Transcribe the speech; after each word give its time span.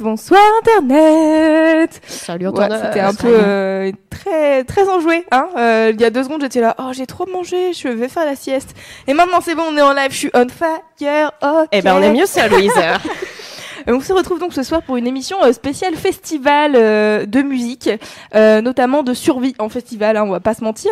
Bonsoir 0.00 0.40
Internet 0.60 2.00
Salut 2.06 2.46
Ouais, 2.46 2.52
Antoine. 2.52 2.80
C'était 2.86 3.00
un 3.00 3.12
peu 3.12 3.28
euh, 3.28 3.92
très 4.08 4.64
très 4.64 4.88
enjoué. 4.88 5.26
Hein 5.30 5.48
Euh, 5.58 5.92
il 5.92 6.00
y 6.00 6.04
a 6.04 6.10
deux 6.10 6.22
secondes, 6.22 6.40
j'étais 6.40 6.62
là, 6.62 6.74
oh 6.78 6.92
j'ai 6.92 7.06
trop 7.06 7.26
mangé, 7.26 7.74
je 7.74 7.88
vais 7.88 8.08
faire 8.08 8.24
la 8.24 8.34
sieste. 8.34 8.74
Et 9.06 9.12
maintenant 9.12 9.40
c'est 9.42 9.54
bon, 9.54 9.64
on 9.70 9.76
est 9.76 9.82
en 9.82 9.92
live, 9.92 10.10
je 10.10 10.16
suis 10.16 10.30
on 10.32 10.46
fire. 10.48 11.32
ok. 11.42 11.68
Eh 11.70 11.82
ben 11.82 11.94
on 11.96 12.02
est 12.02 12.12
mieux 12.12 12.24
ça, 12.24 12.48
Louise. 12.48 12.72
On 13.86 14.00
se 14.00 14.12
retrouve 14.12 14.38
donc 14.38 14.52
ce 14.52 14.62
soir 14.62 14.82
pour 14.82 14.96
une 14.96 15.06
émission 15.06 15.42
euh, 15.42 15.52
spéciale 15.52 15.94
festival 15.94 16.72
euh, 16.74 17.26
de 17.26 17.42
musique, 17.42 17.90
euh, 18.34 18.60
notamment 18.60 19.02
de 19.02 19.14
survie 19.14 19.54
en 19.58 19.68
festival, 19.68 20.16
hein, 20.16 20.24
on 20.26 20.30
va 20.30 20.40
pas 20.40 20.54
se 20.54 20.64
mentir, 20.64 20.90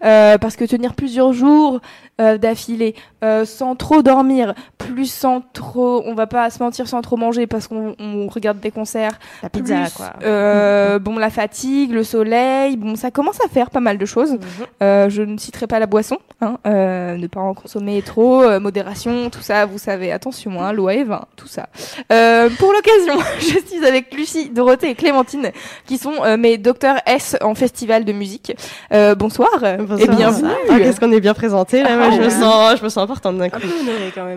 parce 0.00 0.56
que 0.56 0.64
tenir 0.64 0.94
plusieurs 0.94 1.32
jours 1.32 1.80
euh, 2.20 2.38
d'affilée 2.38 2.94
euh, 3.24 3.44
sans 3.44 3.74
trop 3.76 4.02
dormir, 4.02 4.54
plus 4.78 5.10
sans 5.10 5.42
trop, 5.52 6.02
on 6.06 6.14
va 6.14 6.26
pas 6.26 6.48
se 6.50 6.62
mentir, 6.62 6.88
sans 6.88 7.02
trop 7.02 7.16
manger 7.16 7.46
parce 7.46 7.68
qu'on 7.68 7.94
on 7.98 8.26
regarde 8.28 8.60
des 8.60 8.70
concerts, 8.70 9.18
La 9.42 9.48
plus, 9.50 9.62
pizza, 9.62 9.84
quoi. 9.96 10.12
euh, 10.22 10.98
bon 10.98 11.16
la 11.18 11.30
fatigue, 11.30 11.92
le 11.92 12.02
soleil, 12.04 12.76
bon 12.76 12.96
ça 12.96 13.10
commence 13.10 13.38
à 13.44 13.48
faire 13.48 13.70
pas 13.70 13.80
mal 13.80 13.98
de 13.98 14.06
choses. 14.06 14.38
Euh, 14.82 15.08
je 15.10 15.22
ne 15.22 15.36
citerai 15.38 15.66
pas 15.66 15.78
la 15.78 15.86
boisson, 15.86 16.18
hein, 16.40 16.56
euh, 16.66 17.16
ne 17.16 17.26
pas 17.26 17.40
en 17.40 17.54
consommer 17.54 18.00
trop, 18.02 18.42
euh, 18.42 18.60
modération, 18.60 19.28
tout 19.30 19.42
ça, 19.42 19.66
vous 19.66 19.78
savez, 19.78 20.12
attention, 20.12 20.62
hein, 20.62 20.72
l'eau 20.72 20.88
et 20.90 21.04
vin, 21.04 21.24
tout 21.36 21.48
ça. 21.48 21.68
Euh, 22.12 22.48
pour 22.58 22.72
l'occasion, 22.72 23.22
je 23.38 23.44
suis 23.68 23.86
avec 23.86 24.14
Lucie, 24.14 24.50
Dorothée 24.50 24.90
et 24.90 24.94
Clémentine, 24.94 25.50
qui 25.86 25.98
sont 25.98 26.12
mes 26.38 26.58
docteurs 26.58 26.96
S 27.06 27.36
en 27.42 27.54
festival 27.54 28.04
de 28.04 28.12
musique. 28.12 28.56
Euh, 28.92 29.14
bonsoir, 29.14 29.48
et 29.64 30.06
bienvenue. 30.08 30.48
Ah, 30.70 30.78
Qu'est-ce 30.78 31.00
qu'on 31.00 31.12
est 31.12 31.20
bien 31.20 31.34
présenté 31.34 31.82
là. 31.82 32.09
Moi, 32.10 32.18
je 32.18 32.24
me 32.24 32.30
sens, 32.30 32.78
je 32.78 32.84
me 32.84 32.88
sens 32.88 33.02
importante 33.04 33.38
d'un 33.38 33.48
coup. 33.48 33.60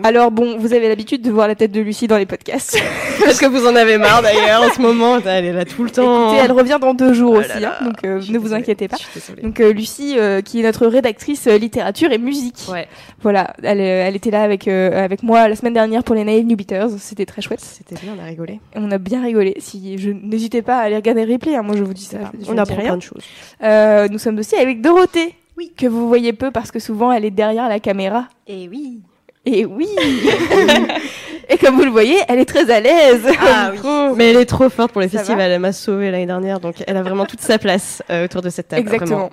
Alors 0.02 0.30
bon, 0.30 0.56
vous 0.58 0.72
avez 0.72 0.88
l'habitude 0.88 1.22
de 1.22 1.30
voir 1.30 1.48
la 1.48 1.54
tête 1.54 1.72
de 1.72 1.80
Lucie 1.80 2.06
dans 2.06 2.16
les 2.16 2.26
podcasts. 2.26 2.76
Est-ce 3.26 3.40
que 3.40 3.46
vous 3.46 3.66
en 3.66 3.74
avez 3.76 3.98
marre 3.98 4.22
d'ailleurs 4.22 4.62
en 4.62 4.70
ce 4.72 4.80
moment 4.80 5.18
Elle 5.24 5.44
est 5.46 5.52
là 5.52 5.64
tout 5.64 5.84
le 5.84 5.90
temps. 5.90 6.28
Écoutez, 6.28 6.44
elle 6.44 6.52
revient 6.52 6.78
dans 6.80 6.94
deux 6.94 7.12
jours 7.12 7.34
Oh 7.36 7.40
aussi, 7.40 7.48
là 7.48 7.60
là. 7.60 7.78
hein, 7.80 7.84
donc 7.86 7.96
euh, 8.04 8.20
ne 8.28 8.38
vous 8.38 8.52
inquiétez 8.54 8.88
pas. 8.88 8.96
Donc 9.42 9.60
euh, 9.60 9.72
Lucie, 9.72 10.14
euh, 10.18 10.40
qui 10.42 10.60
est 10.60 10.62
notre 10.62 10.86
rédactrice 10.86 11.46
euh, 11.46 11.58
littérature 11.58 12.12
et 12.12 12.18
musique. 12.18 12.64
Ouais, 12.70 12.86
Voilà, 13.22 13.54
elle, 13.62 13.80
euh, 13.80 14.04
elle 14.06 14.16
était 14.16 14.30
là 14.30 14.42
avec 14.42 14.68
euh, 14.68 15.04
avec 15.04 15.22
moi 15.22 15.48
la 15.48 15.56
semaine 15.56 15.74
dernière 15.74 16.02
pour 16.04 16.14
les 16.14 16.24
Naive 16.24 16.46
New 16.46 16.56
Beaters. 16.56 16.90
C'était 16.98 17.26
très 17.26 17.42
chouette. 17.42 17.60
c'était 17.60 17.94
bien, 18.00 18.14
on 18.18 18.22
a 18.22 18.26
rigolé. 18.26 18.60
On 18.74 18.90
a 18.90 18.98
bien 18.98 19.22
rigolé. 19.22 19.54
Si 19.58 19.98
je 19.98 20.10
n'hésitez 20.10 20.62
pas 20.62 20.76
à 20.78 20.82
aller 20.82 20.96
regarder 20.96 21.24
les 21.26 21.34
replays, 21.34 21.56
hein, 21.56 21.62
moi 21.62 21.76
je 21.76 21.82
vous 21.82 21.94
dis 21.94 22.04
ça. 22.04 22.18
je- 22.44 22.50
on 22.50 22.58
apprend 22.58 22.76
rien. 22.76 22.84
plein 22.86 22.96
de 22.96 23.02
choses. 23.02 23.22
Euh, 23.62 24.08
nous 24.10 24.18
sommes 24.18 24.38
aussi 24.38 24.56
avec 24.56 24.80
Dorothée, 24.80 25.34
oui. 25.56 25.72
que 25.76 25.86
vous 25.86 26.08
voyez 26.08 26.32
peu 26.32 26.50
parce 26.50 26.70
que 26.70 26.78
souvent 26.78 27.12
elle 27.12 27.24
est 27.24 27.30
derrière 27.30 27.68
la 27.68 27.80
caméra. 27.80 28.28
Et 28.46 28.68
oui. 28.68 29.00
Et 29.46 29.64
oui. 29.66 29.88
et 31.48 31.58
comme 31.58 31.76
vous 31.76 31.84
le 31.84 31.90
voyez, 31.90 32.16
elle 32.28 32.38
est 32.38 32.44
très 32.46 32.70
à 32.70 32.80
l'aise. 32.80 33.26
Ah 33.40 33.72
oui. 33.72 33.78
Mais 34.16 34.30
elle 34.30 34.36
est 34.38 34.46
trop 34.46 34.68
forte 34.70 34.92
pour 34.92 35.00
les 35.02 35.08
Ça 35.08 35.18
festivals. 35.18 35.50
Elle 35.50 35.60
m'a 35.60 35.72
sauvée 35.72 36.10
l'année 36.10 36.26
dernière, 36.26 36.60
donc 36.60 36.76
elle 36.86 36.96
a 36.96 37.02
vraiment 37.02 37.26
toute 37.26 37.40
sa 37.42 37.58
place 37.58 38.02
euh, 38.10 38.24
autour 38.24 38.40
de 38.42 38.48
cette 38.50 38.68
table. 38.68 38.80
Exactement. 38.82 39.10
vraiment. 39.16 39.30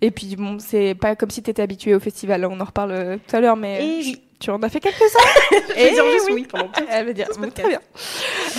Et 0.00 0.10
puis 0.10 0.34
bon, 0.36 0.56
c'est 0.58 0.94
pas 0.94 1.14
comme 1.16 1.30
si 1.30 1.42
t'étais 1.42 1.62
habitué 1.62 1.94
au 1.94 2.00
festival. 2.00 2.44
On 2.46 2.58
en 2.60 2.64
reparle 2.64 2.92
euh, 2.92 3.16
tout 3.28 3.36
à 3.36 3.40
l'heure, 3.40 3.56
mais 3.56 3.84
Et 3.84 3.98
oui. 4.02 4.22
tu 4.40 4.50
en 4.50 4.60
as 4.62 4.68
fait 4.68 4.80
quelques-uns. 4.80 5.58
Vais 5.76 5.90
dire 5.92 6.02
Eh 6.08 6.12
juste 6.12 6.26
oui. 6.28 6.32
oui 6.34 6.46
pendant 6.50 6.68
tout 6.68 6.82
Elle 6.90 7.06
va 7.06 7.12
dire 7.12 7.26
ce 7.30 7.38
bon, 7.38 7.42
podcast. 7.44 7.60
très 7.60 7.68
bien. 7.68 7.80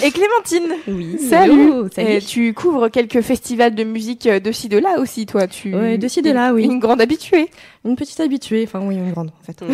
Et 0.01 0.11
Clémentine. 0.11 0.73
Oui. 0.87 1.17
Salut. 1.19 1.51
Hello, 1.69 1.87
salut. 1.89 2.09
Et 2.09 2.21
tu 2.21 2.53
couvres 2.53 2.89
quelques 2.89 3.21
festivals 3.21 3.75
de 3.75 3.83
musique 3.83 4.25
euh, 4.27 4.39
de 4.39 4.51
ci 4.51 4.69
de 4.69 4.77
là 4.77 4.99
aussi, 4.99 5.25
toi. 5.25 5.47
Tu 5.47 5.73
Ouais, 5.75 5.97
de 5.97 6.07
ci, 6.07 6.21
de 6.21 6.31
là, 6.31 6.53
oui. 6.53 6.63
Une 6.63 6.79
grande 6.79 7.01
habituée. 7.01 7.49
Une 7.85 7.95
petite 7.95 8.19
habituée, 8.19 8.63
enfin 8.65 8.79
oui, 8.81 8.95
une 8.95 9.11
grande 9.11 9.29
en 9.29 9.43
fait. 9.43 9.61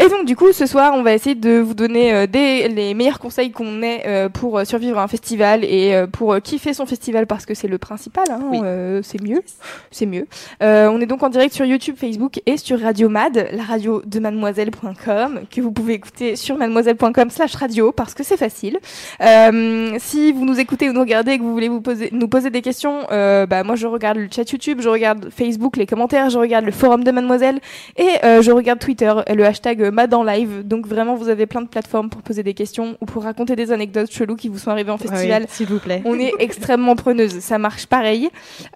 Et 0.00 0.08
donc 0.08 0.24
du 0.26 0.36
coup, 0.36 0.52
ce 0.52 0.66
soir, 0.66 0.92
on 0.94 1.02
va 1.02 1.12
essayer 1.14 1.34
de 1.34 1.58
vous 1.58 1.74
donner 1.74 2.12
euh, 2.12 2.26
des 2.26 2.68
les 2.68 2.94
meilleurs 2.94 3.18
conseils 3.18 3.50
qu'on 3.50 3.82
ait 3.82 4.02
euh, 4.06 4.28
pour 4.28 4.58
euh, 4.58 4.64
survivre 4.64 4.98
à 4.98 5.02
un 5.02 5.08
festival 5.08 5.64
et 5.64 5.94
euh, 5.94 6.06
pour 6.06 6.32
euh, 6.32 6.40
kiffer 6.40 6.72
son 6.74 6.86
festival 6.86 7.26
parce 7.26 7.46
que 7.46 7.54
c'est 7.54 7.68
le 7.68 7.78
principal. 7.78 8.24
Hein, 8.30 8.40
Oui. 8.50 8.60
euh, 8.62 9.00
c'est 9.02 9.22
mieux, 9.22 9.42
c'est 9.90 10.06
mieux. 10.06 10.26
Euh, 10.62 10.88
on 10.92 11.00
est 11.00 11.06
donc 11.06 11.22
en 11.22 11.28
direct 11.28 11.54
sur 11.54 11.64
YouTube, 11.64 11.96
Facebook 11.98 12.40
et 12.46 12.56
sur 12.56 12.80
Radio 12.80 13.08
Mad, 13.08 13.48
la 13.52 13.62
radio 13.62 14.02
de 14.06 14.18
mademoiselle.com 14.20 15.40
que 15.50 15.60
vous 15.60 15.72
pouvez 15.72 15.94
écouter 15.94 16.36
sur 16.36 16.56
mademoiselle.com/slash 16.56 17.54
radio 17.56 17.92
parce 17.92 18.14
que 18.14 18.22
c'est 18.22 18.36
facile. 18.36 18.78
Euh, 19.20 19.96
si 19.98 20.32
vous 20.32 20.44
nous 20.44 20.58
écoutez 20.60 20.88
ou 20.88 20.92
nous 20.92 21.00
regardez 21.00 21.32
et 21.32 21.38
que 21.38 21.42
vous 21.42 21.52
voulez 21.52 21.68
vous 21.68 21.80
poser 21.80 22.08
nous 22.12 22.28
poser 22.28 22.50
des 22.50 22.62
questions, 22.62 23.00
euh, 23.10 23.46
bah 23.46 23.62
moi 23.64 23.76
je 23.76 23.86
regarde 23.86 24.18
le 24.18 24.28
chat 24.30 24.50
YouTube, 24.50 24.80
je 24.80 24.88
regarde 24.88 25.28
Facebook, 25.30 25.76
les 25.76 25.86
commentaires, 25.86 26.30
je 26.30 26.38
regarde 26.38 26.64
le 26.64 26.72
forum 26.72 27.04
de 27.04 27.10
Mademoiselle 27.10 27.60
et 27.96 28.08
euh, 28.24 28.42
je 28.42 28.50
regarde 28.50 28.78
Twitter, 28.78 29.12
le 29.32 29.44
hashtag 29.44 29.81
euh, 29.82 29.90
Mad 29.90 30.12
en 30.14 30.22
live. 30.22 30.66
Donc 30.66 30.86
vraiment, 30.86 31.14
vous 31.14 31.28
avez 31.28 31.46
plein 31.46 31.62
de 31.62 31.68
plateformes 31.68 32.10
pour 32.10 32.22
poser 32.22 32.42
des 32.42 32.54
questions 32.54 32.96
ou 33.00 33.06
pour 33.06 33.22
raconter 33.24 33.56
des 33.56 33.72
anecdotes 33.72 34.12
cheloues 34.12 34.36
qui 34.36 34.48
vous 34.48 34.58
sont 34.58 34.70
arrivées 34.70 34.90
en 34.90 34.98
festival. 34.98 35.42
Oui, 35.42 35.48
S'il 35.50 35.66
vous 35.66 35.78
plaît. 35.78 36.02
On 36.04 36.18
est 36.18 36.32
extrêmement 36.38 36.96
preneuse, 36.96 37.40
ça 37.40 37.58
marche 37.58 37.86
pareil. 37.86 38.30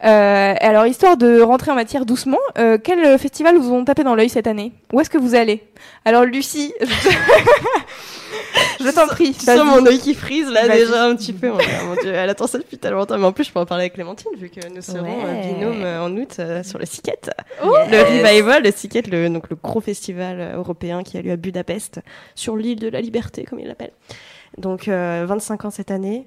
Euh, 0.05 0.55
alors, 0.61 0.87
histoire 0.87 1.17
de 1.17 1.41
rentrer 1.41 1.71
en 1.71 1.75
matière 1.75 2.07
doucement, 2.07 2.39
euh, 2.59 2.79
quel 2.83 3.19
festival 3.19 3.57
vous 3.57 3.73
ont 3.73 3.85
tapé 3.85 4.05
dans 4.05 4.15
l'œil 4.15 4.29
cette 4.29 4.47
année? 4.47 4.73
Où 4.93 5.01
est-ce 5.01 5.11
que 5.11 5.19
vous 5.19 5.35
allez? 5.35 5.63
Alors, 6.05 6.25
Lucie, 6.25 6.73
je, 8.81 8.91
t'en 8.91 9.07
prie. 9.07 9.33
Tu 9.33 9.45
sens 9.45 9.65
mon 9.65 9.85
œil 9.87 9.99
qui 9.99 10.15
frise 10.15 10.49
là 10.49 10.69
déjà 10.69 11.05
un 11.05 11.17
petit 11.17 11.33
peu. 11.33 11.49
Mon 11.51 11.95
Dieu, 12.03 12.13
elle 12.13 12.29
attend 12.31 12.47
ça 12.47 12.59
depuis 12.59 12.79
tellement 12.79 13.01
longtemps. 13.01 13.19
Mais 13.19 13.25
en 13.27 13.33
plus, 13.33 13.45
je 13.45 13.53
peux 13.53 13.59
en 13.61 13.67
parler 13.67 13.83
avec 13.85 13.95
Clémentine 13.95 14.31
vu 14.37 14.49
que 14.51 14.67
nous 14.69 14.83
serons 14.83 15.03
Ouais. 15.03 15.25
euh, 15.25 15.53
binôme 15.55 15.83
euh, 15.83 16.03
en 16.03 16.17
août 16.17 16.37
euh, 16.39 16.63
sur 16.63 16.79
le 16.79 16.87
Siket. 16.87 17.31
Oh, 17.65 17.75
Le 17.91 18.03
Revival, 18.03 18.63
le 18.63 18.71
Siket, 18.73 19.07
le, 19.09 19.29
donc 19.29 19.49
le 19.51 19.57
gros 19.57 19.81
festival 19.81 20.53
européen 20.55 21.03
qui 21.03 21.17
a 21.19 21.23
lieu 21.23 21.33
à 21.33 21.37
Budapest, 21.37 22.01
sur 22.35 22.57
l'île 22.57 22.79
de 22.81 22.89
la 22.89 23.01
Liberté, 23.01 23.45
comme 23.45 23.59
il 23.61 23.67
l'appelle. 23.69 23.93
Donc 24.59 24.89
euh, 24.89 25.25
25 25.29 25.65
ans 25.67 25.71
cette 25.71 25.91
année. 25.91 26.27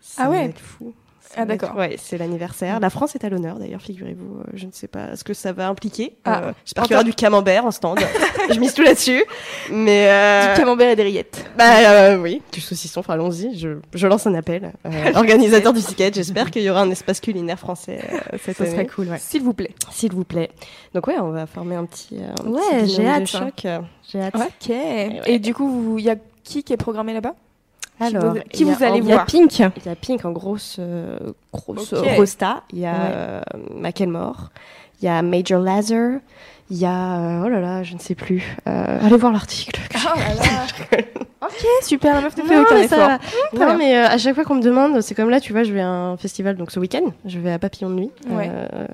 Ça 0.00 0.22
Ah 0.24 0.30
ouais. 0.30 0.38
va 0.38 0.44
être 0.44 0.58
fou. 0.60 0.94
Ah, 1.36 1.44
d'accord. 1.44 1.76
Ouais, 1.76 1.96
c'est 1.98 2.18
l'anniversaire. 2.18 2.80
La 2.80 2.90
France 2.90 3.14
est 3.14 3.24
à 3.24 3.28
l'honneur 3.28 3.58
d'ailleurs, 3.58 3.80
figurez-vous. 3.82 4.38
Euh, 4.40 4.44
Je 4.54 4.66
ne 4.66 4.72
sais 4.72 4.88
pas 4.88 5.16
ce 5.16 5.24
que 5.24 5.34
ça 5.34 5.52
va 5.52 5.68
impliquer. 5.68 6.16
Ah, 6.24 6.42
Euh, 6.44 6.52
J'espère 6.64 6.84
qu'il 6.84 6.92
y 6.92 6.94
aura 6.94 7.04
du 7.04 7.12
camembert 7.14 7.64
en 7.66 7.70
stand. 7.70 7.98
je 8.52 8.58
mise 8.58 8.74
tout 8.74 8.82
là-dessus. 8.82 9.24
Mais 9.70 10.08
euh, 10.08 10.54
Du 10.54 10.60
camembert 10.60 10.90
et 10.90 10.96
des 10.96 11.02
rillettes. 11.02 11.44
bah 11.58 11.64
euh, 11.90 12.16
oui, 12.18 12.42
du 12.52 12.60
saucisson, 12.60 13.00
enfin, 13.00 13.14
allons-y, 13.14 13.58
je, 13.58 13.78
je 13.94 14.06
lance 14.06 14.26
un 14.26 14.34
appel. 14.34 14.72
Euh, 14.86 14.90
organisateur 15.14 15.72
du 15.72 15.80
Siket, 15.80 16.14
j'espère 16.14 16.50
qu'il 16.50 16.62
y 16.62 16.70
aura 16.70 16.80
un 16.82 16.90
espace 16.90 17.20
culinaire 17.20 17.58
français 17.58 18.00
euh, 18.12 18.38
cette 18.42 18.56
Ça 18.56 18.64
année. 18.64 18.72
serait 18.72 18.86
cool, 18.86 19.08
S'il 19.18 19.42
vous 19.42 19.52
plaît. 19.54 19.74
S'il 19.90 20.12
vous 20.12 20.24
plaît. 20.24 20.50
Donc 20.94 21.06
ouais, 21.06 21.18
on 21.18 21.30
va 21.30 21.46
former 21.46 21.76
un 21.76 21.84
petit, 21.84 22.16
euh, 22.18 22.32
un 22.44 22.50
Ouais, 22.50 22.82
petit 22.82 22.94
j'ai 22.94 23.06
hâte. 23.06 23.26
choc. 23.26 23.66
J'ai 24.10 24.20
hâte. 24.20 24.34
Ok. 24.36 24.70
Et 25.26 25.38
du 25.38 25.52
coup, 25.54 25.96
il 25.98 26.04
y 26.04 26.10
a 26.10 26.16
qui 26.44 26.62
qui 26.62 26.72
est 26.72 26.76
programmé 26.76 27.12
là-bas? 27.12 27.34
Qui 27.98 28.04
Alors, 28.04 28.34
vous- 28.34 28.40
qui 28.52 28.64
vous 28.64 28.82
allez 28.82 28.92
en- 28.92 28.94
il 28.96 29.04
y 29.06 29.12
a 29.12 29.14
voir 29.14 29.26
Pink. 29.26 29.58
Il 29.58 29.86
y 29.86 29.88
a 29.88 29.94
Pink 29.96 30.24
en 30.24 30.32
grosse, 30.32 30.76
euh, 30.78 31.18
grosse 31.52 31.94
rosta. 32.16 32.62
Il 32.72 32.80
y 32.80 32.86
a 32.86 32.92
Ouais. 32.92 32.98
euh, 33.14 33.40
Macklemore. 33.74 34.50
Il 35.00 35.06
y 35.06 35.08
a 35.08 35.22
Major 35.22 35.60
Lazer. 35.60 36.20
Il 36.68 36.76
y 36.78 36.84
a, 36.84 36.90
euh, 37.20 37.42
oh 37.44 37.48
là 37.48 37.60
là, 37.60 37.82
je 37.84 37.94
ne 37.94 37.98
sais 38.00 38.14
plus. 38.16 38.56
Euh, 38.68 38.98
allez 39.00 39.16
voir 39.16 39.32
l'article. 39.32 39.80
Oh 40.08 40.18
là 40.18 40.34
là. 40.34 40.98
ok, 41.42 41.66
super, 41.82 42.14
la 42.14 42.20
meuf 42.20 42.36
ne 42.36 42.42
fait 42.42 42.54
Non, 42.56 42.62
aucun 42.62 42.74
mais 42.76 42.84
effort. 42.84 43.08
Non, 43.54 43.78
euh, 43.80 44.06
à 44.06 44.18
chaque 44.18 44.34
fois 44.34 44.44
qu'on 44.44 44.54
me 44.56 44.62
demande, 44.62 45.00
c'est 45.00 45.14
comme 45.14 45.30
là, 45.30 45.40
tu 45.40 45.52
vois, 45.52 45.62
je 45.64 45.72
vais 45.72 45.80
à 45.80 45.88
un 45.88 46.16
festival 46.16 46.56
donc 46.56 46.70
ce 46.70 46.78
week-end. 46.78 47.12
Je 47.24 47.38
vais 47.40 47.52
à 47.52 47.58
Papillon 47.58 47.90
de 47.90 47.94
Nuit. 47.94 48.10
Ouais. 48.28 48.50
euh, 48.52 48.86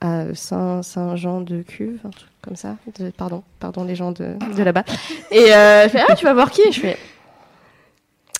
à 0.00 0.34
Saint- 0.34 0.82
Saint-Jean 0.82 1.40
de 1.40 1.62
Cuve, 1.62 1.98
un 2.04 2.10
truc 2.10 2.28
comme 2.42 2.56
ça. 2.56 2.76
De- 2.98 3.10
pardon, 3.10 3.42
pardon 3.58 3.84
les 3.84 3.94
gens 3.94 4.12
de, 4.12 4.34
de 4.56 4.62
là-bas. 4.62 4.84
Et 5.30 5.54
euh, 5.54 5.84
je 5.84 5.88
fais, 5.90 6.02
ah, 6.06 6.14
tu 6.14 6.24
vas 6.26 6.34
voir 6.34 6.50
qui? 6.50 6.62
Je 6.72 6.80
fais, 6.80 6.98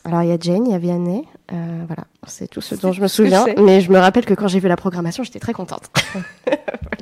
alors 0.05 0.23
il 0.23 0.29
y 0.29 0.33
a 0.33 0.37
Jane, 0.39 0.67
il 0.67 0.73
y 0.73 0.75
a 0.75 0.79
Vianney, 0.79 1.25
Euh, 1.53 1.85
voilà, 1.87 2.05
c'est 2.27 2.49
tout 2.49 2.61
ce 2.61 2.75
dont 2.75 2.93
je 2.93 3.03
me 3.03 3.09
souviens. 3.09 3.45
je 3.57 3.61
mais 3.63 3.81
je 3.83 3.91
me 3.93 3.99
rappelle 3.99 4.25
que 4.25 4.35
quand 4.35 4.49
j'ai 4.49 4.61
vu 4.61 4.69
la 4.69 4.77
programmation, 4.77 5.25
j'étais 5.25 5.41
très 5.41 5.53
contente. 5.53 5.91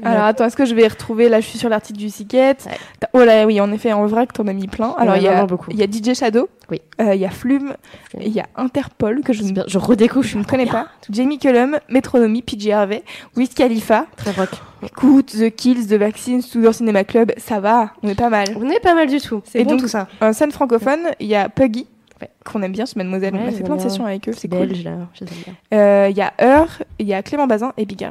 Alors 0.05 0.25
attends, 0.25 0.47
est-ce 0.47 0.57
que 0.57 0.65
je 0.65 0.75
vais 0.75 0.87
retrouver? 0.89 1.29
Là, 1.29 1.41
je 1.41 1.47
suis 1.47 1.59
sur 1.59 1.69
l'article 1.69 1.99
du. 1.99 2.07
Ouais. 2.07 2.55
T'as- 2.99 3.09
Oh 3.13 3.23
là, 3.25 3.47
oui, 3.47 3.61
en 3.61 3.71
effet, 3.73 3.93
en 3.93 4.09
que 4.09 4.33
t'en 4.33 4.47
as 4.49 4.53
mis 4.53 4.67
plein. 4.67 4.95
Alors 4.99 5.17
il 5.17 5.23
y 5.23 5.29
a, 5.29 5.47
il 5.71 5.77
y 5.77 5.83
a 5.83 5.87
DJ 5.87 6.17
Shadow. 6.19 6.49
Oui. 6.71 6.81
Euh, 7.01 7.15
Il 7.15 7.21
y 7.21 7.25
a 7.25 7.31
Flume. 7.31 7.75
Flume. 8.11 8.23
Il 8.25 8.33
y 8.33 8.41
a 8.41 8.47
Interpol 8.57 9.23
que 9.23 9.33
je 9.33 9.45
bien, 9.45 9.65
Je 9.69 9.79
redécouvre, 9.79 10.25
je 10.27 10.39
ne 10.39 10.45
connais 10.45 10.67
pas. 10.67 10.89
Jamie 11.11 11.39
Cullum, 11.39 11.79
Metronomy, 11.89 12.43
PJ 12.43 12.69
Harvey, 12.71 13.05
Wiz 13.37 13.51
Khalifa. 13.55 14.07
Très 14.17 14.33
rock. 14.33 14.51
Écoute, 14.85 15.27
The 15.39 15.51
Kills, 15.55 15.87
The 15.87 15.93
Vaccines, 15.95 16.43
Tudor 16.43 16.75
Cinema 16.75 17.05
Club, 17.05 17.33
ça 17.37 17.61
va, 17.61 17.93
on 18.03 18.09
est 18.09 18.17
pas 18.17 18.29
mal. 18.31 18.49
On 18.59 18.69
est 18.69 18.81
pas 18.81 18.95
mal 18.95 19.09
du 19.09 19.21
tout. 19.21 19.41
C'est 19.45 19.61
Et 19.61 19.65
bon 19.65 19.73
donc, 19.73 19.81
tout 19.83 19.89
ça. 19.89 20.09
En 20.21 20.33
scène 20.33 20.51
francophone, 20.51 21.01
il 21.21 21.29
y 21.29 21.37
a 21.37 21.49
Puggy. 21.49 21.87
Qu'on 22.45 22.63
aime 22.63 22.73
bien 22.73 22.87
chez 22.87 22.95
Mademoiselle. 22.97 23.35
Ouais, 23.35 23.41
on 23.45 23.49
a 23.49 23.53
fait 23.53 23.65
plein 23.65 23.77
de 23.77 23.81
sessions 23.81 24.07
avec 24.07 24.29
eux, 24.29 24.33
c'est 24.33 24.49
cool. 24.49 24.69
belge 24.69 24.85
là. 24.85 24.93
Euh, 25.75 26.09
Il 26.11 26.17
y 26.17 26.23
a 26.23 26.33
Heur, 26.41 26.83
il 26.99 27.07
y 27.07 27.15
a 27.15 27.23
Clément 27.23 27.47
Bazin 27.47 27.73
et 27.77 27.85
Big 27.87 28.05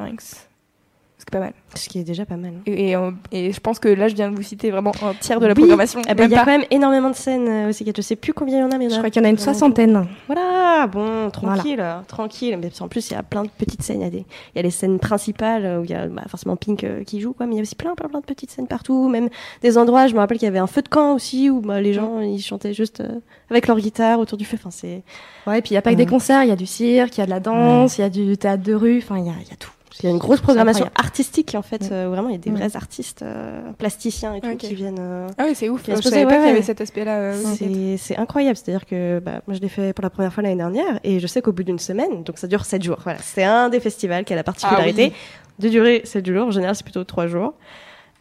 Ranks. 1.22 1.28
C'est 1.28 1.30
pas 1.32 1.40
mal. 1.40 1.54
Ce 1.76 1.88
qui 1.88 2.00
est 2.00 2.04
déjà 2.04 2.26
pas 2.26 2.36
mal. 2.36 2.54
Et, 2.66 2.90
et, 2.90 2.96
euh, 2.96 3.12
et 3.32 3.52
je 3.52 3.60
pense 3.60 3.80
que 3.80 3.88
là, 3.88 4.08
je 4.08 4.16
viens 4.16 4.30
de 4.30 4.36
vous 4.36 4.42
citer 4.42 4.72
vraiment 4.72 4.92
un 5.04 5.14
tiers 5.14 5.40
de 5.40 5.46
la 5.46 5.54
Oui. 5.54 5.60
programmation. 5.62 6.02
Eh 6.10 6.14
ben, 6.14 6.26
il 6.26 6.32
y 6.32 6.36
a 6.36 6.40
pas. 6.40 6.46
quand 6.46 6.52
même 6.58 6.66
énormément 6.72 7.10
de 7.10 7.16
scènes 7.16 7.48
euh, 7.48 7.70
aussi. 7.70 7.86
Je 7.96 8.02
sais 8.02 8.16
plus 8.16 8.34
combien 8.34 8.58
il 8.58 8.62
y 8.62 8.64
en 8.64 8.72
a, 8.72 8.78
mais 8.78 8.86
il 8.86 8.90
y 8.90 8.94
en 8.94 8.96
Je 8.96 9.00
crois 9.00 9.10
qu'il 9.10 9.22
y 9.22 9.26
en 9.26 9.28
a 9.28 9.32
une 9.32 9.38
soixantaine. 9.38 10.08
Voilà, 10.28 10.88
bon, 10.88 11.30
tranquille, 11.30 11.84
tranquille. 12.08 12.58
Mais 12.62 12.70
en 12.82 12.88
plus, 12.88 13.10
il 13.10 13.14
y 13.14 13.18
a 13.18 13.24
plein 13.24 13.44
de 13.44 13.50
petites 13.50 13.84
scènes. 13.84 14.02
Il 14.02 14.04
y 14.04 14.08
a, 14.08 14.10
des, 14.10 14.18
il 14.54 14.58
y 14.58 14.60
a 14.60 14.62
les 14.64 14.72
scènes 14.72 15.00
principales 15.00 15.66
euh, 15.66 15.80
où 15.80 15.84
il 15.84 15.90
y 15.92 15.94
a 15.94 16.08
bah, 16.08 16.24
forcément 16.28 16.56
Pink 16.56 16.84
euh, 16.84 17.04
qui 17.04 17.22
joue, 17.22 17.34
quoi. 17.34 17.46
Mais 17.46 17.54
il 17.54 17.58
y 17.58 17.60
a 17.60 17.64
aussi 17.64 17.76
plein, 17.76 17.94
plein, 17.96 18.10
plein 18.10 18.20
de 18.20 18.26
petites 18.26 18.52
scènes 18.52 18.68
partout. 18.68 19.08
Même 19.08 19.30
des 19.62 19.78
endroits, 19.78 20.08
je 20.08 20.14
me 20.14 20.20
rappelle 20.20 20.38
qu'il 20.40 20.48
y 20.48 20.50
avait 20.50 20.60
un 20.60 20.68
feu 20.68 20.82
de 20.82 20.90
camp 20.90 21.14
aussi 21.14 21.50
où 21.50 21.62
bah, 21.62 21.80
les 21.82 21.94
gens 21.94 22.20
ils 22.20 22.42
chantaient 22.42 22.74
juste 22.74 23.02
euh, 23.02 23.20
avec 23.50 23.68
leur 23.68 23.78
guitare 23.78 24.20
autour 24.20 24.38
du 24.38 24.46
feu. 24.46 24.58
Enfin, 24.60 24.72
c'est 24.72 25.04
Ouais, 25.48 25.60
et 25.60 25.62
puis 25.62 25.72
il 25.72 25.74
n'y 25.74 25.78
a 25.78 25.82
pas 25.82 25.92
que 25.92 25.96
des 25.96 26.06
concerts, 26.06 26.44
il 26.44 26.50
y 26.50 26.52
a 26.52 26.56
du 26.56 26.66
cirque, 26.68 27.18
il 27.18 27.22
y 27.22 27.24
a 27.24 27.26
de 27.26 27.32
la 27.32 27.40
danse, 27.40 27.98
il 27.98 28.02
y 28.02 28.04
a 28.04 28.10
du 28.10 28.38
théâtre 28.38 28.62
de 28.64 28.74
rue, 28.76 29.00
enfin 29.00 29.18
il 29.18 29.26
y 29.26 29.30
a, 29.30 29.34
il 29.42 29.48
y 29.50 29.54
a 29.54 29.56
tout. 29.58 29.72
Il 30.00 30.06
y 30.06 30.08
a 30.08 30.12
une 30.12 30.18
grosse 30.18 30.40
programmation 30.42 30.90
artistique 30.96 31.54
en 31.56 31.62
fait. 31.62 31.90
Euh, 31.92 32.08
vraiment, 32.10 32.30
il 32.30 32.34
y 32.34 32.36
a 32.36 32.38
des 32.40 32.50
vrais 32.52 32.76
artistes 32.76 33.22
euh, 33.24 33.62
plasticiens 33.78 34.34
et 34.36 34.42
tout 34.42 34.56
qui 34.56 34.74
viennent. 34.74 34.98
euh, 35.00 35.28
Ah 35.38 35.44
oui, 35.48 35.54
c'est 35.56 35.70
ouf. 35.70 35.82
Je 35.88 35.96
savais 36.02 36.24
pas 36.24 36.30
ouais, 36.32 36.36
qu'il 36.38 36.46
y 36.46 36.50
avait 36.50 36.60
ouais. 36.60 36.62
cet 36.62 36.82
aspect-là. 36.82 37.18
euh. 37.20 37.44
C'est 37.58 37.98
c'est 37.98 38.18
incroyable, 38.18 38.56
c'est-à-dire 38.56 38.86
que 38.86 39.20
bah, 39.20 39.42
moi 39.48 39.56
je 39.56 39.60
l'ai 39.62 39.70
fait 39.70 39.94
pour 39.94 40.04
la 40.04 40.10
première 40.10 40.34
fois 40.34 40.44
l'année 40.44 40.56
dernière 40.56 41.00
et 41.04 41.20
je 41.20 41.28
sais 41.28 41.42
qu'au 41.42 41.52
bout 41.52 41.64
d'une 41.64 41.80
semaine, 41.80 42.24
donc 42.24 42.38
ça 42.38 42.48
dure 42.48 42.64
7 42.66 42.82
jours. 42.84 42.98
Voilà, 43.04 43.20
c'est 43.22 43.44
un 43.44 43.70
des 43.70 43.80
festivals 43.80 44.24
qui 44.24 44.34
a 44.34 44.36
la 44.38 44.44
particularité 44.44 45.14
de 45.60 45.70
durer 45.70 46.02
7 46.06 46.26
jours. 46.26 46.48
En 46.48 46.52
général, 46.52 46.76
c'est 46.76 46.84
plutôt 46.84 47.04
3 47.04 47.28
jours. 47.28 47.54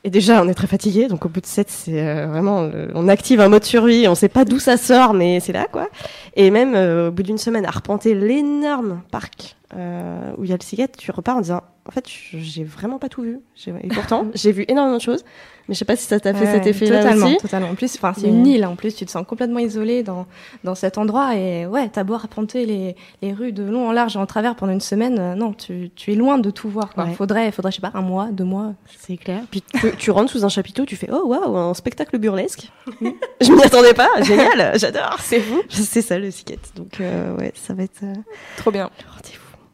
Et 0.02 0.08
déjà, 0.08 0.42
on 0.42 0.48
est 0.48 0.54
très 0.54 0.66
fatigué, 0.66 1.08
donc 1.08 1.26
au 1.26 1.28
bout 1.28 1.42
de 1.42 1.46
7, 1.46 1.68
c'est 1.70 2.00
euh, 2.02 2.26
vraiment, 2.26 2.62
euh, 2.62 2.88
on 2.94 3.06
active 3.06 3.38
un 3.42 3.50
mode 3.50 3.64
survie, 3.64 4.08
on 4.08 4.14
sait 4.14 4.30
pas 4.30 4.46
d'où 4.46 4.58
ça 4.58 4.78
sort, 4.78 5.12
mais 5.12 5.40
c'est 5.40 5.52
là, 5.52 5.66
quoi. 5.70 5.88
Et 6.36 6.50
même 6.50 6.74
euh, 6.74 7.08
au 7.08 7.10
bout 7.10 7.22
d'une 7.22 7.36
semaine, 7.36 7.66
à 7.66 7.68
arpenter 7.68 8.14
l'énorme 8.14 9.02
parc 9.10 9.56
euh, 9.76 10.32
où 10.38 10.44
il 10.44 10.50
y 10.50 10.52
a 10.52 10.56
le 10.56 10.62
cigarette, 10.62 10.96
tu 10.96 11.10
repars 11.10 11.36
en 11.36 11.40
disant, 11.40 11.62
en 11.86 11.90
fait, 11.92 12.04
j'ai 12.08 12.64
vraiment 12.64 12.98
pas 12.98 13.08
tout 13.08 13.22
vu. 13.22 13.40
Et 13.66 13.88
pourtant, 13.88 14.26
j'ai 14.34 14.52
vu 14.52 14.64
énormément 14.68 14.98
de 14.98 15.02
choses, 15.02 15.24
mais 15.68 15.74
je 15.74 15.78
sais 15.78 15.84
pas 15.84 15.96
si 15.96 16.04
ça 16.04 16.20
t'a 16.20 16.34
fait 16.34 16.44
Ouais, 16.44 16.52
cet 16.52 16.66
effet-là 16.66 17.02
totalement, 17.02 17.26
aussi. 17.26 17.36
Totalement. 17.38 17.68
En 17.70 17.74
plus, 17.74 17.94
enfin, 17.96 18.12
c'est 18.16 18.28
une 18.28 18.46
île. 18.46 18.66
En 18.66 18.76
plus, 18.76 18.94
tu 18.94 19.06
te 19.06 19.10
sens 19.10 19.24
complètement 19.26 19.60
isolé 19.60 20.02
dans, 20.02 20.26
dans 20.64 20.74
cet 20.74 20.98
endroit. 20.98 21.36
Et 21.36 21.66
ouais, 21.66 21.88
t'as 21.88 22.02
beau 22.04 22.14
arpenter 22.14 22.66
les, 22.66 22.96
les 23.22 23.32
rues 23.32 23.52
de 23.52 23.62
long 23.62 23.88
en 23.88 23.92
large 23.92 24.16
et 24.16 24.18
en 24.18 24.26
travers 24.26 24.56
pendant 24.56 24.72
une 24.72 24.80
semaine. 24.80 25.18
euh, 25.18 25.34
non, 25.34 25.52
tu, 25.52 25.90
tu 25.94 26.12
es 26.12 26.16
loin 26.16 26.38
de 26.38 26.50
tout 26.50 26.68
voir. 26.68 26.92
Quoi. 26.92 27.04
Ouais. 27.04 27.14
Faudrait, 27.14 27.50
faudrait, 27.52 27.70
je 27.72 27.76
sais 27.76 27.82
pas, 27.82 27.92
un 27.94 28.02
mois, 28.02 28.28
deux 28.32 28.44
mois. 28.44 28.74
C'est 28.98 29.16
clair. 29.16 29.42
Puis 29.50 29.62
tu, 29.80 29.92
tu 29.96 30.10
rentres 30.10 30.30
sous 30.32 30.44
un 30.44 30.48
chapiteau, 30.48 30.84
tu 30.84 30.96
fais 30.96 31.08
oh 31.10 31.22
waouh, 31.26 31.56
un 31.56 31.74
spectacle 31.74 32.18
burlesque. 32.18 32.68
je 33.40 33.52
m'y 33.52 33.62
attendais 33.62 33.94
pas, 33.94 34.08
génial, 34.22 34.78
j'adore. 34.78 35.16
C'est 35.20 35.38
vous. 35.38 35.62
C'est 35.68 36.02
ça 36.02 36.18
le 36.18 36.30
skate. 36.30 36.72
Donc 36.76 37.00
euh, 37.00 37.36
ouais, 37.36 37.52
ça 37.54 37.74
va 37.74 37.84
être 37.84 38.02
Trop 38.56 38.70
bien. 38.72 38.90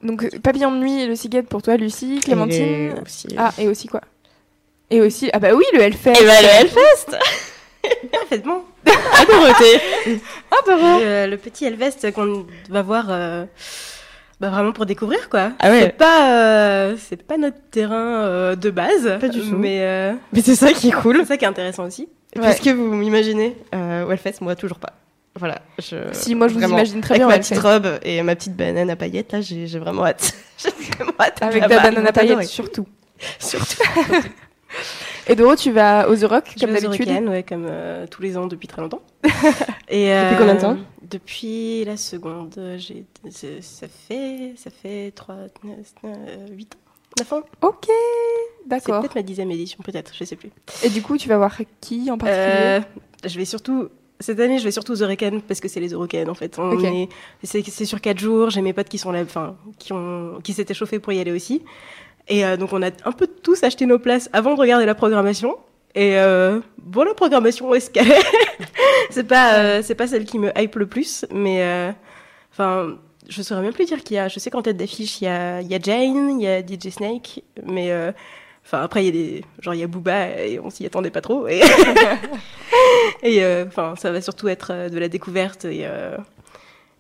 Le. 0.06 0.10
Donc, 0.10 0.24
euh, 0.24 0.38
Papillon 0.42 0.72
de 0.72 0.78
nuit 0.78 1.02
et 1.02 1.06
le 1.06 1.16
cigette 1.16 1.48
pour 1.48 1.62
toi, 1.62 1.76
Lucie, 1.76 2.20
Clémentine. 2.20 2.62
Et 2.62 2.92
aussi, 3.04 3.28
euh, 3.32 3.36
Ah, 3.38 3.52
et 3.58 3.68
aussi 3.68 3.88
quoi? 3.88 4.00
Et 4.90 5.00
aussi, 5.00 5.30
ah 5.32 5.38
bah 5.40 5.48
oui, 5.54 5.64
le 5.74 5.80
Hellfest. 5.80 6.10
Et 6.20 6.24
bah 6.24 6.40
le 6.42 6.48
Hellfest 6.60 7.16
Parfaitement 8.12 8.64
À 8.86 9.24
Dorothée 9.24 9.80
Ah, 10.50 10.56
bah 10.66 10.74
ouais. 10.76 11.04
Euh, 11.04 11.26
le 11.26 11.36
petit 11.36 11.64
Hellfest 11.64 12.12
qu'on 12.12 12.46
va 12.68 12.82
voir 12.82 13.06
euh, 13.10 13.44
bah, 14.40 14.50
vraiment 14.50 14.72
pour 14.72 14.86
découvrir 14.86 15.28
quoi. 15.28 15.52
Ah 15.60 15.70
ouais. 15.70 15.82
C'est 15.82 15.96
pas 15.96 16.32
euh, 16.32 16.96
c'est 16.98 17.22
pas 17.22 17.36
notre 17.36 17.58
terrain 17.70 18.22
euh, 18.24 18.56
de 18.56 18.70
base, 18.70 19.18
Pas 19.20 19.28
du 19.28 19.40
tout. 19.40 19.56
mais 19.56 19.78
euh, 19.82 20.12
Mais 20.32 20.40
c'est 20.40 20.56
ça 20.56 20.72
qui 20.72 20.88
est 20.88 20.92
cool. 20.92 21.18
c'est 21.20 21.26
ça 21.26 21.36
qui 21.36 21.44
est 21.44 21.48
intéressant 21.48 21.84
aussi. 21.86 22.08
Puisque 22.34 22.68
vous 22.68 22.94
m'imaginez, 22.94 23.56
euh, 23.74 24.08
Hellfest, 24.10 24.40
moi 24.42 24.54
toujours 24.56 24.78
pas. 24.78 24.92
Voilà. 25.36 25.60
Je... 25.78 25.96
Si, 26.12 26.34
moi 26.34 26.48
je 26.48 26.54
vous 26.54 26.60
vraiment, 26.60 26.76
imagine 26.76 27.00
très 27.00 27.14
Avec 27.14 27.20
bien. 27.20 27.26
au 27.26 27.30
ma 27.30 27.38
petite 27.38 27.58
robe 27.58 27.98
et 28.02 28.22
ma 28.22 28.34
petite 28.36 28.56
banane 28.56 28.90
à 28.90 28.96
paillettes, 28.96 29.32
là, 29.32 29.40
j'ai 29.40 29.66
j'ai 29.66 29.78
vraiment 29.78 30.04
hâte. 30.06 30.34
j'ai 30.58 30.70
vraiment 30.94 31.12
hâte. 31.20 31.42
Avec 31.42 31.60
la 31.68 31.68
banane 31.68 32.06
à 32.06 32.12
paillettes, 32.12 32.44
surtout. 32.44 32.86
Surtout. 33.38 33.82
Et 35.28 35.34
Doro, 35.34 35.56
tu 35.56 35.72
vas 35.72 36.08
aux 36.08 36.14
The 36.14 36.24
Rock, 36.24 36.52
Je 36.54 36.60
comme 36.64 36.74
d'habitude 36.74 37.08
ouais, 37.28 37.42
comme 37.42 37.66
euh, 37.68 38.06
tous 38.06 38.20
les 38.22 38.36
ans 38.36 38.46
depuis 38.46 38.68
très 38.68 38.82
longtemps. 38.82 39.00
Et, 39.88 40.10
Depuis 40.10 40.36
combien 40.38 40.54
de 40.54 40.60
temps? 40.60 40.76
Depuis 41.02 41.84
la 41.84 41.96
seconde. 41.96 42.54
J'ai 42.76 43.06
c'est- 43.30 43.62
ça 43.62 43.86
fait 43.88 44.52
ça 44.56 44.70
fait 44.70 45.12
3 45.14 45.36
8 46.50 46.74
ans. 46.74 46.78
9 47.18 47.32
ans 47.32 47.42
Ok, 47.62 47.86
C'est 47.88 48.68
d'accord. 48.68 49.00
peut-être 49.00 49.14
ma 49.14 49.22
dixième 49.22 49.50
édition, 49.50 49.78
peut-être, 49.82 50.12
je 50.14 50.24
sais 50.24 50.36
plus. 50.36 50.50
Et 50.82 50.90
du 50.90 51.02
coup, 51.02 51.16
tu 51.16 51.28
vas 51.28 51.38
voir 51.38 51.56
qui 51.80 52.10
en 52.10 52.18
particulier? 52.18 52.46
Euh, 52.50 52.80
je 53.24 53.38
vais 53.38 53.44
surtout. 53.46 53.88
Cette 54.20 54.40
année, 54.40 54.58
je 54.58 54.64
vais 54.64 54.70
surtout 54.70 54.92
aux 54.92 55.02
Eurocaines 55.02 55.42
parce 55.42 55.60
que 55.60 55.68
c'est 55.68 55.80
les 55.80 55.90
Eurocaines 55.90 56.30
en 56.30 56.34
fait. 56.34 56.58
On 56.58 56.70
Ok. 56.72 56.84
est, 56.84 57.08
c'est, 57.42 57.84
sur 57.84 58.00
quatre 58.00 58.18
jours. 58.18 58.50
J'ai 58.50 58.62
mes 58.62 58.72
potes 58.72 58.88
qui 58.88 58.98
sont 58.98 59.12
là, 59.12 59.22
enfin, 59.22 59.56
qui 59.78 59.92
ont, 59.92 60.40
qui 60.42 60.52
s'étaient 60.52 60.74
chauffés 60.74 60.98
pour 60.98 61.12
y 61.12 61.20
aller 61.20 61.32
aussi. 61.32 61.62
Et 62.28 62.44
euh, 62.44 62.56
donc, 62.56 62.72
on 62.72 62.82
a 62.82 62.90
un 63.04 63.12
peu 63.12 63.26
tous 63.26 63.62
acheté 63.62 63.86
nos 63.86 63.98
places 63.98 64.28
avant 64.32 64.54
de 64.54 64.60
regarder 64.60 64.86
la 64.86 64.94
programmation. 64.94 65.56
Et 65.94 66.18
euh, 66.18 66.60
bon, 66.78 67.04
la 67.04 67.14
programmation 67.14 67.74
est 67.74 67.80
ce 67.80 67.90
qu'elle 67.90 68.10
est. 68.10 68.22
c'est 69.10 69.24
pas, 69.26 69.54
euh, 69.58 69.80
c'est 69.82 69.94
pas 69.94 70.06
celle 70.06 70.24
qui 70.24 70.38
me 70.38 70.50
hype 70.58 70.76
le 70.76 70.86
plus, 70.86 71.24
mais 71.32 71.62
euh, 71.62 71.92
enfin, 72.52 72.96
je 73.28 73.42
saurais 73.42 73.62
même 73.62 73.72
plus 73.72 73.84
dire 73.86 74.02
qu'il 74.02 74.16
y 74.16 74.18
a. 74.18 74.28
Je 74.28 74.38
sais 74.38 74.50
qu'en 74.50 74.60
tête 74.62 74.76
d'affiche, 74.76 75.20
il 75.20 75.24
y 75.24 75.28
a, 75.28 75.60
il 75.62 75.68
y 75.68 75.74
a 75.74 75.78
Jane, 75.80 76.38
il 76.40 76.44
y 76.44 76.48
a 76.48 76.60
DJ 76.60 76.90
Snake, 76.90 77.42
mais 77.64 77.90
euh, 77.92 78.12
Enfin, 78.66 78.82
après, 78.82 79.04
il 79.04 79.06
y 79.06 79.08
a 79.08 79.12
des. 79.12 79.44
Genre, 79.60 79.74
il 79.74 79.80
y 79.80 79.84
a 79.84 79.86
Booba 79.86 80.28
et 80.40 80.58
on 80.58 80.70
s'y 80.70 80.84
attendait 80.84 81.10
pas 81.10 81.20
trop. 81.20 81.46
Et, 81.46 81.60
et 83.22 83.44
euh, 83.44 83.64
enfin, 83.68 83.94
ça 83.96 84.10
va 84.10 84.20
surtout 84.20 84.48
être 84.48 84.72
euh, 84.72 84.88
de 84.88 84.98
la 84.98 85.08
découverte 85.08 85.64
et, 85.64 85.82
euh, 85.84 86.16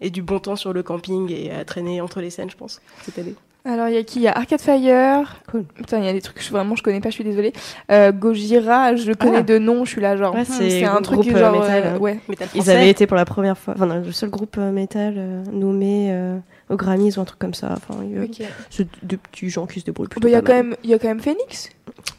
et 0.00 0.10
du 0.10 0.22
bon 0.22 0.38
temps 0.38 0.56
sur 0.56 0.72
le 0.72 0.82
camping 0.84 1.30
et 1.32 1.50
à 1.50 1.64
traîner 1.64 2.00
entre 2.00 2.20
les 2.20 2.30
scènes, 2.30 2.50
je 2.50 2.56
pense, 2.56 2.80
cette 3.02 3.18
année. 3.18 3.34
Alors, 3.64 3.88
il 3.88 3.94
y 3.94 3.98
a 3.98 4.04
qui? 4.04 4.20
Il 4.20 4.22
y 4.22 4.28
a 4.28 4.38
Arcade 4.38 4.60
Fire. 4.60 5.42
Cool. 5.50 5.64
Putain, 5.64 5.98
il 5.98 6.04
y 6.04 6.08
a 6.08 6.12
des 6.12 6.20
trucs 6.20 6.36
que 6.36 6.42
je, 6.42 6.50
vraiment 6.50 6.76
je 6.76 6.84
connais 6.84 7.00
pas, 7.00 7.08
je 7.10 7.14
suis 7.14 7.24
désolée. 7.24 7.52
Euh, 7.90 8.12
Gojira, 8.12 8.94
je 8.94 9.08
le 9.08 9.16
connais 9.16 9.38
Ah. 9.38 9.42
de 9.42 9.58
nom, 9.58 9.84
je 9.84 9.90
suis 9.90 10.00
là, 10.00 10.16
genre. 10.16 10.36
Ouais, 10.36 10.42
hmm, 10.42 10.44
c'est 10.44 10.84
un 10.84 11.00
groupe, 11.00 11.24
truc 11.24 11.36
genre. 11.36 11.60
métal, 11.60 11.98
ouais. 11.98 12.20
Métal 12.28 12.46
Ils 12.54 12.70
avaient 12.70 12.90
été 12.90 13.08
pour 13.08 13.16
la 13.16 13.24
première 13.24 13.58
fois, 13.58 13.74
enfin, 13.76 13.86
le 13.86 14.12
seul 14.12 14.30
groupe 14.30 14.54
euh, 14.58 14.70
métal 14.70 15.14
euh, 15.16 15.42
nommé 15.50 16.10
euh, 16.12 16.38
aux 16.70 16.76
Grammys 16.76 17.16
ou 17.16 17.20
un 17.20 17.24
truc 17.24 17.38
comme 17.38 17.54
ça. 17.54 17.72
Enfin, 17.76 18.00
il 18.02 18.12
y 18.16 18.18
a- 18.18 18.22
Ok. 18.24 18.42
c'est 18.70 18.86
deux 19.04 19.16
petits 19.18 19.50
gens 19.50 19.66
qui 19.66 19.80
se 19.80 19.84
débrouillent 19.84 20.08
plutôt 20.08 20.24
Bah, 20.26 20.30
Il 20.30 20.32
y 20.32 20.36
a 20.36 20.42
quand 20.42 20.52
même, 20.54 20.76
il 20.84 20.90
y 20.90 20.94
a 20.94 20.98
quand 20.98 21.08
même 21.08 21.20
Phoenix. 21.20 21.70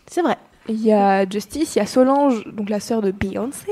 C'est 0.10 0.22
vrai. 0.22 0.38
Il 0.70 0.82
y 0.84 0.92
a 0.92 1.28
Justice, 1.30 1.76
il 1.76 1.80
y 1.80 1.82
a 1.82 1.86
Solange, 1.86 2.44
donc 2.46 2.70
la 2.70 2.80
sœur 2.80 3.02
de 3.02 3.12
Beyoncé. 3.12 3.72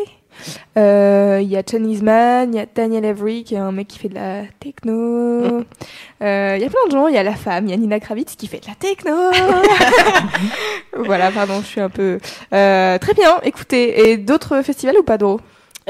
Euh, 0.78 1.40
Il 1.42 1.48
y 1.50 1.56
a 1.56 1.64
Chinese 1.64 2.02
Man, 2.02 2.54
il 2.54 2.58
y 2.58 2.60
a 2.60 2.66
Daniel 2.74 3.06
Avery, 3.06 3.44
qui 3.46 3.56
est 3.56 3.58
un 3.58 3.72
mec 3.72 3.88
qui 3.88 4.00
fait 4.00 4.10
de 4.10 4.16
la 4.16 4.44
techno. 4.60 4.94
Euh, 6.22 6.54
Il 6.58 6.62
y 6.62 6.66
a 6.66 6.70
plein 6.70 6.86
de 6.88 6.92
gens, 6.92 7.08
il 7.08 7.16
y 7.16 7.18
a 7.18 7.24
la 7.24 7.36
femme, 7.36 7.68
il 7.68 7.72
y 7.72 7.74
a 7.74 7.78
Nina 7.78 8.00
Kravitz 8.02 8.36
qui 8.36 8.48
fait 8.48 8.60
de 8.60 8.68
la 8.68 8.76
techno. 8.76 9.14
voilà, 10.98 11.32
pardon, 11.32 11.60
je 11.62 11.66
suis 11.66 11.82
un 11.82 11.90
peu... 11.90 12.20
Euh, 12.54 12.98
très 12.98 13.14
bien, 13.14 13.38
écoutez, 13.44 14.10
et 14.12 14.18
d'autres 14.18 14.62
festivals 14.62 14.98
ou 14.98 15.04
pas, 15.04 15.18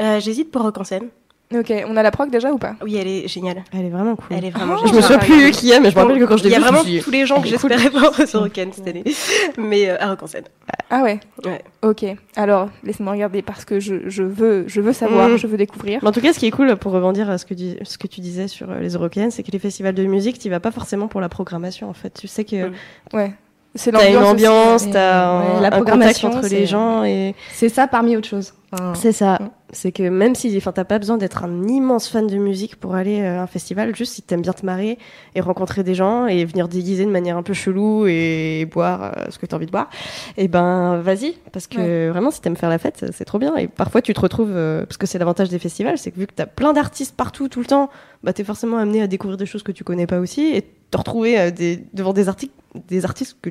Euh, 0.00 0.20
J'hésite 0.20 0.50
pour 0.50 0.62
Rock 0.62 0.78
en 0.78 0.84
scène. 0.84 1.08
Ok, 1.54 1.72
on 1.88 1.96
a 1.96 2.02
la 2.02 2.10
proc 2.10 2.28
déjà 2.28 2.50
ou 2.50 2.58
pas? 2.58 2.74
Oui, 2.82 2.96
elle 2.96 3.06
est 3.06 3.28
géniale. 3.28 3.62
Elle 3.72 3.84
est 3.86 3.90
vraiment 3.90 4.16
cool. 4.16 4.26
Elle 4.36 4.44
est 4.46 4.50
vraiment 4.50 4.74
Ah, 4.82 4.86
Je 4.88 4.92
me 4.92 5.00
souviens 5.00 5.18
plus 5.18 5.50
qui 5.52 5.70
est, 5.70 5.78
mais 5.78 5.92
je 5.92 5.96
me 5.96 6.00
rappelle 6.02 6.18
que 6.18 6.24
quand 6.24 6.36
je 6.36 6.42
l'ai 6.42 6.48
Il 6.48 6.52
y 6.52 6.56
a 6.56 6.58
vraiment 6.60 6.82
tous 6.82 7.10
les 7.12 7.24
gens 7.24 7.36
que 7.36 7.42
cool. 7.42 7.50
j'espérais 7.50 7.88
voir 7.88 8.12
sur 8.26 8.40
Rock 8.40 8.58
en 8.58 8.72
cette 8.72 8.88
année. 8.88 9.04
Mais 9.56 9.88
euh, 9.88 9.96
à 10.00 10.08
Rock 10.08 10.24
en 10.24 10.26
scène. 10.26 10.42
Ah 10.90 11.02
ouais? 11.04 11.20
Ouais. 11.44 11.62
Ok, 11.82 12.04
alors 12.34 12.68
laisse-moi 12.82 13.12
regarder 13.12 13.42
parce 13.42 13.64
que 13.64 13.78
je, 13.78 14.08
je, 14.08 14.24
veux, 14.24 14.64
je 14.66 14.80
veux 14.80 14.92
savoir, 14.92 15.28
Mm. 15.28 15.36
je 15.36 15.46
veux 15.46 15.56
découvrir. 15.56 16.00
Mais 16.02 16.08
en 16.08 16.12
tout 16.12 16.20
cas, 16.20 16.32
ce 16.32 16.38
qui 16.40 16.46
est 16.46 16.50
cool 16.50 16.74
pour 16.76 16.90
rebondir 16.90 17.30
à 17.30 17.38
ce 17.38 17.46
que, 17.46 17.54
dis- 17.54 17.76
ce 17.84 17.96
que 17.96 18.08
tu 18.08 18.20
disais 18.20 18.48
sur 18.48 18.68
euh, 18.70 18.80
les 18.80 18.94
Européennes, 18.94 19.30
c'est 19.30 19.44
que 19.44 19.52
les 19.52 19.60
festivals 19.60 19.94
de 19.94 20.04
musique, 20.04 20.40
tu 20.40 20.50
vas 20.50 20.58
pas 20.60 20.72
forcément 20.72 21.06
pour 21.06 21.20
la 21.20 21.28
programmation 21.28 21.88
en 21.88 21.94
fait. 21.94 22.10
Tu 22.20 22.26
sais 22.26 22.42
que 22.44 22.70
Mm. 22.70 22.72
Ouais, 23.12 23.32
c'est 23.76 23.92
t'as 23.92 24.10
une 24.10 24.16
ambiance, 24.16 24.90
t'as 24.90 25.38
ouais, 25.40 25.46
un, 25.58 25.60
la 25.60 25.68
un 25.68 25.70
programmation, 25.70 26.28
contact 26.30 26.44
entre 26.44 26.48
c'est- 26.48 26.58
les 26.60 26.66
gens 26.66 27.04
et 27.04 27.34
C'est 27.52 27.68
ça 27.68 27.86
parmi 27.86 28.16
autre 28.16 28.26
chose. 28.28 28.52
Enfin, 28.72 28.94
c'est 28.96 29.12
ça. 29.12 29.38
C'est 29.72 29.90
que 29.90 30.04
même 30.04 30.36
si, 30.36 30.56
enfin, 30.56 30.70
t'as 30.70 30.84
pas 30.84 30.98
besoin 30.98 31.16
d'être 31.16 31.42
un 31.42 31.64
immense 31.66 32.08
fan 32.08 32.28
de 32.28 32.36
musique 32.36 32.76
pour 32.76 32.94
aller 32.94 33.24
à 33.24 33.42
un 33.42 33.46
festival, 33.48 33.96
juste 33.96 34.12
si 34.12 34.22
t'aimes 34.22 34.42
bien 34.42 34.52
te 34.52 34.64
marrer 34.64 34.96
et 35.34 35.40
rencontrer 35.40 35.82
des 35.82 35.94
gens 35.94 36.26
et 36.26 36.44
venir 36.44 36.68
déguiser 36.68 37.04
de 37.04 37.10
manière 37.10 37.36
un 37.36 37.42
peu 37.42 37.52
chelou 37.52 38.06
et 38.06 38.68
boire 38.70 39.02
euh, 39.16 39.24
ce 39.30 39.38
que 39.38 39.46
t'as 39.46 39.56
envie 39.56 39.66
de 39.66 39.72
boire, 39.72 39.90
et 40.36 40.44
eh 40.44 40.48
ben 40.48 40.98
vas-y, 40.98 41.34
parce 41.52 41.66
que 41.66 42.10
vraiment 42.10 42.30
si 42.30 42.40
t'aimes 42.40 42.56
faire 42.56 42.70
la 42.70 42.78
fête, 42.78 43.06
c'est 43.12 43.24
trop 43.24 43.40
bien. 43.40 43.56
Et 43.56 43.66
parfois 43.66 44.02
tu 44.02 44.14
te 44.14 44.20
retrouves, 44.20 44.52
euh, 44.54 44.86
parce 44.86 44.98
que 44.98 45.06
c'est 45.06 45.18
l'avantage 45.18 45.48
des 45.48 45.58
festivals, 45.58 45.98
c'est 45.98 46.12
que 46.12 46.20
vu 46.20 46.28
que 46.28 46.34
t'as 46.34 46.46
plein 46.46 46.72
d'artistes 46.72 47.16
partout 47.16 47.48
tout 47.48 47.60
le 47.60 47.66
temps, 47.66 47.90
bah 48.22 48.32
t'es 48.32 48.44
forcément 48.44 48.76
amené 48.76 49.02
à 49.02 49.08
découvrir 49.08 49.36
des 49.36 49.46
choses 49.46 49.64
que 49.64 49.72
tu 49.72 49.82
connais 49.82 50.06
pas 50.06 50.20
aussi 50.20 50.54
et 50.54 50.62
te 50.90 50.96
retrouver 50.96 51.38
euh, 51.38 51.50
des, 51.50 51.82
devant 51.92 52.12
des, 52.12 52.28
articles, 52.28 52.54
des 52.88 53.04
artistes 53.04 53.36
que 53.42 53.50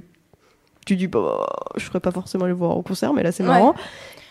tu 0.86 0.96
dis 0.96 1.08
bah 1.08 1.46
je 1.76 1.84
ferais 1.84 2.00
pas 2.00 2.12
forcément 2.12 2.46
les 2.46 2.54
voir 2.54 2.78
au 2.78 2.82
concert 2.82 3.14
mais 3.14 3.24
là 3.24 3.32
c'est 3.32 3.44
marrant. 3.44 3.76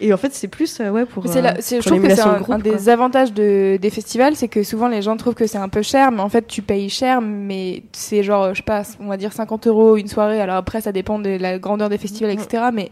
Et 0.00 0.12
en 0.12 0.16
fait 0.16 0.32
c'est 0.32 0.48
plus 0.48 0.80
euh, 0.80 0.90
ouais 0.90 1.04
pour, 1.04 1.24
euh, 1.24 1.28
je 1.28 1.86
trouve 1.86 2.02
que 2.02 2.14
c'est 2.14 2.20
un, 2.22 2.58
des 2.58 2.88
avantages 2.88 3.32
de, 3.32 3.76
des 3.80 3.90
festivals 3.90 4.34
c'est 4.34 4.48
que 4.48 4.62
souvent 4.62 4.88
les 4.88 5.02
gens 5.02 5.16
trouvent 5.16 5.34
que 5.34 5.46
c'est 5.46 5.58
un 5.58 5.68
peu 5.68 5.82
cher 5.82 6.10
mais 6.10 6.20
en 6.20 6.28
fait 6.28 6.46
tu 6.46 6.62
payes 6.62 6.88
cher 6.88 7.20
mais 7.20 7.82
c'est 7.92 8.22
genre 8.22 8.54
je 8.54 8.58
sais 8.58 8.64
pas 8.64 8.82
on 9.00 9.06
va 9.06 9.16
dire 9.16 9.32
50 9.32 9.66
euros 9.66 9.96
une 9.96 10.08
soirée. 10.08 10.40
Alors 10.40 10.56
après 10.56 10.80
ça 10.80 10.92
dépend 10.92 11.18
de 11.18 11.30
la 11.30 11.58
grandeur 11.58 11.88
des 11.88 11.98
festivals 11.98 12.30
etc 12.30 12.64
mais 12.72 12.90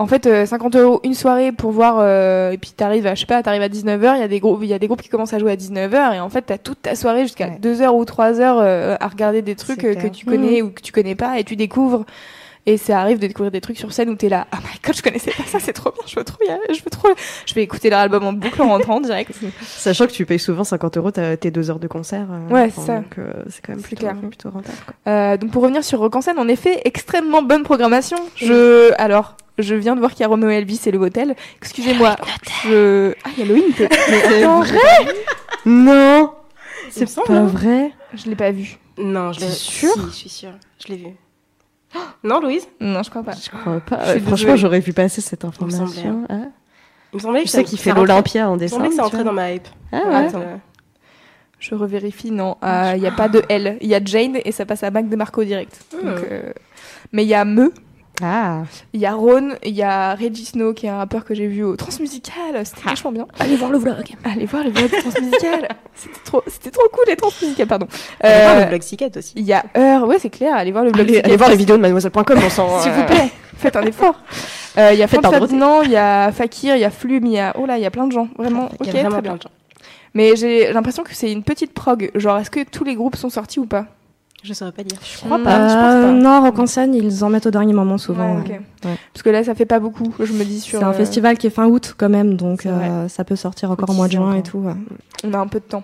en 0.00 0.06
fait, 0.06 0.28
50 0.46 0.76
euh, 0.76 0.82
euros 0.84 1.00
une 1.02 1.14
soirée 1.14 1.50
pour 1.50 1.72
voir, 1.72 2.00
et 2.52 2.56
puis 2.56 2.70
t'arrives 2.70 3.08
à, 3.08 3.16
je 3.16 3.20
sais 3.20 3.26
pas, 3.26 3.42
t'arrives 3.42 3.62
à 3.62 3.68
19h, 3.68 4.14
il 4.14 4.20
y 4.20 4.22
a 4.22 4.28
des 4.28 4.38
groupes, 4.38 4.60
il 4.62 4.68
y 4.68 4.72
a 4.72 4.78
des 4.78 4.86
groupes 4.86 5.02
qui 5.02 5.08
commencent 5.08 5.32
à 5.32 5.40
jouer 5.40 5.50
à 5.50 5.56
19h, 5.56 6.14
et 6.14 6.20
en 6.20 6.28
fait, 6.28 6.42
t'as 6.42 6.56
toute 6.56 6.82
ta 6.82 6.94
soirée 6.94 7.22
jusqu'à 7.22 7.48
2h 7.48 7.88
ou 7.88 8.04
3h 8.04 8.96
à 9.00 9.08
regarder 9.08 9.42
des 9.42 9.56
trucs 9.56 9.80
que 9.80 10.06
tu 10.06 10.24
connais 10.24 10.62
mm. 10.62 10.66
ou 10.66 10.70
que 10.70 10.82
tu 10.82 10.92
connais 10.92 11.16
pas, 11.16 11.40
et 11.40 11.42
tu 11.42 11.56
découvres 11.56 12.04
et 12.66 12.76
ça 12.76 13.00
arrive 13.00 13.18
de 13.18 13.26
découvrir 13.26 13.50
des 13.50 13.60
trucs 13.60 13.78
sur 13.78 13.92
scène 13.92 14.10
où 14.10 14.14
t'es 14.14 14.28
là, 14.28 14.46
oh 14.52 14.58
my 14.58 14.78
god, 14.84 14.96
je 14.96 15.02
connaissais 15.02 15.30
pas 15.30 15.44
ça, 15.44 15.58
c'est 15.58 15.72
trop 15.72 15.90
bien, 15.90 16.02
je 16.06 16.16
veux 16.16 16.24
trop 16.24 16.38
je 16.68 16.82
veux 16.82 16.90
trop, 16.90 17.08
je 17.46 17.54
vais 17.54 17.62
écouter 17.62 17.90
leur 17.90 18.00
album 18.00 18.24
en 18.24 18.32
boucle 18.32 18.60
en 18.62 18.68
rentrant 18.68 19.00
direct. 19.00 19.32
Sachant 19.62 20.06
que 20.06 20.12
tu 20.12 20.26
payes 20.26 20.38
souvent 20.38 20.64
50 20.64 20.96
euros 20.96 21.10
tes 21.10 21.50
deux 21.50 21.70
heures 21.70 21.78
de 21.78 21.88
concert. 21.88 22.26
Euh, 22.30 22.52
ouais, 22.52 22.70
c'est 22.74 22.80
ça. 22.80 22.96
Donc 22.96 23.18
euh, 23.18 23.32
c'est 23.48 23.64
quand 23.64 23.72
même 23.72 23.82
plutôt, 23.82 24.06
plutôt 24.28 24.50
rentable. 24.50 24.76
Euh, 25.06 25.36
donc 25.36 25.50
pour 25.50 25.62
revenir 25.62 25.84
sur 25.84 25.98
Rock 25.98 26.16
en 26.16 26.20
scène, 26.20 26.38
en 26.38 26.48
effet, 26.48 26.80
extrêmement 26.84 27.42
bonne 27.42 27.62
programmation. 27.62 28.18
Je, 28.36 28.92
alors, 28.98 29.36
je 29.58 29.74
viens 29.74 29.94
de 29.94 30.00
voir 30.00 30.12
qu'il 30.12 30.20
y 30.20 30.24
a 30.24 30.28
Romeo 30.28 30.48
Elvis 30.48 30.80
et 30.86 30.90
le 30.90 30.98
Hotel. 30.98 31.34
Excusez-moi. 31.60 32.16
Je... 32.64 33.14
Ah, 33.24 33.30
il 33.36 33.38
y 33.38 33.42
a 33.42 33.44
Halloween 33.44 33.72
C'est 33.76 34.44
vrai 34.44 35.14
Non 35.66 36.32
C'est 36.90 37.14
pas 37.14 37.32
hein. 37.32 37.44
vrai 37.46 37.92
Je 38.14 38.28
l'ai 38.28 38.36
pas 38.36 38.50
vu. 38.50 38.78
Non, 38.98 39.32
je 39.32 39.40
l'ai. 39.40 39.50
sûr 39.50 39.92
Si, 39.92 40.00
je 40.00 40.10
suis 40.10 40.28
sûre. 40.28 40.54
Je 40.84 40.92
l'ai 40.92 40.98
vu. 40.98 41.08
Non, 42.24 42.40
Louise? 42.40 42.68
Non, 42.80 43.02
je 43.02 43.10
crois 43.10 43.22
pas. 43.22 43.32
Je 43.32 43.50
crois 43.50 43.80
pas. 43.80 44.18
franchement, 44.20 44.56
j'aurais 44.56 44.80
vu 44.80 44.92
passer 44.92 45.20
cette 45.20 45.44
information. 45.44 46.26
Hein. 46.28 46.50
Il 47.12 47.16
me 47.16 47.20
semblait 47.20 47.44
que 47.44 47.48
sais 47.48 47.64
qu'il 47.64 47.78
fait 47.78 47.92
l'Olympia 47.92 48.50
en 48.50 48.56
décembre. 48.56 48.84
Il 48.84 48.90
me 48.90 48.96
semblait 48.96 48.96
que 48.96 48.96
ça 48.96 49.06
entrait 49.06 49.24
dans 49.24 49.32
ma 49.32 49.52
hype. 49.52 49.68
Ah 49.92 50.28
ouais. 50.32 50.60
Je 51.58 51.74
revérifie, 51.74 52.30
non. 52.30 52.56
Ah, 52.60 52.94
il 52.96 53.00
n'y 53.00 53.06
a 53.06 53.12
pas 53.12 53.28
de 53.28 53.42
L. 53.48 53.78
Il 53.80 53.88
y 53.88 53.94
a 53.94 54.04
Jane 54.04 54.38
et 54.44 54.52
ça 54.52 54.64
passe 54.64 54.82
à 54.82 54.90
Mac 54.90 55.08
de 55.08 55.16
Marco 55.16 55.42
direct. 55.42 55.84
Hmm. 55.92 56.06
Donc, 56.06 56.24
euh, 56.30 56.52
Mais 57.12 57.24
il 57.24 57.28
y 57.28 57.34
a 57.34 57.44
Me 57.44 57.72
ah. 58.22 58.62
Il 58.92 59.00
y 59.00 59.06
a 59.06 59.14
Ron, 59.14 59.50
il 59.64 59.74
y 59.74 59.82
a 59.82 60.14
Reggie 60.14 60.44
Snow 60.44 60.74
qui 60.74 60.86
est 60.86 60.88
un 60.88 60.98
rappeur 60.98 61.24
que 61.24 61.34
j'ai 61.34 61.46
vu 61.46 61.62
au 61.62 61.76
Transmusical, 61.76 62.64
c'était 62.64 62.80
ah. 62.84 62.90
vachement 62.90 63.12
bien. 63.12 63.26
Allez 63.38 63.56
voir 63.56 63.70
le 63.70 63.78
vlog. 63.78 64.04
Allez 64.24 64.46
voir 64.46 64.64
le 64.64 64.70
vlog 64.70 64.90
Transmusical. 64.90 65.68
c'était 65.94 66.20
trop 66.24 66.42
c'était 66.46 66.70
trop 66.70 66.88
cool 66.92 67.04
les 67.06 67.16
Transmusical 67.16 67.66
pardon. 67.66 67.86
Allez 68.20 68.44
voir 68.44 68.60
le 68.60 68.66
blog 68.66 68.82
Sicat 68.82 69.10
aussi. 69.16 69.32
Il 69.36 69.44
y 69.44 69.52
a 69.52 69.64
Heure, 69.76 70.06
ouais, 70.06 70.18
c'est 70.18 70.30
clair, 70.30 70.54
allez 70.56 70.72
voir 70.72 70.84
le 70.84 70.90
blog 70.90 71.08
Allez, 71.08 71.20
allez 71.20 71.36
voir 71.36 71.50
les 71.50 71.56
vidéos 71.56 71.76
de 71.76 71.82
mademoiselle.com 71.82 72.38
on 72.44 72.50
s'en 72.50 72.80
S'il 72.82 72.92
vous 72.92 73.04
plaît, 73.04 73.30
faites 73.56 73.76
un 73.76 73.82
effort. 73.82 74.20
Euh, 74.76 74.92
il 74.92 74.98
y 74.98 75.02
a 75.02 75.08
Fantadnan, 75.08 75.82
il 75.82 75.90
y 75.90 75.96
a 75.96 76.30
Fakir, 76.32 76.76
il 76.76 76.80
y 76.80 76.84
a 76.84 76.90
Flume, 76.90 77.26
il 77.26 77.32
y 77.32 77.38
a 77.38 77.54
oh 77.58 77.66
là, 77.66 77.78
il 77.78 77.82
y 77.82 77.86
a 77.86 77.90
plein 77.90 78.06
de 78.06 78.12
gens, 78.12 78.28
vraiment. 78.36 78.68
Il 78.80 78.86
y 78.86 78.90
a 78.90 78.92
vraiment 79.02 79.22
plein 79.22 79.36
de 79.36 79.42
gens. 79.42 79.50
Mais 80.14 80.36
j'ai 80.36 80.72
l'impression 80.72 81.02
que 81.02 81.14
c'est 81.14 81.30
une 81.30 81.42
petite 81.42 81.72
prog. 81.72 82.10
Genre, 82.14 82.38
est-ce 82.38 82.50
que 82.50 82.64
tous 82.64 82.84
les 82.84 82.94
groupes 82.94 83.16
sont 83.16 83.30
sortis 83.30 83.60
ou 83.60 83.66
pas? 83.66 83.86
Je 84.44 84.52
saurais 84.52 84.72
pas 84.72 84.84
dire. 84.84 84.98
Je 85.02 85.18
crois 85.18 85.38
pas. 85.38 85.68
je 85.68 85.74
pense 85.74 86.04
pas. 86.04 86.12
Non, 86.12 86.40
Rock 86.42 86.58
en 86.60 86.66
scène, 86.66 86.94
ils 86.94 87.24
en 87.24 87.28
mettent 87.28 87.46
au 87.46 87.50
dernier 87.50 87.72
moment 87.72 87.98
souvent. 87.98 88.36
Ouais, 88.36 88.60
Parce 88.82 89.22
que 89.24 89.30
là, 89.30 89.42
ça 89.42 89.54
fait 89.54 89.66
pas 89.66 89.80
beaucoup. 89.80 90.14
Je 90.20 90.32
me 90.32 90.44
dis 90.44 90.60
sur. 90.60 90.78
C'est 90.78 90.84
un 90.84 90.90
euh, 90.90 90.94
festival 90.94 91.38
qui 91.38 91.48
est 91.48 91.50
fin 91.50 91.66
août 91.66 91.94
quand 91.96 92.08
même, 92.08 92.36
donc 92.36 92.64
euh, 92.64 93.08
ça 93.08 93.24
peut 93.24 93.36
sortir 93.36 93.70
encore 93.70 93.90
au 93.90 93.94
mois 93.94 94.06
de 94.06 94.12
juin 94.12 94.34
et 94.34 94.42
tout. 94.42 94.64
On 95.24 95.34
a 95.34 95.38
un 95.38 95.48
peu 95.48 95.58
de 95.58 95.64
temps. 95.64 95.82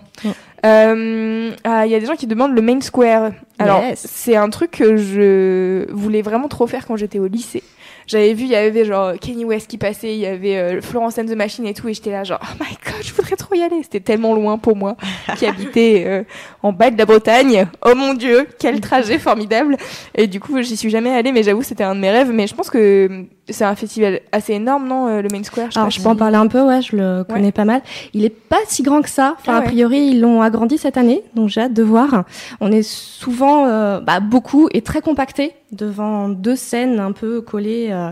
Euh, 0.65 1.51
ah, 1.63 1.85
il 1.85 1.91
y 1.91 1.95
a 1.95 1.99
des 1.99 2.05
gens 2.05 2.15
qui 2.15 2.27
demandent 2.27 2.55
le 2.55 2.61
Main 2.61 2.79
Square. 2.81 3.31
Alors, 3.59 3.83
c'est 3.95 4.35
un 4.35 4.49
truc 4.49 4.71
que 4.71 4.97
je 4.97 5.91
voulais 5.91 6.21
vraiment 6.21 6.47
trop 6.47 6.67
faire 6.67 6.85
quand 6.87 6.95
j'étais 6.95 7.19
au 7.19 7.27
lycée 7.27 7.63
j'avais 8.07 8.33
vu, 8.33 8.43
il 8.43 8.51
y 8.51 8.55
avait 8.55 8.85
genre 8.85 9.13
Kenny 9.19 9.45
West 9.45 9.67
qui 9.69 9.77
passait, 9.77 10.13
il 10.13 10.19
y 10.19 10.25
avait 10.25 10.57
euh, 10.57 10.81
Florence 10.81 11.17
and 11.17 11.25
the 11.25 11.35
Machine 11.35 11.65
et 11.65 11.73
tout, 11.73 11.87
et 11.87 11.93
j'étais 11.93 12.11
là 12.11 12.23
genre, 12.23 12.39
oh 12.41 12.63
my 12.63 12.77
god, 12.85 13.03
je 13.03 13.13
voudrais 13.13 13.35
trop 13.35 13.55
y 13.55 13.61
aller. 13.61 13.81
C'était 13.83 13.99
tellement 13.99 14.35
loin 14.35 14.57
pour 14.57 14.75
moi, 14.75 14.95
qui 15.37 15.45
habitais 15.47 16.03
euh, 16.05 16.23
en 16.61 16.71
bas 16.71 16.91
de 16.91 16.97
la 16.97 17.05
Bretagne. 17.05 17.67
Oh 17.85 17.95
mon 17.95 18.13
dieu, 18.13 18.47
quel 18.59 18.79
trajet 18.79 19.17
formidable. 19.19 19.77
Et 20.13 20.27
du 20.27 20.39
coup, 20.39 20.61
j'y 20.61 20.77
suis 20.77 20.89
jamais 20.89 21.11
allée, 21.11 21.31
mais 21.31 21.43
j'avoue, 21.43 21.63
c'était 21.63 21.83
un 21.83 21.95
de 21.95 21.99
mes 21.99 22.11
rêves. 22.11 22.31
Mais 22.31 22.47
je 22.47 22.55
pense 22.55 22.69
que 22.69 23.25
c'est 23.49 23.63
un 23.63 23.75
festival 23.75 24.21
assez 24.31 24.53
énorme, 24.53 24.87
non, 24.87 25.07
euh, 25.07 25.21
le 25.21 25.29
Main 25.29 25.43
Square 25.43 25.71
je 25.71 25.77
Alors, 25.77 25.91
je 25.91 26.01
peux 26.01 26.09
en 26.09 26.15
parler 26.15 26.37
un 26.37 26.47
peu, 26.47 26.63
ouais, 26.63 26.81
je 26.81 26.95
le 26.95 27.23
connais 27.23 27.51
pas 27.51 27.65
mal. 27.65 27.81
Il 28.13 28.25
est 28.25 28.29
pas 28.29 28.59
si 28.67 28.81
grand 28.81 29.01
que 29.01 29.09
ça. 29.09 29.35
Enfin, 29.39 29.53
ah 29.55 29.57
a 29.59 29.61
priori, 29.61 29.99
ils 30.07 30.21
l'ont 30.21 30.41
agrandi 30.41 30.77
cette 30.77 30.97
année, 30.97 31.23
donc 31.35 31.49
j'ai 31.49 31.61
hâte 31.61 31.73
de 31.73 31.83
voir. 31.83 32.23
On 32.59 32.71
est 32.71 32.83
souvent, 32.83 33.67
euh, 33.67 33.99
bah, 33.99 34.19
beaucoup 34.19 34.67
et 34.71 34.81
très 34.81 35.01
compacté 35.01 35.53
devant 35.71 36.29
deux 36.29 36.55
scènes 36.55 36.99
un 36.99 37.11
peu 37.11 37.41
collées. 37.41 37.89
Euh, 37.91 38.11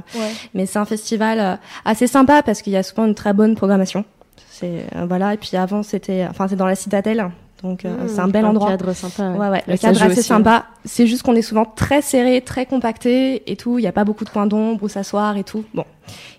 mais 0.53 0.65
c'est 0.65 0.79
un 0.79 0.85
festival 0.85 1.59
assez 1.85 2.07
sympa 2.07 2.43
parce 2.43 2.61
qu'il 2.61 2.73
y 2.73 2.77
a 2.77 2.83
souvent 2.83 3.05
une 3.05 3.15
très 3.15 3.33
bonne 3.33 3.55
programmation. 3.55 4.05
C'est 4.51 4.85
voilà. 5.07 5.33
Et 5.33 5.37
puis 5.37 5.57
avant, 5.57 5.81
c'était, 5.81 6.27
enfin, 6.29 6.47
c'est 6.47 6.55
dans 6.55 6.67
la 6.67 6.75
citadelle, 6.75 7.31
donc 7.63 7.86
euh, 7.86 7.96
mmh, 7.96 8.08
c'est 8.10 8.20
un 8.20 8.27
bel 8.27 8.46
endroit. 8.46 8.72
Le 8.72 8.77
cadre 8.77 8.93
sympa. 8.93 9.29
Ouais, 9.29 9.48
ouais. 9.48 9.63
Le, 9.67 9.77
cadre 9.77 10.03
assez 10.03 10.22
sympa. 10.22 10.65
C'est 10.84 11.08
juste 11.08 11.24
qu'on 11.24 11.36
est 11.36 11.41
souvent 11.41 11.63
très 11.63 12.01
serré, 12.01 12.41
très 12.41 12.65
compacté 12.65 13.50
et 13.50 13.55
tout. 13.55 13.79
Il 13.79 13.82
n'y 13.82 13.88
a 13.88 13.93
pas 13.93 14.03
beaucoup 14.03 14.25
de 14.25 14.29
points 14.29 14.46
d'ombre 14.46 14.84
où 14.84 14.89
s'asseoir 14.89 15.38
et 15.38 15.46
tout. 15.46 15.63
Bon, 15.74 15.86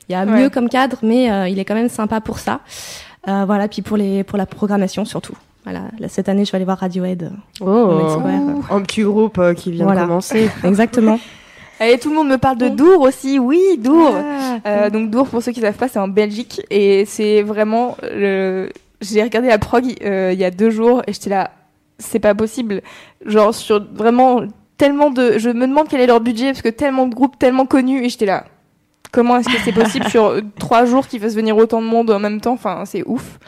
il 0.08 0.12
y 0.12 0.14
a 0.14 0.26
mieux 0.26 0.50
comme 0.50 0.68
cadre, 0.68 0.98
mais 1.02 1.32
euh, 1.32 1.48
il 1.48 1.58
est 1.58 1.64
quand 1.64 1.74
même 1.74 1.88
sympa 1.88 2.20
pour 2.20 2.38
ça. 2.38 2.60
Euh, 3.26 3.44
voilà. 3.46 3.68
Puis 3.68 3.80
pour 3.80 3.96
les 3.96 4.22
pour 4.22 4.36
la 4.36 4.44
programmation 4.44 5.06
surtout. 5.06 5.34
Voilà. 5.64 5.84
Là, 5.98 6.08
cette 6.10 6.28
année, 6.28 6.44
je 6.44 6.52
vais 6.52 6.56
aller 6.56 6.66
voir 6.66 6.78
Radiohead. 6.78 7.32
Oh. 7.62 8.18
Un 8.70 8.82
petit 8.82 9.02
groupe 9.02 9.40
qui 9.54 9.70
vient 9.70 9.86
de 9.86 9.98
commencer. 9.98 10.50
Exactement. 10.64 11.18
Et 11.80 11.98
tout 11.98 12.10
le 12.10 12.16
monde 12.16 12.28
me 12.28 12.38
parle 12.38 12.58
de 12.58 12.68
Dour 12.68 13.00
aussi, 13.00 13.38
oui, 13.38 13.60
Dour. 13.78 14.14
Ah. 14.64 14.90
donc 14.90 15.10
Dour, 15.10 15.26
pour 15.26 15.42
ceux 15.42 15.52
qui 15.52 15.60
savent 15.60 15.74
pas, 15.74 15.88
c'est 15.88 15.98
en 15.98 16.06
Belgique 16.06 16.62
et 16.70 17.04
c'est 17.04 17.42
vraiment 17.42 17.96
le, 18.02 18.70
j'ai 19.04 19.22
regardé 19.22 19.48
la 19.48 19.58
prog 19.58 19.84
euh, 20.02 20.30
il 20.32 20.38
y 20.38 20.44
a 20.44 20.50
deux 20.50 20.70
jours 20.70 21.02
et 21.06 21.12
j'étais 21.12 21.30
là, 21.30 21.50
c'est 21.98 22.18
pas 22.18 22.34
possible. 22.34 22.82
Genre 23.24 23.54
sur 23.54 23.84
vraiment 23.92 24.42
tellement 24.76 25.10
de, 25.10 25.38
je 25.38 25.50
me 25.50 25.66
demande 25.66 25.88
quel 25.88 26.00
est 26.00 26.06
leur 26.06 26.20
budget 26.20 26.48
parce 26.48 26.62
que 26.62 26.68
tellement 26.68 27.06
de 27.06 27.14
groupes 27.14 27.38
tellement 27.38 27.66
connus 27.66 28.04
et 28.04 28.08
j'étais 28.08 28.26
là. 28.26 28.44
Comment 29.12 29.38
est-ce 29.38 29.48
que 29.48 29.58
c'est 29.64 29.72
possible 29.72 30.08
sur 30.10 30.40
trois 30.58 30.86
jours 30.86 31.06
qu'ils 31.06 31.20
fassent 31.20 31.36
venir 31.36 31.56
autant 31.56 31.80
de 31.80 31.86
monde 31.86 32.10
en 32.10 32.18
même 32.18 32.40
temps? 32.40 32.54
Enfin, 32.54 32.84
c'est 32.84 33.04
ouf. 33.06 33.38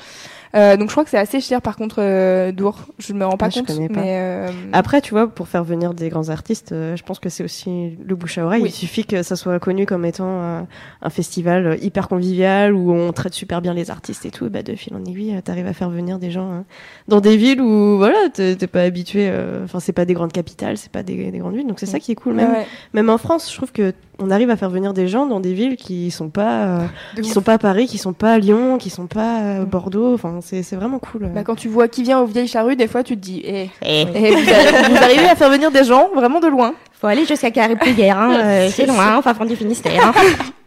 Euh, 0.56 0.76
donc 0.76 0.88
je 0.88 0.94
crois 0.94 1.04
que 1.04 1.10
c'est 1.10 1.18
assez 1.18 1.40
cher 1.40 1.60
par 1.60 1.76
contre 1.76 1.96
euh, 1.98 2.50
Dour. 2.50 2.78
Je 2.98 3.12
me 3.12 3.26
rends 3.26 3.36
pas 3.36 3.50
compte. 3.50 3.70
Mais 3.90 4.18
euh, 4.18 4.48
Après, 4.72 5.00
tu 5.00 5.12
vois, 5.12 5.28
pour 5.28 5.48
faire 5.48 5.64
venir 5.64 5.92
des 5.92 6.08
grands 6.08 6.30
artistes, 6.30 6.70
je 6.70 7.02
pense 7.02 7.18
que 7.18 7.28
c'est 7.28 7.44
aussi 7.44 7.96
le 8.02 8.14
bouche 8.14 8.38
à 8.38 8.44
oreille. 8.44 8.62
Il 8.64 8.72
suffit 8.72 9.04
que 9.04 9.22
ça 9.22 9.36
soit 9.36 9.58
connu 9.58 9.86
comme 9.86 10.04
étant 10.04 10.66
un 11.02 11.10
festival 11.10 11.78
hyper 11.82 12.08
convivial 12.08 12.74
où 12.74 12.92
on 12.92 13.12
traite 13.12 13.34
super 13.34 13.60
bien 13.60 13.74
les 13.74 13.90
artistes 13.90 14.24
et 14.26 14.30
tout. 14.30 14.48
Bah, 14.48 14.62
de 14.62 14.74
fil 14.74 14.94
en 14.94 15.04
aiguille, 15.04 15.40
t'arrives 15.44 15.66
à 15.66 15.72
faire 15.72 15.90
venir 15.90 16.18
des 16.18 16.30
gens 16.30 16.50
hein, 16.50 16.64
dans 17.08 17.20
des 17.20 17.36
villes 17.36 17.60
où 17.60 17.98
voilà, 17.98 18.16
t'es 18.32 18.56
pas 18.66 18.82
habitué. 18.82 19.30
Enfin, 19.64 19.80
c'est 19.80 19.92
pas 19.92 20.04
des 20.04 20.14
grandes 20.14 20.32
capitales, 20.32 20.78
c'est 20.78 20.92
pas 20.92 21.02
des, 21.02 21.30
grandes 21.38 21.56
villes. 21.56 21.66
Donc 21.66 21.80
c'est 21.80 21.86
ça 21.86 22.00
qui 22.00 22.12
est 22.12 22.16
cool. 22.16 22.34
Même, 22.34 22.64
même 22.94 23.10
en 23.10 23.18
France, 23.18 23.50
je 23.50 23.56
trouve 23.56 23.72
que 23.72 23.92
on 24.18 24.30
arrive 24.30 24.50
à 24.50 24.56
faire 24.56 24.70
venir 24.70 24.92
des 24.92 25.08
gens 25.08 25.26
dans 25.26 25.40
des 25.40 25.52
villes 25.52 25.76
qui 25.76 26.10
sont 26.10 26.28
pas 26.28 26.80
qui 27.16 27.28
sont 27.28 27.42
pas 27.42 27.54
à 27.54 27.58
Paris, 27.58 27.86
qui 27.86 27.98
sont 27.98 28.12
pas 28.12 28.34
à 28.34 28.38
Lyon, 28.38 28.78
qui 28.78 28.90
sont 28.90 29.06
pas 29.06 29.36
à 29.36 29.64
Bordeaux. 29.64 30.14
Enfin, 30.14 30.38
c'est 30.42 30.62
vraiment 30.74 30.98
cool. 30.98 31.30
Bah, 31.34 31.42
quand 31.44 31.54
tu 31.54 31.68
vois 31.68 31.88
qui 31.88 32.02
vient 32.02 32.20
aux 32.20 32.26
vieilles 32.26 32.48
charrues, 32.48 32.76
des 32.76 32.86
fois 32.86 33.02
tu 33.02 33.16
te 33.16 33.20
dis, 33.20 33.42
eh, 33.44 33.68
eh. 33.82 34.06
eh 34.14 34.30
vous, 34.30 34.96
arrivez 34.96 35.28
à 35.28 35.36
faire 35.36 35.50
venir 35.50 35.70
des 35.70 35.84
gens 35.84 36.08
vraiment 36.14 36.40
de 36.40 36.48
loin. 36.48 36.74
Faut 36.98 37.06
aller 37.08 37.26
jusqu'à 37.26 37.50
Carré-Pluguère, 37.50 38.18
hein, 38.18 38.34
euh, 38.36 38.68
c'est 38.72 38.86
loin, 38.86 39.16
enfin 39.18 39.34
fond 39.34 39.44
du 39.44 39.56
Finistère. 39.56 40.08
Hein. 40.08 40.12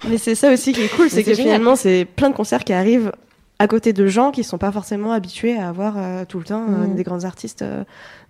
Mais 0.08 0.18
c'est 0.18 0.36
ça 0.36 0.52
aussi 0.52 0.74
qui 0.74 0.82
est 0.82 0.96
cool, 0.96 1.10
c'est 1.10 1.24
que 1.24 1.34
finalement 1.34 1.76
c'est 1.76 2.06
plein 2.06 2.30
de 2.30 2.36
concerts 2.36 2.64
qui 2.64 2.74
arrivent 2.74 3.12
à 3.62 3.68
côté 3.68 3.92
de 3.92 4.08
gens 4.08 4.32
qui 4.32 4.46
sont 4.46 4.58
pas 4.58 4.72
forcément 4.72 5.12
habitués 5.12 5.58
à 5.58 5.68
avoir 5.68 5.96
euh, 5.98 6.24
tout 6.26 6.40
le 6.40 6.46
temps 6.46 6.64
euh, 6.70 6.88
mm. 6.88 6.96
des 6.96 7.04
grands 7.04 7.26
artistes 7.26 7.62
euh, 7.62 7.84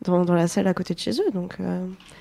dans, 0.04 0.26
dans, 0.26 0.34
la 0.34 0.48
salle 0.48 0.66
à 0.66 0.74
côté 0.74 0.96
de 0.96 1.00
chez 1.00 1.12
eux. 1.12 1.32
Donc 1.34 1.58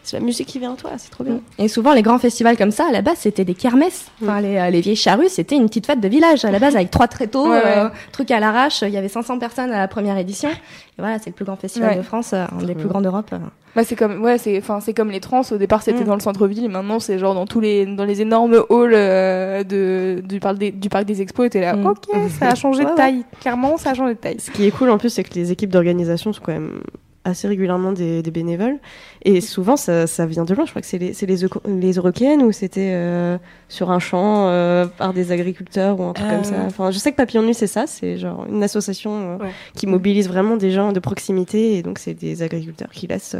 c'est 0.03 0.19
la 0.19 0.25
musique 0.25 0.47
qui 0.47 0.59
vient 0.59 0.73
en 0.73 0.77
toi, 0.77 0.93
c'est 0.99 1.11
trop 1.11 1.25
bien. 1.25 1.41
Et 1.59 1.69
souvent 1.69 1.95
les 1.95 2.03
grands 2.03 2.19
festivals 2.19 2.59
comme 2.59 2.71
ça, 2.71 2.88
à 2.88 2.93
la 2.93 3.00
base 3.00 3.19
c'était 3.19 3.47
des 3.47 3.55
kermesses. 3.55 4.11
Mm. 4.21 4.25
Enfin 4.25 4.41
les, 4.43 4.71
les, 4.71 4.81
vieilles 4.83 4.97
charrues, 4.97 5.31
c'était 5.31 5.57
une 5.57 5.67
petite 5.67 5.87
fête 5.87 6.00
de 6.00 6.09
village 6.09 6.45
à 6.45 6.50
la 6.50 6.59
base 6.59 6.77
avec 6.77 6.91
trois 6.91 7.09
tréteaux, 7.09 7.50
ouais, 7.50 7.88
truc 8.12 8.31
à 8.31 8.41
l'arrache. 8.41 8.83
Il 8.83 8.91
y 8.91 8.99
avait 8.99 9.09
500 9.09 9.38
personnes 9.38 9.73
à 9.73 9.79
la 9.79 9.88
première 9.88 10.19
édition. 10.19 10.50
Et 10.50 11.00
voilà, 11.00 11.19
c'est 11.19 11.31
le 11.31 11.35
plus 11.35 11.47
grand 11.47 11.57
festival 11.57 11.97
de 11.97 12.03
France, 12.03 12.35
un 12.35 12.49
des 12.62 12.75
plus 12.75 12.88
grands 12.88 13.00
d'Europe. 13.00 13.35
Bah 13.77 13.85
c'est 13.85 13.97
comme 13.97 14.23
ouais 14.23 14.39
c'est 14.39 14.59
enfin 14.59 14.81
c'est 14.81 14.95
comme 14.95 15.11
les 15.11 15.21
trans 15.21 15.43
au 15.51 15.57
départ 15.57 15.83
c'était 15.83 16.03
mm. 16.03 16.07
dans 16.07 16.15
le 16.15 16.21
centre-ville 16.21 16.69
maintenant 16.69 17.01
c'est 17.01 17.19
genre 17.19 17.35
dans 17.35 17.47
tous 17.47 17.61
les 17.61 17.87
dans 17.87 18.05
les 18.05 18.23
énormes 18.23 18.55
halls 18.71 18.95
euh, 18.95 19.63
de 19.63 20.23
du 20.27 20.41
parc 20.41 20.59
des 20.59 20.71
du 20.71 20.89
parc 20.89 21.05
des 21.05 21.21
expos 21.23 21.47
et 21.47 21.51
t'es 21.51 21.61
là 21.61 21.77
mm. 21.77 21.87
ok 21.87 22.07
ça 22.39 22.49
a 22.49 22.55
changé 22.55 22.85
de 22.85 22.95
taille 22.95 23.25
clairement 23.41 23.77
ça 23.77 23.91
a 23.91 23.95
changé 23.95 24.15
de 24.15 24.19
taille. 24.19 24.41
Ce 24.41 24.51
qui 24.51 24.67
est 24.67 24.71
cool 24.71 24.91
en 24.91 24.99
plus 24.99 25.11
c'est 25.11 25.23
que 25.23 25.35
les 25.35 25.53
équipes 25.53 25.71
d'organisation 25.71 26.33
sont 26.33 26.43
quand 26.45 26.53
même 26.53 26.81
assez 27.25 27.49
régulièrement 27.49 27.93
des, 27.93 28.23
bénévoles. 28.23 28.79
Et 29.23 29.41
souvent, 29.41 29.77
ça, 29.77 30.07
ça, 30.07 30.27
vient 30.27 30.45
de 30.45 30.55
loin. 30.55 30.65
Je 30.65 30.71
crois 30.71 30.83
que 30.83 30.89
c'est 30.89 30.99
les, 30.99 31.13
les, 31.13 31.49
les 31.67 31.93
Européennes 31.93 32.43
ou 32.43 32.53
c'était 32.53 32.93
euh, 32.95 33.39
sur 33.69 33.91
un 33.91 33.99
champ 33.99 34.49
euh, 34.49 34.87
par 34.87 35.13
des 35.13 35.33
agriculteurs 35.33 36.01
ou 36.01 36.05
un 36.05 36.13
truc 36.13 36.29
comme 36.29 36.45
ça. 36.45 36.55
Euh. 36.55 36.67
Enfin, 36.67 36.91
je 36.91 36.99
sais 36.99 37.11
que 37.11 37.17
Papillon 37.17 37.43
Nuit, 37.43 37.55
c'est 37.55 37.67
ça. 37.67 37.87
C'est 37.87 38.17
genre 38.17 38.47
une 38.49 38.63
association 38.63 39.39
qui 39.75 39.87
mobilise 39.87 40.29
vraiment 40.29 40.57
des 40.57 40.71
gens 40.71 40.93
de 40.93 41.01
proximité. 41.01 41.77
Et 41.77 41.83
donc, 41.83 41.99
c'est 41.99 42.15
des 42.15 42.43
agriculteurs 42.43 42.91
qui 42.91 43.07
laissent, 43.07 43.37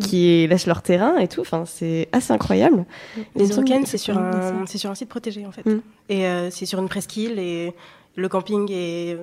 qui 0.00 0.46
laissent 0.46 0.66
leur 0.66 0.82
terrain 0.82 1.18
et 1.18 1.28
tout. 1.28 1.40
Enfin, 1.40 1.64
c'est 1.66 2.08
assez 2.12 2.32
incroyable. 2.32 2.84
Les 3.36 3.48
Européennes, 3.48 3.86
c'est 3.86 3.98
sur, 3.98 4.18
un, 4.18 4.66
sur 4.66 4.90
un 4.90 4.94
site 4.94 5.08
protégé, 5.08 5.46
en 5.46 5.52
fait. 5.52 5.66
Mm. 5.66 5.80
Et 6.08 6.24
c'est 6.50 6.66
sur 6.66 6.80
une 6.80 6.88
presqu'île 6.88 7.38
et 7.38 7.74
le 8.14 8.28
camping 8.28 8.70
est 8.70 9.16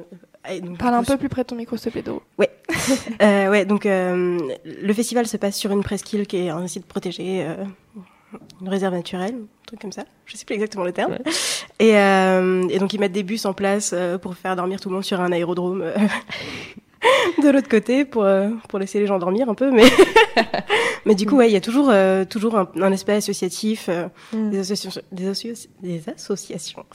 Parle 0.77 0.95
un 0.95 1.03
peu 1.03 1.17
plus 1.17 1.29
près 1.29 1.43
de 1.43 1.47
ton 1.47 1.55
micro, 1.55 1.77
s'il 1.77 1.85
te 1.85 1.89
plaît, 1.89 2.01
Doro. 2.01 2.21
Ouais. 2.37 2.49
euh, 3.21 3.49
ouais, 3.49 3.65
donc 3.65 3.85
euh, 3.85 4.39
le 4.65 4.93
festival 4.93 5.27
se 5.27 5.37
passe 5.37 5.57
sur 5.57 5.71
une 5.71 5.83
presqu'île 5.83 6.27
qui 6.27 6.37
est 6.37 6.49
un 6.49 6.67
site 6.67 6.85
protégé, 6.85 7.43
euh, 7.45 7.65
une 8.61 8.69
réserve 8.69 8.93
naturelle, 8.93 9.35
un 9.35 9.65
truc 9.65 9.81
comme 9.81 9.91
ça. 9.91 10.05
Je 10.25 10.37
sais 10.37 10.45
plus 10.45 10.55
exactement 10.55 10.85
le 10.85 10.93
terme. 10.93 11.17
Et, 11.79 11.89
et, 11.89 12.79
donc 12.79 12.93
ils 12.93 12.99
mettent 12.99 13.11
des 13.11 13.23
bus 13.23 13.45
en 13.45 13.53
place 13.53 13.93
pour 14.21 14.35
faire 14.35 14.55
dormir 14.55 14.79
tout 14.79 14.89
le 14.89 14.95
monde 14.95 15.03
sur 15.03 15.19
un 15.21 15.31
aérodrome 15.31 15.83
de 17.43 17.49
l'autre 17.49 17.69
côté 17.69 18.05
pour 18.05 18.23
euh, 18.23 18.49
pour 18.67 18.79
laisser 18.79 18.99
les 18.99 19.07
gens 19.07 19.19
dormir 19.19 19.49
un 19.49 19.53
peu 19.53 19.71
mais 19.71 19.85
mais 21.05 21.15
du 21.15 21.25
coup 21.25 21.37
ouais 21.37 21.49
il 21.49 21.53
y 21.53 21.55
a 21.55 21.61
toujours 21.61 21.89
euh, 21.91 22.25
toujours 22.25 22.57
un, 22.57 22.67
un, 22.75 22.91
aspect 22.91 23.13
associatif 23.13 23.87
euh, 23.89 24.07
mm. 24.33 24.49
des 24.49 24.59
associations 24.59 25.01
des, 25.11 25.31
des, 25.81 26.01
associations 26.09 26.85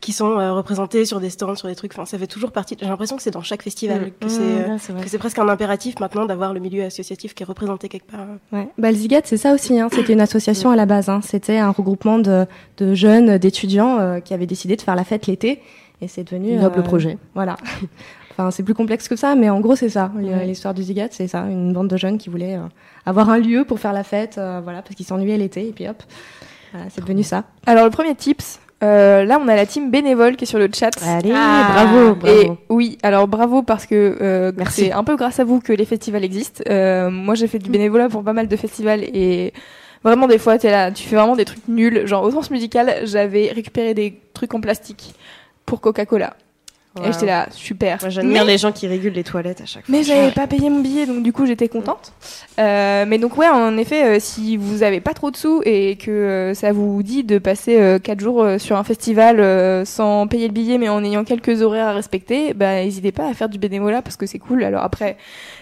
qui 0.00 0.12
sont 0.12 0.34
représentées 0.54 1.04
sur 1.04 1.20
des 1.20 1.30
stands 1.30 1.54
sur 1.54 1.68
des 1.68 1.74
trucs. 1.74 1.92
Enfin 1.94 2.04
ça 2.04 2.18
fait 2.18 2.26
toujours 2.26 2.52
partie 2.52 2.76
j'ai 2.80 2.86
l'impression 2.86 3.16
que 3.16 3.22
c'est 3.22 3.30
dans 3.30 3.42
chaque 3.42 3.62
festival 3.62 4.06
mm. 4.06 4.10
que 4.20 4.28
c'est 4.28 4.92
mm, 4.92 5.00
que 5.00 5.08
c'est 5.08 5.18
presque 5.18 5.38
un 5.38 5.48
impératif 5.48 6.00
maintenant 6.00 6.26
d'avoir 6.26 6.52
le 6.52 6.60
milieu 6.60 6.84
associatif 6.84 7.34
qui 7.34 7.42
est 7.42 7.46
représenté 7.46 7.88
quelque 7.88 8.10
part. 8.10 8.26
Ouais. 8.52 8.68
Bah 8.76 8.90
le 8.90 8.96
Zigat 8.96 9.22
c'est 9.24 9.38
ça 9.38 9.54
aussi 9.54 9.80
hein. 9.80 9.88
c'était 9.90 10.12
une 10.12 10.20
association 10.20 10.70
à 10.70 10.76
la 10.76 10.86
base 10.86 11.08
hein. 11.08 11.20
c'était 11.22 11.58
un 11.58 11.70
regroupement 11.70 12.18
de 12.18 12.46
de 12.76 12.94
jeunes 12.94 13.38
d'étudiants 13.38 14.20
qui 14.20 14.34
avaient 14.34 14.46
décidé 14.46 14.76
de 14.76 14.82
faire 14.82 14.96
la 14.96 15.04
fête 15.04 15.26
l'été. 15.26 15.62
Et 16.02 16.08
c'est 16.08 16.24
devenu 16.24 16.56
noble 16.56 16.82
projet. 16.82 17.16
voilà 17.34 17.56
Enfin, 18.38 18.50
c'est 18.50 18.62
plus 18.62 18.74
complexe 18.74 19.08
que 19.08 19.16
ça, 19.16 19.34
mais 19.34 19.48
en 19.48 19.60
gros, 19.60 19.76
c'est 19.76 19.88
ça. 19.88 20.12
L'histoire 20.44 20.74
du 20.74 20.82
Zigat, 20.82 21.08
c'est 21.10 21.28
ça. 21.28 21.46
Une 21.48 21.72
bande 21.72 21.88
de 21.88 21.96
jeunes 21.96 22.18
qui 22.18 22.28
voulaient 22.28 22.56
euh, 22.56 22.66
avoir 23.06 23.30
un 23.30 23.38
lieu 23.38 23.64
pour 23.64 23.80
faire 23.80 23.94
la 23.94 24.04
fête, 24.04 24.36
euh, 24.36 24.60
voilà, 24.62 24.82
parce 24.82 24.94
qu'ils 24.94 25.06
s'ennuyaient 25.06 25.38
l'été, 25.38 25.68
et 25.68 25.72
puis 25.72 25.88
hop, 25.88 26.02
c'est 26.90 27.00
devenu 27.00 27.22
ça. 27.22 27.44
Alors, 27.66 27.84
le 27.84 27.90
premier 27.90 28.14
tips, 28.14 28.60
euh, 28.82 29.24
là, 29.24 29.38
on 29.40 29.48
a 29.48 29.56
la 29.56 29.64
team 29.64 29.90
bénévole 29.90 30.36
qui 30.36 30.44
est 30.44 30.46
sur 30.46 30.58
le 30.58 30.68
chat. 30.72 30.90
Allez, 31.02 31.32
ah. 31.34 31.68
bravo, 31.72 32.14
bravo. 32.14 32.36
Et 32.36 32.50
oui, 32.68 32.98
alors 33.02 33.26
bravo 33.26 33.62
parce 33.62 33.86
que 33.86 34.18
euh, 34.20 34.52
c'est 34.68 34.92
un 34.92 35.02
peu 35.02 35.16
grâce 35.16 35.40
à 35.40 35.44
vous 35.44 35.60
que 35.60 35.72
les 35.72 35.86
festivals 35.86 36.24
existent. 36.24 36.62
Euh, 36.68 37.10
moi, 37.10 37.34
j'ai 37.34 37.46
fait 37.46 37.58
du 37.58 37.70
bénévolat 37.70 38.08
pour 38.08 38.22
pas 38.22 38.34
mal 38.34 38.48
de 38.48 38.56
festivals 38.56 39.02
et 39.02 39.54
vraiment 40.04 40.26
des 40.26 40.38
fois, 40.38 40.56
es 40.56 40.70
là, 40.70 40.90
tu 40.90 41.08
fais 41.08 41.16
vraiment 41.16 41.36
des 41.36 41.46
trucs 41.46 41.66
nuls. 41.68 42.06
Genre 42.06 42.22
au 42.22 42.30
sens 42.30 42.50
musical, 42.50 42.94
j'avais 43.04 43.50
récupéré 43.50 43.94
des 43.94 44.20
trucs 44.34 44.52
en 44.52 44.60
plastique 44.60 45.14
pour 45.64 45.80
Coca-Cola. 45.80 46.36
Et 47.04 47.12
j'étais 47.12 47.26
là, 47.26 47.48
super. 47.50 47.98
j'admire 48.08 48.44
les 48.44 48.58
gens 48.58 48.72
qui 48.72 48.86
régulent 48.86 49.12
les 49.12 49.24
toilettes 49.24 49.60
à 49.60 49.66
chaque 49.66 49.84
fois. 49.84 49.94
Mais 49.94 50.02
j'avais 50.02 50.30
pas 50.30 50.46
payé 50.46 50.70
mon 50.70 50.80
billet, 50.80 51.06
donc 51.06 51.22
du 51.22 51.32
coup 51.32 51.46
j'étais 51.46 51.68
contente. 51.68 52.12
Euh, 52.58 53.04
mais 53.06 53.18
donc 53.18 53.36
ouais, 53.36 53.48
en 53.48 53.76
effet, 53.76 54.16
euh, 54.16 54.16
si 54.18 54.56
vous 54.56 54.82
avez 54.82 55.00
pas 55.00 55.12
trop 55.12 55.30
de 55.30 55.36
sous 55.36 55.60
et 55.64 55.96
que 55.96 56.10
euh, 56.10 56.54
ça 56.54 56.72
vous 56.72 57.02
dit 57.02 57.24
de 57.24 57.38
passer 57.38 57.98
4 58.02 58.20
jours 58.20 58.46
sur 58.58 58.76
un 58.76 58.84
festival 58.84 59.86
sans 59.86 60.26
payer 60.26 60.46
le 60.48 60.52
billet, 60.52 60.78
mais 60.78 60.88
en 60.88 61.04
ayant 61.04 61.24
quelques 61.24 61.62
horaires 61.62 61.88
à 61.88 61.92
respecter, 61.92 62.54
bah 62.54 62.82
n'hésitez 62.82 63.12
pas 63.12 63.28
à 63.28 63.34
faire 63.34 63.48
du 63.48 63.58
bénévolat 63.58 64.02
parce 64.02 64.16
que 64.16 64.26
c'est 64.26 64.38
cool. 64.38 64.64
Alors 64.64 64.82
après, 64.82 65.16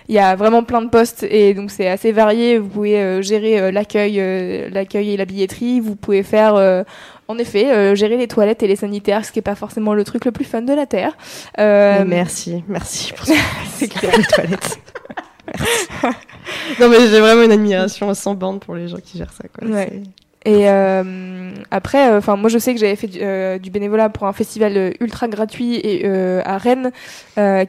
il 0.08 0.14
y 0.14 0.18
a 0.18 0.36
vraiment 0.36 0.62
plein 0.62 0.82
de 0.82 0.88
postes 0.88 1.24
et 1.28 1.54
donc 1.54 1.70
c'est 1.70 1.88
assez 1.88 2.12
varié. 2.12 2.58
Vous 2.58 2.68
pouvez 2.68 3.22
gérer 3.22 3.72
l'accueil, 3.72 4.70
l'accueil 4.70 5.12
et 5.12 5.16
la 5.16 5.24
billetterie. 5.24 5.80
Vous 5.80 5.96
pouvez 5.96 6.22
faire 6.22 6.84
en 7.28 7.38
effet, 7.38 7.72
euh, 7.72 7.94
gérer 7.94 8.16
les 8.16 8.28
toilettes 8.28 8.62
et 8.62 8.66
les 8.66 8.76
sanitaires, 8.76 9.24
ce 9.24 9.32
qui 9.32 9.38
est 9.38 9.42
pas 9.42 9.54
forcément 9.54 9.94
le 9.94 10.04
truc 10.04 10.24
le 10.24 10.32
plus 10.32 10.44
fun 10.44 10.62
de 10.62 10.72
la 10.72 10.86
terre. 10.86 11.16
Euh, 11.58 12.04
merci, 12.06 12.62
merci 12.68 13.12
pour 13.12 13.26
c'est 13.74 13.88
clair 13.88 14.16
les 14.16 14.24
toilettes. 14.24 14.78
non 16.80 16.88
mais 16.88 17.06
j'ai 17.08 17.20
vraiment 17.20 17.42
une 17.42 17.52
admiration 17.52 18.12
sans 18.14 18.34
bande 18.34 18.60
pour 18.60 18.74
les 18.74 18.88
gens 18.88 18.98
qui 18.98 19.18
gèrent 19.18 19.32
ça. 19.32 19.44
Quoi. 19.48 19.68
Ouais. 19.68 20.02
Et 20.44 20.68
euh, 20.68 21.50
après, 21.70 22.10
euh, 22.10 22.18
enfin 22.18 22.36
moi 22.36 22.50
je 22.50 22.58
sais 22.58 22.74
que 22.74 22.80
j'avais 22.80 22.96
fait 22.96 23.06
du, 23.06 23.18
euh, 23.22 23.58
du, 23.58 23.70
bénévolat 23.70 24.10
pour 24.10 24.26
un 24.26 24.32
festival 24.32 24.76
euh, 24.76 24.90
ultra 25.00 25.26
gratuit 25.26 25.76
et 25.76 26.06
à 26.44 26.58
Rennes 26.58 26.92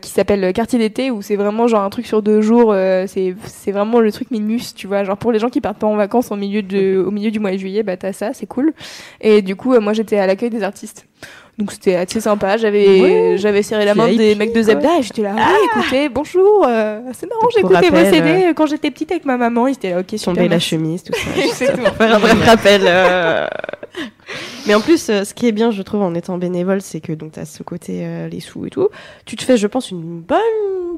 qui 0.01 0.09
s'appelle 0.09 0.53
Quartier 0.53 0.79
d'été 0.79 1.09
où 1.09 1.21
c'est 1.21 1.35
vraiment 1.35 1.67
genre 1.67 1.81
un 1.83 1.89
truc 1.89 2.05
sur 2.05 2.21
deux 2.21 2.41
jours. 2.41 2.73
c'est 3.07 3.35
c'est 3.45 3.71
vraiment 3.71 3.99
le 3.99 4.11
truc 4.11 4.31
minus, 4.31 4.75
tu 4.75 4.87
vois. 4.87 5.03
Genre 5.03 5.17
pour 5.17 5.31
les 5.31 5.39
gens 5.39 5.49
qui 5.49 5.61
partent 5.61 5.79
pas 5.79 5.87
en 5.87 5.95
vacances 5.95 6.31
au 6.31 6.35
milieu 6.35 6.61
de 6.61 7.03
au 7.05 7.11
milieu 7.11 7.31
du 7.31 7.39
mois 7.39 7.51
de 7.51 7.57
juillet, 7.57 7.83
bah 7.83 7.97
t'as 7.97 8.13
ça, 8.13 8.33
c'est 8.33 8.45
cool. 8.45 8.73
Et 9.21 9.41
du 9.41 9.55
coup 9.55 9.79
moi 9.79 9.93
j'étais 9.93 10.17
à 10.17 10.27
l'accueil 10.27 10.49
des 10.49 10.63
artistes. 10.63 11.07
Donc 11.57 11.71
c'était 11.71 11.95
assez 11.95 12.19
sympa. 12.19 12.57
J'avais 12.57 13.37
j'avais 13.37 13.63
serré 13.63 13.85
la 13.85 13.95
main 13.95 14.13
des 14.13 14.35
mecs 14.35 14.53
de 14.53 14.61
Zebda 14.61 14.99
et 14.99 15.03
j'étais 15.03 15.21
là. 15.21 15.35
Ah 15.37 15.55
écoutez, 15.71 16.09
bonjour. 16.09 16.65
Euh, 16.67 16.99
c'est 17.13 17.29
marrant, 17.29 17.47
écouté 17.57 17.89
vos 17.89 18.11
CD 18.11 18.45
euh, 18.47 18.53
quand 18.53 18.65
j'étais 18.65 18.91
petite 18.91 19.11
avec 19.11 19.25
ma 19.25 19.37
maman. 19.37 19.67
Ils 19.67 19.73
étaient 19.73 19.91
là, 19.91 19.99
ok, 19.99 20.17
super. 20.17 20.49
la 20.49 20.59
chemise, 20.59 21.03
tout 21.03 21.13
ça. 21.13 21.71
pour 21.77 21.95
faire 21.95 22.15
un 22.15 22.19
vrai 22.19 22.33
rappel. 22.33 22.81
Euh. 22.85 23.47
Mais 24.67 24.75
en 24.75 24.81
plus, 24.81 24.99
ce 24.99 25.33
qui 25.33 25.47
est 25.47 25.53
bien, 25.53 25.71
je 25.71 25.81
trouve, 25.81 26.01
en 26.01 26.13
étant 26.13 26.37
bénévole, 26.37 26.81
c'est 26.81 26.99
que 26.99 27.13
donc 27.13 27.37
as 27.37 27.45
ce 27.45 27.63
côté 27.63 28.05
les 28.29 28.39
sous 28.41 28.65
et 28.65 28.69
tout. 28.69 28.89
Tu 29.25 29.35
te 29.35 29.43
fais, 29.43 29.55
je 29.55 29.67
pense, 29.67 29.91
une 29.91 30.21
bonne 30.21 30.39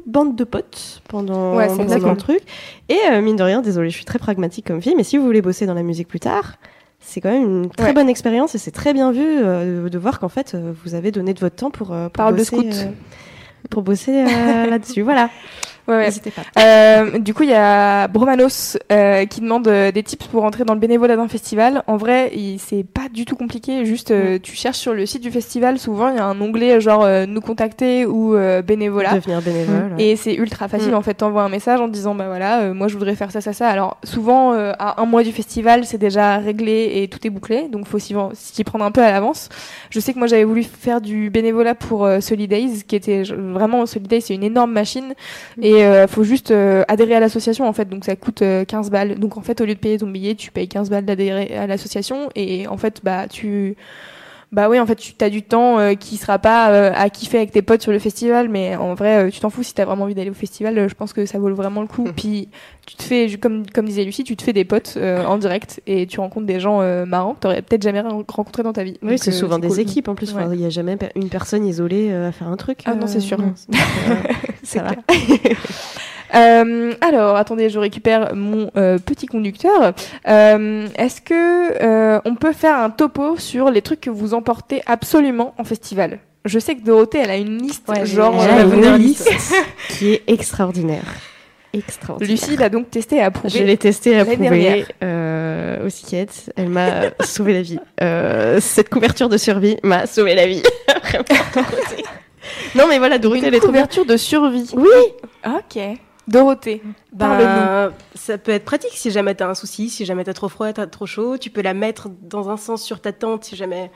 bande 0.05 0.35
de 0.35 0.43
potes 0.45 1.01
pendant, 1.09 1.55
ouais, 1.55 1.67
pendant 1.67 2.07
un 2.07 2.15
truc. 2.15 2.39
Et 2.89 2.97
mine 3.21 3.35
de 3.35 3.43
rien, 3.43 3.61
désolé, 3.61 3.89
je 3.89 3.95
suis 3.95 4.05
très 4.05 4.19
pragmatique 4.19 4.65
comme 4.65 4.81
fille, 4.81 4.95
mais 4.95 5.03
si 5.03 5.17
vous 5.17 5.25
voulez 5.25 5.41
bosser 5.41 5.65
dans 5.65 5.73
la 5.73 5.83
musique 5.83 6.07
plus 6.07 6.21
tard 6.21 6.53
c'est 7.07 7.21
quand 7.21 7.31
même 7.31 7.63
une 7.63 7.69
très 7.69 7.93
bonne 7.93 8.09
expérience 8.09 8.53
et 8.53 8.57
c'est 8.57 8.71
très 8.71 8.93
bien 8.93 9.13
vu 9.13 9.23
euh, 9.23 9.87
de 9.87 9.97
voir 9.97 10.19
qu'en 10.19 10.27
fait 10.27 10.53
euh, 10.53 10.73
vous 10.83 10.93
avez 10.93 11.11
donné 11.11 11.33
de 11.33 11.39
votre 11.39 11.55
temps 11.55 11.71
pour, 11.71 11.93
euh, 11.93 12.09
pour 12.09 12.31
bosser, 12.33 12.69
pour 13.69 13.81
bosser 13.81 14.25
là-dessus. 14.69 15.03
Voilà. 15.03 15.29
Ouais, 15.87 16.09
pas. 16.35 16.61
Euh, 16.61 17.17
du 17.19 17.33
coup, 17.33 17.43
il 17.43 17.49
y 17.49 17.53
a 17.53 18.09
Bromanos 18.09 18.77
euh, 18.91 19.25
qui 19.25 19.39
demande 19.39 19.67
euh, 19.69 19.91
des 19.93 20.03
tips 20.03 20.27
pour 20.27 20.43
entrer 20.43 20.65
dans 20.65 20.73
le 20.73 20.81
bénévolat 20.81 21.15
d'un 21.15 21.29
festival. 21.29 21.83
En 21.87 21.95
vrai, 21.95 22.31
c'est 22.59 22.83
pas 22.83 23.07
du 23.11 23.23
tout 23.23 23.37
compliqué. 23.37 23.85
Juste, 23.85 24.11
euh, 24.11 24.37
tu 24.41 24.53
cherches 24.53 24.79
sur 24.79 24.93
le 24.93 25.05
site 25.05 25.21
du 25.21 25.31
festival. 25.31 25.79
Souvent, 25.79 26.09
il 26.09 26.17
y 26.17 26.19
a 26.19 26.25
un 26.25 26.39
onglet 26.41 26.81
genre 26.81 27.07
nous 27.27 27.39
contacter 27.39 28.05
ou 28.05 28.35
bénévolat. 28.65 29.15
Devenir 29.15 29.41
bénévole. 29.41 29.95
Et 29.97 30.17
c'est 30.17 30.33
ultra 30.35 30.67
facile. 30.67 30.91
Mm. 30.91 30.95
En 30.95 31.01
fait, 31.01 31.13
t'envoies 31.13 31.43
un 31.43 31.49
message 31.49 31.79
en 31.79 31.87
disant 31.87 32.15
bah 32.15 32.27
voilà, 32.27 32.73
moi 32.73 32.87
je 32.89 32.93
voudrais 32.93 33.15
faire 33.15 33.31
ça, 33.31 33.39
ça, 33.39 33.53
ça. 33.53 33.69
Alors 33.69 33.97
souvent, 34.03 34.53
à 34.53 35.01
un 35.01 35.05
mois 35.05 35.23
du 35.23 35.31
festival, 35.31 35.85
c'est 35.85 35.97
déjà 35.97 36.37
réglé 36.37 36.91
et 36.95 37.07
tout 37.07 37.25
est 37.25 37.29
bouclé. 37.29 37.69
Donc 37.69 37.87
faut 37.87 37.99
s'y 37.99 38.63
prendre 38.65 38.83
un 38.83 38.91
peu 38.91 39.01
à 39.01 39.11
l'avance. 39.11 39.47
Je 39.89 39.99
sais 40.01 40.13
que 40.13 40.19
moi 40.19 40.27
j'avais 40.27 40.43
voulu 40.43 40.63
faire 40.63 40.99
du 40.99 41.29
bénévolat 41.29 41.75
pour 41.75 42.07
Solidays, 42.19 42.83
qui 42.85 42.95
était 42.95 43.23
vraiment 43.23 43.85
Solidays, 43.85 44.21
c'est 44.21 44.35
une 44.35 44.43
énorme 44.43 44.73
machine 44.73 45.13
et 45.61 45.76
et 45.77 45.83
euh, 45.83 46.07
faut 46.07 46.23
juste 46.23 46.49
euh, 46.49 46.83
adhérer 46.87 47.13
à 47.13 47.19
l'association 47.19 47.67
en 47.67 47.73
fait. 47.73 47.87
Donc 47.87 48.03
ça 48.03 48.15
coûte 48.15 48.39
15 48.39 48.87
euh, 48.87 48.89
balles. 48.89 49.19
Donc 49.19 49.37
en 49.37 49.41
fait 49.41 49.61
au 49.61 49.65
lieu 49.65 49.75
de 49.75 49.79
payer 49.79 49.99
ton 49.99 50.07
billet 50.07 50.33
tu 50.33 50.51
payes 50.51 50.67
15 50.67 50.89
balles 50.89 51.05
d'adhérer 51.05 51.55
à 51.55 51.67
l'association. 51.67 52.29
Et 52.35 52.67
en 52.67 52.77
fait 52.77 53.01
bah 53.03 53.27
tu 53.27 53.75
bah 54.51 54.69
oui 54.69 54.79
en 54.79 54.85
fait 54.85 54.95
tu 54.95 55.13
as 55.21 55.29
du 55.29 55.43
temps 55.43 55.95
qui 55.95 56.17
sera 56.17 56.39
pas 56.39 56.65
à 56.91 57.09
kiffer 57.09 57.37
avec 57.37 57.51
tes 57.51 57.61
potes 57.61 57.81
sur 57.81 57.91
le 57.91 57.99
festival 57.99 58.49
mais 58.49 58.75
en 58.75 58.93
vrai 58.93 59.29
tu 59.29 59.39
t'en 59.39 59.49
fous 59.49 59.63
si 59.63 59.73
t'as 59.73 59.85
vraiment 59.85 60.05
envie 60.05 60.15
d'aller 60.15 60.29
au 60.29 60.33
festival 60.35 60.87
je 60.87 60.93
pense 60.95 61.13
que 61.13 61.25
ça 61.25 61.37
vaut 61.37 61.53
vraiment 61.53 61.81
le 61.81 61.87
coup. 61.87 62.05
Puis 62.15 62.49
tu 62.85 62.95
te 62.95 63.03
fais 63.03 63.37
comme 63.37 63.69
comme 63.69 63.85
disait 63.85 64.03
Lucie 64.03 64.23
tu 64.23 64.37
te 64.37 64.43
fais 64.43 64.53
des 64.53 64.65
potes 64.65 64.97
en 64.97 65.37
direct 65.37 65.81
et 65.85 66.07
tu 66.07 66.19
rencontres 66.19 66.45
des 66.45 66.59
gens 66.59 66.81
marrants 67.05 67.33
que 67.33 67.39
t'aurais 67.39 67.61
peut-être 67.61 67.83
jamais 67.83 68.01
rencontré 68.01 68.63
dans 68.63 68.73
ta 68.73 68.83
vie. 68.83 68.97
Oui 69.01 69.17
c'est 69.17 69.31
souvent 69.31 69.59
des 69.59 69.79
équipes 69.79 70.07
en 70.07 70.15
plus. 70.15 70.33
Il 70.53 70.61
y 70.61 70.65
a 70.65 70.69
jamais 70.69 70.97
une 71.15 71.29
personne 71.29 71.65
isolée 71.65 72.13
à 72.13 72.31
faire 72.31 72.47
un 72.47 72.57
truc. 72.57 72.79
Ah 72.85 72.95
non 72.95 73.07
c'est 73.07 73.19
sûr. 73.19 73.37
C'est 74.63 74.79
clair 74.83 74.95
Euh, 76.35 76.93
alors, 77.01 77.35
attendez, 77.35 77.69
je 77.69 77.79
récupère 77.79 78.35
mon 78.35 78.69
euh, 78.77 78.97
petit 78.97 79.27
conducteur. 79.27 79.93
Euh, 80.27 80.87
Est-ce 80.97 81.21
que 81.21 82.27
on 82.27 82.35
peut 82.35 82.53
faire 82.53 82.77
un 82.77 82.89
topo 82.89 83.37
sur 83.37 83.71
les 83.71 83.81
trucs 83.81 84.01
que 84.01 84.09
vous 84.09 84.33
emportez 84.33 84.81
absolument 84.85 85.53
en 85.57 85.63
festival? 85.63 86.19
Je 86.45 86.59
sais 86.59 86.75
que 86.75 86.81
Dorothée, 86.81 87.19
elle 87.19 87.29
a 87.31 87.37
une 87.37 87.57
liste, 87.61 87.91
genre 88.05 88.41
une 88.41 88.95
liste 88.95 89.29
qui 89.89 90.13
est 90.13 90.23
extraordinaire. 90.27 91.03
Extraordinaire. 91.73 92.31
Lucie 92.31 92.55
l'a 92.55 92.69
donc 92.69 92.89
testé 92.89 93.17
et 93.17 93.21
approuvé. 93.21 93.59
Je 93.59 93.63
l'ai 93.63 93.77
testé 93.77 94.11
et 94.11 94.19
approuvé 94.19 94.85
euh, 95.03 95.85
au 95.85 95.89
Siquette. 95.89 96.51
Elle 96.55 96.69
m'a 96.69 97.11
sauvé 97.23 97.53
la 97.53 97.61
vie. 97.61 97.79
Euh, 98.01 98.59
cette 98.61 98.89
couverture 98.89 99.27
de 99.29 99.37
survie 99.37 99.77
m'a 99.83 100.05
sauvé 100.05 100.35
la 100.35 100.47
vie. 100.47 100.63
non 102.75 102.85
mais 102.87 102.97
voilà, 102.97 103.17
Dorothée, 103.17 103.47
elle 103.47 103.55
est 103.55 103.59
couverture 103.59 104.05
de 104.05 104.15
survie. 104.15 104.71
Oui. 104.75 104.87
Ok. 105.45 105.81
Dorothée. 106.27 106.81
Ben, 107.13 107.93
ça 108.15 108.37
peut 108.37 108.51
être 108.51 108.65
pratique 108.65 108.91
si 108.93 109.11
jamais 109.11 109.35
t'as 109.35 109.47
un 109.49 109.55
souci, 109.55 109.89
si 109.89 110.05
jamais 110.05 110.23
t'as 110.23 110.33
trop 110.33 110.49
froid, 110.49 110.71
t'as 110.73 110.87
trop 110.87 111.05
chaud. 111.05 111.37
Tu 111.37 111.49
peux 111.49 111.61
la 111.61 111.73
mettre 111.73 112.09
dans 112.21 112.49
un 112.49 112.57
sens 112.57 112.83
sur 112.83 112.99
ta 112.99 113.13
tente 113.13 113.45
si 113.45 113.55
jamais 113.55 113.91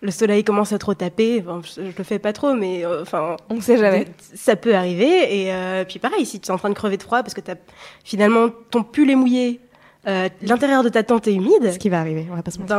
le 0.00 0.10
soleil 0.10 0.44
commence 0.44 0.72
à 0.72 0.78
trop 0.78 0.94
taper. 0.94 1.42
Enfin, 1.46 1.60
je, 1.64 1.90
je 1.90 1.96
le 1.96 2.04
fais 2.04 2.18
pas 2.18 2.32
trop, 2.32 2.54
mais 2.54 2.84
euh, 2.84 3.02
enfin, 3.02 3.36
On 3.50 3.54
ne 3.54 3.60
sait 3.60 3.78
jamais. 3.78 4.06
ça 4.34 4.56
peut 4.56 4.74
arriver. 4.74 5.42
Et 5.42 5.52
euh, 5.52 5.84
puis 5.84 5.98
pareil, 5.98 6.26
si 6.26 6.40
tu 6.40 6.48
es 6.48 6.50
en 6.52 6.58
train 6.58 6.70
de 6.70 6.74
crever 6.74 6.96
de 6.96 7.02
froid 7.02 7.22
parce 7.22 7.34
que 7.34 7.40
t'as 7.40 7.54
finalement 8.04 8.48
ton 8.70 8.82
pull 8.82 9.10
est 9.10 9.14
mouillé, 9.16 9.60
euh, 10.08 10.28
l'intérieur 10.42 10.82
de 10.82 10.88
ta 10.88 11.02
tente 11.04 11.28
est 11.28 11.34
humide, 11.34 11.72
Ce 11.72 11.78
qui 11.78 11.88
va 11.88 12.00
arriver, 12.00 12.26
on 12.30 12.34
va 12.34 12.42
pas 12.42 12.50
se 12.50 12.58
mentir. 12.58 12.76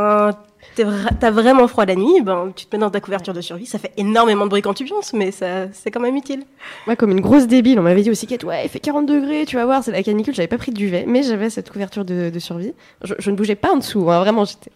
T'as 0.76 1.32
vraiment 1.32 1.68
froid 1.68 1.86
la 1.86 1.96
nuit, 1.96 2.22
ben, 2.22 2.52
tu 2.56 2.66
te 2.66 2.76
mets 2.76 2.80
dans 2.80 2.90
ta 2.90 3.00
couverture 3.00 3.34
de 3.34 3.42
survie. 3.42 3.66
Ça 3.66 3.80
fait 3.80 3.92
énormément 3.98 4.46
de 4.46 4.50
bruit 4.50 4.62
quand 4.62 4.74
tu 4.74 4.84
pionces, 4.86 5.14
mais 5.14 5.32
ça, 5.32 5.72
c'est 5.72 5.92
quand 5.92 6.00
même 6.00 6.16
utile. 6.16 6.44
Moi, 6.88 6.96
comme 6.96 7.12
une 7.12 7.22
grosse 7.22 7.48
débile, 7.48 7.80
on 7.80 7.84
m'avait 7.84 8.02
dit 8.02 8.12
aussi 8.12 8.28
Kate, 8.28 8.44
ouais, 8.44 8.66
il 8.66 8.70
fait 8.70 8.80
40 8.80 9.06
degrés, 9.06 9.46
tu 9.46 9.56
vas 9.56 9.66
voir, 9.66 9.84
c'est 9.84 9.92
la 9.92 10.04
canicule. 10.04 10.34
J'avais 10.34 10.48
pas 10.48 10.58
pris 10.58 10.72
de 10.72 10.78
duvet, 10.78 11.06
mais 11.08 11.24
j'avais 11.24 11.50
cette 11.50 11.72
couverture 11.72 12.06
de, 12.06 12.30
de 12.30 12.40
survie. 12.40 12.74
Je, 13.04 13.14
je 13.20 13.32
ne 13.32 13.36
bougeais 13.36 13.56
pas 13.56 13.72
en 13.74 13.78
dessous, 13.78 14.10
hein, 14.10 14.20
vraiment, 14.20 14.46
j'étais. 14.46 14.72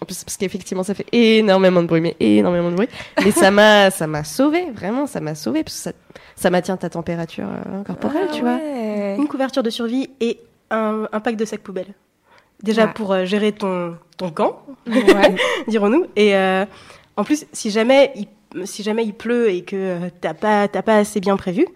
En 0.00 0.06
plus, 0.06 0.22
parce 0.22 0.36
qu'effectivement, 0.36 0.82
ça 0.82 0.92
fait 0.92 1.06
énormément 1.12 1.80
de 1.80 1.86
bruit, 1.86 2.00
mais 2.02 2.16
énormément 2.20 2.70
de 2.70 2.76
bruit. 2.76 2.88
Mais 3.24 3.30
ça 3.30 3.50
m'a, 3.50 3.90
ça 3.92 4.06
m'a 4.06 4.22
sauvé, 4.24 4.66
vraiment, 4.74 5.06
ça 5.06 5.20
m'a 5.20 5.34
sauvé, 5.34 5.62
parce 5.64 5.76
que 5.76 5.82
ça, 5.82 5.92
ça 6.36 6.50
maintient 6.50 6.76
ta 6.76 6.90
température 6.90 7.46
euh, 7.48 7.82
corporelle, 7.84 8.28
tu 8.32 8.42
vois. 8.42 8.58
Une 9.16 9.28
couverture 9.28 9.62
de 9.62 9.70
survie 9.70 10.10
et 10.20 10.40
un, 10.70 11.08
un 11.10 11.20
pack 11.20 11.36
de 11.36 11.44
sacs 11.44 11.60
poubelles. 11.60 11.94
Déjà 12.64 12.86
Ouais. 12.86 12.92
pour 12.94 13.12
euh, 13.12 13.24
gérer 13.24 13.52
ton, 13.52 13.96
ton 14.16 14.30
camp, 14.30 14.62
Ouais. 14.86 15.34
dirons-nous. 15.68 16.06
Et 16.16 16.34
euh, 16.34 16.64
en 17.16 17.22
plus, 17.24 17.46
si 17.52 17.70
jamais 17.70 18.12
il, 18.16 18.66
si 18.66 18.82
jamais 18.82 19.04
il 19.04 19.12
pleut 19.14 19.50
et 19.50 19.62
que 19.62 19.76
euh, 19.76 19.98
t'as 20.20 20.34
pas, 20.34 20.66
t'as 20.68 20.82
pas 20.82 20.96
assez 20.96 21.20
bien 21.20 21.36
prévu, 21.36 21.66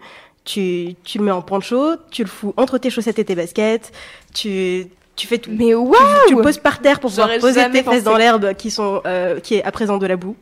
tu, 0.45 0.95
tu 1.03 1.17
le 1.19 1.23
mets 1.25 1.31
en 1.31 1.41
poncho, 1.41 1.95
tu 2.11 2.23
le 2.23 2.27
fous 2.29 2.53
entre 2.57 2.77
tes 2.79 2.89
chaussettes 2.89 3.19
et 3.19 3.25
tes 3.25 3.35
baskets, 3.35 3.91
tu, 4.33 4.87
tu 5.15 5.27
fais 5.27 5.37
tout. 5.37 5.51
Mais 5.53 5.73
waouh 5.75 5.93
tu 6.27 6.35
le 6.35 6.41
poses 6.41 6.57
par 6.57 6.79
terre 6.81 6.99
pour 6.99 7.09
pouvoir 7.11 7.29
poser 7.39 7.69
tes 7.71 7.83
fesses 7.83 8.03
dans 8.03 8.17
l'herbe 8.17 8.53
qui 8.55 8.71
sont, 8.71 9.01
euh, 9.05 9.39
qui 9.39 9.55
est 9.55 9.63
à 9.63 9.71
présent 9.71 9.97
de 9.97 10.07
la 10.07 10.15
boue. 10.15 10.35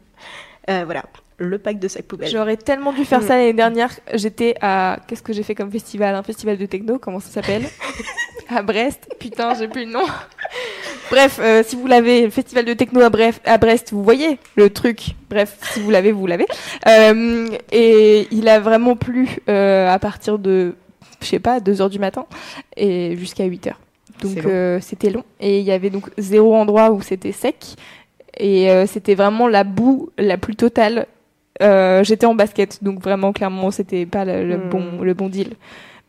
Euh, 0.70 0.84
voilà, 0.86 1.04
le 1.38 1.58
pack 1.60 1.80
de 1.80 1.88
sacs 1.88 2.06
poubelles. 2.06 2.30
J'aurais 2.30 2.58
tellement 2.58 2.92
dû 2.94 3.06
faire 3.06 3.20
Mm. 3.22 3.28
ça 3.28 3.38
l'année 3.38 3.54
dernière. 3.54 3.92
J'étais 4.14 4.56
à. 4.62 5.00
Qu'est-ce 5.08 5.22
que 5.24 5.34
j'ai 5.34 5.44
fait 5.44 5.56
comme 5.56 5.72
festival? 5.72 6.16
Un 6.16 6.24
festival 6.24 6.58
de 6.58 6.66
techno, 6.66 6.98
comment 7.00 7.20
ça 7.20 7.30
s'appelle? 7.30 7.64
À 8.50 8.62
Brest. 8.62 9.10
Putain, 9.20 9.54
j'ai 9.56 9.68
plus 9.68 9.84
le 9.84 9.92
nom. 9.92 10.06
Bref, 11.12 11.38
euh, 11.42 11.64
si 11.66 11.76
vous 11.76 11.86
l'avez, 11.86 12.24
le 12.24 12.30
festival 12.30 12.64
de 12.64 12.72
techno 12.74 13.02
à, 13.02 13.10
Bref, 13.10 13.42
à 13.44 13.58
Brest, 13.58 13.92
vous 13.92 14.02
voyez 14.04 14.40
le 14.56 14.70
truc. 14.70 15.16
Bref, 15.30 15.58
si 15.74 15.82
vous 15.82 15.92
l'avez, 15.92 16.14
vous 16.14 16.26
l'avez. 16.28 16.46
Euh, 16.88 17.50
et 17.74 18.26
il 18.32 18.48
a 18.48 18.62
vraiment 18.62 18.96
plu 18.96 19.28
euh, 19.50 19.90
à 19.92 20.00
partir 20.00 20.40
de, 20.40 20.76
je 21.20 21.28
sais 21.28 21.40
pas, 21.40 21.60
2h 21.60 21.90
du 21.90 22.00
matin 22.00 22.26
et 22.78 23.18
jusqu'à 23.18 23.46
8h. 23.46 23.74
Donc 24.22 24.32
C'est 24.34 24.42
long. 24.42 24.80
c'était 24.82 25.10
long. 25.10 25.24
Et 25.42 25.60
il 25.60 25.66
y 25.66 25.72
avait 25.74 25.90
donc 25.90 26.10
zéro 26.18 26.56
endroit 26.56 26.92
où 26.92 27.02
c'était 27.02 27.34
sec. 27.34 27.76
Et 28.40 28.70
c'était 28.88 29.16
vraiment 29.16 29.48
la 29.50 29.64
boue 29.66 30.10
la 30.18 30.38
plus 30.38 30.56
totale 30.56 31.08
euh, 31.62 32.04
j'étais 32.04 32.26
en 32.26 32.36
basket, 32.36 32.84
donc 32.84 33.02
vraiment 33.02 33.34
clairement 33.34 33.72
c'était 33.72 34.06
pas 34.06 34.26
le, 34.26 34.48
le 34.48 34.58
Hmm. 34.58 34.70
bon 34.70 35.02
le 35.02 35.14
bon 35.14 35.30
deal. 35.30 35.54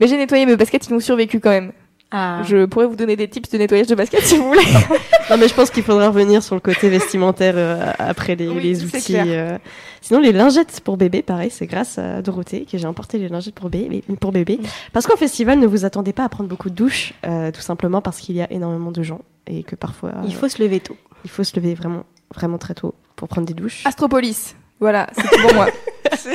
Mais 0.01 0.07
j'ai 0.07 0.17
nettoyé 0.17 0.47
mes 0.47 0.57
baskets, 0.57 0.87
ils 0.89 0.95
ont 0.95 1.01
survécu 1.01 1.41
quand 1.41 1.51
même. 1.51 1.73
Ah. 2.11 2.41
Je 2.45 2.65
pourrais 2.65 2.87
vous 2.87 2.97
donner 2.97 3.17
des 3.17 3.29
tips 3.29 3.51
de 3.51 3.59
nettoyage 3.59 3.87
de 3.89 3.95
baskets 3.95 4.23
si 4.23 4.39
vous 4.39 4.45
voulez. 4.49 4.63
Non, 5.31 5.37
mais 5.37 5.47
je 5.47 5.53
pense 5.53 5.69
qu'il 5.69 5.83
faudra 5.83 6.09
revenir 6.09 6.43
sur 6.43 6.55
le 6.55 6.61
côté 6.63 6.89
vestimentaire 6.89 7.53
euh, 7.59 7.93
après 7.99 8.35
les, 8.35 8.49
Oui, 8.49 8.63
les 8.63 8.75
c'est 8.77 8.85
outils. 8.97 9.13
clair. 9.13 9.25
euh. 9.29 9.59
Sinon, 10.01 10.21
les 10.21 10.33
lingettes 10.33 10.81
pour 10.83 10.97
bébé, 10.97 11.21
pareil, 11.21 11.51
c'est 11.51 11.67
grâce 11.67 11.99
à 11.99 12.23
Dorothée 12.23 12.65
que 12.65 12.79
j'ai 12.79 12.87
emporté 12.87 13.19
les 13.19 13.29
lingettes 13.29 13.55
pour 13.57 13.69
bébé. 13.69 14.03
Pour 14.21 14.33
bébé. 14.33 14.59
Parce 14.95 15.07
qu'au 15.07 15.19
festival, 15.19 15.59
ne 15.59 15.67
vous 15.67 15.85
attendez 15.85 16.15
pas 16.15 16.25
à 16.25 16.31
prendre 16.31 16.49
beaucoup 16.49 16.71
de 16.71 16.75
douches, 16.75 17.13
euh, 17.27 17.51
tout 17.53 17.61
simplement 17.61 18.01
parce 18.01 18.21
qu'il 18.21 18.37
y 18.37 18.41
a 18.41 18.51
énormément 18.51 18.91
de 18.91 19.03
gens 19.03 19.21
et 19.47 19.63
que 19.63 19.77
parfois 19.77 20.13
Il 20.25 20.35
faut 20.35 20.49
se 20.49 20.63
lever 20.63 20.81
tôt. 20.81 20.97
il 21.25 21.31
faut 21.31 21.45
se 21.45 21.55
lever 21.57 21.75
vraiment, 21.75 22.05
vraiment 22.35 22.57
très 22.57 22.73
tôt 22.73 22.95
pour 23.17 23.29
prendre 23.29 23.47
des 23.47 23.53
douches. 23.55 23.83
Astropolis, 23.85 24.57
voilà, 24.81 25.07
c'est 25.13 25.23
tout 25.29 25.41
pour 25.43 25.55
moi. 25.55 25.67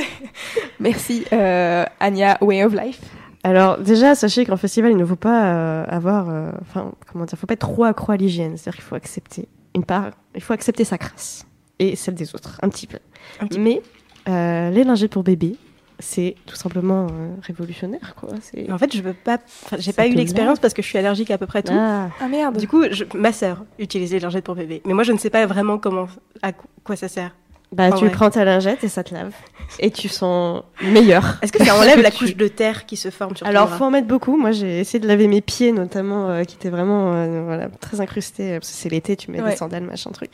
Merci 0.80 1.24
euh, 1.32 1.84
Anya 2.00 2.38
Way 2.40 2.64
of 2.64 2.74
Life. 2.74 3.00
Alors 3.42 3.78
déjà, 3.78 4.14
sachez 4.14 4.44
qu'en 4.46 4.56
festival, 4.56 4.90
il 4.92 4.96
ne 4.96 5.04
faut 5.04 5.16
pas 5.16 5.44
euh, 5.54 5.84
avoir, 5.88 6.28
euh, 6.30 6.50
enfin, 6.62 6.92
comment 7.12 7.24
dire, 7.24 7.38
faut 7.38 7.46
pas 7.46 7.54
être 7.54 7.60
trop 7.60 7.84
accro 7.84 8.12
à 8.12 8.16
l'hygiène. 8.16 8.56
C'est-à-dire 8.56 8.76
qu'il 8.76 8.84
faut 8.84 8.94
accepter 8.94 9.48
une 9.74 9.84
part, 9.84 10.10
il 10.34 10.40
faut 10.42 10.52
accepter 10.54 10.84
sa 10.84 10.98
crasse 10.98 11.46
et 11.78 11.96
celle 11.96 12.14
des 12.14 12.34
autres, 12.34 12.58
un 12.62 12.68
petit 12.68 12.86
peu. 12.86 12.98
Un 13.40 13.46
petit 13.46 13.58
Mais 13.60 13.82
euh, 14.28 14.70
les 14.70 14.84
lingettes 14.84 15.10
pour 15.12 15.24
bébé, 15.24 15.56
c'est 15.98 16.36
tout 16.46 16.56
simplement 16.56 17.06
euh, 17.10 17.34
révolutionnaire, 17.42 18.14
quoi. 18.16 18.30
En 18.70 18.78
fait, 18.78 18.96
je 18.96 19.02
veux 19.02 19.12
pas. 19.12 19.38
enfin, 19.64 19.76
j'ai 19.78 19.92
pas 19.92 20.06
eu 20.06 20.14
l'expérience 20.14 20.58
parce 20.58 20.72
que 20.72 20.80
je 20.82 20.88
suis 20.88 20.98
allergique 20.98 21.30
à 21.30 21.36
peu 21.38 21.46
près 21.46 21.62
tout. 21.62 21.72
ah, 21.74 22.08
Ah 22.20 22.28
merde. 22.28 22.56
Du 22.56 22.66
coup, 22.68 22.82
je- 22.90 23.04
ma 23.14 23.32
sœur 23.32 23.64
utilise 23.78 24.12
les 24.12 24.20
lingettes 24.20 24.44
pour 24.44 24.54
bébé, 24.54 24.80
mais 24.86 24.94
moi, 24.94 25.04
je 25.04 25.12
ne 25.12 25.18
sais 25.18 25.30
pas 25.30 25.44
vraiment 25.46 25.76
comment, 25.78 26.06
à 26.42 26.52
qu- 26.52 26.58
quoi 26.82 26.96
ça 26.96 27.08
sert. 27.08 27.34
Bah 27.74 27.88
Ah 27.92 27.96
tu 27.96 28.04
ouais. 28.04 28.10
prends 28.10 28.30
ta 28.30 28.44
lingette 28.44 28.84
et 28.84 28.88
ça 28.88 29.02
te 29.04 29.12
lave 29.14 29.32
et 29.80 29.90
tu 29.90 30.08
sens 30.08 30.62
meilleur. 30.82 31.38
Est-ce 31.42 31.52
que 31.52 31.64
ça 31.64 31.74
enlève 31.76 32.00
la 32.00 32.10
couche 32.12 32.36
de 32.36 32.48
terre 32.48 32.86
qui 32.86 32.96
se 32.96 33.10
forme 33.10 33.34
sur 33.36 33.46
Alors, 33.46 33.64
ton 33.66 33.72
faut 33.72 33.78
bras 33.78 33.86
en 33.86 33.90
mettre 33.90 34.06
beaucoup. 34.06 34.36
Moi, 34.36 34.52
j'ai 34.52 34.78
essayé 34.80 35.00
de 35.00 35.08
laver 35.08 35.26
mes 35.26 35.40
pieds, 35.40 35.72
notamment, 35.72 36.28
euh, 36.30 36.44
qui 36.44 36.54
étaient 36.56 36.68
vraiment 36.70 37.12
euh, 37.14 37.42
voilà, 37.44 37.68
très 37.80 38.00
incrustés. 38.00 38.52
euh, 38.52 38.58
Parce 38.60 38.70
que 38.70 38.76
c'est 38.76 38.88
l'été, 38.90 39.16
tu 39.16 39.30
mets 39.30 39.40
Ouais. 39.42 39.50
des 39.50 39.56
sandales, 39.56 39.82
machin 39.84 40.10
truc. 40.10 40.30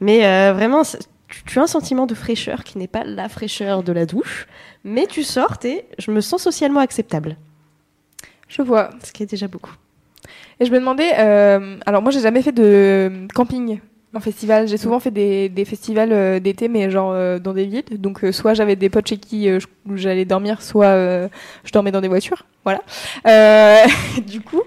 Mais 0.00 0.26
euh, 0.26 0.52
vraiment, 0.52 0.82
tu, 1.28 1.44
tu 1.44 1.58
as 1.58 1.62
un 1.62 1.66
sentiment 1.66 2.06
de 2.06 2.14
fraîcheur 2.14 2.64
qui 2.64 2.78
n'est 2.78 2.88
pas 2.88 3.04
la 3.04 3.28
fraîcheur 3.28 3.82
de 3.82 3.92
la 3.92 4.06
douche. 4.06 4.46
Mais 4.84 5.06
tu 5.06 5.22
sors 5.22 5.58
et 5.64 5.84
je 5.98 6.10
me 6.10 6.20
sens 6.20 6.42
socialement 6.42 6.80
acceptable. 6.80 7.36
Je 8.48 8.62
vois. 8.62 8.90
Ce 9.04 9.12
qui 9.12 9.22
est 9.22 9.26
déjà 9.30 9.48
beaucoup. 9.48 9.74
Et 10.60 10.64
je 10.64 10.70
me 10.72 10.78
demandais, 10.78 11.10
euh, 11.18 11.76
alors 11.86 12.02
moi 12.02 12.10
j'ai 12.12 12.20
jamais 12.20 12.42
fait 12.42 12.52
de 12.52 13.26
camping 13.34 13.80
en 14.14 14.20
festival. 14.20 14.68
J'ai 14.68 14.76
souvent 14.76 15.00
fait 15.00 15.10
des, 15.10 15.48
des 15.48 15.64
festivals 15.64 16.12
euh, 16.12 16.40
d'été, 16.40 16.68
mais 16.68 16.90
genre 16.90 17.12
euh, 17.14 17.38
dans 17.38 17.52
des 17.52 17.66
villes. 17.66 17.84
Donc 17.98 18.24
euh, 18.24 18.32
soit 18.32 18.54
j'avais 18.54 18.76
des 18.76 18.88
potes 18.90 19.08
chez 19.08 19.16
qui 19.16 19.48
euh, 19.48 19.58
j'allais 19.94 20.24
dormir, 20.24 20.62
soit 20.62 20.86
euh, 20.86 21.28
je 21.64 21.72
dormais 21.72 21.90
dans 21.92 22.00
des 22.00 22.08
voitures. 22.08 22.44
Voilà. 22.64 22.80
Euh, 23.26 23.78
du 24.26 24.40
coup, 24.40 24.60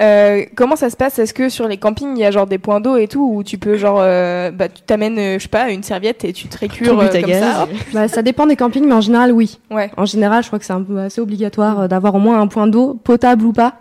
euh, 0.00 0.44
comment 0.54 0.76
ça 0.76 0.90
se 0.90 0.96
passe? 0.96 1.18
Est-ce 1.18 1.34
que 1.34 1.48
sur 1.48 1.66
les 1.66 1.78
campings 1.78 2.16
il 2.16 2.20
y 2.20 2.24
a 2.24 2.30
genre 2.30 2.46
des 2.46 2.58
points 2.58 2.80
d'eau 2.80 2.96
et 2.96 3.08
tout 3.08 3.28
où 3.34 3.42
tu 3.42 3.58
peux 3.58 3.76
genre, 3.76 3.98
euh, 4.00 4.50
bah 4.50 4.68
tu 4.68 4.82
t'amènes, 4.82 5.18
euh, 5.18 5.38
je 5.38 5.42
sais 5.44 5.48
pas, 5.48 5.70
une 5.70 5.82
serviette 5.82 6.24
et 6.24 6.32
tu 6.32 6.48
te 6.48 6.58
récures 6.58 7.00
euh, 7.00 7.08
comme 7.08 7.22
gaz. 7.22 7.40
ça. 7.40 7.68
Bah, 7.92 8.08
ça 8.08 8.22
dépend 8.22 8.46
des 8.46 8.56
campings, 8.56 8.86
mais 8.86 8.94
en 8.94 9.00
général, 9.00 9.32
oui. 9.32 9.58
Ouais. 9.70 9.90
En 9.96 10.04
général, 10.04 10.42
je 10.42 10.48
crois 10.48 10.58
que 10.58 10.64
c'est 10.64 10.72
un 10.72 10.82
peu 10.82 10.98
assez 10.98 11.20
obligatoire 11.20 11.88
d'avoir 11.88 12.14
au 12.14 12.18
moins 12.18 12.40
un 12.40 12.46
point 12.46 12.66
d'eau, 12.66 12.94
potable 13.02 13.44
ou 13.44 13.52
pas. 13.52 13.74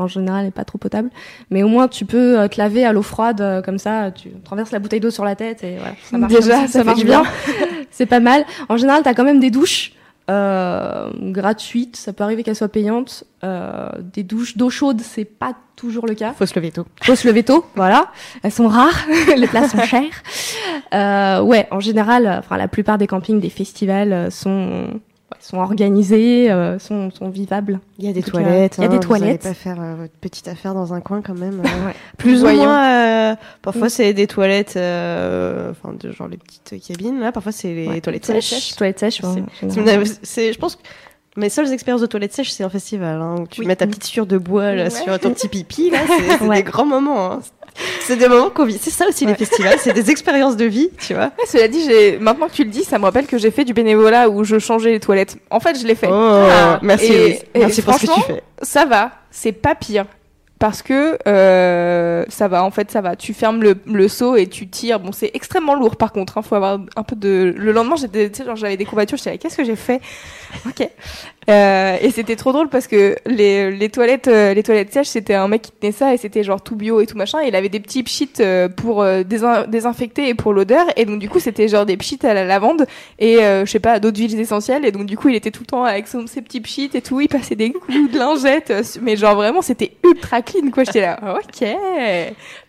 En 0.00 0.08
général, 0.08 0.42
elle 0.42 0.48
est 0.48 0.52
pas 0.52 0.64
trop 0.64 0.78
potable. 0.78 1.10
Mais 1.50 1.62
au 1.62 1.68
moins, 1.68 1.88
tu 1.88 2.04
peux 2.04 2.38
euh, 2.38 2.48
te 2.48 2.58
laver 2.58 2.84
à 2.84 2.92
l'eau 2.92 3.02
froide, 3.02 3.40
euh, 3.40 3.62
comme 3.62 3.78
ça, 3.78 4.10
tu 4.10 4.30
traverses 4.44 4.72
la 4.72 4.78
bouteille 4.78 5.00
d'eau 5.00 5.10
sur 5.10 5.24
la 5.24 5.36
tête 5.36 5.62
et 5.62 5.76
voilà. 5.76 5.94
Ça 6.02 6.18
marche 6.18 6.32
Déjà, 6.32 6.58
comme 6.58 6.66
ça 6.68 6.78
fait 6.80 6.84
marche 6.84 7.04
bien. 7.04 7.22
c'est 7.90 8.06
pas 8.06 8.20
mal. 8.20 8.44
En 8.68 8.76
général, 8.76 9.02
t'as 9.02 9.14
quand 9.14 9.24
même 9.24 9.40
des 9.40 9.50
douches 9.50 9.92
euh, 10.30 11.10
gratuites. 11.32 11.96
Ça 11.96 12.12
peut 12.12 12.24
arriver 12.24 12.42
qu'elles 12.42 12.56
soient 12.56 12.68
payantes. 12.68 13.24
Euh, 13.42 13.88
des 14.14 14.22
douches 14.22 14.56
d'eau 14.56 14.70
chaude, 14.70 15.00
c'est 15.00 15.24
pas 15.24 15.54
toujours 15.76 16.06
le 16.06 16.14
cas. 16.14 16.32
Faut 16.34 16.46
se 16.46 16.54
lever 16.54 16.70
tôt. 16.70 16.86
Faut 17.02 17.16
se 17.16 17.26
lever 17.26 17.42
tôt, 17.42 17.64
voilà. 17.74 18.12
Elles 18.42 18.52
sont 18.52 18.68
rares, 18.68 19.06
les 19.36 19.46
places 19.46 19.72
sont 19.72 19.82
chères. 19.82 20.22
Euh, 20.94 21.40
ouais, 21.40 21.66
en 21.70 21.80
général, 21.80 22.28
enfin 22.38 22.56
la 22.56 22.68
plupart 22.68 22.98
des 22.98 23.06
campings, 23.06 23.40
des 23.40 23.50
festivals 23.50 24.12
euh, 24.12 24.30
sont 24.30 25.00
ouais, 25.30 25.36
sont 25.40 25.58
organisés, 25.58 26.50
euh, 26.50 26.78
sont 26.78 27.10
sont 27.10 27.28
vivables. 27.28 27.80
Il 27.98 28.04
y 28.06 28.08
a 28.08 28.12
des 28.12 28.22
toilettes. 28.22 28.76
il 28.78 28.82
y 28.82 28.84
a 28.84 28.88
des 28.88 28.94
hein, 28.94 28.98
vous 29.00 29.06
toilettes. 29.06 29.42
pas 29.42 29.54
faire 29.54 29.80
euh, 29.80 29.94
votre 29.96 30.12
petite 30.20 30.48
affaire 30.48 30.74
dans 30.74 30.92
un 30.94 31.00
coin 31.00 31.22
quand 31.22 31.34
même. 31.38 31.60
euh, 31.60 31.86
Ouais. 31.86 31.94
Plus 32.18 32.40
Voyons. 32.40 32.62
ou 32.62 32.64
moins. 32.64 33.32
euh, 33.32 33.36
parfois, 33.62 33.86
Mm. 33.86 33.90
c'est 33.90 34.12
des 34.14 34.26
toilettes, 34.26 34.70
enfin, 34.76 35.94
de 35.98 36.12
genre 36.12 36.28
les 36.28 36.36
petites 36.36 36.82
cabines. 36.86 37.20
Là, 37.20 37.32
parfois, 37.32 37.52
c'est 37.52 37.72
les 37.74 37.88
Ouais, 37.88 38.00
toilettes 38.00 38.24
toilettes 38.24 38.42
sèches. 38.44 38.76
Toilettes 38.76 38.98
sèches, 38.98 39.22
C'est- 40.22 40.52
je 40.52 40.58
pense 40.58 40.76
que 40.76 40.82
mes 41.36 41.48
seules 41.48 41.72
expériences 41.72 42.00
de 42.02 42.06
toilettes 42.06 42.32
sèches, 42.32 42.50
c'est 42.50 42.64
en 42.64 42.70
festival, 42.70 43.20
hein, 43.20 43.36
où 43.40 43.46
tu 43.46 43.60
Oui. 43.60 43.66
mets 43.66 43.76
ta 43.76 43.86
petite 43.86 44.04
sueur 44.04 44.26
de 44.26 44.36
bois 44.36 44.74
là, 44.74 44.90
sur 44.90 45.18
ton 45.20 45.32
petit 45.32 45.48
pipi. 45.48 45.90
Là, 45.90 45.98
c'est, 46.06 46.48
des 46.48 46.62
grands 46.64 46.86
moments. 46.86 47.32
hein. 47.32 47.40
C'est 48.02 48.16
des 48.16 48.28
moments 48.28 48.50
qu'on 48.50 48.64
vit. 48.64 48.78
C'est 48.80 48.90
ça 48.90 49.06
aussi 49.08 49.26
les 49.26 49.34
festivals, 49.34 49.78
c'est 49.78 49.92
des 49.92 50.10
expériences 50.10 50.56
de 50.56 50.64
vie, 50.64 50.90
tu 50.98 51.14
vois. 51.14 51.24
Ouais, 51.38 51.46
cela 51.46 51.68
dit, 51.68 51.84
j'ai 51.84 52.18
maintenant 52.18 52.48
que 52.48 52.52
tu 52.54 52.64
le 52.64 52.70
dis, 52.70 52.84
ça 52.84 52.98
me 52.98 53.04
rappelle 53.04 53.26
que 53.26 53.38
j'ai 53.38 53.50
fait 53.50 53.64
du 53.64 53.72
bénévolat 53.74 54.28
où 54.28 54.44
je 54.44 54.58
changeais 54.58 54.90
les 54.90 55.00
toilettes. 55.00 55.36
En 55.50 55.60
fait, 55.60 55.78
je 55.80 55.86
l'ai 55.86 55.94
fait. 55.94 56.08
Oh, 56.10 56.12
Ah. 56.14 56.78
merci, 56.82 57.12
Et- 57.12 57.18
Louise. 57.28 57.44
et 57.54 57.58
merci 57.60 57.82
pour 57.82 57.94
ce 57.94 58.06
que 58.06 58.12
tu 58.14 58.20
fais. 58.22 58.42
Ça 58.62 58.84
va, 58.84 59.12
c'est 59.30 59.52
pas 59.52 59.74
pire 59.74 60.06
parce 60.58 60.82
que 60.82 61.16
euh, 61.26 62.22
ça 62.28 62.46
va 62.46 62.62
en 62.62 62.70
fait 62.70 62.90
ça 62.90 63.00
va 63.00 63.16
tu 63.16 63.32
fermes 63.32 63.62
le, 63.62 63.76
le 63.86 64.08
seau 64.08 64.36
et 64.36 64.46
tu 64.46 64.68
tires 64.68 65.00
bon 65.00 65.10
c'est 65.10 65.30
extrêmement 65.32 65.74
lourd 65.74 65.96
par 65.96 66.12
contre 66.12 66.34
il 66.36 66.40
hein, 66.40 66.42
faut 66.46 66.54
avoir 66.54 66.78
un 66.96 67.02
peu 67.02 67.16
de 67.16 67.54
le 67.56 67.72
lendemain 67.72 67.96
j'étais 67.96 68.30
genre 68.44 68.56
j'avais 68.56 68.76
des 68.76 68.84
courbatures 68.84 69.16
j'étais 69.16 69.30
là 69.30 69.36
qu'est-ce 69.38 69.56
que 69.56 69.64
j'ai 69.64 69.74
fait? 69.74 70.02
Ok. 70.66 70.88
Euh, 71.48 71.96
et 72.00 72.10
c'était 72.10 72.36
trop 72.36 72.52
drôle 72.52 72.68
parce 72.68 72.86
que 72.86 73.16
les, 73.26 73.70
les 73.70 73.88
toilettes 73.88 74.28
euh, 74.28 74.54
les 74.54 74.62
toilettes 74.62 74.92
sèches 74.92 75.08
c'était 75.08 75.34
un 75.34 75.48
mec 75.48 75.62
qui 75.62 75.72
tenait 75.72 75.90
ça 75.90 76.14
et 76.14 76.16
c'était 76.16 76.44
genre 76.44 76.62
tout 76.62 76.76
bio 76.76 77.00
et 77.00 77.06
tout 77.06 77.16
machin. 77.16 77.40
Il 77.42 77.56
avait 77.56 77.68
des 77.68 77.80
petits 77.80 78.02
pchits 78.02 78.30
euh, 78.40 78.68
pour 78.68 79.02
euh, 79.02 79.22
désinfecter 79.22 80.28
et 80.28 80.34
pour 80.34 80.52
l'odeur. 80.52 80.86
Et 80.96 81.06
donc 81.06 81.18
du 81.18 81.28
coup 81.28 81.40
c'était 81.40 81.66
genre 81.66 81.86
des 81.86 81.96
pchits 81.96 82.18
à 82.22 82.34
la 82.34 82.44
lavande 82.44 82.86
et 83.18 83.36
je 83.36 83.64
sais 83.66 83.80
pas 83.80 83.98
d'autres 83.98 84.18
huiles 84.18 84.38
essentielles. 84.38 84.84
Et 84.84 84.92
donc 84.92 85.06
du 85.06 85.16
coup 85.16 85.28
il 85.28 85.34
était 85.34 85.50
tout 85.50 85.62
le 85.62 85.66
temps 85.66 85.84
avec 85.84 86.08
son, 86.08 86.26
ses 86.26 86.42
petits 86.42 86.60
pchits 86.60 86.90
et 86.94 87.02
tout. 87.02 87.20
Il 87.20 87.28
passait 87.28 87.56
des 87.56 87.72
coups 87.72 88.12
de 88.12 88.18
lingette 88.18 88.72
mais 89.02 89.16
genre 89.16 89.34
vraiment 89.34 89.62
c'était 89.62 89.92
ultra 90.04 90.42
quoi. 90.42 90.84
J'étais 90.84 91.00
là, 91.00 91.38
ok, 91.38 91.66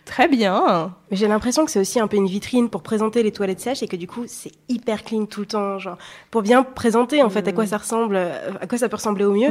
très 0.04 0.28
bien. 0.28 0.94
Mais 1.10 1.16
j'ai 1.16 1.28
l'impression 1.28 1.64
que 1.64 1.70
c'est 1.70 1.80
aussi 1.80 2.00
un 2.00 2.06
peu 2.06 2.16
une 2.16 2.26
vitrine 2.26 2.68
pour 2.68 2.82
présenter 2.82 3.22
les 3.22 3.32
toilettes 3.32 3.60
sèches 3.60 3.82
et 3.82 3.88
que 3.88 3.96
du 3.96 4.06
coup 4.06 4.24
c'est 4.26 4.52
hyper 4.68 5.04
clean 5.04 5.26
tout 5.26 5.40
le 5.40 5.46
temps, 5.46 5.78
genre 5.78 5.98
pour 6.30 6.42
bien 6.42 6.62
présenter 6.62 7.22
en 7.22 7.30
fait 7.30 7.46
à 7.48 7.52
quoi 7.52 7.66
ça 7.66 7.78
ressemble, 7.78 8.16
à 8.16 8.66
quoi 8.66 8.78
ça 8.78 8.88
peut 8.88 8.96
ressembler 8.96 9.24
au 9.24 9.32
mieux. 9.32 9.50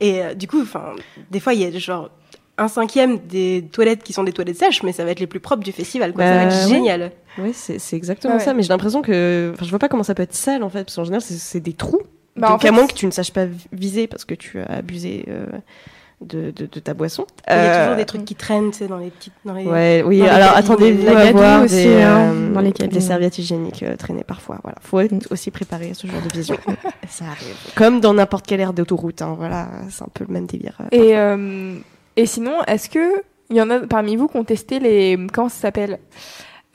Et 0.00 0.22
euh, 0.22 0.34
du 0.34 0.46
coup, 0.46 0.60
enfin, 0.60 0.92
des 1.30 1.40
fois 1.40 1.54
il 1.54 1.60
y 1.60 1.64
a 1.64 1.78
genre 1.78 2.10
un 2.56 2.68
cinquième 2.68 3.18
des 3.18 3.64
toilettes 3.72 4.02
qui 4.02 4.12
sont 4.12 4.24
des 4.24 4.32
toilettes 4.32 4.58
sèches, 4.58 4.82
mais 4.82 4.92
ça 4.92 5.04
va 5.04 5.10
être 5.10 5.20
les 5.20 5.26
plus 5.26 5.40
propres 5.40 5.64
du 5.64 5.72
festival, 5.72 6.12
quoi. 6.12 6.24
ça 6.24 6.34
va 6.34 6.42
être 6.44 6.50
bah, 6.50 6.68
génial. 6.68 7.12
Oui, 7.38 7.52
c'est 7.52 7.96
exactement 7.96 8.38
ça. 8.38 8.54
Mais 8.54 8.62
j'ai 8.62 8.68
l'impression 8.68 9.02
que, 9.02 9.50
enfin, 9.54 9.64
je 9.64 9.70
vois 9.70 9.80
pas 9.80 9.88
comment 9.88 10.04
ça 10.04 10.14
peut 10.14 10.22
être 10.22 10.34
sale 10.34 10.62
en 10.62 10.70
fait, 10.70 10.84
parce 10.84 10.96
qu'en 10.96 11.04
général 11.04 11.22
c'est 11.22 11.60
des 11.60 11.72
trous. 11.72 12.02
Bah, 12.36 12.48
Donc, 12.48 12.64
à 12.64 12.72
moins 12.72 12.86
que 12.86 12.94
tu 12.94 13.06
ne 13.06 13.12
saches 13.12 13.32
pas 13.32 13.46
viser 13.72 14.06
parce 14.06 14.24
que 14.24 14.34
tu 14.34 14.58
as 14.58 14.66
abusé 14.66 15.24
euh, 15.28 15.46
de, 16.24 16.50
de, 16.50 16.66
de, 16.66 16.80
ta 16.80 16.94
boisson. 16.94 17.26
Il 17.48 17.52
y 17.52 17.56
a 17.56 17.78
toujours 17.78 17.92
euh, 17.92 17.96
des 17.96 18.04
trucs 18.04 18.24
qui 18.24 18.34
traînent, 18.34 18.70
tu 18.70 18.78
sais, 18.78 18.86
dans 18.86 18.98
les 18.98 19.10
petites. 19.10 19.32
Dans 19.44 19.54
les, 19.54 19.64
ouais, 19.64 20.02
oui, 20.04 20.22
alors 20.22 20.56
attendez-vous 20.56 21.08
à 21.08 21.32
voir 21.32 21.62
aussi, 21.62 21.74
des, 21.76 22.02
hein, 22.02 22.32
euh, 22.32 22.52
dans 22.52 22.60
les 22.60 22.72
des 22.72 23.00
serviettes 23.00 23.38
hygiéniques 23.38 23.82
euh, 23.82 23.96
traînées 23.96 24.24
parfois. 24.24 24.58
Voilà, 24.62 24.78
faut 24.80 25.00
être 25.00 25.30
aussi 25.30 25.50
préparé 25.50 25.90
à 25.90 25.94
ce 25.94 26.06
genre 26.06 26.22
de 26.22 26.36
vision. 26.36 26.56
Ça 27.08 27.24
arrive. 27.26 27.56
Comme 27.76 28.00
dans 28.00 28.14
n'importe 28.14 28.46
quelle 28.46 28.60
aire 28.60 28.72
d'autoroute, 28.72 29.22
hein, 29.22 29.34
voilà, 29.38 29.68
c'est 29.90 30.02
un 30.02 30.08
peu 30.12 30.24
le 30.26 30.32
même 30.32 30.46
délire. 30.46 30.78
et, 30.92 31.14
et 32.16 32.26
sinon, 32.26 32.62
est-ce 32.66 32.88
que 32.88 33.22
il 33.50 33.56
y 33.56 33.60
en 33.60 33.70
a 33.70 33.80
parmi 33.80 34.16
vous 34.16 34.28
qui 34.28 34.36
ont 34.36 34.44
testé 34.44 34.78
les. 34.78 35.18
Comment 35.32 35.48
ça 35.48 35.60
s'appelle? 35.60 35.98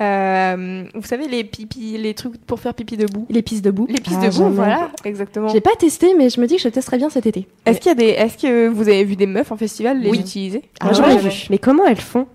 Euh, 0.01 0.83
vous 0.95 1.07
savez 1.07 1.27
les 1.27 1.43
pipi, 1.43 1.97
les 1.97 2.13
trucs 2.13 2.37
pour 2.45 2.59
faire 2.59 2.73
pipi 2.73 2.95
debout. 2.95 3.25
Les 3.29 3.41
pistes 3.41 3.63
debout. 3.63 3.85
Les 3.89 3.99
pistes 3.99 4.19
ah, 4.21 4.29
debout, 4.29 4.49
voilà, 4.49 4.89
exactement. 5.03 5.49
J'ai 5.49 5.61
pas 5.61 5.75
testé, 5.77 6.13
mais 6.17 6.29
je 6.29 6.39
me 6.39 6.47
dis 6.47 6.55
que 6.55 6.61
je 6.61 6.69
testerai 6.69 6.97
bien 6.97 7.09
cet 7.09 7.25
été. 7.25 7.47
Est-ce 7.65 7.79
qu'il 7.79 7.89
y 7.89 7.91
a 7.91 7.95
des, 7.95 8.05
est-ce 8.05 8.37
que 8.37 8.67
vous 8.67 8.83
avez 8.83 9.03
vu 9.03 9.15
des 9.15 9.27
meufs 9.27 9.51
en 9.51 9.57
festival 9.57 9.99
les 9.99 10.11
utiliser 10.11 10.63
ah, 10.79 10.93
j'en 10.93 11.09
ai 11.09 11.17
vu. 11.17 11.47
Mais 11.49 11.57
comment 11.57 11.85
elles 11.85 11.97
font 11.97 12.27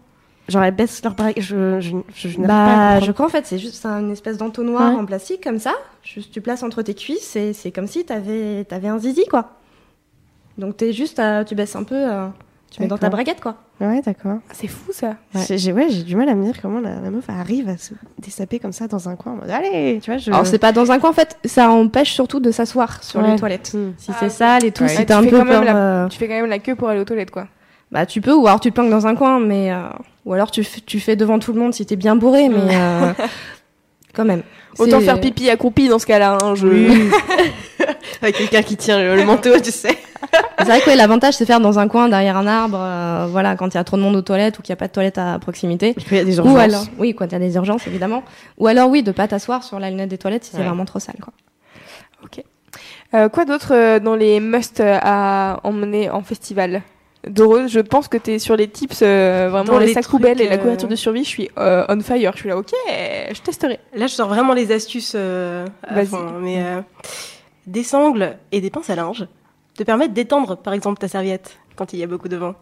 Genre 0.47 0.63
elles 0.63 0.75
baissent 0.75 1.03
leur. 1.03 1.17
Je, 1.39 1.81
je, 1.81 1.97
je, 2.15 2.29
je 2.29 2.39
bah, 2.39 3.01
je 3.01 3.11
crois 3.13 3.25
en 3.25 3.31
fait 3.31 3.47
c'est 3.47 3.59
juste 3.59 3.87
une 3.87 4.13
espèce 4.13 4.37
d'entonnoir 4.37 4.95
en 4.95 5.07
plastique 5.07 5.43
comme 5.43 5.59
ça. 5.59 5.73
Juste 6.03 6.33
tu 6.33 6.43
places 6.43 6.63
entre 6.63 6.83
tes 6.83 6.93
cuisses 6.93 7.35
et 7.35 7.55
c'est 7.55 7.71
comme 7.71 7.87
si 7.87 8.05
t'avais 8.05 8.67
avais 8.71 8.89
un 8.89 8.99
zizi 8.99 9.25
quoi. 9.25 9.53
Donc 10.59 10.77
t'es 10.77 10.93
juste, 10.93 11.21
tu 11.47 11.55
baisses 11.55 11.77
un 11.77 11.85
peu. 11.85 11.95
Euh, 11.97 12.29
tu 12.71 12.83
mets 12.83 12.89
dans 12.89 12.99
ta 12.99 13.09
braguette, 13.09 13.41
quoi. 13.41 13.57
Ouais, 13.81 14.03
d'accord. 14.03 14.39
C'est 14.53 14.67
fou, 14.67 14.93
ça. 14.93 15.17
J'ai 15.51 15.73
ouais, 15.73 15.89
du 15.89 16.17
mal 16.17 16.29
à 16.29 16.35
me 16.35 16.45
dire 16.45 16.61
comment 16.61 16.81
la, 16.81 17.11
meuf 17.11 17.29
arrive 17.29 17.69
à 17.69 17.77
se 17.77 17.95
dessaper 18.19 18.59
comme 18.59 18.73
ça 18.73 18.89
dans 18.89 19.09
un 19.09 19.15
coin. 19.15 19.33
En 19.33 19.37
mode, 19.37 19.51
Allez, 19.51 20.01
tu 20.03 20.11
vois. 20.11 20.19
Je... 20.19 20.31
Alors, 20.31 20.47
c'est 20.47 20.59
pas 20.59 20.73
dans 20.73 20.91
un 20.91 20.99
coin, 20.99 21.11
en 21.11 21.15
fait. 21.15 21.39
Ça 21.45 21.71
empêche 21.71 22.13
surtout 22.13 22.41
de 22.41 22.51
s'asseoir 22.51 23.03
sur 23.03 23.23
les 23.23 23.37
toilettes. 23.37 23.73
Hmm. 23.75 23.93
Si 23.97 24.13
c'est 24.19 24.29
sale 24.29 24.65
et 24.65 24.73
tout, 24.73 24.89
si 24.89 25.07
t'as 25.07 25.19
un 25.19 25.25
peu 25.25 25.45
peur... 25.45 25.65
La... 25.65 26.09
Tu 26.11 26.19
fais 26.19 26.27
quand 26.27 26.35
même 26.35 26.47
la 26.47 26.59
queue 26.59 26.75
pour 26.75 26.89
aller 26.89 27.01
aux 27.01 27.05
toilettes, 27.05 27.31
quoi. 27.31 27.47
Bah, 27.93 28.07
tu 28.07 28.21
peux, 28.21 28.35
ou 28.35 28.47
alors 28.47 28.59
tu 28.59 28.71
te 28.71 28.75
planques 28.75 28.91
dans 28.91 29.07
un 29.07 29.15
coin, 29.15 29.39
mais... 29.39 29.73
Euh, 29.73 29.89
ou 30.25 30.33
alors 30.33 30.51
tu, 30.51 30.65
tu 30.65 30.99
fais 30.99 31.15
devant 31.15 31.39
tout 31.39 31.53
le 31.53 31.61
monde 31.61 31.75
si 31.75 31.87
t'es 31.87 31.97
bien 31.97 32.17
bourré, 32.17 32.49
mais... 32.49 32.75
Euh, 32.75 33.13
quand 34.15 34.25
même. 34.25 34.43
Autant 34.79 35.01
faire 35.01 35.21
pipi 35.21 35.51
accroupi 35.51 35.89
dans 35.89 35.99
ce 35.99 36.07
cas-là, 36.07 36.39
hein, 36.43 36.55
je... 36.55 36.67
Avec 38.23 38.37
quelqu'un 38.37 38.63
qui 38.63 38.77
tient 38.77 39.15
le 39.15 39.25
manteau, 39.25 39.59
tu 39.61 39.71
sais 39.71 39.99
c'est 40.59 40.65
vrai 40.65 40.81
que 40.81 40.91
l'avantage 40.97 41.35
c'est 41.35 41.47
faire 41.47 41.61
dans 41.61 41.79
un 41.79 41.89
coin 41.89 42.09
derrière 42.09 42.37
un 42.37 42.47
arbre, 42.47 42.79
euh, 42.81 43.27
voilà, 43.31 43.57
quand 43.57 43.69
il 43.69 43.75
y 43.75 43.79
a 43.79 43.85
trop 43.85 43.97
de 43.97 44.03
monde 44.03 44.17
aux 44.17 44.23
toilettes 44.23 44.59
ou 44.59 44.63
qu'il 44.63 44.73
n'y 44.73 44.75
a 44.75 44.77
pas 44.77 44.89
de 44.89 44.93
toilette 44.93 45.19
à 45.19 45.39
proximité. 45.39 45.95
Il 46.11 46.17
y 46.17 46.21
a 46.21 46.25
des 46.25 46.37
urgences. 46.37 46.55
Ou 46.55 46.59
alors, 46.59 46.87
oui, 46.99 47.15
quand 47.15 47.27
il 47.27 47.33
y 47.33 47.35
a 47.35 47.39
des 47.39 47.55
urgences 47.55 47.87
évidemment. 47.87 48.23
Ou 48.59 48.67
alors 48.67 48.89
oui, 48.89 49.03
de 49.03 49.13
pas 49.13 49.29
t'asseoir 49.29 49.63
sur 49.65 49.79
la 49.79 49.91
lunette 49.91 50.09
des 50.09 50.19
toilettes 50.19 50.45
si 50.45 50.53
c'est 50.53 50.63
vraiment 50.63 50.85
trop 50.85 50.99
sale, 50.99 51.17
quoi. 51.21 51.33
Ok. 52.23 52.43
Euh, 53.15 53.29
quoi 53.29 53.45
d'autre 53.45 53.73
euh, 53.73 54.01
dans 54.01 54.17
les 54.17 54.41
must 54.41 54.81
à 54.85 55.61
emmener 55.63 56.11
en 56.11 56.23
festival? 56.23 56.83
Dorothée, 57.29 57.69
je 57.69 57.81
pense 57.81 58.09
que 58.09 58.17
tu 58.17 58.33
es 58.33 58.39
sur 58.39 58.57
les 58.57 58.69
tips, 58.69 59.01
vraiment 59.03 59.79
les, 59.79 59.93
sacs 59.93 60.09
poubelles 60.09 60.41
et 60.41 60.49
la 60.49 60.59
couverture 60.59 60.89
de 60.89 60.97
survie. 60.97 61.25
Je 61.25 61.29
suis 61.29 61.51
on 61.57 62.01
fire. 62.01 62.33
Je 62.33 62.39
suis 62.39 62.49
là, 62.49 62.59
ok, 62.59 62.73
je 62.89 63.41
testerai. 63.41 63.79
Là, 63.95 64.07
je 64.07 64.13
sors 64.13 64.29
vraiment 64.29 64.55
les 64.55 64.73
astuces. 64.73 65.15
Vas-y. 65.15 66.17
Mais 66.41 66.65
des 67.67 67.83
sangles 67.83 68.37
et 68.53 68.61
des 68.61 68.71
pinces 68.71 68.91
à 68.91 68.97
linge 68.97 69.27
te 69.77 69.83
permettre 69.83 70.15
d'étendre, 70.15 70.57
par 70.57 70.73
exemple, 70.73 70.99
ta 70.99 71.09
serviette 71.09 71.59
quand 71.77 71.93
il 71.93 71.99
y 71.99 72.03
a 72.03 72.07
beaucoup 72.07 72.29
de 72.29 72.37
vent. 72.37 72.55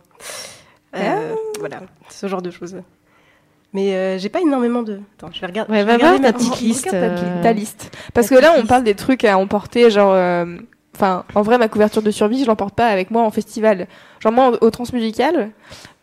Euh, 0.96 1.34
ah. 1.34 1.36
Voilà, 1.58 1.80
ce 2.08 2.26
genre 2.26 2.42
de 2.42 2.50
choses. 2.50 2.76
Mais 3.72 3.94
euh, 3.94 4.18
j'ai 4.18 4.28
pas 4.28 4.40
énormément 4.40 4.82
de. 4.82 5.00
Attends, 5.16 5.32
je 5.32 5.40
vais 5.40 5.46
regarder. 5.46 5.72
Ouais, 5.72 5.84
va 5.84 5.96
voir 5.96 6.20
ta 6.20 6.32
petite 6.32 6.60
liste. 6.60 6.90
Ta, 6.90 7.52
liste. 7.52 7.96
Parce 8.12 8.28
que 8.28 8.34
là, 8.34 8.54
on 8.58 8.66
parle 8.66 8.84
des 8.84 8.94
trucs 8.94 9.24
à 9.24 9.38
emporter, 9.38 9.90
genre. 9.90 10.12
Euh, 10.12 10.58
enfin, 10.94 11.24
en 11.34 11.42
vrai, 11.42 11.58
ma 11.58 11.68
couverture 11.68 12.02
de 12.02 12.10
survie, 12.10 12.42
je 12.42 12.46
l'emporte 12.46 12.74
pas 12.74 12.88
avec 12.88 13.10
moi 13.10 13.22
en 13.22 13.30
festival. 13.30 13.86
Genre, 14.20 14.32
moi, 14.32 14.52
au 14.60 14.70
Transmusical, 14.70 15.50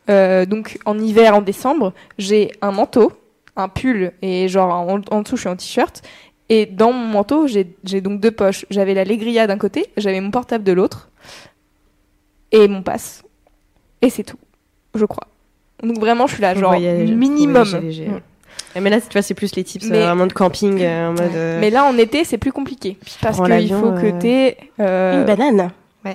donc 0.07 0.79
en 0.85 0.97
hiver, 0.97 1.35
en 1.35 1.41
décembre, 1.41 1.93
j'ai 2.17 2.51
un 2.61 2.71
manteau, 2.71 3.11
un 3.55 3.67
pull, 3.69 4.13
et 4.21 4.47
genre 4.47 4.71
en, 4.71 5.01
en 5.11 5.21
dessous, 5.21 5.35
je 5.35 5.41
suis 5.41 5.49
en 5.49 5.55
t-shirt. 5.55 6.01
Et 6.49 6.65
dans 6.65 6.91
mon 6.91 7.05
manteau, 7.05 7.45
j'ai 7.47 8.01
donc 8.01 8.19
deux 8.19 8.31
poches. 8.31 8.65
J'avais 8.71 8.95
la 8.95 9.03
Legria 9.03 9.45
d'un 9.45 9.57
côté, 9.57 9.87
j'avais 9.97 10.19
mon 10.19 10.31
portable 10.31 10.63
de 10.63 10.71
l'autre, 10.71 11.09
et 12.51 12.67
mon 12.67 12.81
passe. 12.81 13.23
Et 14.01 14.09
c'est 14.09 14.23
tout, 14.23 14.39
je 14.95 15.05
crois. 15.05 15.27
Donc 15.83 15.99
vraiment, 15.99 16.25
je 16.25 16.33
suis 16.33 16.41
là, 16.41 16.55
genre 16.55 16.73
minimum. 16.79 17.67
Mais 18.75 18.89
là, 18.89 19.01
tu 19.01 19.11
vois, 19.11 19.21
c'est 19.21 19.33
plus 19.33 19.55
les 19.55 19.63
tips 19.63 19.87
mais, 19.89 20.01
vraiment 20.01 20.27
de 20.27 20.33
camping. 20.33 20.81
Euh, 20.81 21.09
en 21.09 21.11
mode, 21.11 21.35
euh, 21.35 21.59
Mais 21.59 21.69
là, 21.69 21.85
en 21.85 21.97
été, 21.97 22.23
c'est 22.23 22.37
plus 22.37 22.51
compliqué. 22.51 22.97
Parce 23.21 23.37
qu'il 23.37 23.73
faut 23.73 23.91
que 23.91 24.13
euh, 24.13 24.19
t'aies... 24.19 24.57
Une 24.77 25.25
banane. 25.25 25.71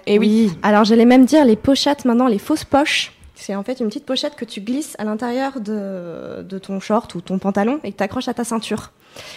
Et 0.07 0.19
oui. 0.19 0.51
Alors, 0.63 0.85
j'allais 0.85 1.05
même 1.05 1.25
dire 1.25 1.45
les 1.45 1.57
pochettes 1.57 2.05
maintenant, 2.05 2.27
les 2.27 2.39
fausses 2.39 2.65
poches. 2.65 3.13
C'est 3.35 3.55
en 3.55 3.63
fait 3.63 3.81
une 3.81 3.89
petite 3.89 4.07
pochette 4.07 4.37
que 4.37 4.45
tu 4.45 4.61
glisses 4.61 4.95
à 4.99 5.05
l'intérieur 5.05 5.61
de, 5.61 6.43
de 6.43 6.59
ton 6.59 6.79
short 6.79 7.15
ou 7.15 7.21
ton 7.21 7.39
pantalon 7.39 7.81
et 7.83 7.93
que 7.93 7.97
tu 7.97 8.03
accroches 8.03 8.29
à 8.29 8.35
ta 8.35 8.45
ceinture. 8.45 8.93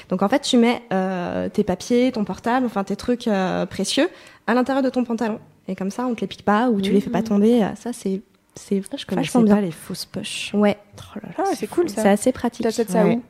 Donc 0.09 0.21
en 0.21 0.29
fait, 0.29 0.41
tu 0.41 0.57
mets 0.57 0.81
euh, 0.93 1.49
tes 1.49 1.63
papiers, 1.63 2.11
ton 2.11 2.23
portable, 2.23 2.65
enfin 2.65 2.83
tes 2.83 2.95
trucs 2.95 3.27
euh, 3.27 3.65
précieux 3.65 4.09
à 4.45 4.53
l'intérieur 4.53 4.83
de 4.83 4.89
ton 4.89 5.03
pantalon. 5.03 5.39
Et 5.67 5.75
comme 5.75 5.91
ça, 5.91 6.05
on 6.05 6.15
te 6.15 6.21
les 6.21 6.27
pique 6.27 6.45
pas 6.45 6.69
ou 6.69 6.79
tu 6.79 6.91
les 6.91 7.01
fais 7.01 7.09
pas 7.09 7.21
mmh. 7.21 7.25
tomber. 7.25 7.63
Euh, 7.63 7.75
ça, 7.75 7.91
c'est 7.91 8.21
c'est 8.57 8.81
je 8.81 9.15
vachement 9.15 9.41
bien. 9.41 9.61
les 9.61 9.71
fausses 9.71 10.05
poches. 10.05 10.51
Ouais. 10.53 10.77
Oh 11.15 11.19
ah, 11.37 11.43
c'est 11.55 11.67
cool 11.67 11.89
ça. 11.89 12.01
C'est 12.01 12.09
assez 12.09 12.31
pratique. 12.31 12.63
T'achètes 12.63 12.89
ça 12.89 13.05
où 13.05 13.21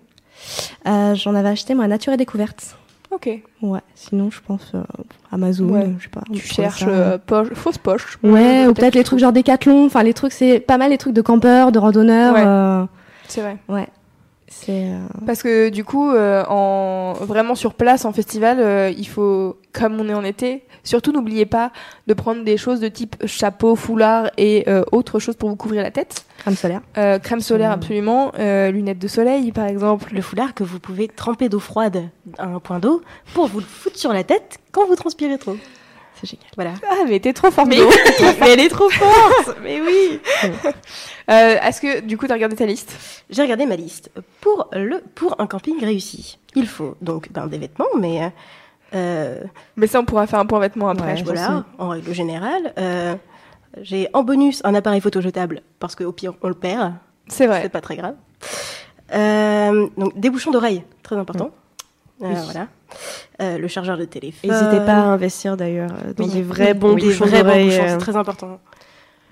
J'en 1.15 1.35
avais 1.35 1.49
acheté 1.49 1.75
moi 1.75 1.85
à 1.85 1.87
Nature 1.87 2.13
et 2.13 2.17
Découverte. 2.17 2.77
Ok. 3.09 3.29
Ouais. 3.61 3.79
Sinon, 3.95 4.29
je 4.31 4.41
pense 4.45 4.73
Amazon. 5.31 5.95
Je 5.97 6.03
sais 6.03 6.09
pas. 6.09 6.21
Tu 6.33 6.41
cherches 6.41 6.85
poche, 7.25 7.53
fausse 7.53 7.77
poche. 7.77 8.17
Ouais, 8.23 8.67
ou 8.67 8.73
peut-être 8.73 8.95
les 8.95 9.03
trucs 9.03 9.19
genre 9.19 9.33
Décathlon. 9.33 9.85
Enfin, 9.85 10.03
les 10.03 10.13
trucs, 10.13 10.33
c'est 10.33 10.59
pas 10.59 10.77
mal 10.77 10.91
les 10.91 10.97
trucs 10.97 11.13
de 11.13 11.21
campeurs, 11.21 11.71
de 11.71 11.79
randonneurs. 11.79 12.87
C'est 13.27 13.41
vrai. 13.41 13.57
Ouais. 13.67 13.87
Euh, 14.69 15.07
Parce 15.25 15.43
que 15.43 15.69
du 15.69 15.83
coup, 15.83 16.09
euh, 16.09 16.43
en 16.47 17.13
vraiment 17.13 17.55
sur 17.55 17.73
place 17.73 18.05
en 18.05 18.13
festival, 18.13 18.59
euh, 18.59 18.91
il 18.97 19.07
faut, 19.07 19.57
comme 19.73 19.99
on 19.99 20.07
est 20.09 20.13
en 20.13 20.23
été, 20.23 20.63
surtout 20.83 21.11
n'oubliez 21.11 21.45
pas 21.45 21.71
de 22.07 22.13
prendre 22.13 22.43
des 22.43 22.57
choses 22.57 22.79
de 22.79 22.87
type 22.87 23.15
chapeau, 23.25 23.75
foulard 23.75 24.31
et 24.37 24.65
autre 24.91 25.19
chose 25.19 25.35
pour 25.35 25.49
vous 25.49 25.55
couvrir 25.55 25.83
la 25.83 25.91
tête. 25.91 26.25
Crème 26.39 26.55
solaire. 26.55 26.81
crème 27.21 27.41
solaire 27.41 27.71
absolument, 27.71 28.31
lunettes 28.37 28.99
de 28.99 29.07
soleil 29.07 29.51
par 29.51 29.65
exemple. 29.65 30.13
Le 30.13 30.21
foulard 30.21 30.53
que 30.53 30.63
vous 30.63 30.79
pouvez 30.79 31.07
tremper 31.07 31.49
d'eau 31.49 31.59
froide 31.59 32.09
à 32.37 32.45
un 32.45 32.59
point 32.59 32.79
d'eau 32.79 33.01
pour 33.33 33.47
vous 33.47 33.59
le 33.59 33.65
foutre 33.65 33.97
sur 33.97 34.13
la 34.13 34.23
tête 34.23 34.59
quand 34.71 34.87
vous 34.87 34.95
transpirez 34.95 35.37
trop. 35.37 35.57
C'est 36.19 36.27
génial. 36.27 36.47
Voilà. 36.55 36.73
Ah, 36.89 37.05
mais 37.07 37.19
t'es 37.19 37.33
trop 37.33 37.51
forte. 37.51 37.67
Mais, 37.67 37.77
elle 38.41 38.59
est 38.59 38.69
trop 38.69 38.89
forte. 38.89 39.57
mais 39.63 39.81
oui. 39.81 40.19
Euh, 41.29 41.57
Est-ce 41.61 41.81
que 41.81 41.99
du 41.99 42.17
coup 42.17 42.25
t'as 42.25 42.35
regardé 42.35 42.55
ta 42.55 42.65
liste? 42.65 42.95
J'ai 43.29 43.41
regardé 43.41 43.65
ma 43.65 43.75
liste 43.75 44.11
pour 44.39 44.69
le 44.71 45.03
pour 45.13 45.35
un 45.41 45.45
camping 45.45 45.77
réussi. 45.83 46.39
Il 46.55 46.67
faut 46.67 46.95
donc 47.01 47.29
ben, 47.33 47.47
des 47.47 47.57
vêtements, 47.57 47.89
mais 47.99 48.31
euh, 48.95 49.43
mais 49.75 49.87
ça 49.87 49.99
on 49.99 50.05
pourra 50.05 50.25
faire 50.25 50.39
un 50.39 50.45
point 50.45 50.61
vêtements 50.61 50.87
après. 50.87 51.21
voilà, 51.23 51.65
en 51.79 51.89
règle 51.89 52.13
générale. 52.13 52.73
Euh, 52.77 53.15
j'ai 53.81 54.07
en 54.13 54.23
bonus 54.23 54.61
un 54.63 54.73
appareil 54.73 55.01
photo 55.01 55.19
jetable 55.19 55.63
parce 55.79 55.95
qu'au 55.95 56.13
pire 56.13 56.33
on 56.41 56.47
le 56.47 56.53
perd. 56.53 56.93
C'est 57.27 57.47
vrai. 57.47 57.63
C'est 57.63 57.69
pas 57.69 57.81
très 57.81 57.97
grave. 57.97 58.15
Euh, 59.13 59.87
donc 59.97 60.17
des 60.17 60.29
bouchons 60.29 60.51
d'oreille, 60.51 60.83
très 61.03 61.17
important. 61.17 61.51
Euh, 62.21 62.33
voilà. 62.45 62.67
Euh, 63.41 63.57
le 63.57 63.67
chargeur 63.67 63.97
de 63.97 64.05
téléphone. 64.05 64.49
N'hésitez 64.49 64.77
pas 64.85 64.93
à 64.93 65.03
investir 65.03 65.57
d'ailleurs 65.57 65.91
dans 66.15 66.27
des 66.27 66.41
vrais 66.41 66.73
bons 66.73 66.95
bouchons 66.95 67.25
d'oreille. 67.25 67.71
C'est 67.71 67.97
très 67.97 68.15
important. 68.15 68.59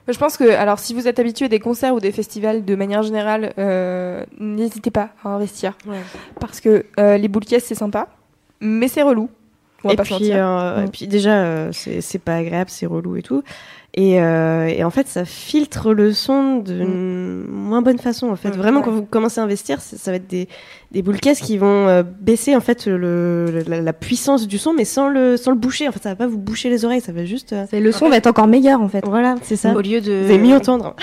Je 0.07 0.17
pense 0.19 0.37
que, 0.37 0.51
alors, 0.51 0.77
si 0.77 0.93
vous 0.93 1.07
êtes 1.07 1.17
habitué 1.17 1.49
des 1.49 1.59
concerts 1.59 1.95
ou 1.95 1.99
des 1.99 2.11
festivals 2.11 2.63
de 2.63 2.75
manière 2.75 3.01
générale, 3.01 3.53
euh, 3.57 4.23
n'hésitez 4.39 4.91
pas 4.91 5.09
à 5.23 5.29
investir. 5.29 5.77
Parce 6.39 6.61
que 6.61 6.85
euh, 6.99 7.17
les 7.17 7.27
boules 7.27 7.45
caisses, 7.45 7.65
c'est 7.65 7.75
sympa, 7.75 8.07
mais 8.59 8.87
c'est 8.87 9.01
relou. 9.01 9.29
et, 9.83 9.95
puis, 9.95 10.31
euh, 10.31 10.85
et 10.85 10.89
puis, 10.89 11.07
déjà, 11.07 11.71
c'est 11.71 12.19
pas 12.19 12.35
agréable, 12.35 12.69
c'est 12.69 12.85
relou 12.85 13.15
et 13.15 13.23
tout. 13.23 13.43
Et, 13.97 14.21
euh, 14.21 14.67
et, 14.67 14.83
en 14.83 14.89
fait, 14.89 15.07
ça 15.07 15.23
filtre 15.23 15.93
le 15.93 16.11
son 16.11 16.57
d'une 16.57 17.45
mm. 17.45 17.47
moins 17.49 17.81
bonne 17.81 17.97
façon. 17.97 18.27
En 18.27 18.35
fait, 18.35 18.49
mm. 18.49 18.57
vraiment, 18.57 18.81
quand 18.81 18.91
vous 18.91 19.05
commencez 19.05 19.39
à 19.39 19.43
investir, 19.43 19.79
ça 19.79 20.11
va 20.11 20.17
être 20.17 20.27
des, 20.27 20.49
des 20.91 21.01
boules 21.01 21.21
caisses 21.21 21.39
qui 21.39 21.57
vont 21.57 21.87
euh, 21.87 22.03
baisser 22.03 22.57
en 22.57 22.59
fait 22.59 22.87
le, 22.87 23.63
la, 23.65 23.93
puissance 23.93 24.47
du 24.47 24.57
son, 24.57 24.73
mais 24.73 24.83
sans 24.83 25.07
le 25.07 25.37
sans 25.37 25.51
le 25.51 25.57
boucher. 25.57 25.87
En 25.87 25.93
fait, 25.93 26.03
ça 26.03 26.09
va 26.09 26.15
pas 26.17 26.27
vous 26.27 26.37
boucher 26.37 26.69
les 26.69 26.83
oreilles, 26.83 26.99
ça 26.99 27.13
va 27.13 27.23
juste. 27.23 27.53
Euh, 27.53 27.65
le 27.71 27.91
son 27.93 28.09
va 28.09 28.17
être 28.17 28.27
encore 28.27 28.47
meilleur 28.47 28.81
en 28.81 28.89
fait. 28.89 29.05
Voilà, 29.05 29.35
c'est 29.43 29.55
ça. 29.55 29.73
Au 29.73 29.79
lieu 29.79 30.01
de. 30.01 30.23
Vous 30.25 30.29
allez 30.29 30.39
mieux 30.39 30.55
entendre. 30.55 30.93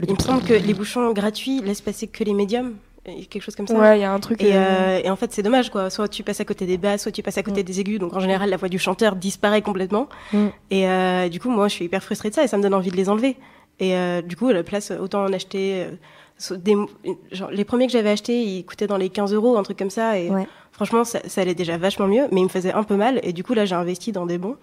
Il 0.00 0.14
me 0.14 0.18
semble 0.18 0.42
que 0.42 0.54
les 0.54 0.72
bouchons 0.72 1.12
gratuits 1.12 1.60
laissent 1.62 1.80
passer 1.80 2.06
que 2.06 2.22
les 2.22 2.32
médiums 2.32 2.74
quelque 3.04 3.40
chose 3.40 3.56
comme 3.56 3.66
ça. 3.66 3.74
Ouais, 3.74 3.98
il 3.98 4.02
y 4.02 4.04
a 4.04 4.12
un 4.12 4.20
truc. 4.20 4.42
Et, 4.42 4.54
euh, 4.54 4.58
euh, 4.58 5.00
et 5.04 5.10
en 5.10 5.16
fait, 5.16 5.32
c'est 5.32 5.42
dommage, 5.42 5.70
quoi. 5.70 5.90
Soit 5.90 6.08
tu 6.08 6.22
passes 6.22 6.40
à 6.40 6.44
côté 6.44 6.66
des 6.66 6.78
basses, 6.78 7.02
soit 7.02 7.12
tu 7.12 7.22
passes 7.22 7.38
à 7.38 7.42
côté 7.42 7.62
mm. 7.62 7.64
des 7.64 7.80
aigus. 7.80 7.98
Donc 7.98 8.14
en 8.14 8.20
général, 8.20 8.50
la 8.50 8.56
voix 8.56 8.68
du 8.68 8.78
chanteur 8.78 9.16
disparaît 9.16 9.62
complètement. 9.62 10.08
Mm. 10.32 10.46
Et 10.70 10.88
euh, 10.88 11.28
du 11.28 11.40
coup, 11.40 11.50
moi, 11.50 11.68
je 11.68 11.74
suis 11.74 11.84
hyper 11.86 12.02
frustrée 12.02 12.30
de 12.30 12.34
ça 12.34 12.44
et 12.44 12.48
ça 12.48 12.56
me 12.56 12.62
donne 12.62 12.74
envie 12.74 12.90
de 12.90 12.96
les 12.96 13.08
enlever. 13.08 13.36
Et 13.82 13.94
du 14.22 14.36
coup, 14.36 14.48
à 14.48 14.52
la 14.52 14.62
place, 14.62 14.90
autant 14.90 15.24
en 15.24 15.32
acheter. 15.32 15.86
Des, 16.50 16.74
genre, 17.32 17.50
les 17.50 17.64
premiers 17.64 17.86
que 17.86 17.92
j'avais 17.92 18.10
achetés, 18.10 18.42
ils 18.42 18.64
coûtaient 18.64 18.86
dans 18.86 18.98
les 18.98 19.08
15 19.08 19.32
euros, 19.32 19.56
un 19.56 19.62
truc 19.62 19.78
comme 19.78 19.90
ça. 19.90 20.18
Et 20.18 20.30
franchement, 20.70 21.04
ça, 21.04 21.20
ça, 21.26 21.40
allait 21.40 21.54
déjà 21.54 21.78
vachement 21.78 22.06
mieux, 22.06 22.26
mais 22.30 22.40
ils 22.40 22.44
me 22.44 22.50
faisaient 22.50 22.74
un 22.74 22.82
peu 22.82 22.96
mal. 22.96 23.20
Et 23.22 23.32
du 23.32 23.42
coup, 23.42 23.54
là, 23.54 23.64
j'ai 23.64 23.74
investi 23.74 24.12
dans 24.12 24.26
des 24.26 24.36
bons. 24.36 24.56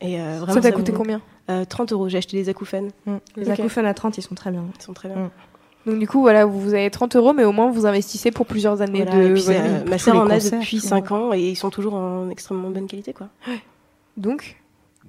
Et 0.00 0.16
vraiment, 0.16 0.54
ça 0.54 0.62
t'a 0.62 0.72
coûté 0.72 0.92
combien? 0.92 1.20
30 1.68 1.92
euros. 1.92 2.08
J'ai 2.08 2.16
acheté 2.16 2.38
des 2.38 2.48
acouphènes. 2.48 2.92
Mm. 3.04 3.16
Les 3.36 3.50
acouphènes 3.50 3.84
à 3.84 3.92
30, 3.92 4.16
ils 4.16 4.22
sont 4.22 4.34
très 4.34 4.50
bien. 4.50 4.64
Ils 4.74 4.82
sont 4.82 4.94
très 4.94 5.10
bien. 5.10 5.30
Donc 5.86 6.00
du 6.00 6.08
coup, 6.08 6.20
voilà, 6.20 6.44
vous 6.44 6.74
avez 6.74 6.90
30 6.90 7.14
euros, 7.14 7.32
mais 7.32 7.44
au 7.44 7.52
moins 7.52 7.70
vous 7.70 7.86
investissez 7.86 8.32
pour 8.32 8.44
plusieurs 8.44 8.82
années 8.82 9.04
de 9.04 9.88
Ma 9.88 9.98
sœur 9.98 10.16
en 10.16 10.28
a 10.28 10.38
depuis 10.38 10.80
5 10.80 11.12
ans 11.12 11.32
et 11.32 11.50
ils 11.50 11.56
sont 11.56 11.70
toujours 11.70 11.94
en 11.94 12.28
extrêmement 12.28 12.70
bonne 12.70 12.88
qualité, 12.88 13.12
quoi. 13.12 13.28
Donc, 14.16 14.56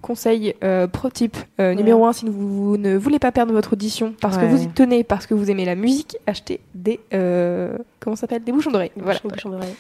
conseil 0.02 0.54
euh, 0.64 0.86
pro 0.86 1.10
type 1.10 1.36
euh, 1.60 1.74
numéro 1.74 2.06
1, 2.06 2.14
si 2.14 2.26
vous 2.30 2.78
ne 2.78 2.96
voulez 2.96 3.18
pas 3.18 3.32
perdre 3.32 3.54
votre 3.54 3.74
audition 3.74 4.14
parce 4.22 4.38
que 4.38 4.46
vous 4.46 4.62
y 4.62 4.68
tenez, 4.68 5.04
parce 5.04 5.26
que 5.26 5.34
vous 5.34 5.50
aimez 5.50 5.66
la 5.66 5.76
musique, 5.76 6.18
achetez 6.28 6.60
des 6.76 7.00
euh, 7.14 7.76
comment 8.00 8.16
s'appelle? 8.16 8.44
Des 8.44 8.52
bouchons 8.52 8.72
d'oreilles. 8.72 8.92
Voilà. 8.98 9.20
Bouchons 9.24 9.50
d'oreilles. 9.50 9.76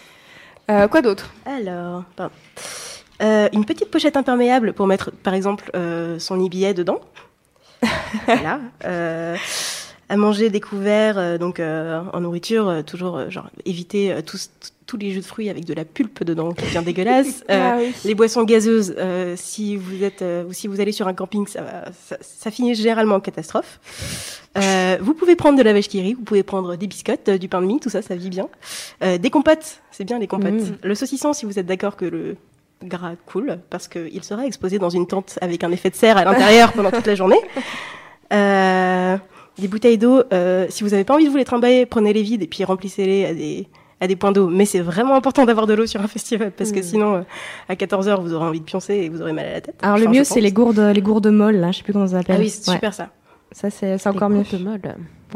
quoi 0.89 1.01
d'autre? 1.03 1.31
Alors, 1.45 2.05
une 3.21 3.65
petite 3.65 3.91
pochette 3.91 4.17
imperméable 4.17 4.73
pour 4.73 4.87
mettre, 4.87 5.11
par 5.11 5.35
exemple, 5.35 5.69
son 6.17 6.43
e 6.43 6.73
dedans. 6.73 6.99
voilà 8.25 8.59
à 10.09 10.17
manger 10.17 10.49
découvert, 10.49 11.17
euh, 11.17 11.37
donc 11.37 11.59
euh, 11.59 12.01
en 12.13 12.21
nourriture, 12.21 12.67
euh, 12.69 12.81
toujours 12.81 13.29
genre 13.29 13.49
éviter 13.65 14.15
tous 14.25 14.49
tous 14.85 14.95
les 14.95 15.11
jus 15.11 15.19
de 15.19 15.25
fruits 15.25 15.49
avec 15.49 15.65
de 15.65 15.73
la 15.73 15.83
pulpe 15.83 16.23
dedans 16.23 16.53
qui 16.53 16.63
devient 16.63 16.83
dégueulasse. 16.85 17.43
Ah 17.49 17.77
les 18.05 18.15
boissons 18.15 18.43
gazeuses, 18.43 18.95
si 19.35 19.75
vous 19.75 20.01
êtes 20.01 20.23
ou 20.47 20.53
si 20.53 20.67
vous 20.67 20.79
allez 20.79 20.93
sur 20.93 21.09
un 21.09 21.13
camping, 21.13 21.45
ça, 21.45 21.91
ça, 22.21 22.51
finit 22.51 22.73
généralement 22.73 23.15
en 23.15 23.19
catastrophe. 23.19 23.79
vous 25.01 25.13
pouvez 25.13 25.35
prendre 25.35 25.57
de 25.57 25.63
la 25.63 25.73
vache 25.73 25.89
qui 25.89 25.99
rit, 25.99 26.13
vous 26.13 26.23
pouvez 26.23 26.43
prendre 26.43 26.77
des 26.77 26.87
biscottes, 26.87 27.29
du 27.29 27.49
pain 27.49 27.61
de 27.61 27.67
mie, 27.67 27.81
tout 27.81 27.89
ça, 27.89 28.01
ça 28.01 28.15
vit 28.15 28.29
bien. 28.29 28.47
des 29.01 29.29
compotes, 29.29 29.81
c'est 29.91 30.05
bien 30.05 30.19
les 30.19 30.27
compotes. 30.27 30.53
Mmh. 30.53 30.77
Le 30.83 30.95
saucisson, 30.95 31.33
si 31.33 31.45
vous 31.45 31.59
êtes 31.59 31.65
d'accord 31.65 31.97
que 31.97 32.05
le 32.05 32.37
gras 32.81 33.15
coule, 33.25 33.59
parce 33.69 33.89
qu'il 33.89 34.23
sera 34.23 34.45
exposé 34.45 34.79
dans 34.79 34.89
une 34.89 35.05
tente 35.05 35.37
avec 35.41 35.65
un 35.65 35.71
effet 35.71 35.89
de 35.89 35.95
serre 35.95 36.15
à 36.15 36.23
l'intérieur 36.23 36.71
pendant 36.71 36.91
toute 36.91 37.07
la 37.07 37.15
journée. 37.15 37.41
Euh, 38.33 39.17
des 39.59 39.67
bouteilles 39.67 39.97
d'eau, 39.97 40.21
euh, 40.33 40.65
si 40.69 40.83
vous 40.83 40.91
n'avez 40.91 41.03
pas 41.03 41.13
envie 41.13 41.25
de 41.25 41.29
vous 41.29 41.37
les 41.37 41.45
trimballer, 41.45 41.85
prenez-les 41.85 42.23
vides 42.23 42.43
et 42.43 42.47
puis 42.47 42.63
remplissez-les 42.63 43.25
à 43.25 43.33
des, 43.33 43.67
à 44.01 44.07
des 44.07 44.15
points 44.15 44.31
d'eau. 44.31 44.47
Mais 44.47 44.65
c'est 44.65 44.79
vraiment 44.79 45.15
important 45.15 45.45
d'avoir 45.45 45.67
de 45.67 45.73
l'eau 45.73 45.85
sur 45.85 46.01
un 46.01 46.07
festival 46.07 46.51
parce 46.51 46.71
que 46.71 46.79
mm. 46.79 46.83
sinon, 46.83 47.15
euh, 47.15 47.21
à 47.69 47.75
14 47.75 48.07
h 48.07 48.21
vous 48.21 48.33
aurez 48.33 48.45
envie 48.45 48.59
de 48.59 48.65
pioncer 48.65 48.93
et 48.95 49.09
vous 49.09 49.21
aurez 49.21 49.33
mal 49.33 49.45
à 49.45 49.53
la 49.53 49.61
tête. 49.61 49.75
Alors 49.81 49.97
le 49.97 50.07
mieux, 50.07 50.23
c'est 50.23 50.41
les 50.41 50.51
gourdes, 50.51 50.79
les 50.79 51.01
gourdes 51.01 51.27
molles, 51.27 51.57
là. 51.57 51.71
Je 51.71 51.77
sais 51.77 51.83
plus 51.83 51.93
comment 51.93 52.07
ça 52.07 52.17
s'appelle. 52.17 52.37
Ah 52.37 52.41
oui, 52.41 52.49
c'est 52.49 52.71
super 52.71 52.93
ça. 52.93 53.09
Ça, 53.51 53.69
c'est 53.69 54.07
encore 54.07 54.29
mieux. 54.29 54.43
Les 54.51 54.59
molles. 54.59 54.81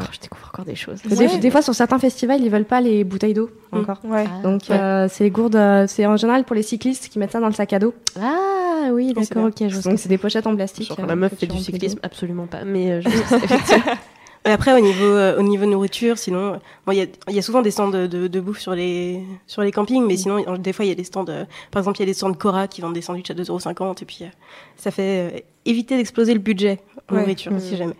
Oh, 0.00 0.04
je 0.10 0.20
découvre 0.20 0.46
encore 0.48 0.64
des 0.64 0.74
choses. 0.74 1.02
Des, 1.02 1.50
fois, 1.50 1.60
sur 1.60 1.74
certains 1.74 1.98
festivals, 1.98 2.40
ils 2.40 2.50
veulent 2.50 2.64
pas 2.64 2.80
les 2.80 3.04
bouteilles 3.04 3.34
d'eau 3.34 3.50
mm. 3.72 3.78
encore. 3.78 4.00
Ouais. 4.04 4.24
Donc, 4.42 4.70
euh, 4.70 5.06
c'est 5.10 5.24
les 5.24 5.30
gourdes. 5.30 5.58
c'est 5.86 6.06
en 6.06 6.16
général 6.16 6.44
pour 6.44 6.56
les 6.56 6.62
cyclistes 6.62 7.08
qui 7.08 7.18
mettent 7.18 7.32
ça 7.32 7.40
dans 7.40 7.48
le 7.48 7.52
sac 7.52 7.72
à 7.72 7.78
dos. 7.78 7.94
Ah 8.20 8.90
oui, 8.92 9.12
d'accord, 9.12 9.46
ok. 9.46 9.68
Donc, 9.82 9.98
c'est 9.98 10.08
des 10.08 10.18
pochettes 10.18 10.46
en 10.46 10.56
plastique. 10.56 10.88
Genre, 10.88 11.06
la 11.06 11.16
meuf 11.16 11.34
fait 11.34 11.46
du 11.46 11.58
cyclisme, 11.58 11.98
absolument 12.02 12.46
pas. 12.46 12.64
Mais 12.64 13.02
je 13.02 13.08
après, 14.44 14.72
au 14.72 14.80
niveau, 14.80 15.04
euh, 15.04 15.38
au 15.38 15.42
niveau 15.42 15.66
nourriture, 15.66 16.18
sinon, 16.18 16.60
il 16.88 16.94
y, 16.94 17.00
a, 17.00 17.06
y, 17.30 17.38
a, 17.38 17.42
souvent 17.42 17.62
des 17.62 17.70
stands 17.70 17.90
de, 17.90 18.06
de, 18.06 18.26
de, 18.26 18.40
bouffe 18.40 18.58
sur 18.58 18.74
les, 18.74 19.22
sur 19.46 19.62
les 19.62 19.70
campings, 19.70 20.04
mais 20.04 20.16
sinon, 20.16 20.58
des 20.58 20.72
fois, 20.72 20.84
il 20.84 20.88
y 20.88 20.92
a 20.92 20.96
des 20.96 21.04
stands, 21.04 21.24
euh, 21.28 21.44
par 21.70 21.80
exemple, 21.80 21.98
il 21.98 22.00
y 22.00 22.02
a 22.02 22.06
des 22.06 22.14
stands 22.14 22.32
Cora 22.34 22.66
qui 22.66 22.80
vendent 22.80 22.94
des 22.94 23.02
sandwichs 23.02 23.30
à 23.30 23.34
2,50€, 23.34 24.02
et 24.02 24.04
puis 24.04 24.18
euh, 24.22 24.26
ça 24.76 24.90
fait 24.90 25.44
éviter 25.64 25.96
d'exploser 25.96 26.34
le 26.34 26.40
budget 26.40 26.80
en 27.08 27.16
nourriture, 27.16 27.52
si 27.60 27.76
jamais. 27.76 27.94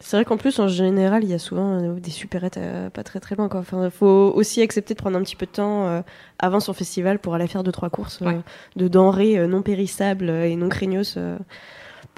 C'est 0.00 0.16
vrai 0.16 0.24
qu'en 0.24 0.36
plus, 0.36 0.58
en 0.60 0.68
général, 0.68 1.24
il 1.24 1.30
y 1.30 1.34
a 1.34 1.40
souvent 1.40 1.80
des 1.94 2.10
supérettes 2.10 2.60
pas 2.94 3.02
très 3.02 3.18
très 3.18 3.34
loin. 3.34 3.48
Il 3.52 3.90
faut 3.90 4.32
aussi 4.32 4.62
accepter 4.62 4.94
de 4.94 4.98
prendre 4.98 5.18
un 5.18 5.22
petit 5.22 5.34
peu 5.34 5.46
de 5.46 5.50
temps 5.50 6.04
avant 6.38 6.60
son 6.60 6.72
festival 6.72 7.18
pour 7.18 7.34
aller 7.34 7.48
faire 7.48 7.64
deux 7.64 7.72
trois 7.72 7.90
courses 7.90 8.20
de 8.76 8.86
denrées 8.86 9.48
non 9.48 9.60
périssables 9.60 10.30
et 10.30 10.54
non 10.54 10.68
craignos 10.68 11.18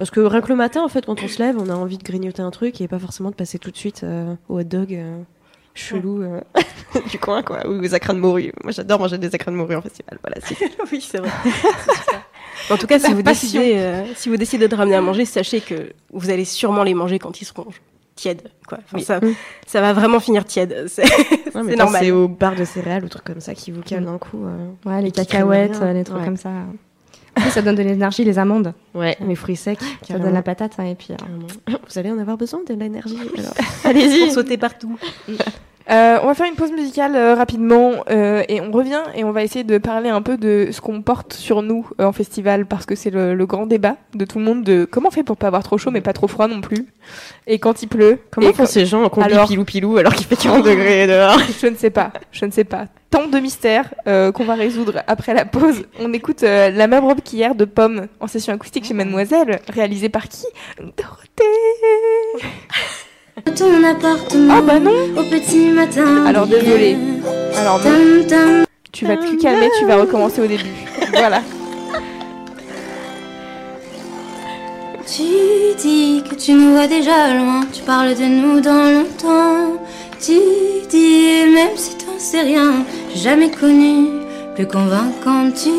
parce 0.01 0.11
que 0.11 0.21
rien 0.21 0.41
que 0.41 0.49
le 0.49 0.57
matin, 0.57 0.83
en 0.83 0.89
fait, 0.89 1.05
quand 1.05 1.23
on 1.23 1.29
se 1.29 1.43
lève, 1.43 1.59
on 1.59 1.69
a 1.69 1.75
envie 1.75 1.99
de 1.99 2.03
grignoter 2.03 2.41
un 2.41 2.51
truc 2.51 2.81
et 2.81 2.89
pas 2.89 2.99
forcément 2.99 3.29
de 3.29 3.35
passer 3.35 3.59
tout 3.59 3.71
de 3.71 3.77
suite 3.77 4.01
euh, 4.03 4.35
au 4.49 4.59
hot 4.59 4.65
dog 4.65 4.95
euh, 4.95 5.21
chelou 5.75 6.23
euh, 6.23 6.41
du 7.11 7.19
coin, 7.19 7.43
quoi, 7.43 7.69
ou 7.69 7.85
aux 7.85 7.95
acrins 7.95 8.15
de 8.15 8.19
morue. 8.19 8.51
Moi, 8.65 8.73
j'adore 8.73 8.99
manger 8.99 9.19
des 9.19 9.35
acrins 9.35 9.53
de 9.53 9.59
morue 9.59 9.77
en 9.77 9.83
festival. 9.83 10.19
Voilà, 10.23 10.39
oui, 10.91 11.07
c'est 11.07 11.19
vrai. 11.19 11.29
en 12.71 12.79
tout 12.79 12.87
cas, 12.87 12.99
si 12.99 13.13
vous, 13.13 13.21
décidez, 13.21 14.07
si 14.17 14.31
vous 14.31 14.39
décidez 14.39 14.69
de 14.69 14.75
ramener 14.75 14.97
à 14.97 15.03
manger, 15.03 15.27
sachez 15.27 15.61
que 15.61 15.93
vous 16.15 16.31
allez 16.31 16.47
sûrement 16.47 16.83
les 16.83 16.95
manger 16.95 17.19
quand 17.19 17.43
ils 17.43 17.45
seront 17.45 17.67
tièdes. 18.15 18.51
Quoi. 18.67 18.79
ça, 19.03 19.21
mm. 19.21 19.35
ça 19.67 19.83
va 19.83 19.93
vraiment 19.93 20.21
finir 20.21 20.47
tiède. 20.47 20.87
C'est 20.89 21.77
normal. 21.77 22.03
C'est 22.03 22.11
au 22.11 22.27
bar 22.27 22.57
de 22.57 22.65
céréales 22.65 23.05
ou 23.05 23.11
trucs 23.11 23.25
comme 23.25 23.43
ça 23.43 23.55
qui 23.55 23.71
vous 23.71 23.83
calent 23.83 24.07
d'un 24.07 24.17
coup. 24.17 24.47
ouais, 24.87 25.03
les 25.03 25.11
cacahuètes, 25.11 25.79
les 25.83 26.05
trucs 26.05 26.25
comme 26.25 26.39
ça 26.39 26.53
ça 27.51 27.63
donne 27.63 27.77
de 27.77 27.83
l'énergie, 27.83 28.25
les 28.25 28.39
amandes. 28.39 28.75
Ouais. 28.95 29.17
Les 29.27 29.35
fruits 29.35 29.57
secs. 29.57 29.79
Ça 30.07 30.19
donne 30.19 30.35
la 30.35 30.43
patate. 30.43 30.73
Hein, 30.79 30.85
et 30.85 30.95
puis, 30.95 31.09
euh, 31.13 31.75
Vous 31.89 31.99
allez 31.99 32.11
en 32.11 32.19
avoir 32.19 32.37
besoin 32.37 32.61
de 32.67 32.75
l'énergie. 32.75 33.19
Allez-y. 33.85 34.27
Pour 34.27 34.35
sauter 34.35 34.57
partout. 34.57 34.97
Euh, 35.91 36.19
on 36.23 36.27
va 36.27 36.35
faire 36.35 36.47
une 36.47 36.55
pause 36.55 36.71
musicale 36.71 37.17
euh, 37.17 37.35
rapidement 37.35 38.05
euh, 38.11 38.45
et 38.49 38.61
on 38.61 38.71
revient 38.71 39.03
et 39.17 39.25
on 39.25 39.33
va 39.33 39.43
essayer 39.43 39.65
de 39.65 39.77
parler 39.79 40.09
un 40.09 40.23
peu 40.23 40.37
de 40.37 40.69
ce 40.71 40.81
qu'on 40.81 41.03
porte 41.03 41.33
sur 41.33 41.63
nous 41.63 41.89
euh, 42.01 42.05
en 42.05 42.13
festival 42.13 42.67
parce 42.67 42.87
que 42.87 42.95
c'est 42.95 43.11
le, 43.11 43.35
le, 43.35 43.47
grand 43.47 43.67
débat 43.67 43.97
de 44.15 44.25
tout 44.25 44.39
le 44.39 44.45
monde 44.45 44.63
de 44.63 44.85
comment 44.85 45.09
on 45.09 45.11
fait 45.11 45.25
pour 45.25 45.37
pas 45.37 45.49
avoir 45.49 45.65
trop 45.65 45.79
chaud 45.79 45.91
mais 45.91 46.01
pas 46.01 46.13
trop 46.13 46.29
froid 46.29 46.47
non 46.47 46.61
plus 46.61 46.87
et 47.49 47.59
quand 47.59 47.83
il 47.83 47.89
pleut. 47.89 48.21
Comment 48.31 48.53
font 48.53 48.67
ces 48.67 48.87
gens 48.87 49.03
en 49.03 49.09
combi 49.09 49.33
alors... 49.33 49.49
pilou 49.49 49.65
pilou 49.65 49.97
alors 49.97 50.15
qu'il 50.15 50.27
fait 50.27 50.37
40 50.37 50.65
degrés 50.65 51.09
dehors? 51.09 51.41
Je 51.61 51.67
ne 51.67 51.75
sais 51.75 51.91
pas, 51.91 52.13
je 52.31 52.45
ne 52.45 52.53
sais 52.53 52.65
pas. 52.65 52.87
Tant 53.11 53.27
de 53.27 53.39
mystères 53.41 53.93
qu'on 54.05 54.45
va 54.45 54.55
résoudre 54.55 55.03
après 55.07 55.35
la 55.35 55.45
pause. 55.45 55.85
On 55.99 56.13
écoute 56.13 56.43
la 56.43 56.87
même 56.87 57.05
robe 57.05 57.21
qu'hier 57.23 57.55
de 57.55 57.65
Pomme 57.65 58.07
en 58.21 58.27
session 58.27 58.53
acoustique 58.53 58.85
chez 58.87 58.95
Mademoiselle, 58.95 59.61
réalisée 59.69 60.09
par 60.09 60.29
qui? 60.29 60.47
Dorothée 60.79 61.45
ton 63.57 63.85
appartement 63.85 64.55
ah 64.59 64.61
bah 64.61 64.79
non 64.79 64.91
au 65.17 65.23
petit 65.25 65.71
matin. 65.71 66.27
Alors 66.27 66.47
désolé. 66.47 66.97
Alors 67.57 67.81
non. 67.81 68.65
Tu 68.93 69.07
vas 69.07 69.17
te 69.17 69.41
calmer, 69.41 69.69
tu 69.79 69.87
vas 69.87 69.97
recommencer 69.97 70.41
au 70.41 70.47
début. 70.47 70.65
voilà. 71.13 71.43
Tu 75.07 75.23
dis 75.79 76.23
que 76.29 76.35
tu 76.35 76.53
nous 76.53 76.73
vois 76.73 76.87
déjà 76.87 77.35
loin, 77.35 77.63
tu 77.73 77.83
parles 77.83 78.15
de 78.15 78.25
nous 78.25 78.61
dans 78.61 78.91
longtemps. 78.91 79.83
Tu 80.23 80.39
dis, 80.91 81.51
même 81.51 81.77
si 81.77 81.97
t'en 81.97 82.19
sais 82.19 82.43
rien, 82.43 82.85
jamais 83.15 83.51
connu 83.51 84.09
plus 84.55 84.67
convaincant. 84.67 85.51
Tu 85.51 85.71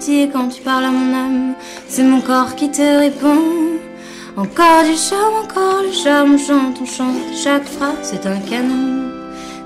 dis 0.00 0.26
quand 0.32 0.48
tu 0.48 0.62
parles 0.62 0.86
à 0.86 0.90
mon 0.90 1.14
âme, 1.14 1.54
c'est 1.86 2.02
mon 2.02 2.22
corps 2.22 2.54
qui 2.54 2.70
te 2.70 2.80
répond. 2.80 3.42
Encore 4.38 4.84
du 4.84 4.96
charme, 4.96 5.44
encore 5.44 5.82
le 5.82 5.92
charme, 5.92 6.34
on 6.36 6.38
chante, 6.38 6.78
on 6.80 6.86
chante, 6.86 7.36
chaque 7.44 7.64
phrase 7.64 7.98
c'est 8.02 8.24
un 8.24 8.40
canon. 8.48 9.10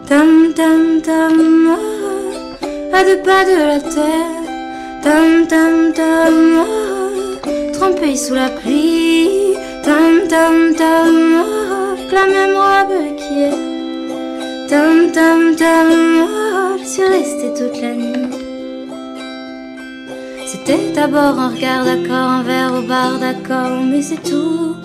Tam 0.09 0.53
tam 0.57 1.01
tam, 1.01 1.77
oh, 1.79 2.67
à 2.93 3.05
deux 3.05 3.19
pas 3.19 3.45
de 3.45 3.57
la 3.57 3.81
terre. 3.81 4.43
Tam 5.05 5.47
tam 5.47 5.93
tam, 5.95 6.35
oh, 6.59 7.73
trempé 7.73 8.17
sous 8.17 8.35
la 8.35 8.49
pluie. 8.49 9.55
Tam 9.85 10.27
tam 10.29 10.75
tam, 10.75 11.45
oh, 11.45 12.13
la 12.13 12.27
même 12.27 12.57
robe 12.57 13.74
est. 14.65 14.69
Tam 14.69 15.13
tam 15.13 15.57
tam, 15.57 15.89
oh, 16.23 16.77
je 16.79 16.85
suis 16.85 17.03
restée 17.03 17.53
toute 17.57 17.81
la 17.81 17.95
nuit. 17.95 18.31
C'était 20.47 20.93
d'abord 20.95 21.39
un 21.39 21.49
regard 21.49 21.85
d'accord, 21.85 22.31
un 22.39 22.43
verre 22.43 22.73
au 22.79 22.83
bar 22.83 23.19
d'accord, 23.19 23.83
mais 23.85 24.03
c'est 24.03 24.23
tout. 24.23 24.77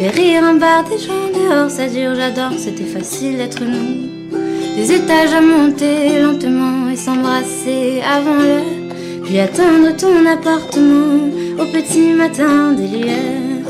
Les 0.00 0.08
rires 0.08 0.44
en 0.44 0.54
bar, 0.54 0.84
des 0.84 0.98
gens 0.98 1.28
dehors, 1.34 1.70
ça 1.70 1.86
dure, 1.86 2.14
j'adore, 2.14 2.58
c'était 2.58 2.84
facile 2.84 3.36
d'être 3.36 3.62
nous. 3.62 4.08
Des 4.76 4.92
étages 4.92 5.32
à 5.32 5.40
monter 5.40 6.22
lentement 6.22 6.88
et 6.88 6.96
s'embrasser 6.96 8.00
avant 8.02 8.36
l'heure. 8.36 8.62
Puis 9.24 9.38
attendre 9.40 9.94
ton 9.96 10.24
appartement 10.24 11.28
au 11.58 11.64
petit 11.72 12.12
matin 12.12 12.72
des 12.72 12.86
lueurs. 12.86 13.66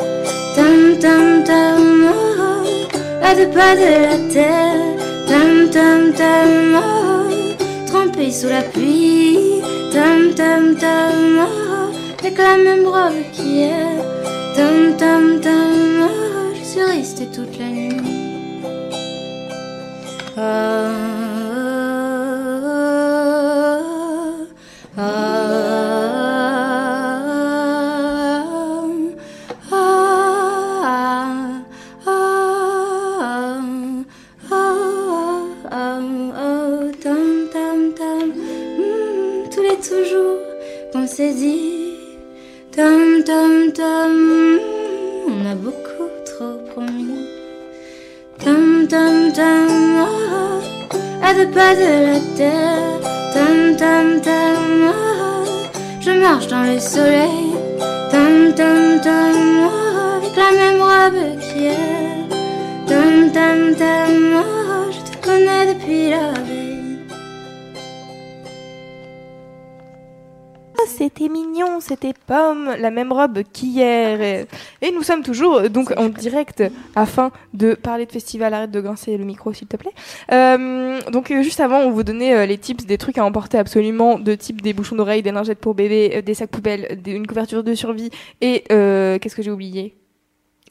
Tam 0.55 0.99
tam 1.01 1.45
tam, 1.45 1.83
oh, 2.11 3.25
à 3.25 3.35
deux 3.35 3.49
pas 3.49 3.75
de 3.75 4.03
la 4.07 4.33
terre. 4.33 4.98
Tam 5.29 5.69
tam 5.71 6.13
tam, 6.15 6.75
oh, 6.75 7.29
sous 8.31 8.49
la 8.49 8.63
pluie. 8.63 9.61
Tam 9.93 10.35
tam 10.35 10.75
tam, 10.77 11.47
oh, 11.47 11.93
avec 12.19 12.39
la 12.39 12.57
même 12.57 12.87
robe 12.87 13.23
qu'hier. 13.35 14.03
Tam 14.57 14.97
tam 14.97 15.41
tam, 15.41 16.09
oh, 16.09 16.55
je 16.59 16.65
suis 16.65 16.83
restée 16.83 17.27
toute 17.27 17.59
la 17.59 17.67
nuit. 17.67 18.01
Ah, 20.39 21.18
pas 51.47 51.75
de 51.75 51.91
la 52.07 52.21
terre. 52.37 53.01
Tam 53.35 53.77
tam 53.77 54.21
tam, 54.21 54.91
oh, 54.91 55.45
je 56.01 56.11
marche 56.11 56.49
dans 56.49 56.63
le 56.63 56.79
soleil. 56.81 57.53
Tam 58.11 58.53
tam 58.55 59.01
tam, 59.01 59.37
oh, 59.67 60.17
avec 60.19 60.35
la 60.37 60.51
même 60.61 60.81
robe 60.81 61.39
qu'hier. 61.41 61.77
Tam 62.87 63.31
tam 63.31 63.75
tam, 63.77 64.43
oh, 64.43 64.91
je 64.91 65.01
te 65.11 65.27
connais 65.27 65.75
depuis 65.75 66.11
la 66.11 66.48
c'était 70.99 71.29
mignon, 71.29 71.81
c'était 71.81 72.13
pomme, 72.27 72.71
la 72.79 72.91
même 72.91 73.13
robe 73.13 73.41
qu'hier. 73.53 74.21
Et, 74.21 74.47
et 74.83 74.91
nous 74.93 75.03
sommes 75.03 75.23
toujours 75.23 75.57
euh, 75.57 75.69
donc 75.69 75.93
en 75.97 76.09
direct 76.09 76.63
afin 76.95 77.31
de 77.55 77.75
parler 77.75 78.05
de 78.07 78.13
festival. 78.13 78.53
Arrête 78.53 78.71
de 78.71 78.81
grincer 78.81 79.17
le 79.17 79.25
micro, 79.25 79.53
s'il 79.53 79.69
te 79.69 79.77
plaît. 79.77 79.93
Euh, 80.33 81.01
donc 81.11 81.31
euh, 81.31 81.43
juste 81.43 81.61
avant, 81.61 81.79
on 81.81 81.91
vous 81.91 82.03
donnait 82.03 82.47
les 82.47 82.59
tips 82.59 82.85
des 82.87 82.99
trucs 82.99 83.19
à 83.19 83.25
emporter 83.25 83.57
absolument, 83.59 84.19
de 84.19 84.35
type 84.35 84.61
des 84.61 84.73
bouchons 84.73 84.97
d'oreilles, 84.97 85.23
des 85.23 85.33
lingettes 85.33 85.61
pour 85.61 85.75
bébé, 85.75 86.23
des 86.23 86.35
sacs 86.35 86.51
poubelles, 86.51 87.01
des- 87.03 87.13
une 87.13 87.27
couverture 87.27 87.63
de 87.65 87.75
survie 87.75 88.11
et 88.41 88.65
euh, 88.73 89.19
qu'est-ce 89.19 89.37
que 89.37 89.43
j'ai 89.43 89.51
oublié? 89.51 89.95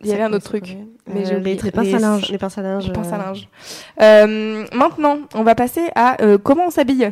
Il 0.04 0.08
y 0.10 0.14
avait 0.14 0.22
un 0.24 0.34
autre 0.34 0.46
truc. 0.46 0.78
Mais 1.08 1.22
Euh, 1.36 1.40
les, 1.40 1.56
Les 1.64 1.72
pinces 1.72 1.94
à 1.96 2.00
linge. 2.00 2.30
Les 2.30 2.94
pinces 2.94 3.12
à 3.14 3.18
linge. 3.18 3.48
À. 4.00 4.04
Euh, 4.26 4.66
maintenant, 4.74 5.18
on 5.34 5.42
va 5.44 5.56
passer 5.56 5.88
à 5.96 6.18
comment 6.44 6.68
on 6.68 6.70
s'habille? 6.70 7.12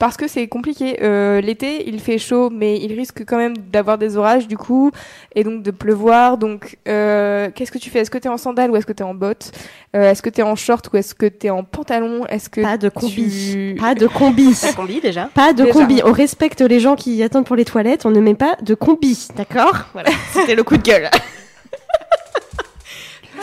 Parce 0.00 0.16
que 0.16 0.26
c'est 0.26 0.48
compliqué. 0.48 0.96
Euh, 1.02 1.40
L'été, 1.42 1.86
il 1.86 2.00
fait 2.00 2.16
chaud, 2.18 2.48
mais 2.50 2.78
il 2.80 2.92
risque 2.94 3.22
quand 3.26 3.36
même 3.36 3.54
d'avoir 3.56 3.98
des 3.98 4.16
orages 4.16 4.48
du 4.48 4.56
coup, 4.56 4.90
et 5.36 5.44
donc 5.44 5.62
de 5.62 5.70
pleuvoir. 5.70 6.38
Donc, 6.38 6.78
euh, 6.88 7.50
qu'est-ce 7.54 7.70
que 7.70 7.76
tu 7.78 7.90
fais? 7.90 8.00
Est-ce 8.00 8.10
que 8.10 8.16
t'es 8.16 8.30
en 8.30 8.38
sandales 8.38 8.70
ou 8.70 8.76
est-ce 8.76 8.86
que 8.86 8.94
t'es 8.94 9.04
en 9.04 9.12
bottes? 9.14 9.52
Euh, 9.94 10.10
Est-ce 10.10 10.22
que 10.22 10.30
t'es 10.30 10.42
en 10.42 10.56
short 10.56 10.88
ou 10.92 10.96
est-ce 10.96 11.14
que 11.14 11.26
t'es 11.26 11.50
en 11.50 11.64
pantalon? 11.64 12.24
Est-ce 12.26 12.48
que 12.48 12.62
Pas 12.62 12.78
de 12.78 12.88
combi. 12.88 13.50
tu- 13.52 13.76
Pas 13.80 13.94
de 13.94 14.06
combi. 14.06 14.54
Ça 14.54 14.72
combi 14.72 15.00
déjà. 15.02 15.28
Pas 15.34 15.52
de 15.52 15.64
Déjà. 15.64 15.72
combi. 15.74 16.00
On 16.04 16.12
respecte 16.12 16.62
les 16.62 16.80
gens 16.80 16.96
qui 16.96 17.22
attendent 17.22 17.44
pour 17.46 17.56
les 17.56 17.66
toilettes. 17.66 18.06
On 18.06 18.10
ne 18.10 18.20
met 18.20 18.34
pas 18.34 18.56
de 18.62 18.74
combi. 18.74 19.28
D'accord? 19.36 19.84
Voilà. 19.92 20.08
C'était 20.32 20.54
le 20.54 20.62
coup 20.62 20.78
de 20.78 20.82
gueule. 20.82 21.10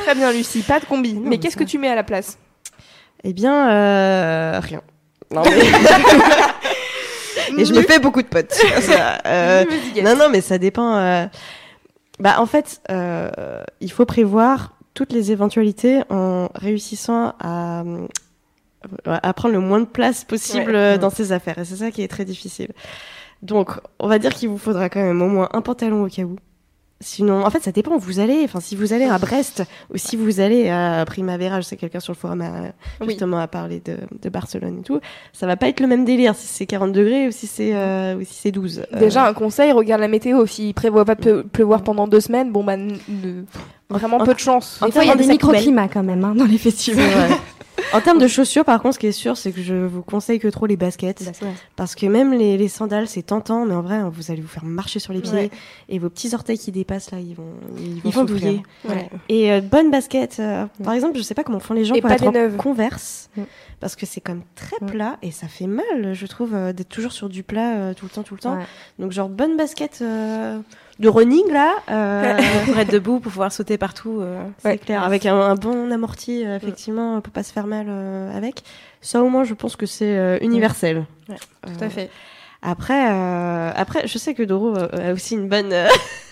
Très 0.06 0.16
bien, 0.16 0.32
Lucie. 0.32 0.62
Pas 0.62 0.80
de 0.80 0.86
combi. 0.86 1.14
Non, 1.14 1.22
mais 1.22 1.30
mais 1.32 1.38
qu'est-ce 1.38 1.58
que 1.58 1.64
tu 1.64 1.78
mets 1.78 1.90
à 1.90 1.96
la 1.96 2.04
place? 2.04 2.38
Eh 3.24 3.34
bien, 3.34 3.70
euh, 3.70 4.60
rien. 4.60 4.82
Non, 5.32 5.44
mais... 5.44 5.52
Et 7.60 7.66
je 7.66 7.74
me 7.74 7.82
fais 7.82 8.00
beaucoup 8.00 8.22
de 8.22 8.28
potes. 8.28 8.52
Ça, 8.82 9.20
euh, 9.26 9.64
non, 10.04 10.16
non, 10.16 10.30
mais 10.30 10.42
ça 10.42 10.58
dépend. 10.58 10.96
euh, 10.98 11.26
Bah, 12.20 12.36
en 12.40 12.46
fait, 12.46 12.82
euh, 12.92 13.30
il 13.80 13.92
faut 13.92 14.06
prévoir 14.06 14.74
toutes 14.94 15.14
les 15.14 15.32
éventualités 15.32 16.02
en 16.10 16.50
réussissant 16.56 17.34
à, 17.40 17.84
à 19.06 19.34
prendre 19.34 19.54
le 19.54 19.60
moins 19.62 19.80
de 19.80 19.86
place 19.86 20.24
possible 20.24 20.76
Ouais. 20.76 20.98
dans 20.98 21.10
ses 21.10 21.32
affaires. 21.32 21.58
Et 21.60 21.66
c'est 21.66 21.78
ça 21.78 21.92
qui 21.92 22.02
est 22.02 22.08
très 22.08 22.26
difficile. 22.26 22.70
Donc, 23.44 23.72
on 24.00 24.08
va 24.08 24.18
dire 24.20 24.34
qu'il 24.34 24.50
vous 24.50 24.58
faudra 24.58 24.90
quand 24.90 25.02
même 25.02 25.22
au 25.22 25.28
moins 25.28 25.50
un 25.54 25.62
pantalon 25.62 26.04
au 26.06 26.10
cas 26.10 26.24
où. 26.24 26.38
Sinon, 27.00 27.46
en 27.46 27.50
fait, 27.52 27.62
ça 27.62 27.72
dépend 27.72 27.92
où 27.96 28.00
vous 28.00 28.20
allez. 28.20 28.42
Enfin, 28.44 28.60
si 28.60 28.76
vous 28.76 28.92
allez 28.92 29.06
à 29.06 29.20
Brest 29.20 29.64
ou 29.94 29.98
si 29.98 30.16
vous 30.16 30.40
allez 30.40 30.68
à 30.70 31.04
Primavera, 31.06 31.62
je 31.62 31.66
sais 31.68 31.76
que 31.76 31.82
quelqu'un 31.82 32.00
sur 32.00 32.12
le 32.14 32.18
forum 32.18 32.42
a 32.42 32.72
Oui. 33.02 33.10
justement 33.10 33.38
à 33.38 33.48
parler 33.48 33.82
de, 33.86 33.98
de 34.20 34.30
Barcelone 34.30 34.80
et 34.80 34.82
tout, 34.84 35.00
ça 35.32 35.46
va 35.46 35.56
pas 35.58 35.68
être 35.68 35.80
le 35.80 35.86
même 35.86 36.06
délire 36.06 36.34
si 36.36 36.48
c'est 36.48 36.66
40 36.66 36.92
degrés 36.94 37.28
ou 37.28 37.32
si 37.32 37.46
c'est 37.46 37.76
euh, 37.76 38.16
ou 38.16 38.22
si 38.22 38.34
c'est 38.34 38.52
12. 38.52 38.84
Euh, 38.94 39.00
Déjà, 39.00 39.28
un 39.28 39.34
conseil, 39.34 39.72
regarde 39.74 40.02
la 40.02 40.08
météo. 40.08 40.46
S'il 40.48 40.74
prévoit 40.74 41.06
pas 41.06 41.14
de 41.14 41.22
pleu- 41.22 41.44
pleuvoir 41.44 41.84
pendant 41.84 42.08
deux 42.08 42.20
semaines, 42.22 42.52
bon, 42.52 42.64
bah, 42.64 42.78
ne- 42.78 42.96
vraiment 43.90 44.18
En- 44.18 44.26
peu 44.26 44.34
de 44.34 44.40
chance. 44.40 44.80
Des 44.84 44.92
fois, 44.92 45.04
il 45.04 45.08
y 45.08 45.12
a 45.12 45.16
des 45.16 45.28
microclimats 45.28 45.88
quand 45.90 46.04
même 46.04 46.24
hein, 46.24 46.34
dans 46.36 46.46
les 46.46 46.58
festivals. 46.58 47.06
En 47.94 48.02
termes 48.02 48.20
de 48.20 48.28
chaussures, 48.28 48.66
par 48.66 48.82
contre, 48.82 48.96
ce 48.96 49.00
qui 49.00 49.08
est 49.08 49.12
sûr, 49.12 49.38
c'est 49.38 49.52
que 49.52 49.62
je 49.62 49.74
vous 49.74 50.02
conseille 50.02 50.40
que 50.40 50.48
trop 50.48 50.66
les 50.66 50.76
baskets. 50.78 51.24
Parce 51.76 51.96
que 51.96 52.06
même 52.06 52.34
les, 52.34 52.58
les 52.58 52.68
sandales, 52.68 53.08
c'est 53.08 53.22
tentant, 53.24 53.66
mais 53.66 53.74
en 53.76 53.82
vrai, 53.82 54.02
vous 54.12 54.32
allez 54.32 54.42
vous 54.42 54.48
faire 54.48 54.66
marcher 54.66 55.00
sur 55.00 55.14
les 55.14 55.22
pieds. 55.22 55.32
Ouais. 55.34 55.50
Et 55.90 55.98
vos 56.00 56.10
petits 56.10 56.34
orteils 56.36 56.58
qui 56.60 56.72
dépassent, 56.72 57.12
là, 57.12 57.20
ils 57.20 57.34
vont, 57.36 57.44
ils 57.78 57.96
vont, 57.96 58.02
Ils 58.06 58.12
vont 58.12 58.28
souffrir. 58.28 58.28
douiller. 58.28 58.64
Ouais. 58.88 59.10
Et 59.30 59.52
euh, 59.52 59.62
bonne 59.62 59.90
basket. 59.90 60.38
euh, 60.40 60.66
par 60.84 60.94
exemple, 60.94 61.18
je 61.18 61.24
sais 61.24 61.34
pas 61.34 61.44
comment 61.44 61.60
font 61.60 61.74
les 61.74 61.86
gens 61.86 61.96
Et 61.96 62.02
pour 62.02 62.10
pas 62.10 62.16
être 62.16 62.32
des 62.32 62.54
en 62.56 62.58
converse. 62.58 63.30
Parce 63.80 63.96
que 63.96 64.06
c'est 64.08 64.22
comme 64.22 64.42
très 64.56 64.76
Mm. 64.82 64.86
plat 64.88 65.18
et 65.22 65.32
ça 65.32 65.48
fait 65.48 65.68
mal, 65.68 66.14
je 66.14 66.26
trouve, 66.28 66.54
euh, 66.56 66.74
d'être 66.74 66.90
toujours 66.90 67.12
sur 67.12 67.30
du 67.30 67.44
plat 67.44 67.76
euh, 67.78 67.94
tout 67.94 68.06
le 68.06 68.10
temps, 68.12 68.24
tout 68.24 68.34
le 68.36 68.40
temps. 68.40 68.58
Donc, 69.00 69.12
genre, 69.12 69.30
bonne 69.30 69.56
basket 69.56 70.04
de 71.00 71.10
running, 71.10 71.52
là. 71.52 71.74
euh, 71.90 72.38
pour 72.66 72.78
être 72.78 72.92
debout, 72.92 73.20
pour 73.20 73.32
pouvoir 73.32 73.52
sauter 73.52 73.78
partout. 73.78 74.20
euh. 74.22 74.42
c'est 74.60 74.68
Ouais. 74.70 74.78
clair. 74.78 75.04
Avec 75.04 75.26
un, 75.26 75.36
un 75.40 75.56
bon 75.56 75.92
amorti, 75.92 76.44
euh, 76.46 76.58
effectivement, 76.58 77.22
pour 77.22 77.32
pas 77.34 77.44
se 77.44 77.52
faire 77.54 77.68
mal 77.68 77.86
euh, 77.90 78.36
avec. 78.36 78.64
Ça, 79.02 79.22
au 79.24 79.30
moins, 79.30 79.44
je 79.44 79.54
pense 79.54 79.76
que 79.76 79.86
c'est 79.86 80.18
euh, 80.18 80.38
universel. 80.42 81.06
Ouais, 81.30 81.36
Tout 81.64 81.84
à 81.84 81.90
fait. 81.90 82.10
Après, 82.64 83.12
euh, 83.12 83.72
après, 83.76 84.08
je 84.08 84.18
sais 84.18 84.34
que 84.34 84.42
Doro 84.42 84.76
a 84.78 85.14
aussi 85.14 85.36
une 85.36 85.48
bonne 85.48 85.72
euh, 85.72 85.88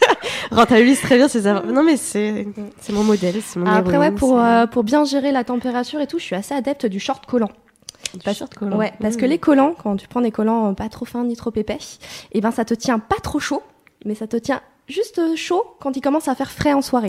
rentabilise 0.51 0.99
très 1.01 1.17
bien 1.17 1.27
ses 1.27 1.45
affaires. 1.47 1.65
Non, 1.71 1.83
mais 1.83 1.97
c'est 1.97 2.47
c'est 2.81 2.93
mon 2.93 3.03
modèle, 3.03 3.35
c'est 3.43 3.59
mon 3.59 3.67
Après, 3.67 3.97
ouais, 3.97 4.11
pour, 4.11 4.37
c'est- 4.39 4.43
euh, 4.43 4.65
pour 4.67 4.83
bien 4.83 5.05
gérer 5.05 5.31
la 5.31 5.43
température 5.43 6.01
et 6.01 6.07
tout, 6.07 6.17
je 6.17 6.23
suis 6.23 6.35
assez 6.35 6.53
adepte 6.55 6.87
du 6.87 6.99
short 6.99 7.25
collant. 7.27 7.51
Pas 8.23 8.33
short 8.33 8.53
collant. 8.55 8.77
Ouais, 8.77 8.93
parce 9.01 9.17
que 9.17 9.25
Mmh. 9.25 9.29
les 9.29 9.37
collants, 9.37 9.75
quand 9.81 9.95
tu 9.97 10.07
prends 10.07 10.21
des 10.21 10.31
collants 10.31 10.73
pas 10.73 10.89
trop 10.89 11.05
fins 11.05 11.23
ni 11.23 11.35
trop 11.35 11.51
épais, 11.55 11.77
et 12.31 12.41
ben 12.41 12.51
ça 12.51 12.65
te 12.65 12.73
tient 12.73 12.97
pas 12.99 13.17
trop 13.21 13.39
chaud, 13.39 13.61
mais 14.05 14.15
ça 14.15 14.27
te 14.27 14.37
tient 14.37 14.61
juste 14.87 15.19
euh, 15.19 15.35
chaud 15.35 15.63
quand 15.79 15.97
il 15.97 16.01
commence 16.01 16.27
à 16.27 16.35
faire 16.35 16.51
frais 16.51 16.73
en 16.73 16.81
soirée. 16.81 17.07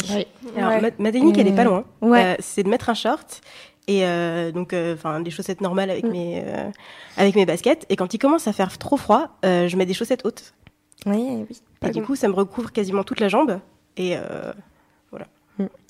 Alors, 0.56 0.70
Ouais. 0.70 0.80
ma, 0.80 0.88
ma 0.98 1.12
technique, 1.12 1.38
elle 1.38 1.48
est 1.48 1.54
pas 1.54 1.64
loin. 1.64 1.84
Ouais. 2.00 2.24
Euh, 2.24 2.34
c'est 2.40 2.62
de 2.62 2.68
mettre 2.68 2.88
un 2.90 2.94
short 2.94 3.40
et 3.88 4.04
euh, 4.06 4.50
donc, 4.50 4.74
enfin, 4.94 5.20
des 5.20 5.30
chaussettes 5.30 5.60
normales 5.60 5.90
avec 5.90 6.04
Mm. 6.04 6.10
mes 6.10 6.42
euh, 6.44 6.70
avec 7.16 7.36
mes 7.36 7.46
baskets. 7.46 7.86
Et 7.90 7.96
quand 7.96 8.12
il 8.14 8.18
commence 8.18 8.48
à 8.48 8.52
faire 8.52 8.76
trop 8.78 8.96
froid, 8.96 9.28
euh, 9.44 9.68
je 9.68 9.76
mets 9.76 9.86
des 9.86 9.94
chaussettes 9.94 10.24
hautes. 10.24 10.54
Oui, 11.04 11.44
oui. 11.48 11.60
Pas 11.80 11.88
et 11.88 11.90
du 11.92 12.02
coup, 12.02 12.16
ça 12.16 12.26
me 12.28 12.32
recouvre 12.34 12.72
quasiment 12.72 13.04
toute 13.04 13.20
la 13.20 13.28
jambe. 13.28 13.60
Et 13.96 14.16
euh, 14.16 14.52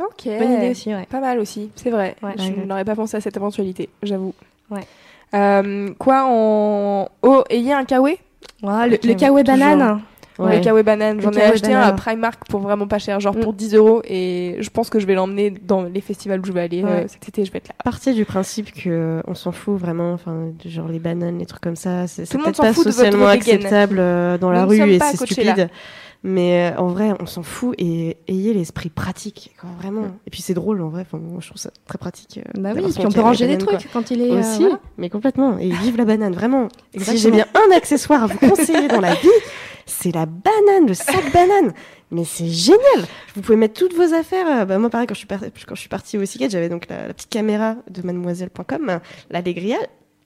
Ok. 0.01 0.27
Bonne 0.27 0.53
idée 0.53 0.71
aussi, 0.71 0.95
ouais. 0.95 1.07
Pas 1.11 1.19
mal 1.19 1.41
aussi, 1.41 1.71
c'est 1.75 1.91
vrai. 1.91 2.15
Ouais. 2.23 2.35
je 2.39 2.43
Ouais. 2.53 2.67
n'aurais 2.67 2.85
pas 2.85 2.95
pensé 2.95 3.17
à 3.17 3.21
cette 3.21 3.37
éventualité, 3.37 3.89
j'avoue. 4.03 4.33
Ouais. 4.71 4.87
Euh, 5.35 5.93
quoi 5.99 6.25
en. 6.29 7.09
Oh, 7.23 7.43
ayez 7.51 7.73
un 7.73 7.85
kawaii? 7.85 8.17
Ouais, 8.63 8.89
le, 8.89 8.95
Ok, 8.95 9.05
le 9.05 9.15
kawaii 9.15 9.45
toujours. 9.45 9.99
Banane. 10.45 10.59
Le 10.59 10.65
kawaii 10.65 10.83
banane. 10.85 11.21
J'en 11.21 11.31
ai 11.33 11.43
acheté 11.43 11.73
un 11.73 11.81
à. 11.81 11.93
Primark 11.93 12.47
pour 12.49 12.61
vraiment 12.61 12.87
pas 12.87 12.99
cher, 12.99 13.19
genre 13.21 13.35
Mm. 13.37 13.41
pour 13.41 13.53
10 13.53 13.75
euros. 13.75 14.03
Et 14.05 14.57
je 14.61 14.71
pense 14.71 14.91
que 14.91 14.99
je 14.99 15.07
vais 15.07 15.15
l'emmener 15.15 15.51
dans 15.51 15.83
les 15.83 16.01
festivals 16.01 16.41
où 16.41 16.45
je 16.45 16.53
vais 16.53 16.61
aller 16.63 16.83
euh, 16.83 16.87
Ouais. 17.03 17.07
cet 17.09 17.29
été. 17.29 17.45
Je 17.45 17.53
vais 17.53 17.59
être 17.59 17.69
là. 17.69 17.75
Partir 17.85 18.15
du 18.15 18.25
principe 18.25 18.73
que 18.73 18.89
euh, 18.89 19.21
on 19.27 19.35
s'en 19.35 19.53
fout 19.53 19.79
vraiment, 19.79 20.13
enfin, 20.13 20.53
genre 20.65 20.89
les 20.89 20.99
bananes, 20.99 21.39
les 21.39 21.47
trucs 21.47 21.63
comme 21.63 21.77
ça, 21.77 22.07
c'est 22.07 22.29
peut-être 22.31 22.61
pas 22.61 22.73
socialement 22.75 23.27
acceptable 23.27 23.97
euh, 23.99 24.39
dans 24.39 24.51
la 24.51 24.63
Nous 24.63 24.69
rue 24.69 24.91
et 24.91 24.99
c'est 25.01 25.17
stupide. 25.17 25.69
Mais 26.23 26.73
euh, 26.75 26.81
en 26.81 26.89
vrai, 26.89 27.13
on 27.21 27.27
s'en 27.27 27.43
fout 27.43 27.75
et 27.79 28.17
ayez 28.27 28.53
l'esprit 28.55 28.89
pratique, 28.91 29.55
quoi, 29.61 29.71
vraiment. 29.81 30.07
Et 30.27 30.31
puis 30.31 30.43
c'est 30.43 30.55
drôle 30.55 30.81
en 30.83 30.89
vrai, 30.89 31.03
enfin, 31.03 31.19
moi, 31.19 31.39
je 31.41 31.47
trouve 31.49 31.61
ça 31.61 31.71
très 31.87 31.99
pratique. 31.99 32.39
euh, 32.39 32.61
Bah 32.61 32.71
oui, 32.75 32.83
puis 32.93 33.07
on 33.07 33.11
peut 33.11 33.21
ranger 33.21 33.47
des 33.47 33.59
quoi. 33.63 33.77
trucs 33.77 33.93
quand 33.93 34.11
il 34.11 34.21
est. 34.23 34.31
euh, 34.33 34.41
Aussi, 34.41 34.61
voilà. 34.63 34.81
mais 34.99 35.09
complètement. 35.11 35.59
Et 35.59 35.71
vive 35.83 35.97
la 35.97 36.05
banane, 36.05 36.35
vraiment. 36.35 36.69
Si 36.93 36.99
Exactement. 36.99 37.23
j'ai 37.23 37.31
bien 37.31 37.47
un 37.55 37.77
accessoire 37.77 38.25
à 38.25 38.27
vous 38.27 38.39
conseiller 38.39 38.89
dans 38.89 39.01
la 39.01 39.15
vie, 39.15 39.29
c'est 39.85 40.13
la 40.13 40.27
banane, 40.27 40.89
le 40.89 40.95
sac 40.95 41.33
banane. 41.33 41.73
Mais 42.11 42.25
c'est 42.25 42.47
génial. 42.47 43.05
Vous 43.35 43.43
pouvez 43.43 43.57
mettre 43.57 43.75
toutes 43.75 43.95
vos 43.95 44.15
affaires. 44.15 44.47
euh, 44.49 44.65
Bah, 44.65 44.79
moi, 44.79 44.91
pareil, 44.91 45.07
quand 45.07 45.15
je 45.15 45.19
suis, 45.19 45.27
par- 45.27 45.41
quand 45.41 45.75
je 45.75 45.81
suis 45.81 45.89
partie 45.89 46.17
au 46.19 46.25
Cyclade, 46.25 46.51
j'avais 46.51 46.69
donc 46.69 46.89
la, 46.89 47.09
la 47.09 47.15
petite 47.15 47.31
caméra 47.31 47.77
de 47.91 48.03
mademoiselle.com, 48.03 48.89
euh, 48.91 48.99
l'Allegria. 49.31 49.77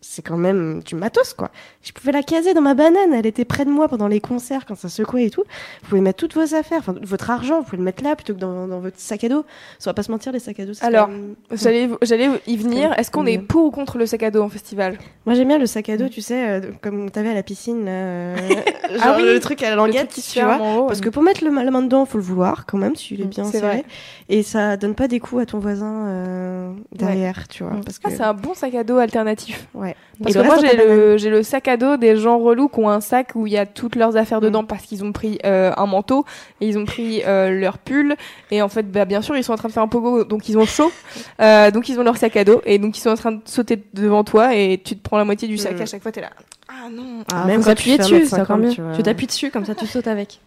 C'est 0.03 0.23
quand 0.23 0.39
même 0.39 0.83
du 0.83 0.95
matos, 0.95 1.35
quoi. 1.35 1.51
Je 1.83 1.93
pouvais 1.93 2.11
la 2.13 2.23
caser 2.23 2.55
dans 2.55 2.63
ma 2.63 2.73
banane. 2.73 3.13
Elle 3.13 3.27
était 3.27 3.45
près 3.45 3.67
de 3.67 3.71
moi 3.71 3.87
pendant 3.87 4.09
les 4.09 4.19
concerts, 4.21 4.65
quand 4.65 4.75
ça 4.75 4.89
secouait 4.89 5.25
et 5.27 5.31
tout. 5.31 5.43
Vous 5.83 5.89
pouvez 5.91 6.01
mettre 6.01 6.19
toutes 6.19 6.35
vos 6.35 6.55
affaires, 6.55 6.79
enfin, 6.79 6.95
votre 7.03 7.29
argent, 7.29 7.59
vous 7.59 7.65
pouvez 7.65 7.77
le 7.77 7.83
mettre 7.85 8.03
là 8.03 8.17
plutôt 8.17 8.33
que 8.33 8.39
dans, 8.39 8.67
dans 8.67 8.81
votre 8.81 8.99
sac 8.99 9.25
à 9.25 9.29
dos. 9.29 9.45
Ça 9.79 9.91
va 9.91 9.95
pas 9.95 10.03
se 10.03 10.11
mentir, 10.11 10.33
les 10.33 10.39
sacs 10.39 10.59
à 10.59 10.65
dos. 10.65 10.73
c'est 10.73 10.85
Alors, 10.87 11.09
même- 11.09 11.35
J'allais, 11.53 11.91
j'allais 12.01 12.31
y 12.47 12.57
venir. 12.57 12.95
Est-ce 12.99 13.11
qu'on 13.11 13.27
est 13.27 13.37
Mm. 13.37 13.47
pour 13.47 13.67
ou 13.67 13.71
contre 13.71 13.99
le 13.99 14.07
sac 14.07 14.23
à 14.23 14.31
dos 14.31 14.41
en 14.43 14.49
festival? 14.49 14.97
Moi 15.27 15.35
j'aime 15.35 15.49
bien 15.49 15.59
le 15.59 15.67
sac 15.67 15.91
à 15.91 15.99
dos, 15.99 16.09
tu 16.09 16.23
sais, 16.23 16.49
euh, 16.49 16.61
comme 16.81 17.11
t'avais 17.11 17.29
à 17.31 17.35
la 17.35 17.43
piscine, 17.43 17.85
euh, 17.87 18.37
genre 18.91 19.01
Ah 19.03 19.15
oui, 19.19 19.25
le 19.25 19.39
truc 19.39 19.63
à 19.63 19.69
la 19.69 19.77
languette, 19.77 20.15
tu 20.33 20.41
vois. 20.41 20.57
haut, 20.79 20.87
Parce 20.87 21.03
que 21.03 21.11
pour 21.11 21.23
mettre 21.23 21.45
le, 21.45 21.51
la 21.51 21.71
main 21.71 21.83
dedans, 21.83 22.07
faut 22.07 22.17
le 22.17 22.25
vouloir 22.25 22.65
quand 22.65 22.79
même, 22.79 22.97
si 22.97 23.15
il 23.15 23.21
est 23.21 23.25
bien 23.27 23.45
C'est 23.45 23.59
serré. 23.59 23.67
vrai. 23.67 23.85
Et 24.31 24.43
ça 24.43 24.79
donne 24.79 24.95
pas 24.95 25.09
des 25.09 25.21
coups 25.21 25.43
à 25.43 25.47
ton 25.47 25.59
voisin 25.59 26.07
euh, 26.07 26.73
derrière, 26.93 27.49
tu 27.49 27.65
vois. 27.65 27.75
Mm. 27.75 27.85
Parce 27.85 27.99
que... 27.99 28.09
Ah, 28.09 28.11
c'est 28.17 28.23
un 28.23 28.35
bon 28.35 28.55
sac 28.55 28.75
à 28.75 28.83
dos 28.83 28.97
alternatif. 28.97 29.67
ouais. 29.75 29.90
Parce 30.23 30.35
Et 30.35 30.39
que 30.39 30.45
moi, 30.45 30.57
j'ai 30.61 30.77
le, 30.77 31.17
j'ai 31.17 31.31
le 31.31 31.43
sac 31.43 31.67
à 31.69 31.77
dos 31.77 31.97
des 31.97 32.17
gens 32.17 32.39
relous 32.39 32.69
qui 32.69 32.79
ont 32.81 32.89
un 32.91 33.01
sac 33.01 33.31
où 33.35 33.47
il 33.47 33.53
y 33.53 33.57
a 33.59 33.65
toutes 33.67 33.97
leurs 33.97 34.17
affaires 34.17 34.41
dedans 34.41 34.65
parce 34.65 34.85
qu'ils 34.85 35.03
ont 35.05 35.13
pris 35.13 35.39
euh, 35.45 35.73
un 35.77 35.87
manteau 35.87 36.25
et 36.61 36.69
ils 36.69 36.77
ont 36.79 36.85
pris 36.85 37.23
euh, 37.27 37.51
leur 37.59 37.79
pull. 37.79 38.17
Et 38.51 38.61
en 38.61 38.69
fait, 38.69 38.91
bah, 38.91 39.05
bien 39.07 39.23
sûr, 39.23 39.37
ils 39.37 39.45
sont 39.45 39.53
en 39.53 39.57
train 39.57 39.69
de 39.69 39.73
faire 39.73 39.83
un 39.83 39.89
pogo, 39.89 40.25
donc 40.25 40.49
ils 40.49 40.59
ont 40.59 40.67
chaud. 40.67 40.93
Euh, 41.41 41.71
donc 41.71 41.89
ils 41.89 41.99
ont 41.99 42.03
leur 42.03 42.17
sac 42.19 42.37
à 42.37 42.45
dos 42.45 42.61
et 42.67 42.79
donc 42.79 42.97
ils 42.99 43.01
sont 43.01 43.09
en 43.11 43.15
train 43.17 43.33
de 43.33 43.41
sauter 43.47 43.83
devant 43.95 44.25
toi 44.25 44.55
et 44.55 44.79
tu 44.85 44.95
te 44.97 45.03
prends 45.03 45.17
la 45.17 45.25
moitié 45.25 45.49
du 45.49 45.57
sac. 45.57 45.79
Mm. 45.79 45.83
À 45.83 45.87
chaque 45.87 46.03
fois, 46.03 46.13
t'es 46.13 46.21
là. 46.21 46.31
Ah 46.69 46.89
non. 46.91 47.25
Ah, 47.33 47.45
Même 47.47 47.65
quand 47.65 47.75
tu 47.75 47.97
dessus, 47.97 48.27
c'est 48.27 48.37
1m50, 48.37 48.43
encore 48.43 48.57
mieux. 48.59 48.73
tu 48.95 49.03
t'appuies 49.03 49.27
dessus, 49.27 49.51
comme 49.51 49.65
ça 49.65 49.75
tu 49.75 49.87
sautes 49.87 50.07
avec. 50.07 50.39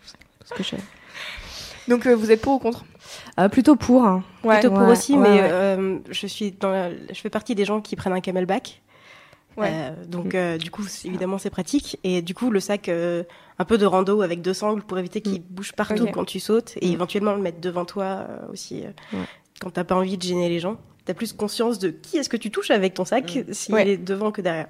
Ce 0.46 0.54
que 0.54 0.62
je 0.64 0.70
fais. 0.70 0.78
Donc 1.88 2.06
euh, 2.06 2.16
vous 2.16 2.32
êtes 2.32 2.42
pour 2.42 2.54
ou 2.54 2.60
contre? 2.60 2.86
Euh, 3.40 3.50
plutôt 3.50 3.76
pour. 3.76 4.06
hein. 4.06 4.24
Ouais. 4.44 4.60
Plutôt 4.60 4.74
pour 4.76 4.84
Ouais, 4.86 4.92
aussi, 4.92 5.14
ouais, 5.14 5.20
mais 5.20 5.42
ouais. 5.42 5.50
euh, 5.52 5.98
je 6.12 6.28
suis 6.28 6.52
dans 6.60 6.72
la- 6.72 6.90
je 6.92 7.20
fais 7.20 7.30
partie 7.30 7.56
des 7.56 7.66
gens 7.66 7.82
qui 7.82 7.96
prennent 7.96 8.14
un 8.14 8.22
camelback. 8.22 8.82
Ouais. 9.58 9.70
Euh, 9.72 10.06
donc 10.06 10.36
euh, 10.36 10.58
du 10.58 10.72
coup, 10.72 10.84
c'est- 10.84 11.08
évidemment, 11.08 11.38
c'est 11.38 11.50
pratique. 11.50 12.00
Et 12.04 12.22
du 12.22 12.34
coup, 12.34 12.50
le 12.50 12.60
sac 12.60 12.90
euh, 12.90 13.24
un 13.60 13.66
peu 13.66 13.78
de 13.78 13.86
rando 13.86 14.22
avec 14.22 14.42
deux 14.42 14.54
sangles 14.54 14.82
pour 14.82 14.98
éviter 14.98 15.22
qu'il 15.22 15.42
bouge 15.42 15.74
partout 15.74 16.08
quand 16.12 16.26
tu 16.26 16.40
sautes 16.40 16.74
et 16.82 16.90
Mm. 16.90 16.94
éventuellement 16.94 17.34
le 17.36 17.42
mettre 17.42 17.62
devant 17.62 17.86
toi 17.86 18.04
euh, 18.30 18.40
aussi 18.52 18.84
euh, 18.84 18.90
Ouais. 19.18 19.26
quand 19.62 19.70
t'as 19.72 19.84
pas 19.84 19.96
envie 19.96 20.18
de 20.18 20.24
gêner 20.24 20.50
les 20.50 20.60
gens. 20.60 20.78
T'as 21.06 21.14
plus 21.14 21.34
conscience 21.34 21.80
de 21.80 21.90
qui 21.90 22.18
est-ce 22.18 22.30
que 22.30 22.38
tu 22.38 22.50
touches 22.50 22.72
avec 22.72 22.94
ton 22.94 23.04
sac 23.06 23.38
s'il 23.52 23.76
Ouais. 23.76 23.90
est 23.90 23.98
devant 23.98 24.32
que 24.32 24.42
derrière. 24.42 24.68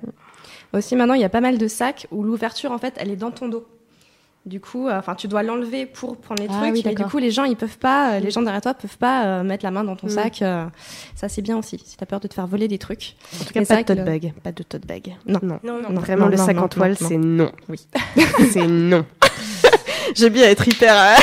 Aussi, 0.74 0.96
maintenant, 0.96 1.14
il 1.14 1.22
y 1.22 1.26
a 1.26 1.30
pas 1.30 1.42
mal 1.42 1.58
de 1.60 1.68
sacs 1.68 2.08
où 2.12 2.24
l'ouverture, 2.24 2.72
en 2.72 2.80
fait, 2.80 2.96
elle 2.98 3.12
est 3.12 3.16
dans 3.16 3.30
ton 3.32 3.48
dos. 3.48 3.66
Du 4.46 4.60
coup, 4.60 4.90
euh, 4.90 5.00
enfin, 5.00 5.16
tu 5.16 5.30
dois 5.30 5.42
l'enlever 5.42 5.86
pour 5.86 6.18
prendre 6.18 6.42
les 6.44 6.50
Ah 6.52 6.60
trucs. 6.60 6.74
oui, 6.86 6.96
du 6.96 7.04
coup, 7.06 7.18
les 7.18 7.32
gens, 7.32 7.46
ils 7.46 7.56
peuvent 7.56 7.78
pas, 7.78 8.16
euh, 8.16 8.20
les 8.20 8.30
gens 8.30 8.42
derrière 8.42 8.60
toi 8.62 8.74
peuvent 8.74 8.98
pas 8.98 9.26
euh, 9.26 9.44
mettre 9.44 9.64
la 9.64 9.72
main 9.72 9.86
dans 9.86 9.96
ton 9.96 10.08
Mm. 10.08 10.10
sac. 10.10 10.42
euh, 10.42 10.66
ça, 11.16 11.30
c'est 11.30 11.42
bien 11.42 11.58
aussi. 11.58 11.82
Si 11.86 11.96
t'as 11.96 12.06
peur 12.06 12.20
de 12.20 12.28
te 12.28 12.34
faire 12.34 12.46
voler 12.46 12.68
des 12.68 12.78
trucs. 12.78 13.16
En 13.42 13.46
tout 13.46 13.54
cas, 13.54 13.64
pas 13.64 13.78
de 13.78 13.84
tote 13.84 14.04
bag. 14.06 14.34
Pas 14.44 14.52
de 14.52 14.64
tote 14.64 14.86
bag. 14.86 15.16
Non. 15.26 15.40
non. 15.42 15.60
Non, 15.64 15.82
non. 15.82 15.90
Non. 15.92 16.02
Vraiment, 16.02 16.26
non, 16.26 16.32
le 16.32 16.36
sac 16.38 16.58
non, 16.58 16.64
en 16.64 16.68
toile, 16.68 16.98
c'est 16.98 17.16
non. 17.18 17.54
Oui. 17.70 17.80
c'est 18.52 18.68
non. 18.68 19.06
J'ai 20.16 20.30
bien 20.30 20.44
être 20.50 20.68
hyper. 20.68 21.16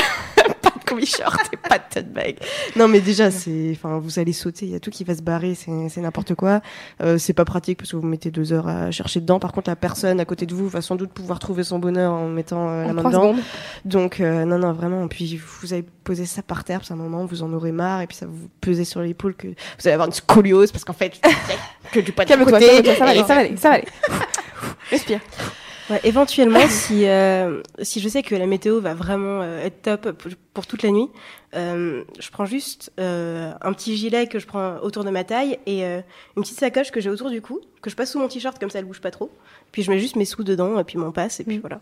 Euh, 0.92 0.98
pas 0.98 1.04
de 1.04 1.04
combi 1.04 1.06
short 1.06 1.40
et 1.52 1.56
pas 1.56 1.78
de 1.78 1.84
tote 1.92 2.12
bag. 2.12 2.38
Non, 2.76 2.88
mais 2.88 3.00
déjà, 3.00 3.30
c'est. 3.30 3.72
Enfin, 3.72 3.98
vous 3.98 4.18
allez 4.18 4.32
sauter, 4.32 4.66
il 4.66 4.72
y 4.72 4.74
a 4.74 4.80
tout 4.80 4.90
qui 4.90 5.04
va 5.04 5.14
se 5.14 5.22
barrer, 5.22 5.54
c'est 5.54 5.70
c'est 5.88 6.00
n'importe 6.00 6.34
quoi. 6.34 6.60
Euh, 7.02 7.18
c'est 7.18 7.32
pas 7.32 7.44
pratique 7.44 7.78
parce 7.78 7.90
que 7.90 7.96
vous 7.96 8.06
mettez 8.06 8.30
deux 8.30 8.52
heures 8.52 8.68
à 8.68 8.90
chercher 8.90 9.20
dedans. 9.20 9.38
Par 9.38 9.52
contre, 9.52 9.70
la 9.70 9.76
personne 9.76 10.20
à 10.20 10.24
côté 10.24 10.46
de 10.46 10.54
vous 10.54 10.68
va 10.68 10.80
sans 10.80 10.96
doute 10.96 11.10
pouvoir 11.10 11.38
trouver 11.38 11.64
son 11.64 11.78
bonheur 11.78 12.12
en 12.12 12.28
mettant 12.28 12.68
euh, 12.68 12.86
la 12.86 12.92
main 12.92 13.02
dedans. 13.02 13.10
secondes. 13.12 13.40
Donc, 13.84 14.20
euh, 14.20 14.44
non, 14.44 14.58
non, 14.58 14.72
vraiment. 14.72 15.06
Puis, 15.08 15.40
vous 15.60 15.72
avez 15.72 15.84
posé 16.04 16.26
ça 16.26 16.42
par 16.42 16.64
terre, 16.64 16.80
puis 16.80 16.88
à 16.90 16.94
un 16.94 16.96
moment, 16.96 17.24
vous 17.24 17.42
en 17.42 17.52
aurez 17.52 17.72
marre, 17.72 18.00
et 18.02 18.06
puis 18.06 18.16
ça 18.16 18.26
vous 18.26 18.48
peser 18.60 18.84
sur 18.84 19.00
l'épaule 19.00 19.34
que 19.34 19.48
vous 19.48 19.54
allez 19.84 19.92
avoir 19.92 20.08
une 20.08 20.14
scoliose 20.14 20.72
parce 20.72 20.84
qu'en 20.84 20.92
fait, 20.92 21.20
que 21.92 22.00
du 22.00 22.12
poids 22.12 22.24
de 22.24 22.34
côté. 22.36 22.50
ça 22.96 23.04
va 23.04 23.10
aller, 23.10 23.20
ça 23.22 23.34
va 23.34 23.40
aller, 23.40 23.56
ça 23.56 23.68
va 23.68 23.74
aller. 23.76 23.88
Respire. 24.90 25.20
Ouais, 25.90 26.00
éventuellement, 26.04 26.60
si, 26.68 27.06
euh, 27.06 27.62
si 27.82 28.00
je 28.00 28.08
sais 28.08 28.22
que 28.22 28.34
la 28.36 28.46
météo 28.46 28.80
va 28.80 28.94
vraiment 28.94 29.42
euh, 29.42 29.64
être 29.64 29.82
top 29.82 30.12
pour, 30.12 30.30
pour 30.54 30.66
toute 30.66 30.82
la 30.82 30.90
nuit, 30.90 31.08
euh, 31.56 32.04
je 32.20 32.30
prends 32.30 32.44
juste 32.46 32.92
un 32.98 33.72
petit 33.72 33.96
gilet 33.96 34.26
que 34.28 34.38
je 34.38 34.46
prends 34.46 34.76
autour 34.78 35.02
de 35.04 35.10
ma 35.10 35.24
taille 35.24 35.58
et 35.66 35.82
une 35.84 36.02
petite 36.42 36.58
sacoche 36.60 36.90
que 36.92 37.00
j'ai 37.00 37.10
autour 37.10 37.28
du 37.30 37.42
cou, 37.42 37.60
que 37.82 37.90
je 37.90 37.96
passe 37.96 38.12
sous 38.12 38.20
mon 38.20 38.28
t-shirt 38.28 38.58
comme 38.58 38.70
ça 38.70 38.78
elle 38.78 38.84
bouge 38.84 39.00
pas 39.00 39.10
trop. 39.10 39.30
Puis 39.72 39.82
je 39.82 39.90
mets 39.90 39.98
juste 39.98 40.14
mes 40.16 40.24
sous 40.24 40.44
dedans 40.44 40.78
et 40.78 40.84
puis 40.84 40.96
mon 40.98 41.10
passe 41.10 41.40
et 41.40 41.44
puis 41.44 41.58
Mm. 41.58 41.60
voilà. 41.60 41.80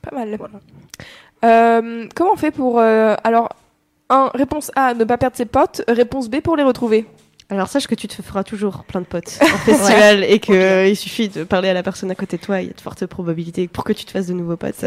Pas 0.00 0.14
mal. 0.14 0.38
Voilà. 0.38 1.80
Comment 2.14 2.32
on 2.32 2.36
fait 2.36 2.50
pour 2.50 2.80
alors 2.80 3.50
un 4.08 4.30
réponse 4.34 4.70
A 4.74 4.94
ne 4.94 5.04
pas 5.04 5.18
perdre 5.18 5.36
ses 5.36 5.46
potes, 5.46 5.82
réponse 5.88 6.28
B 6.30 6.40
pour 6.40 6.56
les 6.56 6.62
retrouver? 6.62 7.06
Alors 7.52 7.68
sache 7.68 7.86
que 7.86 7.94
tu 7.94 8.08
te 8.08 8.22
feras 8.22 8.44
toujours 8.44 8.84
plein 8.84 9.00
de 9.02 9.06
potes 9.06 9.38
en 9.42 9.46
festival 9.58 10.24
et 10.24 10.38
que 10.38 10.52
euh, 10.52 10.86
il 10.88 10.96
suffit 10.96 11.28
de 11.28 11.44
parler 11.44 11.68
à 11.68 11.74
la 11.74 11.82
personne 11.82 12.10
à 12.10 12.14
côté 12.14 12.38
de 12.38 12.42
toi, 12.42 12.62
il 12.62 12.68
y 12.68 12.70
a 12.70 12.72
de 12.72 12.80
fortes 12.80 13.04
probabilités 13.06 13.68
pour 13.68 13.84
que 13.84 13.92
tu 13.92 14.04
te 14.06 14.10
fasses 14.10 14.26
de 14.26 14.32
nouveaux 14.32 14.56
potes. 14.56 14.84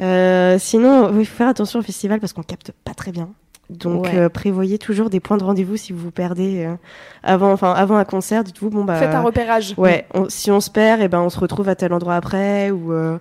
Euh, 0.00 0.58
sinon, 0.58 1.10
il 1.18 1.26
faut 1.26 1.36
faire 1.36 1.48
attention 1.48 1.80
au 1.80 1.82
festival 1.82 2.20
parce 2.20 2.32
qu'on 2.32 2.42
capte 2.42 2.72
pas 2.84 2.94
très 2.94 3.10
bien. 3.12 3.30
Donc 3.68 4.04
Ouais. 4.04 4.16
euh, 4.16 4.28
prévoyez 4.28 4.78
toujours 4.78 5.08
des 5.10 5.18
points 5.20 5.38
de 5.38 5.44
rendez-vous 5.44 5.76
si 5.76 5.92
vous 5.92 5.98
vous 5.98 6.10
perdez 6.10 6.64
euh, 6.64 6.74
avant, 7.22 7.52
enfin 7.52 7.72
avant 7.72 7.96
un 7.96 8.04
concert. 8.04 8.44
Dites-vous 8.44 8.70
bon 8.70 8.84
bah 8.84 8.96
Faites 8.98 9.14
un 9.14 9.22
repérage. 9.22 9.74
ouais, 9.76 10.06
on- 10.14 10.28
si 10.28 10.50
on 10.50 10.60
se 10.60 10.70
perd, 10.70 11.00
et 11.00 11.08
ben 11.08 11.20
on 11.20 11.30
se 11.30 11.38
retrouve 11.40 11.68
à 11.68 11.74
tel 11.74 11.92
endroit 11.92 12.14
après 12.16 12.70
ou 12.70 12.92
euh, 12.92 13.18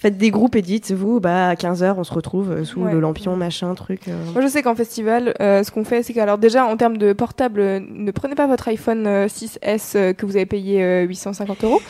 faites 0.00 0.16
des 0.16 0.30
groupes 0.30 0.56
et 0.56 0.62
dites-vous 0.62 1.20
bah 1.20 1.48
à 1.48 1.54
15h 1.54 1.94
on 1.98 2.04
se 2.04 2.12
retrouve 2.14 2.50
euh, 2.50 2.64
sous 2.64 2.80
Ouais. 2.80 2.92
le 2.92 3.00
lampion 3.00 3.36
machin 3.36 3.74
truc. 3.74 4.08
euh. 4.08 4.12
Moi, 4.32 4.40
je 4.42 4.48
sais 4.48 4.62
qu'en 4.62 4.74
festival, 4.74 5.34
euh, 5.40 5.62
ce 5.62 5.70
qu'on 5.70 5.84
fait, 5.84 6.02
c'est 6.02 6.14
que, 6.14 6.20
alors 6.20 6.38
déjà, 6.38 6.64
en 6.64 6.76
termes 6.78 6.96
de 6.96 7.12
portable, 7.12 7.60
ne 7.90 8.10
prenez 8.10 8.34
pas 8.34 8.46
votre 8.46 8.66
iPhone 8.68 9.06
euh, 9.06 9.26
6S 9.28 9.92
euh, 9.96 10.12
que 10.14 10.24
vous 10.24 10.36
avez 10.36 10.46
payé 10.46 10.82
euh, 10.82 11.02
850 11.02 11.64
euros. 11.64 11.80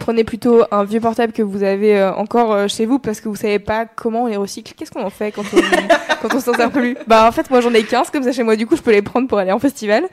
Prenez 0.00 0.24
plutôt 0.24 0.62
un 0.72 0.82
vieux 0.84 1.00
portable 1.00 1.32
que 1.32 1.42
vous 1.42 1.62
avez 1.62 2.02
encore 2.16 2.68
chez 2.68 2.86
vous 2.86 2.98
parce 2.98 3.20
que 3.20 3.28
vous 3.28 3.36
savez 3.36 3.58
pas 3.58 3.84
comment 3.86 4.24
on 4.24 4.26
les 4.26 4.36
recycle. 4.36 4.72
Qu'est-ce 4.76 4.90
qu'on 4.90 5.04
en 5.04 5.10
fait 5.10 5.30
quand 5.32 5.42
on, 5.52 5.56
quand 6.28 6.34
on 6.34 6.40
s'en 6.40 6.54
sert 6.54 6.70
plus? 6.70 6.96
Bah, 7.06 7.26
en 7.28 7.32
fait, 7.32 7.48
moi, 7.50 7.60
j'en 7.60 7.72
ai 7.74 7.82
15 7.84 8.10
comme 8.10 8.22
ça 8.24 8.32
chez 8.32 8.42
moi. 8.42 8.56
Du 8.56 8.66
coup, 8.66 8.74
je 8.76 8.82
peux 8.82 8.90
les 8.90 9.02
prendre 9.02 9.28
pour 9.28 9.38
aller 9.38 9.52
en 9.52 9.58
festival. 9.60 10.04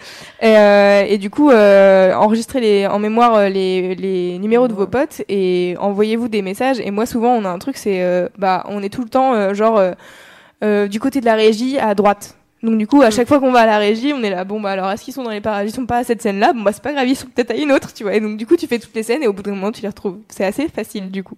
Et, 0.41 0.53
et 1.09 1.17
du 1.17 1.29
coup, 1.31 1.49
enregistrez 1.51 2.59
les, 2.59 2.87
en 2.87 2.99
mémoire 2.99 3.49
les, 3.49 3.95
les 3.95 4.37
numéros 4.37 4.67
de 4.67 4.73
vos 4.73 4.85
potes 4.87 5.21
et 5.29 5.75
envoyez-vous 5.79 6.27
des 6.27 6.41
messages. 6.41 6.79
Et 6.79 6.91
moi, 6.91 7.05
souvent, 7.05 7.22
on 7.31 7.45
a 7.45 7.49
un 7.49 7.59
truc, 7.59 7.77
c'est, 7.77 8.01
euh, 8.03 8.27
bah, 8.37 8.63
on 8.67 8.81
est 8.83 8.89
tout 8.89 9.01
le 9.03 9.09
temps, 9.09 9.33
euh, 9.33 9.53
genre, 9.53 9.77
euh, 9.77 9.91
euh, 10.63 10.87
du 10.87 10.99
côté 10.99 11.19
de 11.19 11.25
la 11.25 11.35
régie 11.35 11.77
à 11.79 11.95
droite. 11.95 12.35
Donc 12.61 12.77
du 12.77 12.87
coup, 12.87 13.01
à 13.01 13.11
chaque 13.11 13.27
fois 13.27 13.39
qu'on 13.41 13.51
va 13.51 13.61
à 13.61 13.65
la 13.65 13.77
régie, 13.77 14.13
on 14.15 14.23
est 14.23 14.29
là, 14.29 14.45
bon 14.45 14.61
bah 14.61 14.69
alors 14.71 14.89
est-ce 14.89 15.03
qu'ils 15.03 15.13
sont 15.13 15.23
dans 15.23 15.31
les 15.31 15.41
parages? 15.41 15.67
Ils 15.69 15.73
sont 15.73 15.85
pas 15.85 15.97
à 15.97 16.03
cette 16.05 16.21
scène-là, 16.21 16.53
bon 16.53 16.61
bah 16.61 16.71
c'est 16.71 16.81
pas 16.81 16.93
grave, 16.93 17.05
ils 17.09 17.15
sont 17.17 17.27
peut-être 17.27 17.51
à 17.51 17.55
une 17.55 17.73
autre, 17.73 17.93
tu 17.93 18.03
vois. 18.03 18.15
Et 18.15 18.21
donc 18.21 18.37
du 18.37 18.47
coup, 18.47 18.55
tu 18.55 18.67
fais 18.67 18.79
toutes 18.79 18.95
les 18.95 19.03
scènes 19.03 19.21
et 19.21 19.27
au 19.27 19.33
bout 19.33 19.43
d'un 19.43 19.51
moment, 19.51 19.69
tu 19.73 19.81
les 19.81 19.89
retrouves. 19.89 20.19
C'est 20.29 20.45
assez 20.45 20.69
facile 20.69 21.11
du 21.11 21.23
coup. 21.25 21.35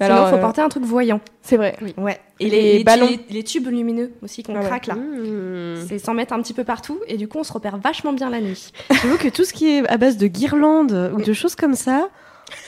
Mais 0.00 0.06
Sinon, 0.06 0.16
alors, 0.18 0.28
faut 0.30 0.36
euh, 0.36 0.40
porter 0.40 0.60
un 0.62 0.68
truc 0.68 0.82
voyant. 0.82 1.20
c'est 1.40 1.56
vrai. 1.56 1.76
Ouais. 1.96 2.18
Et 2.40 2.48
Et 2.48 2.50
les 2.50 2.62
les, 2.62 2.78
les, 2.78 2.84
ballons. 2.84 3.06
les- 3.06 3.20
les 3.30 3.44
tubes 3.44 3.68
lumineux 3.68 4.10
aussi 4.22 4.42
qu'on 4.42 4.56
Ah 4.56 4.60
ouais. 4.60 4.66
craque 4.66 4.88
là. 4.88 4.94
Mmh. 4.96 5.86
C'est 5.88 5.98
s'en 6.00 6.12
mettre 6.14 6.32
un 6.32 6.42
petit 6.42 6.52
peu 6.52 6.64
partout 6.64 6.98
et 7.06 7.16
du 7.16 7.28
coup 7.28 7.38
on 7.38 7.44
se 7.44 7.52
repère 7.52 7.76
vachement 7.78 8.12
bien 8.12 8.28
la 8.28 8.40
nuit. 8.40 8.72
J'avoue 8.90 9.18
que 9.18 9.28
tout 9.28 9.44
ce 9.44 9.52
qui 9.52 9.68
est 9.70 9.88
à 9.88 9.96
base 9.98 10.16
de 10.16 10.26
guirlandes 10.26 11.12
ou 11.16 11.22
de 11.22 11.32
choses 11.32 11.54
comme 11.54 11.74
ça, 11.76 12.08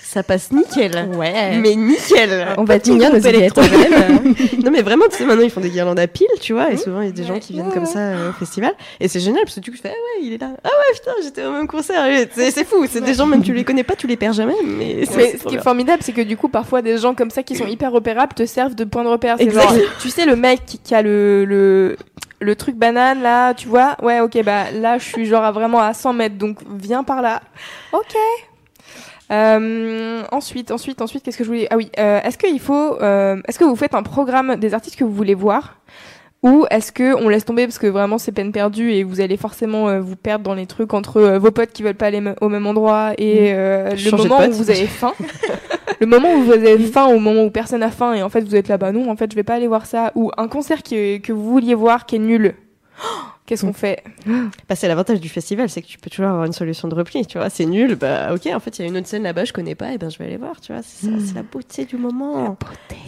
ça 0.09 0.23
passe 0.23 0.51
nickel. 0.53 1.09
Ouais. 1.15 1.59
Mais 1.59 1.75
nickel. 1.75 2.49
on 2.57 2.65
va 2.65 2.77
aux 2.77 2.79
groupe 2.79 3.27
électrogènes. 3.27 4.35
non 4.65 4.71
mais 4.71 4.83
vraiment, 4.83 5.05
tu 5.11 5.17
sais, 5.17 5.25
maintenant 5.25 5.45
ils 5.45 5.51
font 5.51 5.61
des 5.61 5.71
guirlandes 5.71 5.99
à 5.99 6.07
piles, 6.07 6.27
tu 6.41 6.53
vois, 6.53 6.73
et 6.73 6.77
souvent 6.77 7.01
il 7.03 7.07
y 7.07 7.11
a 7.11 7.13
des 7.13 7.25
gens 7.25 7.39
qui 7.39 7.53
viennent 7.53 7.73
comme 7.73 7.87
ça 7.87 7.99
euh, 7.99 8.31
au 8.31 8.33
festival, 8.33 8.73
et 9.01 9.09
c'est 9.09 9.21
génial 9.21 9.43
parce 9.45 9.57
que 9.57 9.61
du 9.61 9.71
coup 9.71 9.77
tu 9.77 9.83
fais 9.83 9.91
ah 9.91 9.93
ouais 9.93 10.27
il 10.27 10.33
est 10.33 10.41
là, 10.41 10.51
ah 10.65 10.69
ouais 10.69 10.95
putain 10.95 11.11
j'étais 11.23 11.45
au 11.45 11.53
même 11.53 11.67
concert, 11.67 12.03
c'est 12.35 12.65
fou, 12.65 12.87
c'est 12.89 13.03
des 13.03 13.15
gens 13.15 13.27
même 13.27 13.43
tu 13.43 13.53
les 13.53 13.65
connais 13.65 13.85
pas, 13.85 13.97
tu 13.97 14.07
les 14.07 14.17
perds 14.17 14.33
jamais, 14.33 14.55
mais 14.65 15.05
ce 15.07 15.47
qui 15.47 15.57
est 15.57 15.63
formidable, 15.63 16.03
c'est 16.03 16.13
que 16.13 16.23
du 16.23 16.37
coup, 16.37 16.49
parfois, 16.49 16.83
des 16.83 16.99
gens 16.99 17.15
comme 17.15 17.31
ça 17.31 17.43
qui 17.43 17.57
sont 17.57 17.67
hyper 17.67 17.93
repérables 17.93 18.35
te 18.35 18.47
servent 18.47 18.75
de 18.75 18.85
point 18.85 19.05
de 19.05 19.09
repère. 19.09 19.37
C'est 19.39 19.45
Exact. 19.45 19.63
genre, 19.63 19.75
tu 20.01 20.11
sais, 20.11 20.27
le 20.27 20.37
mec 20.37 20.61
qui, 20.65 20.95
a 20.95 21.03
le, 21.03 21.45
le, 21.45 21.97
le 22.41 22.57
truc 22.57 22.77
banane 22.77 23.23
là, 23.23 23.55
tu 23.55 23.69
vois? 23.69 23.97
Ouais, 24.03 24.21
ok, 24.21 24.43
bah 24.45 24.71
là, 24.73 24.99
je 24.99 25.05
suis 25.05 25.27
genre 25.27 25.45
à 25.45 25.53
vraiment 25.53 25.81
à 25.81 25.95
100 25.95 26.13
mètres, 26.13 26.37
donc 26.37 26.59
viens 26.79 27.05
par 27.05 27.23
là. 27.23 27.43
Ok. 27.93 28.15
Euh, 29.31 30.23
ensuite, 30.33 30.71
ensuite, 30.71 31.03
ensuite, 31.03 31.23
qu'est-ce 31.23 31.37
que 31.39 31.45
je 31.45 31.49
voulais 31.49 31.67
Ah 31.71 31.77
oui, 31.77 31.91
euh, 31.99 32.21
est-ce 32.23 32.39
qu'il 32.39 32.59
faut, 32.61 32.97
euh, 33.01 33.37
est-ce 33.47 33.59
que 33.59 33.65
vous 33.65 33.77
faites 33.77 33.95
un 33.95 34.03
programme 34.03 34.57
des 34.57 34.75
artistes 34.75 34.97
que 34.97 35.05
vous 35.05 35.13
voulez 35.13 35.35
voir? 35.35 35.77
Ou 36.45 36.67
est-ce 36.71 36.93
que 36.93 37.15
on 37.17 37.29
laisse 37.29 37.45
tomber 37.45 37.67
parce 37.67 37.81
que 37.81 37.89
vraiment 37.89 38.17
c'est 38.17 38.31
peine 38.31 38.53
perdue 38.53 38.93
et 38.93 39.03
vous 39.03 39.21
allez 39.21 39.37
forcément 39.37 39.89
euh, 39.89 40.01
vous 40.01 40.15
perdre 40.15 40.45
dans 40.45 40.55
les 40.55 40.67
trucs 40.67 40.95
entre 40.95 41.17
euh, 41.17 41.39
vos 41.41 41.51
potes 41.51 41.73
qui 41.73 41.83
veulent 41.83 41.95
pas 41.97 42.07
aller 42.07 42.23
au 42.41 42.49
même 42.49 42.65
endroit 42.65 43.13
et 43.19 43.53
euh, 43.55 43.91
le 43.97 44.11
moment 44.23 44.37
où 44.47 44.53
vous 44.53 44.71
avez 44.71 44.87
faim, 44.87 45.13
le 46.01 46.07
moment 46.07 46.33
où 46.35 46.43
vous 46.45 46.53
avez 46.53 46.79
faim, 46.79 47.07
au 47.07 47.19
moment 47.19 47.43
où 47.43 47.51
personne 47.51 47.83
a 47.83 47.91
faim 47.91 48.15
et 48.15 48.23
en 48.23 48.29
fait 48.29 48.43
vous 48.43 48.55
êtes 48.55 48.69
là 48.69 48.79
bas 48.79 48.93
non 48.93 49.11
en 49.11 49.17
fait 49.17 49.29
je 49.33 49.35
vais 49.35 49.43
pas 49.43 49.55
aller 49.55 49.67
voir 49.67 49.85
ça. 49.87 50.13
Ou 50.15 50.31
un 50.37 50.47
concert 50.47 50.85
qui- 50.85 51.21
que 51.21 51.33
vous 51.33 51.43
vouliez 51.51 51.75
voir 51.75 52.07
qui 52.07 52.15
est 52.17 52.21
nul. 52.21 52.55
Qu'est-ce 53.47 53.65
qu'on 53.65 53.73
fait? 53.73 54.05
Bah, 54.69 54.77
c'est 54.77 54.89
l'avantage 54.89 55.21
du 55.21 55.29
festival, 55.29 55.71
c'est 55.71 55.81
que 55.81 55.87
tu 55.87 55.99
peux 55.99 56.11
toujours 56.11 56.27
avoir 56.27 56.45
une 56.45 56.53
solution 56.53 56.87
de 56.89 56.95
repli, 56.95 57.25
tu 57.27 57.39
vois. 57.39 57.49
C'est 57.49 57.65
nul, 57.65 57.95
bah 57.95 58.35
ok, 58.35 58.47
en 58.53 58.61
fait, 58.61 58.79
il 58.79 58.83
y 58.83 58.85
a 58.85 58.89
une 58.89 58.97
autre 58.99 59.07
scène 59.07 59.23
là-bas, 59.23 59.47
je 59.47 59.53
connais 59.55 59.75
pas, 59.75 59.93
et 59.93 59.99
ben 59.99 60.11
je 60.11 60.19
vais 60.19 60.27
aller 60.27 60.37
voir, 60.37 60.61
tu 60.61 60.73
vois. 60.73 60.83
C'est 60.83 61.07
ça, 61.07 61.13
c'est 61.27 61.35
la 61.35 61.43
beauté 61.43 61.87
du 61.87 61.97
moment. 61.97 62.59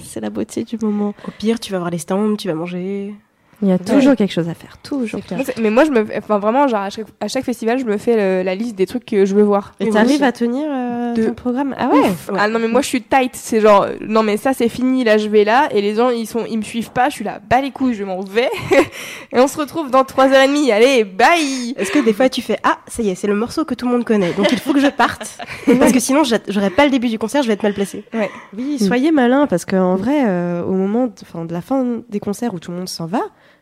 C'est 0.03 0.20
la 0.20 0.30
beauté 0.30 0.64
du 0.64 0.78
moment. 0.80 1.14
Au 1.28 1.30
pire, 1.30 1.61
tu 1.61 1.72
vas 1.72 1.78
voir 1.78 1.91
les 1.91 1.99
stands, 1.99 2.36
tu 2.36 2.49
vas 2.49 2.55
manger. 2.55 3.14
Il 3.62 3.68
y 3.68 3.72
a 3.72 3.78
toujours 3.78 4.16
quelque 4.16 4.32
chose 4.32 4.48
à 4.48 4.54
faire, 4.54 4.78
toujours. 4.82 5.20
Mais 5.61 5.70
moi 5.70 5.84
je 5.84 5.90
me, 5.90 6.06
enfin 6.16 6.38
vraiment 6.38 6.66
genre 6.68 6.80
à 6.80 6.90
chaque, 6.90 7.06
à 7.20 7.28
chaque 7.28 7.44
festival 7.44 7.78
je 7.78 7.84
me 7.84 7.98
fais 7.98 8.16
le- 8.16 8.42
la 8.44 8.54
liste 8.54 8.74
des 8.76 8.86
trucs 8.86 9.04
que 9.04 9.24
je 9.26 9.34
veux 9.34 9.42
voir. 9.42 9.72
Et 9.80 9.84
t'arrives 9.90 10.22
à 10.22 10.32
tenir 10.32 10.66
euh, 10.70 11.14
De 11.14 11.24
ton 11.26 11.34
programme? 11.34 11.74
Ah 11.78 11.88
ouais? 11.88 12.00
Ah 12.38 12.48
non 12.48 12.58
mais 12.58 12.68
moi 12.68 12.80
je 12.80 12.86
suis 12.86 13.02
tight, 13.02 13.32
c'est 13.34 13.61
genre 13.61 13.86
non 14.00 14.22
mais 14.22 14.36
ça 14.38 14.52
c'est 14.54 14.68
fini, 14.68 15.04
là 15.04 15.18
je 15.18 15.28
vais 15.28 15.44
là. 15.44 15.68
Et 15.72 15.82
les 15.82 15.94
gens 15.94 16.08
ils 16.11 16.26
sont 16.26 16.44
ils 16.48 16.56
me 16.56 16.62
suivent 16.62 16.90
pas, 16.90 17.08
je 17.11 17.14
suis 17.16 17.24
là 17.24 17.40
bas 17.50 17.61
les 17.61 17.70
couilles, 17.70 17.94
je 17.94 18.04
m'en 18.04 18.20
vais. 18.20 18.48
Et 19.32 19.38
on 19.38 19.46
se 19.46 19.58
retrouve 19.58 19.90
dans 19.90 20.02
3h30. 20.02 20.72
Allez, 20.72 21.04
bye. 21.04 21.74
Est-ce 21.76 21.90
que 21.92 21.98
des 22.04 22.12
fois 22.12 22.28
tu 22.28 22.42
fais 22.42 22.58
Ah, 22.62 22.78
ça 22.88 23.02
y 23.02 23.11
est, 23.11 23.14
c'est 23.14 23.26
le 23.28 23.34
morceau 23.34 23.64
que 23.64 23.74
tout 23.74 23.86
le 23.86 23.92
monde 23.92 24.04
connaît, 24.04 24.32
donc 24.32 24.50
il 24.52 24.58
faut 24.58 24.72
que 24.72 24.80
je 24.80 24.88
parte. 24.88 25.38
Parce 25.78 25.92
que 25.92 26.00
sinon, 26.00 26.24
j'a- 26.24 26.38
j'aurais 26.48 26.70
pas 26.70 26.84
le 26.84 26.90
début 26.90 27.08
du 27.08 27.18
concert, 27.18 27.42
je 27.42 27.48
vais 27.48 27.54
être 27.54 27.62
mal 27.62 27.74
placée. 27.74 28.04
Oui, 28.56 28.78
soyez 28.78 29.11
malin 29.12 29.46
parce 29.46 29.64
qu'en 29.64 29.96
vrai, 29.96 30.24
euh, 30.26 30.62
au 30.64 30.72
moment 30.72 31.06
de, 31.06 31.12
enfin, 31.22 31.44
de 31.44 31.52
la 31.52 31.61
fin 31.61 32.00
des 32.08 32.20
concerts 32.20 32.54
où 32.54 32.58
tout 32.58 32.70
le 32.70 32.78
monde 32.78 32.88
s'en 32.88 33.06
va, 33.06 33.20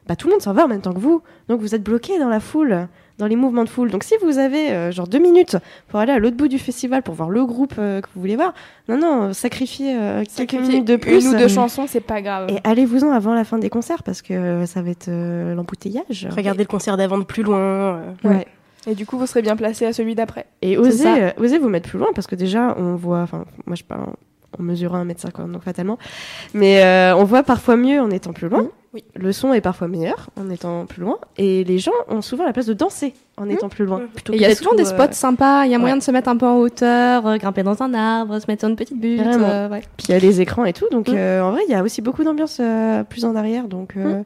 bah, 0.09 0.16
tout 0.16 0.26
le 0.26 0.32
monde 0.32 0.40
s'en 0.42 0.52
va 0.54 0.64
en 0.64 0.68
même 0.68 0.80
temps 0.80 0.92
que 0.94 0.98
vous. 0.98 1.22
Donc 1.48 1.61
vous 1.61 1.74
êtes 1.74 1.82
bloqué 1.82 2.18
dans 2.18 2.28
la 2.30 2.40
foule, 2.40 2.88
dans 3.18 3.26
les 3.26 3.36
mouvements 3.36 3.64
de 3.64 3.68
foule. 3.68 3.90
Donc 3.90 4.02
si 4.04 4.14
vous 4.22 4.38
avez 4.38 4.70
euh, 4.70 4.90
genre 4.90 5.06
deux 5.06 5.18
minutes 5.18 5.56
pour 5.88 6.00
aller 6.00 6.12
à 6.12 6.18
l'autre 6.18 6.36
bout 6.36 6.48
du 6.48 6.59
festival 6.59 7.02
pour 7.02 7.14
voir 7.14 7.28
le 7.30 7.44
groupe 7.44 7.74
euh, 7.78 8.00
que 8.00 8.06
vous 8.14 8.20
voulez 8.20 8.36
voir, 8.36 8.54
non, 8.88 8.96
non, 8.98 9.32
sacrifiez 9.34 9.94
euh, 9.96 10.24
quelques 10.36 10.54
minutes 10.54 10.86
de 10.86 10.96
plus. 10.96 11.24
Une 11.26 11.34
ou 11.34 11.38
deux 11.38 11.48
chansons, 11.48 11.84
c'est 11.86 12.00
pas 12.00 12.22
grave. 12.22 12.46
Et 12.50 12.59
allez-vous-en 12.64 13.12
avant 13.12 13.34
la 13.34 13.44
fin 13.44 13.59
des 13.59 13.68
concerts 13.70 14.02
parce 14.02 14.22
que 14.22 14.32
euh, 14.32 14.66
ça 14.66 14.80
va 14.82 14.90
être 14.90 15.09
euh, 15.09 15.54
l'embouteillage. 15.54 16.28
Regardez 16.34 16.62
le 16.62 16.68
concert 16.68 16.96
d'avant 16.96 17.18
de 17.18 17.24
plus 17.24 17.42
loin. 17.42 17.59
euh. 17.59 18.12
Ouais. 18.24 18.46
Et 18.86 18.94
du 18.94 19.04
coup, 19.04 19.18
vous 19.18 19.26
serez 19.26 19.42
bien 19.42 19.56
placé 19.56 19.84
à 19.84 19.92
celui 19.92 20.14
d'après. 20.14 20.46
Et 20.62 20.78
osez, 20.78 21.06
euh, 21.06 21.30
osez 21.38 21.59
vous 21.59 21.68
mettre 21.68 21.90
plus 21.90 21.98
loin 21.98 22.09
parce 22.14 22.26
que 22.26 22.36
déjà, 22.36 22.74
on 22.78 22.94
voit, 22.94 23.20
enfin, 23.20 23.44
moi 23.66 23.76
je 23.76 23.82
parle 23.84 24.06
en 24.59 24.62
mesurant 24.62 25.04
1m50, 25.04 25.52
donc 25.52 25.62
fatalement, 25.62 25.98
mais 26.54 26.82
euh, 26.82 27.14
on 27.16 27.24
voit 27.24 27.42
parfois 27.42 27.76
mieux 27.76 28.00
en 28.00 28.11
étant 28.11 28.32
plus 28.32 28.48
loin. 28.48 28.68
Oui. 28.99 29.05
Le 29.14 29.32
son 29.32 29.53
est 29.53 29.61
parfois 29.61 29.88
meilleur 29.88 30.30
en 30.36 30.51
étant 30.51 30.86
plus 30.86 31.03
loin. 31.03 31.18
Et 31.36 31.64
les 31.64 31.78
gens 31.78 31.92
ont 32.09 32.22
souvent 32.22 32.44
la 32.44 32.53
place 32.53 32.66
de 32.66 32.72
danser 32.74 33.14
en 33.36 33.49
étant 33.49 33.68
plus 33.68 33.84
loin. 33.84 34.03
plutôt 34.14 34.32
Et 34.32 34.36
que 34.36 34.42
il 34.42 34.49
y 34.49 34.51
a 34.51 34.55
souvent 34.55 34.74
des 34.74 34.82
euh, 34.82 35.05
spots 35.05 35.12
sympas, 35.12 35.64
il 35.64 35.70
y 35.70 35.74
a 35.74 35.78
moyen 35.78 35.94
ouais. 35.94 36.01
de 36.01 36.05
se 36.05 36.11
mettre 36.11 36.28
un 36.28 36.36
peu 36.36 36.46
en 36.46 36.57
hauteur, 36.57 37.26
euh, 37.26 37.36
grimper 37.36 37.62
dans 37.62 37.80
un 37.82 37.94
arbre, 37.94 38.38
se 38.40 38.46
mettre 38.49 38.61
sur 38.62 38.68
une 38.68 38.76
petite 38.76 38.99
butte. 38.99 39.20
Euh, 39.20 39.68
ouais. 39.68 39.80
Puis 39.96 40.07
il 40.09 40.12
y 40.12 40.14
a 40.14 40.18
les 40.18 40.40
écrans 40.40 40.64
et 40.64 40.72
tout, 40.72 40.86
donc 40.90 41.09
Mm. 41.09 41.14
euh, 41.16 41.44
en 41.44 41.53
vrai, 41.53 41.61
il 41.68 41.72
y 41.72 41.74
a 41.74 41.82
aussi 41.82 42.03
beaucoup 42.03 42.24
d'ambiance 42.24 42.59
euh, 42.61 43.05
plus 43.05 43.24
en 43.24 43.36
arrière, 43.36 43.68
donc 43.68 43.96
euh, 43.96 44.22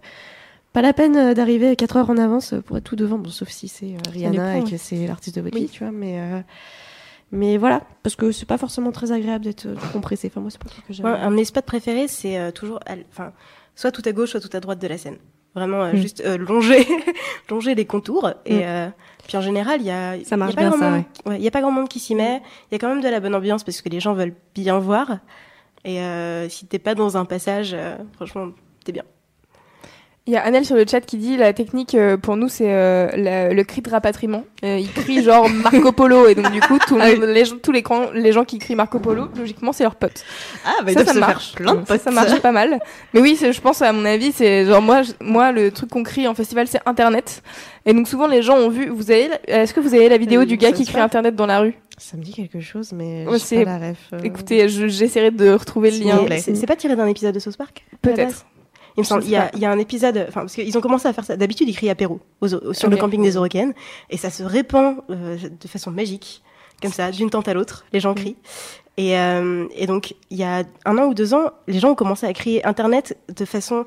pas 0.72 0.80
la 0.82 0.92
peine 0.94 1.16
euh, 1.16 1.34
d'arriver 1.34 1.76
4 1.76 1.96
heures 1.98 2.10
en 2.10 2.16
avance 2.16 2.54
pour 2.66 2.78
être 2.78 2.84
tout 2.84 2.96
devant, 2.96 3.18
bon, 3.18 3.28
sauf 3.30 3.48
si 3.50 3.68
c'est 3.68 3.86
euh, 3.94 4.10
Rihanna 4.10 4.58
et 4.58 4.64
que 4.64 4.76
c'est 4.78 5.06
l'artiste 5.06 5.36
de 5.36 5.42
votre 5.42 5.54
Oui. 5.56 5.64
vie, 5.64 5.68
tu 5.68 5.84
vois, 5.84 5.92
mais 5.92 6.18
euh, 6.20 6.40
mais 7.34 7.56
voilà, 7.56 7.80
parce 8.02 8.14
que 8.16 8.30
c'est 8.30 8.44
pas 8.46 8.58
forcément 8.58 8.92
très 8.92 9.10
agréable 9.12 9.44
d'être 9.44 9.64
euh, 9.66 9.74
compressé. 9.92 10.28
Enfin 10.30 10.40
moi, 10.42 10.50
c'est 10.50 10.58
pas 10.58 10.66
le 10.66 10.70
truc 10.70 10.86
que 10.86 10.92
j'aime. 10.92 11.06
Un 11.06 11.30
de 11.30 11.34
mes 11.36 11.44
spots 11.46 11.62
préférés, 11.62 12.06
c'est 12.08 12.38
euh, 12.38 12.50
toujours, 12.50 12.78
enfin, 13.10 13.32
soit 13.74 13.90
tout 13.92 14.02
à 14.04 14.12
gauche, 14.12 14.30
soit 14.30 14.40
tout 14.40 14.54
à 14.56 14.60
droite 14.60 14.78
de 14.80 14.86
la 14.88 14.98
scène. 14.98 15.18
Vraiment, 15.54 15.82
euh, 15.84 15.92
Mm. 15.92 15.96
juste 15.96 16.22
euh, 16.24 16.38
longer, 16.38 16.86
longer 17.50 17.74
les 17.74 17.84
contours. 17.84 18.30
Et 18.46 18.60
Mm. 18.60 18.62
euh, 18.64 18.88
puis 19.26 19.36
en 19.36 19.42
général, 19.42 19.80
il 19.80 19.86
y 19.86 19.90
a, 19.90 20.14
Ça 20.24 20.36
marche 20.36 20.54
il 20.54 20.60
y 20.60 20.64
a 20.64 20.70
pas 20.70 20.70
bien, 20.70 20.70
grand 20.70 20.78
ça, 20.78 20.90
monde, 20.90 21.04
ouais, 21.26 21.40
y 21.40 21.46
a 21.46 21.50
pas 21.50 21.60
grand 21.60 21.70
monde 21.72 21.88
qui 21.88 21.98
s'y 22.00 22.14
met. 22.14 22.40
Il 22.70 22.72
y 22.72 22.76
a 22.76 22.78
quand 22.78 22.88
même 22.88 23.02
de 23.02 23.08
la 23.08 23.20
bonne 23.20 23.34
ambiance 23.34 23.62
parce 23.64 23.82
que 23.82 23.88
les 23.88 24.00
gens 24.00 24.14
veulent 24.14 24.34
bien 24.54 24.78
voir. 24.78 25.18
Et 25.84 26.00
euh, 26.00 26.48
si 26.48 26.66
t'es 26.66 26.78
pas 26.78 26.94
dans 26.94 27.16
un 27.16 27.24
passage, 27.24 27.72
euh, 27.74 27.96
franchement, 28.14 28.48
t'es 28.84 28.92
bien. 28.92 29.02
Il 30.28 30.32
y 30.32 30.36
a 30.36 30.44
Anel 30.44 30.64
sur 30.64 30.76
le 30.76 30.84
chat 30.88 31.00
qui 31.00 31.16
dit 31.16 31.36
la 31.36 31.52
technique 31.52 31.96
euh, 31.96 32.16
pour 32.16 32.36
nous 32.36 32.48
c'est 32.48 32.72
euh, 32.72 33.08
la- 33.16 33.52
le 33.52 33.64
cri 33.64 33.82
de 33.82 33.90
rapatriement. 33.90 34.44
Euh, 34.64 34.78
il 34.78 34.88
crie 34.92 35.20
genre 35.24 35.48
Marco 35.48 35.90
Polo 35.90 36.28
et 36.28 36.36
donc 36.36 36.52
du 36.52 36.60
coup 36.60 36.78
tout 36.86 36.94
le 36.94 37.02
Ah 37.02 37.08
monde- 37.12 37.24
les, 37.24 37.44
gens- 37.44 37.56
tous 37.60 37.72
les, 37.72 38.30
gens 38.32 38.44
qui 38.44 38.58
crient 38.58 38.76
Marco 38.76 39.00
Polo 39.00 39.26
logiquement 39.36 39.72
c'est 39.72 39.82
leurs 39.82 39.96
potes. 39.96 40.22
Ah, 40.64 40.74
bah, 40.84 40.92
ils 40.92 40.94
ça 40.94 41.02
doivent 41.02 41.06
ça 41.06 41.12
se 41.14 41.18
faire 41.18 41.28
marche. 41.28 41.54
plein 41.56 41.74
de 41.74 41.80
Ça, 41.80 41.86
potes. 41.86 42.00
ça 42.02 42.10
marche 42.12 42.38
pas 42.40 42.52
mal. 42.52 42.78
Mais 43.14 43.20
oui 43.20 43.34
c'est- 43.34 43.52
je 43.52 43.60
pense 43.60 43.82
à 43.82 43.92
mon 43.92 44.04
avis 44.04 44.30
c'est 44.30 44.64
genre 44.64 44.80
moi 44.80 45.02
je- 45.02 45.10
moi 45.20 45.50
le 45.50 45.72
truc 45.72 45.90
qu'on 45.90 46.04
crie 46.04 46.28
en 46.28 46.34
festival 46.34 46.68
c'est 46.68 46.78
Internet 46.86 47.42
et 47.84 47.92
donc 47.92 48.06
souvent 48.06 48.28
les 48.28 48.42
gens 48.42 48.56
ont 48.58 48.68
vu 48.68 48.90
vous 48.90 49.10
avez 49.10 49.26
la- 49.26 49.62
est-ce 49.62 49.74
que 49.74 49.80
vous 49.80 49.92
avez 49.92 50.08
la 50.08 50.18
vidéo 50.18 50.42
Euh, 50.42 50.46
du 50.46 50.56
gars 50.56 50.68
ça 50.68 50.74
qui 50.76 50.84
se 50.84 50.90
crie 50.90 50.98
fait. 50.98 51.04
Internet 51.04 51.34
dans 51.34 51.46
la 51.46 51.58
rue? 51.58 51.74
Ça 51.98 52.16
me 52.16 52.22
dit 52.22 52.32
quelque 52.32 52.60
chose, 52.60 52.92
mais 52.92 53.26
Ouais, 53.26 53.34
j'ai 53.34 53.44
c'est- 53.44 53.64
pas 53.64 53.78
la 53.78 53.88
ref. 53.90 53.98
euh. 54.12 54.20
Écoutez 54.22 54.68
je- 54.68 54.86
j'essaierai 54.86 55.32
de 55.32 55.50
retrouver 55.50 55.90
le 55.90 55.96
S'il 55.96 56.06
lien. 56.06 56.18
plaît. 56.24 56.38
C'est 56.38 56.54
c'est 56.54 56.66
pas 56.66 56.76
tiré 56.76 56.94
d'un 56.94 57.06
épisode 57.08 57.34
de 57.34 57.40
South 57.40 57.56
Park? 57.56 57.82
À 57.92 58.08
la 58.08 58.14
Peut-être. 58.14 58.46
Il 58.96 59.00
me 59.00 59.04
semble, 59.04 59.22
Je 59.22 59.26
il 59.26 59.30
sais 59.30 59.34
y, 59.34 59.38
a, 59.38 59.42
pas. 59.44 59.50
il 59.54 59.60
y 59.60 59.64
a 59.64 59.70
un 59.70 59.78
épisode, 59.78 60.26
enfin, 60.28 60.40
parce 60.42 60.54
qu'ils 60.54 60.76
ont 60.76 60.80
commencé 60.80 61.08
à 61.08 61.12
faire 61.12 61.24
ça. 61.24 61.36
D'habitude, 61.36 61.68
ils 61.68 61.74
crient 61.74 61.90
apéro 61.90 62.20
aux- 62.40 62.54
aux- 62.54 62.72
sur 62.74 62.90
le 62.90 62.96
camping 62.96 63.22
des 63.22 63.32
Eurocaines, 63.32 63.72
et 64.10 64.16
ça 64.16 64.30
se 64.30 64.42
répand 64.42 64.96
euh, 65.10 65.36
de 65.38 65.68
façon 65.68 65.90
magique, 65.90 66.42
comme 66.82 66.92
ça, 66.92 67.10
d'une 67.10 67.30
tente 67.30 67.48
à 67.48 67.54
l'autre. 67.54 67.84
Les 67.92 68.00
gens 68.00 68.12
crient. 68.14 68.36
Et, 68.98 69.16
euh, 69.18 69.66
et 69.74 69.86
donc, 69.86 70.14
il 70.30 70.36
y 70.36 70.42
a 70.44 70.64
un 70.84 70.98
an 70.98 71.04
ou 71.06 71.14
deux 71.14 71.32
ans, 71.32 71.50
les 71.66 71.78
gens 71.78 71.90
ont 71.92 71.94
commencé 71.94 72.26
à 72.26 72.32
crier 72.34 72.64
Internet 72.66 73.16
de 73.34 73.44
façon 73.46 73.86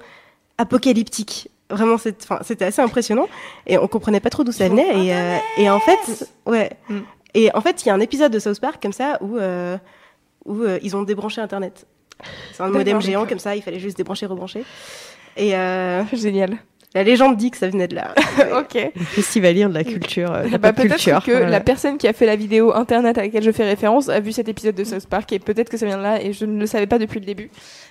apocalyptique. 0.57 1.49
Vraiment, 1.69 1.97
c'était 1.97 2.65
assez 2.65 2.81
impressionnant, 2.81 3.27
et 3.67 3.77
on 3.77 3.87
comprenait 3.87 4.19
pas 4.19 4.29
trop 4.29 4.43
d'où 4.43 4.51
ça 4.51 4.69
venait. 4.69 5.05
Et, 5.05 5.13
euh, 5.15 5.37
et 5.57 5.69
en 5.69 5.79
fait, 5.79 6.27
ouais. 6.45 6.71
Mm. 6.89 6.99
Et 7.33 7.53
en 7.55 7.61
fait, 7.61 7.83
il 7.83 7.87
y 7.87 7.91
a 7.91 7.93
un 7.93 7.99
épisode 7.99 8.31
de 8.31 8.39
South 8.39 8.59
Park 8.59 8.81
comme 8.81 8.93
ça 8.93 9.17
où 9.21 9.37
où 10.47 10.61
euh, 10.61 10.77
ils 10.83 10.95
ont 10.95 11.01
débranché 11.01 11.41
Internet. 11.41 11.87
C'est 12.53 12.63
un 12.63 12.70
modem 12.70 13.01
géant 13.01 13.26
comme 13.26 13.39
ça, 13.39 13.55
il 13.55 13.61
fallait 13.61 13.80
juste 13.80 13.97
débrancher, 13.97 14.26
rebrancher. 14.26 14.63
Et 15.38 15.55
euh, 15.55 16.03
Génial. 16.13 16.57
La 16.95 17.03
légende 17.03 17.37
dit 17.37 17.51
que 17.51 17.57
ça 17.57 17.67
venait 17.69 17.87
de 17.87 17.95
là. 17.95 18.15
ok. 18.59 18.73
Les 18.73 18.91
festivaliers 19.05 19.65
de 19.65 19.73
la 19.73 19.83
culture, 19.83 20.31
euh, 20.33 20.45
Bah, 20.59 20.71
pop 20.73 20.87
culture. 20.87 21.21
peut-être 21.21 21.25
que 21.25 21.31
voilà. 21.31 21.49
la 21.49 21.59
personne 21.59 21.97
qui 21.97 22.07
a 22.07 22.13
fait 22.13 22.25
la 22.25 22.35
vidéo 22.35 22.73
internet 22.73 23.17
à 23.17 23.21
laquelle 23.21 23.43
je 23.43 23.51
fais 23.51 23.65
référence 23.65 24.09
a 24.09 24.19
vu 24.19 24.31
cet 24.31 24.49
épisode 24.49 24.75
de 24.75 24.83
South 24.83 25.05
Park 25.07 25.31
et 25.33 25.39
peut-être 25.39 25.69
que 25.69 25.77
ça 25.77 25.85
vient 25.85 25.97
de 25.97 26.03
là 26.03 26.21
et 26.21 26.33
je 26.33 26.45
ne 26.45 26.59
le 26.59 26.65
savais 26.65 26.87
pas 26.87 26.97
depuis 26.97 27.19
le 27.19 27.25
début. 27.25 27.49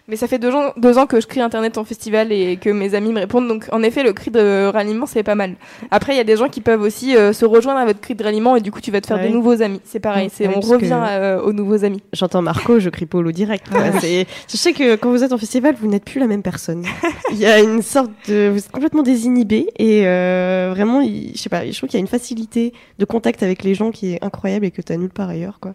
Mais 0.08 0.16
ça 0.16 0.26
fait 0.26 0.38
deux 0.38 0.52
ans, 0.54 0.72
deux 0.76 0.98
ans 0.98 1.06
que 1.06 1.18
je 1.20 1.26
crie 1.26 1.40
internet 1.40 1.78
en 1.78 1.84
festival 1.84 2.30
et 2.30 2.56
que 2.58 2.68
mes 2.68 2.94
amis 2.94 3.10
me 3.12 3.20
répondent. 3.20 3.48
Donc 3.48 3.66
en 3.72 3.82
effet, 3.82 4.02
le 4.02 4.12
cri 4.12 4.30
de 4.30 4.66
ralliement, 4.66 5.06
c'est 5.06 5.22
pas 5.22 5.34
mal. 5.34 5.54
Après, 5.90 6.12
il 6.14 6.16
y 6.16 6.20
a 6.20 6.24
des 6.24 6.36
gens 6.36 6.48
qui 6.48 6.60
peuvent 6.60 6.82
aussi 6.82 7.16
euh, 7.16 7.32
se 7.32 7.44
rejoindre 7.46 7.78
à 7.80 7.86
votre 7.86 8.00
cri 8.00 8.14
de 8.14 8.22
ralliement 8.22 8.54
et 8.56 8.60
du 8.60 8.70
coup, 8.70 8.80
tu 8.80 8.90
vas 8.90 9.00
te 9.00 9.06
faire 9.06 9.16
Ouais. 9.16 9.28
des 9.28 9.34
nouveaux 9.34 9.62
amis. 9.62 9.80
C'est 9.84 10.00
pareil, 10.00 10.30
c'est 10.32 10.46
Ouais, 10.46 10.54
on 10.56 10.60
que- 10.60 10.66
revient 10.66 10.98
euh, 11.08 11.40
aux 11.40 11.52
nouveaux 11.52 11.84
amis. 11.84 12.02
J'entends 12.12 12.42
Marco, 12.42 12.78
je 12.80 12.90
crie 12.90 13.06
Polo 13.06 13.32
direct. 13.32 13.66
Je 13.72 14.56
sais 14.56 14.72
que 14.72 14.96
quand 14.96 15.10
vous 15.10 15.24
êtes 15.24 15.32
en 15.32 15.38
festival, 15.38 15.74
vous 15.80 15.88
n'êtes 15.88 16.04
plus 16.04 16.20
la 16.20 16.26
même 16.26 16.42
personne. 16.42 16.84
Il 17.32 17.38
y 17.38 17.46
a 17.46 17.60
une 17.60 17.82
sorte 17.82 18.10
de, 18.28 18.50
vous 18.50 18.58
êtes 18.58 18.70
complètement 18.70 18.93
désinhibé 19.02 19.66
et 19.78 20.06
euh, 20.06 20.68
vraiment, 20.74 21.00
il- 21.00 21.32
je 21.34 21.38
sais 21.42 21.48
pas, 21.48 21.66
je 21.66 21.76
trouve 21.76 21.88
qu'il 21.88 21.98
y 21.98 22.00
a 22.00 22.00
une 22.00 22.06
facilité 22.06 22.72
de 22.98 23.04
contact 23.04 23.42
avec 23.42 23.62
les 23.64 23.74
gens 23.74 23.90
qui 23.90 24.12
est 24.14 24.24
incroyable 24.24 24.66
et 24.66 24.70
que 24.70 24.82
t'as 24.82 24.96
nulle 24.96 25.10
part 25.10 25.28
ailleurs, 25.28 25.58
quoi. 25.60 25.74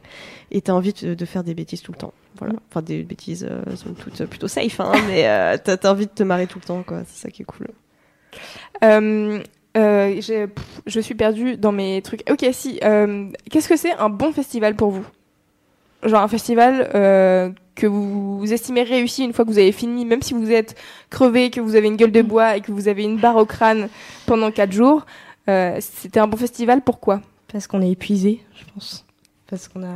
Et 0.51 0.61
t'as 0.61 0.73
envie 0.73 0.93
de, 0.93 1.13
de 1.13 1.25
faire 1.25 1.43
des 1.43 1.53
bêtises 1.53 1.81
tout 1.81 1.91
le 1.91 1.97
temps. 1.97 2.13
Voilà. 2.37 2.53
Enfin, 2.69 2.81
des 2.81 3.03
bêtises 3.03 3.47
euh, 3.49 3.75
sont 3.75 3.93
toutes 3.93 4.23
plutôt 4.25 4.47
safe, 4.47 4.79
hein, 4.79 4.91
mais 5.07 5.27
euh, 5.27 5.57
t'as 5.63 5.77
t'as 5.77 5.91
envie 5.91 6.05
de 6.05 6.11
te 6.11 6.23
marrer 6.23 6.47
tout 6.47 6.59
le 6.59 6.65
temps, 6.65 6.83
quoi. 6.83 7.01
C'est 7.07 7.21
ça 7.23 7.29
qui 7.29 7.41
est 7.41 7.45
cool. 7.45 7.67
Euh, 8.83 9.39
pff, 9.75 10.81
je 10.85 10.99
suis 10.99 11.15
perdue 11.15 11.57
dans 11.57 11.71
mes 11.71 12.01
trucs. 12.01 12.29
Ok, 12.29 12.45
si. 12.51 12.79
Qu'est-ce 13.49 13.69
que 13.69 13.77
c'est 13.77 13.93
un 13.93 14.09
bon 14.09 14.31
festival 14.31 14.75
pour 14.75 14.91
vous? 14.91 15.05
Genre 16.03 16.21
un 16.21 16.27
festival 16.27 16.89
que 17.79 17.87
vous, 17.87 18.37
vous 18.39 18.53
estimez 18.53 18.83
réussi 18.83 19.23
une 19.23 19.33
fois 19.33 19.45
que 19.45 19.49
vous 19.49 19.57
avez 19.57 19.71
fini, 19.71 20.05
même 20.05 20.21
si 20.21 20.33
vous 20.33 20.51
êtes 20.51 20.75
crevé, 21.09 21.49
que 21.49 21.61
vous 21.61 21.75
avez 21.75 21.87
une 21.87 21.95
gueule 21.95 22.11
de 22.11 22.21
bois 22.21 22.57
et 22.57 22.61
que 22.61 22.71
vous 22.71 22.87
avez 22.87 23.03
une 23.03 23.17
barre 23.17 23.37
au 23.37 23.45
crâne 23.45 23.89
pendant 24.25 24.51
quatre 24.51 24.71
jours. 24.71 25.05
euh, 25.49 25.77
C'était 25.79 26.19
un 26.19 26.27
bon 26.27 26.37
festival, 26.37 26.81
pourquoi? 26.81 27.21
Parce 27.51 27.67
qu'on 27.67 27.81
est 27.81 27.91
épuisé, 27.91 28.41
je 28.55 28.63
pense. 28.73 29.05
Parce 29.49 29.67
qu'on 29.67 29.83
a, 29.83 29.95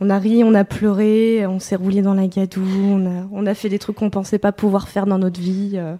on 0.00 0.08
a 0.10 0.18
ri, 0.18 0.42
on 0.44 0.54
a 0.54 0.64
pleuré, 0.64 1.46
on 1.46 1.58
s'est 1.58 1.76
roulé 1.76 2.00
dans 2.02 2.14
la 2.14 2.26
gadoue, 2.26 2.62
on 2.64 3.06
a, 3.06 3.26
on 3.32 3.44
a 3.46 3.54
fait 3.54 3.68
des 3.68 3.78
trucs 3.78 3.96
qu'on 3.96 4.10
pensait 4.10 4.38
pas 4.38 4.52
pouvoir 4.52 4.88
faire 4.88 5.06
dans 5.06 5.18
notre 5.18 5.40
vie. 5.40 5.72
euh. 5.74 5.94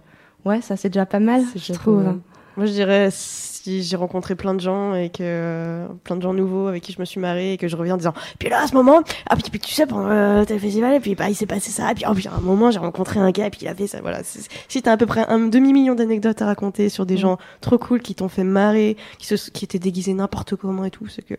Ouais, 0.45 0.61
ça 0.61 0.77
c'est 0.77 0.89
déjà 0.89 1.05
pas 1.05 1.19
mal, 1.19 1.43
je 1.55 1.73
trouve. 1.73 2.03
Moi, 2.57 2.65
je 2.65 2.71
dirais 2.71 3.09
si 3.69 3.83
j'ai 3.83 3.95
rencontré 3.95 4.35
plein 4.35 4.53
de 4.53 4.59
gens 4.59 4.95
et 4.95 5.09
que 5.09 5.17
euh, 5.21 5.87
plein 6.03 6.15
de 6.15 6.21
gens 6.21 6.33
nouveaux 6.33 6.67
avec 6.67 6.83
qui 6.83 6.91
je 6.91 6.99
me 6.99 7.05
suis 7.05 7.19
marrée 7.19 7.53
et 7.53 7.57
que 7.57 7.67
je 7.67 7.75
reviens 7.75 7.93
en 7.93 7.97
disant 7.97 8.13
puis 8.39 8.49
là 8.49 8.61
à 8.63 8.67
ce 8.67 8.73
moment 8.73 9.01
ah 9.29 9.35
puis, 9.35 9.49
puis 9.49 9.59
tu 9.59 9.73
sais 9.73 9.85
pendant 9.85 10.09
euh, 10.09 10.43
tel 10.45 10.59
festival 10.59 10.95
et 10.95 10.99
puis 10.99 11.15
bah 11.15 11.29
il 11.29 11.35
s'est 11.35 11.45
passé 11.45 11.69
ça 11.71 11.91
et 11.91 11.93
puis, 11.93 12.05
oh, 12.09 12.13
puis 12.13 12.27
à 12.27 12.33
un 12.33 12.41
moment 12.41 12.71
j'ai 12.71 12.79
rencontré 12.79 13.19
un 13.19 13.31
gars 13.31 13.47
et 13.47 13.49
puis 13.49 13.59
il 13.63 13.67
a 13.67 13.75
fait 13.75 13.87
ça 13.87 13.99
voilà 14.01 14.21
si 14.23 14.81
t'as 14.81 14.91
à 14.93 14.97
peu 14.97 15.05
près 15.05 15.25
un 15.27 15.39
demi 15.39 15.73
million 15.73 15.95
d'anecdotes 15.95 16.41
à 16.41 16.45
raconter 16.47 16.89
sur 16.89 17.05
des 17.05 17.15
Mm. 17.15 17.17
gens 17.17 17.37
trop 17.61 17.77
cool 17.77 18.01
qui 18.01 18.15
t'ont 18.15 18.29
fait 18.29 18.43
marrer 18.43 18.95
qui 19.17 19.25
se 19.27 19.49
qui 19.51 19.65
étaient 19.65 19.79
déguisés 19.79 20.13
n'importe 20.13 20.55
comment 20.55 20.85
et 20.85 20.91
tout 20.91 21.07
c'est 21.07 21.21
que 21.25 21.35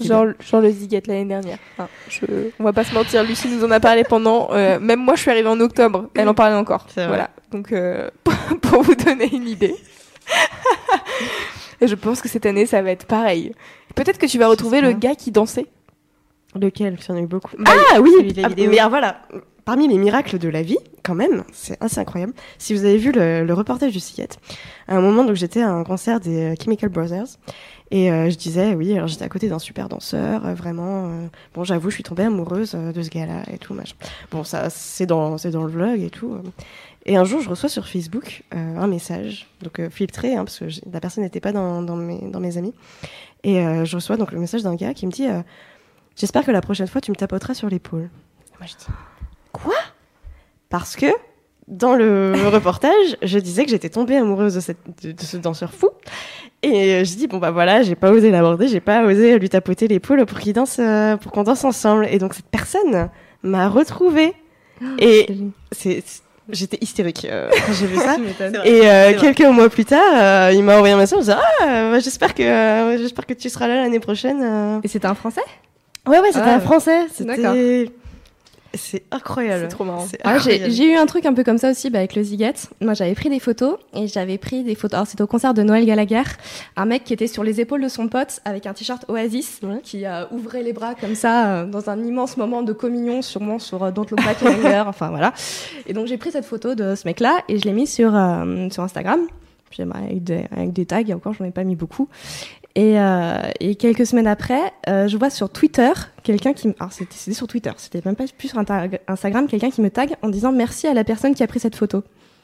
Genre, 0.00 0.26
genre 0.40 0.60
le 0.60 0.70
Ziget 0.70 1.02
l'année 1.06 1.26
dernière. 1.26 1.58
Enfin, 1.76 1.88
je... 2.08 2.24
On 2.58 2.64
va 2.64 2.72
pas 2.72 2.84
se 2.84 2.94
mentir, 2.94 3.22
Lucie 3.22 3.48
nous 3.48 3.64
en 3.64 3.70
a 3.70 3.80
parlé 3.80 4.04
pendant. 4.04 4.48
euh, 4.52 4.78
même 4.80 5.00
moi, 5.00 5.14
je 5.14 5.20
suis 5.20 5.30
arrivée 5.30 5.48
en 5.48 5.60
octobre. 5.60 6.08
Elle 6.14 6.28
en 6.28 6.34
parlait 6.34 6.56
encore. 6.56 6.86
Voilà. 6.96 7.30
Donc, 7.50 7.72
euh, 7.72 8.08
pour 8.62 8.82
vous 8.82 8.94
donner 8.94 9.28
une 9.34 9.46
idée. 9.48 9.74
Et 11.80 11.88
je 11.88 11.94
pense 11.94 12.20
que 12.20 12.28
cette 12.28 12.46
année, 12.46 12.66
ça 12.66 12.82
va 12.82 12.90
être 12.90 13.06
pareil. 13.06 13.52
Peut-être 13.94 14.18
que 14.18 14.26
tu 14.26 14.38
vas 14.38 14.48
retrouver 14.48 14.80
le 14.80 14.92
gars 14.92 15.14
qui 15.14 15.30
dansait. 15.30 15.66
Lequel? 16.54 16.96
Il 17.00 17.08
y 17.08 17.12
en 17.12 17.16
a 17.16 17.20
eu 17.20 17.26
beaucoup. 17.26 17.50
Bah, 17.58 17.72
ah 17.94 18.00
oui, 18.00 18.32
de 18.32 18.40
la 18.40 18.48
ah, 18.48 18.50
mais 18.56 18.78
alors 18.78 18.90
voilà, 18.90 19.22
parmi 19.64 19.88
les 19.88 19.98
miracles 19.98 20.38
de 20.38 20.48
la 20.48 20.62
vie, 20.62 20.78
quand 21.02 21.16
même, 21.16 21.42
c'est 21.52 21.76
assez 21.82 21.98
incroyable. 21.98 22.32
Si 22.58 22.74
vous 22.74 22.84
avez 22.84 22.96
vu 22.96 23.10
le, 23.10 23.44
le 23.44 23.54
reportage 23.54 23.92
du 23.92 23.98
Sillette, 23.98 24.38
à 24.86 24.96
un 24.96 25.00
moment, 25.00 25.24
donc 25.24 25.34
j'étais 25.34 25.62
à 25.62 25.70
un 25.70 25.82
concert 25.82 26.20
des 26.20 26.52
euh, 26.52 26.54
Chemical 26.62 26.90
Brothers. 26.90 27.26
Et 27.90 28.10
euh, 28.10 28.30
je 28.30 28.36
disais, 28.36 28.74
oui, 28.74 28.92
alors 28.94 29.08
j'étais 29.08 29.24
à 29.24 29.28
côté 29.28 29.48
d'un 29.48 29.58
super 29.58 29.88
danseur, 29.88 30.46
euh, 30.46 30.54
vraiment. 30.54 31.06
euh, 31.08 31.26
bon, 31.54 31.64
j'avoue, 31.64 31.90
je 31.90 31.96
suis 31.96 32.02
tombée 32.02 32.22
amoureuse 32.24 32.72
de 32.74 33.02
ce 33.02 33.10
gars-là 33.10 33.42
et 33.52 33.58
tout, 33.58 33.74
machin. 33.74 33.94
Bon, 34.30 34.42
ça, 34.42 34.70
c'est 34.70 35.06
dans, 35.06 35.38
c'est 35.38 35.50
dans 35.50 35.64
le 35.64 35.70
vlog 35.70 36.00
et 36.00 36.10
tout. 36.10 36.38
Euh. 37.06 37.10
Et 37.12 37.16
un 37.16 37.24
jour, 37.24 37.40
je 37.40 37.48
reçois 37.50 37.68
sur 37.68 37.86
Facebook 37.86 38.42
euh, 38.54 38.76
un 38.78 38.86
message, 38.86 39.46
donc 39.62 39.78
euh, 39.80 39.90
filtré, 39.90 40.34
hein, 40.34 40.44
parce 40.44 40.58
que 40.58 40.64
la 40.92 41.00
personne 41.00 41.24
n'était 41.24 41.40
pas 41.40 41.52
dans, 41.52 41.82
dans, 41.82 41.96
mes, 41.96 42.20
dans 42.30 42.40
mes 42.40 42.56
amis. 42.58 42.74
Et 43.42 43.58
euh, 43.60 43.84
je 43.84 43.96
reçois 43.96 44.16
donc 44.16 44.32
le 44.32 44.40
message 44.40 44.62
d'un 44.62 44.74
gars 44.74 44.94
qui 44.94 45.06
me 45.06 45.12
dit, 45.12 45.26
euh, 45.26 45.40
j'espère 46.16 46.44
que 46.44 46.50
la 46.50 46.60
prochaine 46.62 46.86
fois, 46.86 47.00
tu 47.00 47.10
me 47.10 47.16
tapoteras 47.16 47.54
sur 47.54 47.68
l'épaule. 47.68 48.08
Et 48.54 48.58
Moi, 48.58 48.66
je 48.66 48.74
dis, 48.76 48.86
quoi? 49.52 49.74
Parce 50.70 50.96
que 50.96 51.06
dans 51.68 51.94
le 51.94 52.32
reportage, 52.52 53.16
je 53.22 53.38
disais 53.38 53.64
que 53.64 53.70
j'étais 53.70 53.90
tombée 53.90 54.16
amoureuse 54.16 54.54
de, 54.54 54.60
cette, 54.60 54.78
de, 55.02 55.12
de 55.12 55.20
ce 55.22 55.36
danseur 55.36 55.72
fou. 55.72 55.88
Et 56.62 56.94
euh, 56.94 57.04
je 57.04 57.14
dis 57.16 57.26
bon 57.26 57.36
bah 57.36 57.50
voilà, 57.50 57.82
j'ai 57.82 57.94
pas 57.94 58.10
osé 58.10 58.30
l'aborder, 58.30 58.68
j'ai 58.68 58.80
pas 58.80 59.04
osé 59.04 59.38
lui 59.38 59.50
tapoter 59.50 59.86
l'épaule 59.86 60.24
pour 60.24 60.38
qu'il 60.40 60.54
danse, 60.54 60.78
euh, 60.78 61.16
pour 61.18 61.30
qu'on 61.30 61.42
danse 61.42 61.62
ensemble. 61.64 62.06
Et 62.10 62.18
donc 62.18 62.32
cette 62.32 62.46
personne 62.46 63.10
m'a 63.42 63.68
retrouvée. 63.68 64.32
Et 64.98 65.26
c'est, 65.72 66.02
c'est- 66.06 66.22
j'étais 66.50 66.78
hystérique 66.80 67.26
euh, 67.30 67.48
quand 67.66 67.72
j'ai 67.72 67.86
vu 67.86 67.96
ça. 67.96 68.16
Et 68.64 68.80
euh, 68.82 69.12
vrai. 69.12 69.16
quelques 69.20 69.48
mois 69.50 69.68
plus 69.68 69.84
tard, 69.84 70.00
euh, 70.14 70.50
il 70.52 70.62
m'a 70.62 70.76
envoyé 70.76 70.94
un 70.94 70.98
message 70.98 71.16
en 71.18 71.20
disant 71.22 71.36
ah 71.62 71.98
j'espère 72.00 72.34
que 72.34 72.42
euh, 72.42 72.98
j'espère 72.98 73.26
que 73.26 73.34
tu 73.34 73.48
seras 73.48 73.66
là 73.68 73.76
l'année 73.82 74.00
prochaine. 74.00 74.40
euh. 74.42 74.80
Et 74.82 74.88
c'était 74.88 75.06
un 75.06 75.14
français? 75.14 75.42
Ouais 76.06 76.20
ouais, 76.20 76.28
c'était 76.32 76.44
Ah, 76.46 76.54
un 76.56 76.60
français. 76.60 77.06
d'accord. 77.20 77.54
C'est 78.76 79.04
incroyable. 79.10 79.62
C'est 79.62 79.68
trop 79.68 79.84
marrant. 79.84 80.06
J'ai 80.44 80.92
eu 80.92 80.96
un 80.96 81.06
truc 81.06 81.26
un 81.26 81.34
peu 81.34 81.44
comme 81.44 81.58
ça 81.58 81.70
aussi 81.70 81.90
bah, 81.90 81.98
avec 81.98 82.14
le 82.14 82.22
Ziget. 82.22 82.54
Moi, 82.80 82.94
j'avais 82.94 83.14
pris 83.14 83.28
des 83.28 83.40
photos 83.40 83.76
et 83.94 84.06
j'avais 84.08 84.38
pris 84.38 84.64
des 84.64 84.74
photos. 84.74 84.94
Alors, 84.94 85.06
c'était 85.06 85.22
au 85.22 85.26
concert 85.26 85.54
de 85.54 85.62
Noël 85.62 85.84
Gallagher. 85.84 86.22
Un 86.76 86.86
mec 86.86 87.04
qui 87.04 87.12
était 87.12 87.26
sur 87.26 87.44
les 87.44 87.60
épaules 87.60 87.82
de 87.82 87.88
son 87.88 88.08
pote 88.08 88.40
avec 88.44 88.66
un 88.66 88.72
t-shirt 88.72 89.04
Oasis 89.08 89.60
qui 89.82 90.06
euh, 90.06 90.24
ouvrait 90.30 90.62
les 90.62 90.72
bras 90.72 90.94
comme 90.94 91.14
ça 91.14 91.46
euh, 91.46 91.66
dans 91.66 91.90
un 91.90 92.02
immense 92.02 92.36
moment 92.36 92.62
de 92.62 92.72
communion, 92.72 93.22
sûrement 93.22 93.58
sur 93.58 93.82
euh, 93.82 93.90
Don't 93.90 94.06
Look 94.10 94.24
Back 94.24 94.42
in 94.42 94.52
Anger. 94.52 94.84
Enfin, 94.94 95.08
voilà. 95.08 95.32
Et 95.86 95.92
donc, 95.92 96.06
j'ai 96.06 96.18
pris 96.18 96.30
cette 96.30 96.44
photo 96.44 96.74
de 96.74 96.94
ce 96.94 97.06
mec-là 97.06 97.38
et 97.48 97.58
je 97.58 97.64
l'ai 97.64 97.72
mis 97.72 97.86
sur, 97.86 98.14
euh, 98.14 98.68
sur 98.70 98.82
Instagram. 98.82 99.20
Puis, 99.70 99.84
bah, 99.84 99.96
avec, 100.04 100.22
des, 100.22 100.44
avec 100.56 100.72
des 100.72 100.86
tags, 100.86 101.00
et 101.00 101.14
encore, 101.14 101.34
j'en 101.34 101.44
ai 101.44 101.50
pas 101.50 101.64
mis 101.64 101.76
beaucoup. 101.76 102.08
Et, 102.76 102.98
euh, 102.98 103.38
et 103.60 103.76
quelques 103.76 104.04
semaines 104.04 104.26
après, 104.26 104.60
euh, 104.88 105.06
je 105.06 105.16
vois 105.16 105.30
sur 105.30 105.48
Twitter 105.48 105.92
quelqu'un 106.24 106.52
qui, 106.52 106.68
me- 106.68 106.74
alors 106.80 106.92
c'était 106.92 107.32
sur 107.32 107.46
Twitter, 107.46 107.70
c'était 107.76 108.02
même 108.04 108.16
pas 108.16 108.24
plus 108.36 108.48
sur 108.48 108.58
Instagram, 109.06 109.46
quelqu'un 109.46 109.70
qui 109.70 109.80
me 109.80 109.90
tag 109.90 110.16
en 110.22 110.28
disant 110.28 110.50
merci 110.50 110.88
à 110.88 110.94
la 110.94 111.04
personne 111.04 111.34
qui 111.34 111.42
a 111.44 111.46
pris 111.46 111.60
cette 111.60 111.76
photo. 111.76 112.02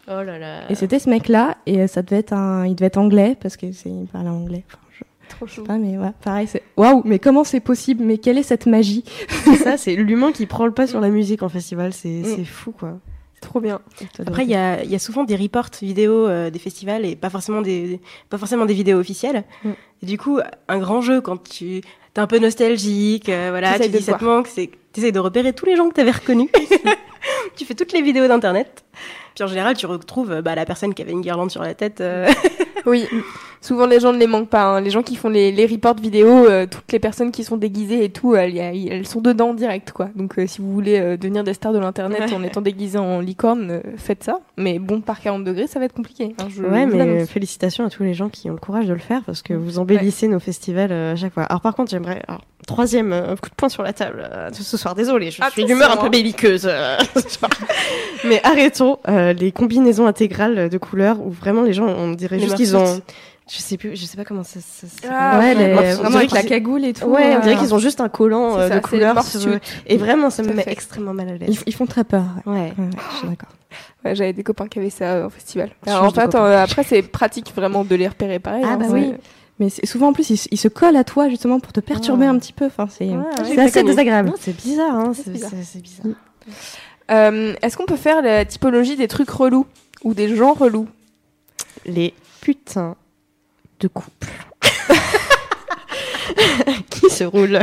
Oh 0.09 0.23
là 0.23 0.39
là. 0.39 0.71
Et 0.71 0.75
c'était 0.77 0.99
ce 1.01 1.11
mec-là, 1.11 1.57
et 1.67 1.87
ça 1.89 2.03
devait 2.03 2.19
être 2.21 2.33
un, 2.33 2.65
il 2.67 2.75
devait 2.77 2.87
être 2.87 2.99
anglais 2.99 3.37
parce 3.41 3.57
que 3.57 3.73
c'est, 3.73 3.89
il 3.91 4.07
parlait 4.07 4.29
anglais. 4.29 4.65
Enfin, 4.69 4.79
je, 4.93 5.05
Trop 5.31 5.47
sais 5.49 5.63
pas, 5.63 5.79
mais 5.79 5.99
ouais, 5.99 6.13
pareil, 6.23 6.47
c'est 6.47 6.63
waouh, 6.77 7.03
mais 7.05 7.19
comment 7.19 7.45
c'est 7.45 7.61
possible? 7.61 8.05
Mais 8.05 8.19
quelle 8.19 8.39
est 8.39 8.43
cette 8.45 8.67
magie? 8.67 9.05
C'est 9.45 9.57
ça, 9.57 9.77
c'est 9.77 9.95
l'humain 9.97 10.31
qui 10.33 10.47
prend 10.47 10.67
le 10.67 10.73
pas 10.73 10.87
sur 10.87 11.01
la 11.01 11.09
musique 11.09 11.43
en 11.43 11.49
festival. 11.49 11.93
C'est 11.93 12.09
Mm. 12.09 12.25
c'est 12.37 12.45
fou 12.45 12.71
quoi. 12.73 12.99
Trop 13.41 13.61
bien. 13.61 13.81
Après, 14.27 14.45
il 14.45 14.51
y 14.51 14.55
a, 14.55 14.85
y 14.85 14.95
a 14.95 14.99
souvent 14.99 15.25
des 15.25 15.37
reports 15.37 15.71
vidéo 15.81 16.29
euh, 16.29 16.51
des 16.51 16.59
festivals 16.59 17.07
et 17.07 17.17
pas 17.17 17.31
forcément 17.31 17.63
des, 17.63 18.01
pas 18.29 18.39
forcément 18.39 18.67
des 18.67 18.75
vidéos 18.75 18.99
officielles. 18.99 19.45
Mm. 19.65 19.71
Et 20.03 20.07
du 20.07 20.19
coup, 20.19 20.41
un 20.69 20.79
grand 20.79 21.01
jeu 21.01 21.21
quand 21.21 21.43
tu 21.43 21.79
es 21.79 21.83
un 22.17 22.27
peu 22.27 22.39
nostalgique, 22.39 23.29
euh, 23.29 23.49
voilà, 23.51 23.73
T'essayes 23.73 23.91
tu 23.91 23.99
dis 23.99 24.03
ça 24.05 24.15
te 24.15 24.25
manque, 24.25 24.47
c'est 24.47 24.71
tu 24.93 25.01
essayes 25.01 25.13
de 25.13 25.21
repérer 25.21 25.53
tous 25.53 25.67
les 25.67 25.77
gens 25.77 25.89
que 25.89 25.95
tu 25.95 26.01
avais 26.01 26.11
reconnus. 26.11 26.51
tu 27.57 27.65
fais 27.65 27.75
toutes 27.75 27.93
les 27.93 28.03
vidéos 28.03 28.29
d'internet. 28.29 28.85
Puis 29.35 29.45
en 29.45 29.47
général, 29.47 29.77
tu 29.77 29.87
retrouves 29.87 30.41
bah, 30.43 30.55
la 30.55 30.67
personne 30.67 30.93
qui 30.95 31.03
avait 31.03 31.13
une 31.13 31.21
guirlande 31.21 31.51
sur 31.51 31.63
la 31.63 31.75
tête. 31.75 32.01
euh, 32.01 32.29
Oui, 32.87 33.07
souvent 33.61 33.87
les 33.87 34.01
gens 34.01 34.13
ne 34.13 34.19
les 34.19 34.27
manquent 34.27 34.49
pas. 34.49 34.65
hein. 34.65 34.81
Les 34.81 34.91
gens 34.91 35.03
qui 35.03 35.17
font 35.17 35.29
les, 35.29 35.53
les 35.53 35.67
reports 35.67 35.95
vidéo, 35.97 36.29
euh, 36.47 36.67
toutes 36.71 36.91
les 36.93 36.99
personnes 36.99 37.31
qui 37.31 37.45
sont 37.45 37.57
déguisées 37.57 38.05
et 38.05 38.09
tout, 38.11 38.35
elles, 38.35 38.55
y 38.55 38.61
a- 38.61 38.73
elles 38.95 39.07
sont 39.07 39.21
dedans 39.21 39.55
direct 39.55 39.93
quoi. 39.93 40.09
Donc 40.17 40.39
euh, 40.39 40.47
si 40.47 40.61
vous 40.61 40.73
voulez 40.73 40.99
euh, 40.99 41.17
devenir 41.17 41.45
des 41.45 41.55
stars 41.55 41.73
de 41.73 41.79
l'internet 41.79 42.21
Ouais. 42.29 42.35
en 42.35 42.43
étant 42.43 42.61
déguisé 42.61 42.99
en 42.99 43.21
licorne, 43.21 43.71
euh, 43.71 43.81
faites 43.97 44.25
ça. 44.25 44.41
Mais 44.57 44.79
bon, 44.79 45.01
par 45.01 45.21
40 45.21 45.45
degrés, 45.45 45.67
ça 45.67 45.79
va 45.79 45.85
être 45.85 45.93
compliqué. 45.95 46.35
hein, 46.39 46.47
je 46.49 46.63
Ouais, 46.63 46.87
mais 46.87 47.27
félicitations 47.27 47.85
à 47.85 47.91
tous 47.91 48.03
les 48.03 48.15
gens 48.15 48.29
qui 48.29 48.49
ont 48.51 48.55
le 48.55 48.59
courage 48.61 48.87
de 48.87 48.93
le 48.93 48.99
faire 48.99 49.23
parce 49.25 49.43
que 49.43 49.55
vous 49.55 49.79
embellissez 49.79 50.29
nos 50.29 50.41
festivals 50.41 50.93
euh, 50.93 51.13
à 51.13 51.17
chaque 51.17 51.33
fois. 51.35 51.43
Alors 51.45 51.61
par 51.61 51.75
contre, 51.75 51.91
j'aimerais 51.91 52.23
alors, 52.29 52.43
troisième 52.67 53.13
euh, 53.13 53.37
coup 53.37 53.49
de 53.51 53.55
poing 53.55 53.69
sur 53.69 53.83
la 53.83 53.93
table 53.93 54.29
euh, 54.33 54.49
ce 54.53 54.77
soir. 54.77 54.95
Désolée, 54.95 55.31
je 55.31 55.43
suis 55.53 55.65
d'humeur 55.65 55.91
un 55.93 55.97
peu 55.97 56.07
hein. 56.07 56.11
belliqueuse. 56.11 56.67
euh, 56.71 56.97
ce 57.15 57.29
soir. 57.29 57.51
mais 58.25 58.41
arrêtons 58.45 58.99
euh, 59.09 59.33
les 59.33 59.53
combinaisons 59.53 60.07
intégrales 60.07 60.69
de 60.69 60.79
couleurs 60.79 61.21
où 61.25 61.31
vraiment 61.31 61.63
les 61.63 61.73
gens 61.73 61.87
on 61.87 62.13
dirait 62.13 62.37
Les 62.37 62.43
juste 62.45 62.57
qu'ils 62.57 62.77
ont 62.77 63.01
je 63.53 63.59
sais 63.59 63.77
plus, 63.77 63.97
je 63.97 64.05
sais 64.05 64.17
pas 64.17 64.25
comment 64.25 64.45
ça, 64.45 64.61
ça, 64.61 64.87
ça 64.87 65.09
Ah, 65.11 65.39
Ouais, 65.41 65.55
les-. 65.55 65.97
On 66.05 66.09
dirait 66.11 66.27
la 66.33 66.43
cagoule 66.45 66.85
et 66.85 66.93
tout. 66.93 67.07
Ouais, 67.07 67.35
on 67.35 67.39
euh, 67.39 67.41
dirait 67.41 67.57
qu'ils 67.57 67.75
ont 67.75 67.79
juste 67.79 68.01
un 68.01 68.09
collant 68.09 68.57
euh, 68.57 68.69
ça, 68.69 68.79
de 68.79 68.97
les 68.97 69.23
sur- 69.41 69.59
Et 69.87 69.97
vraiment, 69.97 70.31
ça 70.31 70.43
me 70.45 70.49
Tout 70.51 70.55
met 70.55 70.63
fait. 70.63 70.71
extrêmement 70.73 71.13
mal 71.15 71.29
à 71.31 71.37
l'aise. 71.37 71.63
ils 71.67 71.75
font 71.75 71.87
très 71.87 72.05
peur. 72.05 72.23
Ouais, 72.47 72.53
Ouais. 72.53 72.73
Ouais, 72.79 72.91
je 73.13 73.17
suis 73.19 73.29
d'accord. 73.29 73.49
Ouais, 74.05 74.15
J'avais 74.15 74.33
des 74.33 74.45
copains 74.45 74.69
qui 74.69 74.79
avaient 74.79 74.89
ça 74.91 75.15
euh, 75.15 75.27
au 75.27 75.31
festival. 75.31 75.71
Alors, 75.87 76.05
en 76.05 76.11
fait, 76.11 76.35
euh, 76.35 76.63
après 76.63 76.85
c'est 76.85 77.03
pratique 77.03 77.53
vraiment 77.55 77.85
de 77.85 77.95
les 77.97 78.07
repérer 78.09 78.39
pareil. 78.39 78.63
Ah, 78.65 78.73
hein, 78.75 78.77
bah 78.79 78.87
oui. 78.91 79.15
Mais 79.59 79.69
souvent 79.85 80.09
en 80.09 80.13
plus, 80.13 80.31
ils, 80.31 80.37
se- 80.39 80.49
ils 80.53 80.57
se 80.57 80.69
collent 80.69 80.97
à 80.97 81.05
toi 81.05 81.29
justement 81.29 81.59
pour 81.61 81.73
te 81.73 81.81
perturber 81.81 82.27
Ah. 82.27 82.31
un 82.31 82.39
petit 82.39 82.53
peu. 82.53 82.67
Enfin, 82.67 82.87
c'est 82.89 83.05
Ouais, 83.09 83.17
c'est 83.45 83.57
ouais, 83.57 83.63
assez 83.65 83.83
désagréable. 83.83 84.29
Non, 84.31 84.35
c'est 84.41 84.57
bizarre, 84.57 84.95
hein, 84.95 85.13
C'est 85.15 85.31
bizarre. 85.31 85.51
c'est- 85.63 85.81
bizarre. 85.83 86.07
Est-ce 87.63 87.77
qu'on 87.77 87.87
peut 87.87 87.97
faire 87.97 88.23
la 88.23 88.45
typologie 88.45 88.97
des 88.97 89.09
trucs 89.09 89.31
relous 89.31 89.67
ou 90.05 90.15
des 90.15 90.35
gens 90.37 90.53
relous? 90.55 90.87
Les 91.85 92.15
putains 92.41 92.97
de 93.81 93.89
couple. 93.89 94.29
qui 96.91 97.11
se 97.11 97.25
roulent 97.25 97.61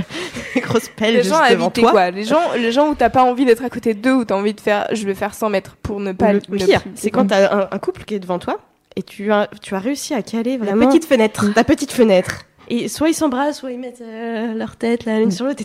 des 0.56 0.62
grosses 0.62 0.90
pelles 0.90 1.16
Les 1.16 1.24
juste 1.24 1.36
gens 1.36 1.42
à 1.42 1.52
devant 1.52 1.70
toi. 1.70 1.92
quoi 1.92 2.12
Les 2.12 2.24
gens, 2.24 2.54
les 2.56 2.72
gens 2.72 2.90
où 2.90 2.96
t'as 2.96 3.10
pas 3.10 3.24
envie 3.24 3.46
d'être 3.46 3.64
à 3.64 3.70
côté 3.70 3.94
d'eux, 3.94 4.14
où 4.14 4.26
t'as 4.26 4.36
envie 4.36 4.54
de 4.54 4.62
faire, 4.62 4.88
je 4.92 5.06
vais 5.06 5.16
faire 5.16 5.34
100 5.34 5.50
mètres 5.50 5.76
pour 5.82 6.00
ne 6.00 6.12
pas 6.12 6.34
le 6.34 6.42
ne 6.50 6.58
pire, 6.66 6.82
c'est 6.96 7.12
quand 7.12 7.28
t'as 7.28 7.56
un, 7.56 7.68
un 7.72 7.80
couple 7.80 8.04
qui 8.04 8.16
est 8.16 8.20
devant 8.20 8.40
toi 8.40 8.60
et 8.96 9.04
tu 9.04 9.32
as, 9.32 9.48
tu 9.62 9.76
as 9.76 9.80
réussi 9.80 10.14
à 10.14 10.22
caler 10.22 10.58
la 10.58 10.66
vraiment 10.66 10.88
petite 10.88 11.06
fenêtre. 11.06 11.54
ta 11.54 11.64
petite 11.64 11.92
fenêtre. 11.92 12.44
Et 12.70 12.90
soit 12.90 13.10
ils 13.10 13.14
s'embrassent, 13.14 13.60
soit 13.60 13.72
ils 13.72 13.80
mettent 13.80 14.02
euh, 14.02 14.54
leur 14.54 14.76
tête 14.76 15.06
l'une 15.06 15.32
sur 15.32 15.46
l'autre. 15.46 15.64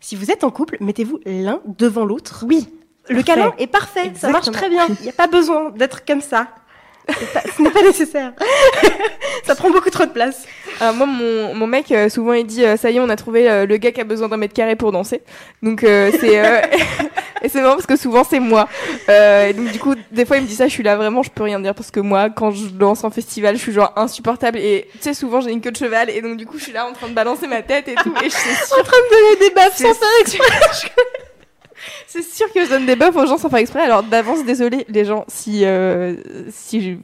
Si 0.00 0.14
vous 0.16 0.30
êtes 0.30 0.44
en 0.44 0.50
couple, 0.50 0.76
mettez-vous 0.80 1.20
l'un 1.24 1.60
devant 1.66 2.04
l'autre. 2.04 2.44
Oui, 2.46 2.68
Le 3.08 3.16
Parfait. 3.16 3.22
câlin 3.24 3.54
est 3.58 3.66
parfait, 3.66 4.12
ça 4.14 4.28
marche 4.28 4.50
très 4.50 4.68
bien. 4.68 4.86
Il 5.00 5.04
n'y 5.04 5.08
a 5.08 5.12
pas 5.12 5.28
besoin 5.28 5.70
d'être 5.70 6.04
comme 6.04 6.20
ça. 6.20 6.48
Ce 7.56 7.62
n'est 7.62 7.70
pas 7.70 7.82
nécessaire. 7.82 8.32
ça 9.44 9.54
prend 9.54 9.70
beaucoup 9.70 9.90
trop 9.90 10.04
de 10.04 10.10
place. 10.10 10.44
Alors 10.80 10.94
moi, 10.94 11.06
mon, 11.06 11.54
mon 11.54 11.66
mec, 11.66 11.90
euh, 11.90 12.08
souvent, 12.08 12.34
il 12.34 12.46
dit, 12.46 12.64
euh, 12.64 12.76
ça 12.76 12.90
y 12.90 12.96
est, 12.96 13.00
on 13.00 13.08
a 13.08 13.16
trouvé 13.16 13.50
euh, 13.50 13.66
le 13.66 13.76
gars 13.78 13.92
qui 13.92 14.00
a 14.00 14.04
besoin 14.04 14.28
d'un 14.28 14.36
mètre 14.36 14.54
carré 14.54 14.76
pour 14.76 14.92
danser. 14.92 15.22
Donc 15.62 15.82
euh, 15.82 16.10
c'est 16.20 16.38
euh, 16.38 16.60
et 17.42 17.48
c'est 17.48 17.60
marrant 17.60 17.74
parce 17.74 17.86
que 17.86 17.96
souvent 17.96 18.24
c'est 18.24 18.40
moi. 18.40 18.68
Euh, 19.08 19.48
et 19.48 19.52
donc 19.52 19.72
du 19.72 19.78
coup, 19.78 19.94
des 20.12 20.24
fois, 20.24 20.36
il 20.36 20.44
me 20.44 20.46
dit 20.48 20.54
ça, 20.54 20.68
je 20.68 20.72
suis 20.72 20.82
là 20.82 20.96
vraiment, 20.96 21.22
je 21.22 21.30
peux 21.30 21.42
rien 21.42 21.58
dire 21.60 21.74
parce 21.74 21.90
que 21.90 22.00
moi, 22.00 22.30
quand 22.30 22.52
je 22.52 22.66
danse 22.68 23.04
en 23.04 23.10
festival, 23.10 23.56
je 23.56 23.60
suis 23.60 23.72
genre 23.72 23.92
insupportable 23.96 24.58
et 24.58 24.88
tu 24.92 24.98
sais, 25.00 25.14
souvent 25.14 25.40
j'ai 25.40 25.50
une 25.50 25.60
queue 25.60 25.72
de 25.72 25.76
cheval 25.76 26.10
et 26.10 26.20
donc 26.20 26.36
du 26.36 26.46
coup, 26.46 26.58
je 26.58 26.64
suis 26.64 26.72
là 26.72 26.86
en 26.86 26.92
train 26.92 27.08
de 27.08 27.14
balancer 27.14 27.46
ma 27.46 27.62
tête 27.62 27.88
et 27.88 27.94
tout 27.94 28.12
et 28.22 28.30
je 28.30 28.36
suis 28.36 28.54
sûre 28.66 28.78
En 28.78 28.82
train 28.84 28.96
de 28.96 29.36
donner 29.36 29.48
des 29.48 29.54
baffes 29.54 29.76
sans 29.76 29.94
faire. 29.94 31.18
C'est 32.06 32.22
sûr 32.22 32.46
que 32.52 32.64
je 32.64 32.70
donne 32.70 32.86
des 32.86 32.96
buffs 32.96 33.16
aux 33.16 33.26
gens 33.26 33.38
sans 33.38 33.48
faire 33.48 33.58
exprès. 33.58 33.80
Alors 33.82 34.02
d'avance, 34.02 34.44
désolé 34.44 34.84
les 34.88 35.04
gens, 35.04 35.24
si 35.28 35.64
euh, 35.64 36.16
si 36.50 36.80
je- 36.82 36.96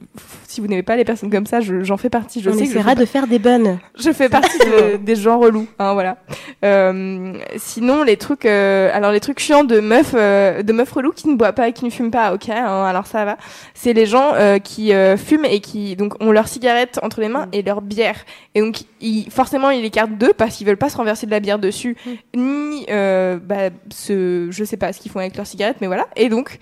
si 0.47 0.61
vous 0.61 0.67
n'aimez 0.67 0.83
pas 0.83 0.95
les 0.95 1.03
personnes 1.05 1.29
comme 1.29 1.45
ça, 1.45 1.59
je- 1.61 1.83
j'en 1.83 1.97
fais 1.97 2.09
partie. 2.09 2.41
Je 2.41 2.49
On 2.49 2.53
sais 2.53 2.59
que 2.59 2.65
je 2.65 2.69
essaiera 2.71 2.95
de 2.95 3.05
faire 3.05 3.27
des 3.27 3.39
bonnes. 3.39 3.79
je 3.99 4.11
fais 4.11 4.29
partie 4.29 4.57
de- 4.59 4.97
des 5.03 5.15
gens 5.15 5.37
relous. 5.39 5.67
Hein, 5.79 5.93
voilà. 5.93 6.17
Euh, 6.63 7.33
sinon 7.57 8.03
les 8.03 8.17
trucs, 8.17 8.45
euh, 8.45 8.89
alors 8.93 9.11
les 9.11 9.19
trucs 9.19 9.39
chiants 9.39 9.63
de 9.63 9.79
meufs 9.79 10.13
euh, 10.15 10.63
de 10.63 10.73
meufs 10.73 10.91
relous 10.91 11.11
qui 11.11 11.27
ne 11.27 11.35
boivent 11.35 11.53
pas 11.53 11.67
et 11.67 11.73
qui 11.73 11.85
ne 11.85 11.89
fument 11.89 12.11
pas, 12.11 12.33
ok. 12.33 12.49
hein, 12.49 12.85
alors 12.85 13.05
ça 13.07 13.25
va. 13.25 13.37
C'est 13.73 13.93
les 13.93 14.05
gens 14.05 14.33
euh, 14.35 14.59
qui 14.59 14.93
euh, 14.93 15.17
fument 15.17 15.45
et 15.45 15.59
qui 15.59 15.95
donc 15.95 16.21
ont 16.23 16.31
leur 16.31 16.47
cigarette 16.47 16.99
entre 17.03 17.21
les 17.21 17.27
mains 17.29 17.47
et 17.53 17.61
leur 17.61 17.81
bière. 17.81 18.15
Et 18.55 18.61
donc 18.61 18.79
ils, 19.01 19.29
forcément 19.29 19.69
ils 19.69 19.83
écartent 19.85 20.17
deux 20.17 20.33
parce 20.33 20.55
qu'ils 20.55 20.65
veulent 20.67 20.77
pas 20.77 20.89
se 20.89 20.97
renverser 20.97 21.25
de 21.25 21.31
la 21.31 21.39
bière 21.39 21.59
dessus, 21.59 21.95
ni 22.35 22.85
euh, 22.89 23.37
bah, 23.41 23.69
ce, 23.89 24.47
je 24.49 24.63
sais 24.63 24.74
pas 24.77 24.93
ce 24.93 24.99
qu'ils 24.99 25.11
font 25.11 25.19
avec 25.19 25.35
leur 25.37 25.47
cigarette, 25.47 25.77
mais 25.81 25.87
voilà. 25.87 26.07
Et 26.15 26.29
donc, 26.29 26.59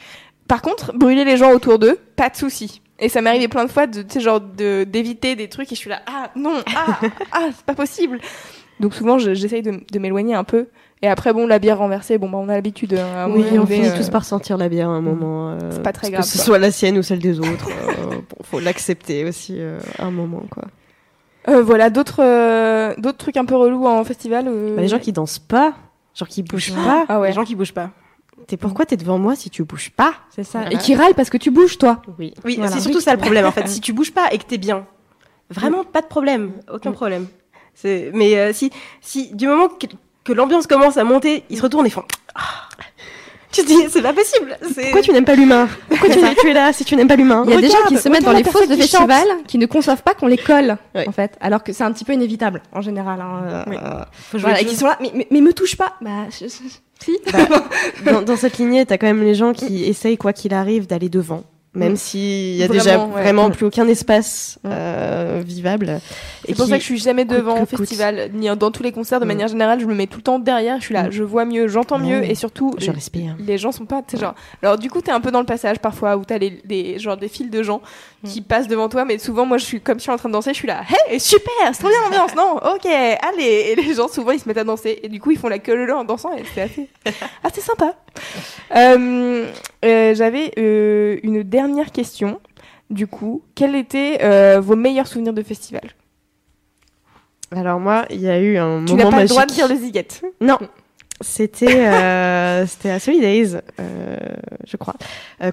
par 0.47 0.61
contre, 0.61 0.93
brûler 0.97 1.25
les 1.25 1.37
gens 1.37 1.51
autour 1.51 1.79
d'eux, 1.79 1.97
pas 2.15 2.29
de 2.29 2.35
souci. 2.35 2.81
Et 2.99 3.09
ça 3.09 3.21
m'est 3.21 3.29
arrivé 3.31 3.47
plein 3.47 3.65
de 3.65 3.71
fois 3.71 3.87
de, 3.87 4.03
sais, 4.07 4.19
genre, 4.19 4.39
de, 4.39 4.83
d'éviter 4.83 5.35
des 5.35 5.49
trucs 5.49 5.71
et 5.71 5.75
je 5.75 5.79
suis 5.79 5.89
là, 5.89 6.01
ah, 6.07 6.29
non, 6.35 6.61
ah, 6.75 6.99
ah, 7.31 7.47
c'est 7.55 7.65
pas 7.65 7.73
possible. 7.75 8.19
Donc 8.79 8.93
souvent, 8.93 9.17
j'essaye 9.17 9.61
de, 9.61 9.81
de 9.91 9.99
m'éloigner 9.99 10.35
un 10.35 10.43
peu. 10.43 10.67
Et 11.01 11.07
après, 11.07 11.33
bon, 11.33 11.45
la 11.47 11.59
bière 11.59 11.79
renversée, 11.79 12.17
bon, 12.17 12.29
bah, 12.29 12.37
on 12.39 12.47
a 12.49 12.53
l'habitude. 12.53 12.93
hein, 12.93 13.27
Oui, 13.29 13.43
on 13.59 13.65
finit 13.65 13.87
euh, 13.87 13.97
tous 13.97 14.09
par 14.09 14.23
sentir 14.23 14.57
la 14.57 14.69
bière 14.69 14.87
à 14.89 14.93
un 14.93 15.01
moment. 15.01 15.51
euh, 15.51 15.57
C'est 15.71 15.83
pas 15.83 15.91
très 15.91 16.07
que 16.07 16.13
grave, 16.13 16.25
ce 16.25 16.37
quoi. 16.37 16.45
soit 16.45 16.59
la 16.59 16.71
sienne 16.71 16.97
ou 16.97 17.03
celle 17.03 17.19
des 17.19 17.39
autres. 17.39 17.67
euh, 17.69 18.05
bon, 18.11 18.37
faut 18.43 18.59
l'accepter 18.59 19.25
aussi 19.25 19.55
euh, 19.57 19.79
à 19.99 20.05
un 20.05 20.11
moment, 20.11 20.43
quoi. 20.49 20.63
euh, 21.49 21.61
voilà, 21.61 21.89
d'autres 21.89 22.21
euh, 22.23 22.93
d'autres 22.97 23.17
trucs 23.17 23.35
un 23.37 23.43
peu 23.45 23.55
relous 23.55 23.85
en 23.85 24.03
festival. 24.05 24.45
euh, 24.47 24.75
Bah, 24.77 24.81
les 24.81 24.87
gens 24.87 24.99
qui 24.99 25.11
dansent 25.11 25.39
pas, 25.39 25.73
genre 26.15 26.27
qui 26.29 26.41
bougent 26.41 26.73
pas. 26.73 27.05
Ah 27.09 27.19
ouais. 27.19 27.27
Les 27.29 27.33
gens 27.33 27.43
qui 27.43 27.55
bougent 27.55 27.73
pas. 27.73 27.89
T'es 28.47 28.57
pourquoi 28.57 28.85
t'es 28.85 28.97
devant 28.97 29.17
moi 29.17 29.35
si 29.35 29.49
tu 29.49 29.63
bouges 29.63 29.89
pas 29.91 30.13
C'est 30.35 30.43
ça. 30.43 30.59
Voilà. 30.61 30.75
Et 30.75 30.77
qui 30.77 30.95
râle 30.95 31.13
parce 31.15 31.29
que 31.29 31.37
tu 31.37 31.49
bouges, 31.51 31.77
toi? 31.77 32.01
Oui. 32.19 32.33
Oui, 32.45 32.55
Voilà. 32.57 32.71
c'est 32.71 32.81
surtout 32.81 32.99
ça 33.01 33.13
le 33.13 33.19
problème 33.19 33.45
en 33.45 33.51
fait. 33.51 33.67
Si 33.67 33.79
tu 33.81 33.93
bouges 33.93 34.11
pas 34.13 34.31
et 34.31 34.37
que 34.37 34.43
t'es 34.43 34.57
bien, 34.57 34.85
vraiment 35.49 35.83
pas 35.83 36.01
de 36.01 36.07
problème, 36.07 36.51
aucun 36.71 36.91
problème. 36.91 37.27
C'est 37.75 38.11
mais 38.13 38.35
euh, 38.37 38.53
si 38.53 38.71
si 39.01 39.33
du 39.33 39.47
moment 39.47 39.67
que, 39.67 39.87
que 40.23 40.33
l'ambiance 40.33 40.67
commence 40.67 40.97
à 40.97 41.03
monter, 41.03 41.43
ils 41.49 41.57
se 41.57 41.61
retournent 41.63 41.87
et 41.87 41.89
font 41.89 42.03
Ah 42.35 42.67
Tu 43.51 43.61
te 43.61 43.67
dis 43.67 43.77
c'est 43.89 44.01
pas 44.01 44.13
possible. 44.13 44.57
C'est 44.73 44.81
Pourquoi 44.83 45.01
tu 45.01 45.11
n'aimes 45.11 45.25
pas 45.25 45.35
l'humain? 45.35 45.67
Pourquoi 45.89 46.09
tu, 46.09 46.19
tu 46.41 46.49
es 46.49 46.53
là 46.53 46.73
si 46.73 46.85
tu 46.85 46.95
n'aimes 46.95 47.07
pas 47.07 47.15
l'humain? 47.15 47.43
Il 47.47 47.53
y 47.53 47.57
a 47.57 47.61
des 47.61 47.69
gens 47.69 47.83
qui 47.87 47.97
se 47.97 48.09
mettent 48.09 48.23
dans 48.23 48.31
les 48.31 48.43
la 48.43 48.51
fausses 48.51 48.67
de 48.67 48.75
festival 48.75 49.27
qui 49.47 49.57
ne 49.57 49.65
conçoivent 49.65 50.03
pas 50.03 50.13
qu'on 50.15 50.27
les 50.27 50.37
colle, 50.37 50.77
en 50.95 51.11
fait. 51.11 51.37
Alors 51.39 51.63
que 51.63 51.71
c'est 51.73 51.83
un 51.83 51.91
petit 51.91 52.03
peu 52.05 52.13
inévitable, 52.13 52.61
en 52.71 52.81
général. 52.81 53.21
hein, 53.21 53.41
euh, 53.45 53.63
Oui. 53.67 53.77
euh, 53.81 54.03
Faut 54.11 54.37
jouer 54.37 54.49
voilà, 54.49 54.61
et 54.61 54.65
qui 54.65 54.75
sont 54.75 54.87
là, 54.87 54.97
mais, 55.01 55.11
mais, 55.15 55.27
mais 55.31 55.41
me 55.41 55.53
touche 55.53 55.75
pas. 55.77 55.93
Bah, 56.01 56.25
je- 56.31 56.45
je- 56.47 56.79
si. 56.99 57.17
dans, 58.05 58.21
dans 58.21 58.35
cette 58.35 58.57
lignée, 58.57 58.85
t'as 58.85 58.97
quand 58.97 59.07
même 59.07 59.23
les 59.23 59.35
gens 59.35 59.53
qui 59.53 59.83
essayent, 59.83 60.17
quoi 60.17 60.33
qu'il 60.33 60.53
arrive, 60.53 60.87
d'aller 60.87 61.09
devant. 61.09 61.43
Même 61.75 61.93
Mm. 61.93 61.95
s'il 61.95 62.55
y 62.55 62.63
a 62.63 62.67
Vraiment, 62.67 62.83
déjà 62.83 62.99
ouais. 62.99 63.21
vraiment 63.23 63.49
plus 63.49 63.65
aucun 63.65 63.87
espace 63.87 64.59
Mm. 64.63 64.69
euh, 64.71 65.41
vivable. 65.43 65.99
C'est 66.45 66.55
pour 66.55 66.67
ça 66.67 66.75
que 66.75 66.81
je 66.81 66.85
suis 66.85 66.99
jamais 66.99 67.25
devant 67.25 67.55
coûte. 67.65 67.69
festival, 67.79 68.29
ni 68.33 68.47
dans 68.55 68.69
tous 68.69 68.83
les 68.83 68.91
concerts 68.91 69.19
de 69.19 69.25
Mm. 69.25 69.27
manière 69.27 69.47
générale. 69.47 69.79
Je 69.79 69.85
me 69.87 69.95
mets 69.95 70.05
tout 70.05 70.17
le 70.17 70.23
temps 70.23 70.37
derrière. 70.37 70.77
Je 70.79 70.85
suis 70.85 70.93
là, 70.93 71.07
Mm. 71.07 71.11
je 71.11 71.23
vois 71.23 71.45
mieux, 71.45 71.67
j'entends 71.67 71.97
mieux, 71.97 72.23
et 72.23 72.35
surtout, 72.35 72.75
je 72.77 72.91
respire. 72.91 73.35
les 73.39 73.57
gens 73.57 73.71
sont 73.71 73.85
pas, 73.85 74.03
genre. 74.19 74.35
Alors 74.61 74.77
du 74.77 74.89
coup, 74.91 75.01
t'es 75.01 75.11
un 75.11 75.19
peu 75.21 75.31
dans 75.31 75.39
le 75.39 75.45
passage 75.47 75.79
parfois 75.79 76.15
où 76.17 76.23
t'as 76.25 76.37
les, 76.37 76.61
les 76.69 76.99
genre 76.99 77.17
des 77.17 77.27
files 77.27 77.49
de 77.49 77.63
gens 77.63 77.81
qui 78.23 78.41
passent 78.41 78.67
devant 78.67 78.87
toi, 78.87 79.03
mais 79.03 79.17
souvent 79.17 79.45
moi 79.45 79.57
je 79.57 79.65
suis 79.65 79.81
comme 79.81 79.97
si 79.99 80.01
je 80.01 80.03
suis 80.03 80.11
en 80.11 80.17
train 80.17 80.29
de 80.29 80.33
danser, 80.33 80.51
je 80.51 80.57
suis 80.59 80.67
là, 80.67 80.81
hey 81.09 81.19
super, 81.19 81.51
c'est 81.73 81.79
trop 81.79 81.89
bien 81.89 81.97
l'ambiance, 82.03 82.35
non 82.35 82.55
Ok, 82.75 82.85
allez. 82.85 83.71
Et 83.71 83.75
les 83.75 83.93
gens 83.95 84.07
souvent 84.07 84.31
ils 84.31 84.39
se 84.39 84.47
mettent 84.47 84.59
à 84.59 84.63
danser 84.63 84.99
et 85.03 85.09
du 85.09 85.19
coup 85.19 85.31
ils 85.31 85.37
font 85.37 85.49
la 85.49 85.59
queue 85.59 85.75
leu 85.85 85.93
en 85.93 86.03
dansant 86.05 86.31
et 86.33 86.43
c'est 86.53 86.61
assez, 86.61 86.87
assez 87.43 87.59
sympa. 87.61 87.95
Euh, 88.75 89.51
euh, 89.85 90.15
J'avais 90.15 90.51
euh, 90.57 91.17
une 91.23 91.43
dernière 91.43 91.91
question. 91.91 92.39
Du 92.89 93.07
coup, 93.07 93.43
quels 93.55 93.75
étaient 93.75 94.19
vos 94.59 94.75
meilleurs 94.75 95.07
souvenirs 95.07 95.33
de 95.33 95.41
festival? 95.43 95.91
Alors 97.51 97.79
moi, 97.79 98.05
il 98.09 98.19
y 98.21 98.29
a 98.29 98.39
eu 98.39 98.57
un 98.57 98.83
Tu 98.85 98.93
n'as 98.93 99.05
moment 99.05 99.09
pas 99.11 99.17
le 99.17 99.21
magique. 99.23 99.29
droit 99.29 99.45
de 99.45 99.51
dire 99.53 99.67
le 99.67 99.75
ziget. 99.75 100.07
Non. 100.41 100.57
C'était 101.21 102.65
c'était 102.67 102.89
à 102.89 102.99
Solidays, 102.99 103.61
je 104.67 104.77
crois. 104.77 104.95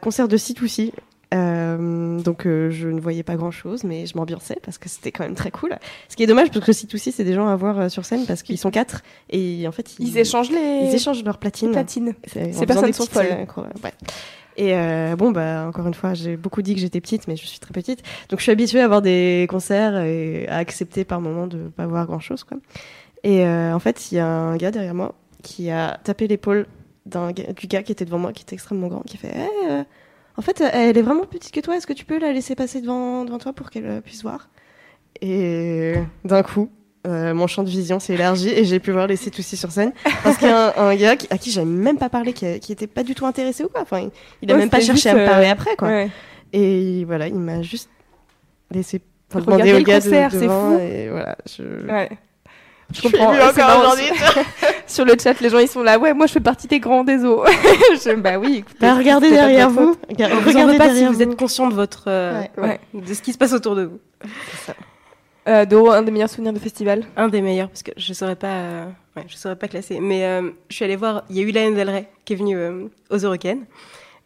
Concert 0.02 0.28
de 0.28 0.36
C2C. 0.36 0.92
Euh, 1.32 2.18
donc 2.20 2.46
euh, 2.46 2.70
je 2.70 2.88
ne 2.88 3.00
voyais 3.00 3.22
pas 3.22 3.36
grand 3.36 3.50
chose, 3.52 3.84
mais 3.84 4.06
je 4.06 4.16
m'ambiançais 4.16 4.58
parce 4.64 4.78
que 4.78 4.88
c'était 4.88 5.12
quand 5.12 5.22
même 5.24 5.34
très 5.36 5.50
cool. 5.50 5.76
Ce 6.08 6.16
qui 6.16 6.24
est 6.24 6.26
dommage 6.26 6.50
parce 6.50 6.64
que 6.64 6.72
C2C 6.72 7.12
c'est 7.12 7.24
des 7.24 7.34
gens 7.34 7.46
à 7.46 7.54
voir 7.56 7.78
euh, 7.78 7.88
sur 7.88 8.04
scène 8.04 8.26
parce 8.26 8.42
qu'ils 8.42 8.58
sont 8.58 8.70
quatre 8.70 9.02
et 9.30 9.66
en 9.68 9.72
fait 9.72 9.94
Ils 10.00 10.18
échangent 10.18 10.50
les, 10.50 10.86
ils 10.88 10.94
échangent 10.94 11.22
leurs 11.22 11.34
les 11.34 11.40
platines. 11.40 11.70
platines. 11.70 12.14
Ces 12.26 12.66
personnes 12.66 12.92
sont 12.92 13.06
folles. 13.06 13.26
euh, 13.30 13.62
ouais. 13.84 13.92
Et 14.56 14.74
euh, 14.74 15.16
bon, 15.16 15.30
bah, 15.30 15.64
encore 15.68 15.86
une 15.86 15.94
fois, 15.94 16.12
j'ai 16.12 16.36
beaucoup 16.36 16.60
dit 16.60 16.74
que 16.74 16.80
j'étais 16.80 17.00
petite, 17.00 17.28
mais 17.28 17.36
je 17.36 17.46
suis 17.46 17.60
très 17.60 17.72
petite. 17.72 18.02
Donc, 18.28 18.40
je 18.40 18.42
suis 18.42 18.52
habituée 18.52 18.80
à 18.80 18.84
avoir 18.84 19.00
des 19.00 19.46
concerts 19.48 19.96
et 20.02 20.46
à 20.48 20.56
accepter 20.56 21.04
par 21.04 21.20
moment 21.22 21.46
de 21.46 21.68
pas 21.68 21.86
voir 21.86 22.04
grand 22.06 22.18
chose, 22.18 22.44
quoi. 22.44 22.58
Et 23.22 23.46
euh, 23.46 23.72
en 23.72 23.78
fait, 23.78 24.10
il 24.12 24.16
y 24.16 24.18
a 24.18 24.26
un 24.26 24.56
gars 24.56 24.70
derrière 24.70 24.92
moi 24.94 25.14
qui 25.42 25.70
a 25.70 25.98
tapé 26.04 26.26
l'épaule 26.26 26.66
du 27.06 27.66
gars 27.68 27.82
qui 27.82 27.92
était 27.92 28.04
devant 28.04 28.18
moi, 28.18 28.32
qui 28.32 28.42
était 28.42 28.54
extrêmement 28.54 28.88
grand, 28.88 29.00
qui 29.00 29.16
fait 29.16 29.32
Eh, 29.34 29.70
euh, 29.70 29.84
En 30.40 30.42
fait, 30.42 30.62
elle 30.72 30.96
est 30.96 31.02
vraiment 31.02 31.26
plus 31.26 31.38
petite 31.38 31.52
que 31.52 31.60
toi, 31.60 31.76
est-ce 31.76 31.86
que 31.86 31.92
tu 31.92 32.06
peux 32.06 32.18
la 32.18 32.32
laisser 32.32 32.54
passer 32.54 32.80
devant, 32.80 33.26
devant 33.26 33.36
toi 33.36 33.52
pour 33.52 33.68
qu'elle 33.68 33.84
euh, 33.84 34.00
puisse 34.00 34.22
voir? 34.22 34.48
Et 35.20 35.92
d'un 36.24 36.42
coup, 36.42 36.70
euh, 37.06 37.34
mon 37.34 37.46
champ 37.46 37.62
de 37.62 37.68
vision 37.68 38.00
s'est 38.00 38.14
élargi 38.14 38.48
et 38.48 38.64
j'ai 38.64 38.80
pu 38.80 38.90
voir 38.90 39.06
les 39.06 39.16
C2C 39.16 39.54
sur 39.56 39.70
scène 39.70 39.92
parce 40.24 40.38
qu'il 40.38 40.48
y 40.48 40.50
a 40.50 40.72
un, 40.80 40.88
un 40.88 40.96
gars 40.96 41.16
qui- 41.16 41.26
à 41.28 41.36
qui 41.36 41.50
j'avais 41.50 41.66
même 41.66 41.98
pas 41.98 42.08
parlé, 42.08 42.32
qui, 42.32 42.58
qui 42.60 42.72
était 42.72 42.86
pas 42.86 43.02
du 43.02 43.14
tout 43.14 43.26
intéressé 43.26 43.64
ou 43.64 43.68
quoi. 43.68 43.82
Enfin, 43.82 44.00
il, 44.00 44.10
il 44.40 44.50
a 44.50 44.54
Ouais, 44.54 44.60
même 44.60 44.70
pas 44.70 44.80
cherché 44.80 45.10
à 45.10 45.14
me 45.14 45.26
parler 45.26 45.48
euh, 45.48 45.52
après, 45.52 45.76
quoi. 45.76 45.88
Ouais. 45.88 46.08
Et 46.54 47.04
voilà, 47.04 47.28
il 47.28 47.34
m'a 47.38 47.60
juste 47.60 47.90
laissé 48.70 49.02
enfin, 49.30 49.44
demander 49.44 49.74
au 49.74 49.76
le 49.76 49.82
gars 49.84 50.00
de- 50.00 50.04
concert, 50.04 50.30
c'est 50.32 50.40
devant 50.40 50.70
fou. 50.72 50.78
et 50.80 51.08
voilà. 51.10 51.36
Je, 51.46 51.62
Ouais. 51.86 52.08
Je 52.92 53.02
comprends. 53.02 53.32
encore 53.32 53.56
marrant, 53.56 53.80
aujourd'hui. 53.80 54.06
Sur 54.86 55.04
le 55.04 55.14
chat, 55.22 55.38
les 55.40 55.48
gens 55.50 55.58
ils 55.58 55.68
sont 55.68 55.82
là. 55.82 55.98
Ouais, 55.98 56.12
moi 56.14 56.26
je 56.26 56.32
fais 56.32 56.40
partie 56.40 56.66
des 56.66 56.80
grands 56.80 57.04
des 57.04 57.24
eaux. 57.24 57.44
Je- 57.92 58.14
bah 58.16 58.38
oui. 58.38 58.56
écoutez, 58.58 58.78
Bah, 58.80 58.94
regardez 58.96 59.28
de 59.28 59.34
derrière 59.34 59.70
vous. 59.70 59.94
faute. 59.94 59.98
Regarde- 60.08 60.32
On 60.34 60.40
vous 60.40 60.48
Regardez 60.50 60.76
pas 60.76 60.88
si 60.88 60.94
derrière 60.94 61.12
vous 61.12 61.22
êtes 61.22 61.36
conscient 61.36 61.68
de 61.68 61.74
votre 61.74 62.04
euh, 62.08 62.40
Ouais. 62.56 62.80
Ouais. 62.94 63.00
de 63.00 63.14
ce 63.14 63.22
qui 63.22 63.32
se 63.32 63.38
passe 63.38 63.52
autour 63.52 63.76
de 63.76 63.84
vous. 63.84 63.98
Euh, 65.48 65.64
Doro, 65.64 65.90
un 65.90 66.02
des 66.02 66.10
meilleurs 66.10 66.28
souvenirs 66.30 66.52
de 66.52 66.58
festival. 66.58 67.04
Un 67.16 67.28
des 67.28 67.40
meilleurs 67.40 67.68
parce 67.68 67.82
que 67.82 67.92
je 67.96 68.12
saurais 68.12 68.36
pas, 68.36 68.48
euh, 68.48 68.84
ouais, 69.16 69.24
je 69.28 69.36
saurais 69.36 69.56
pas 69.56 69.68
classer. 69.68 69.98
Mais 70.00 70.24
euh, 70.24 70.50
je 70.68 70.76
suis 70.76 70.84
allée 70.84 70.96
voir. 70.96 71.22
Il 71.30 71.36
y 71.36 71.40
a 71.40 71.42
eu 71.42 71.50
Lana 71.50 71.74
Del 71.76 71.88
Rey 71.90 72.08
qui 72.24 72.34
est 72.34 72.36
venue 72.36 72.56
euh, 72.56 72.84
aux 73.10 73.16
Eurocaines. 73.16 73.64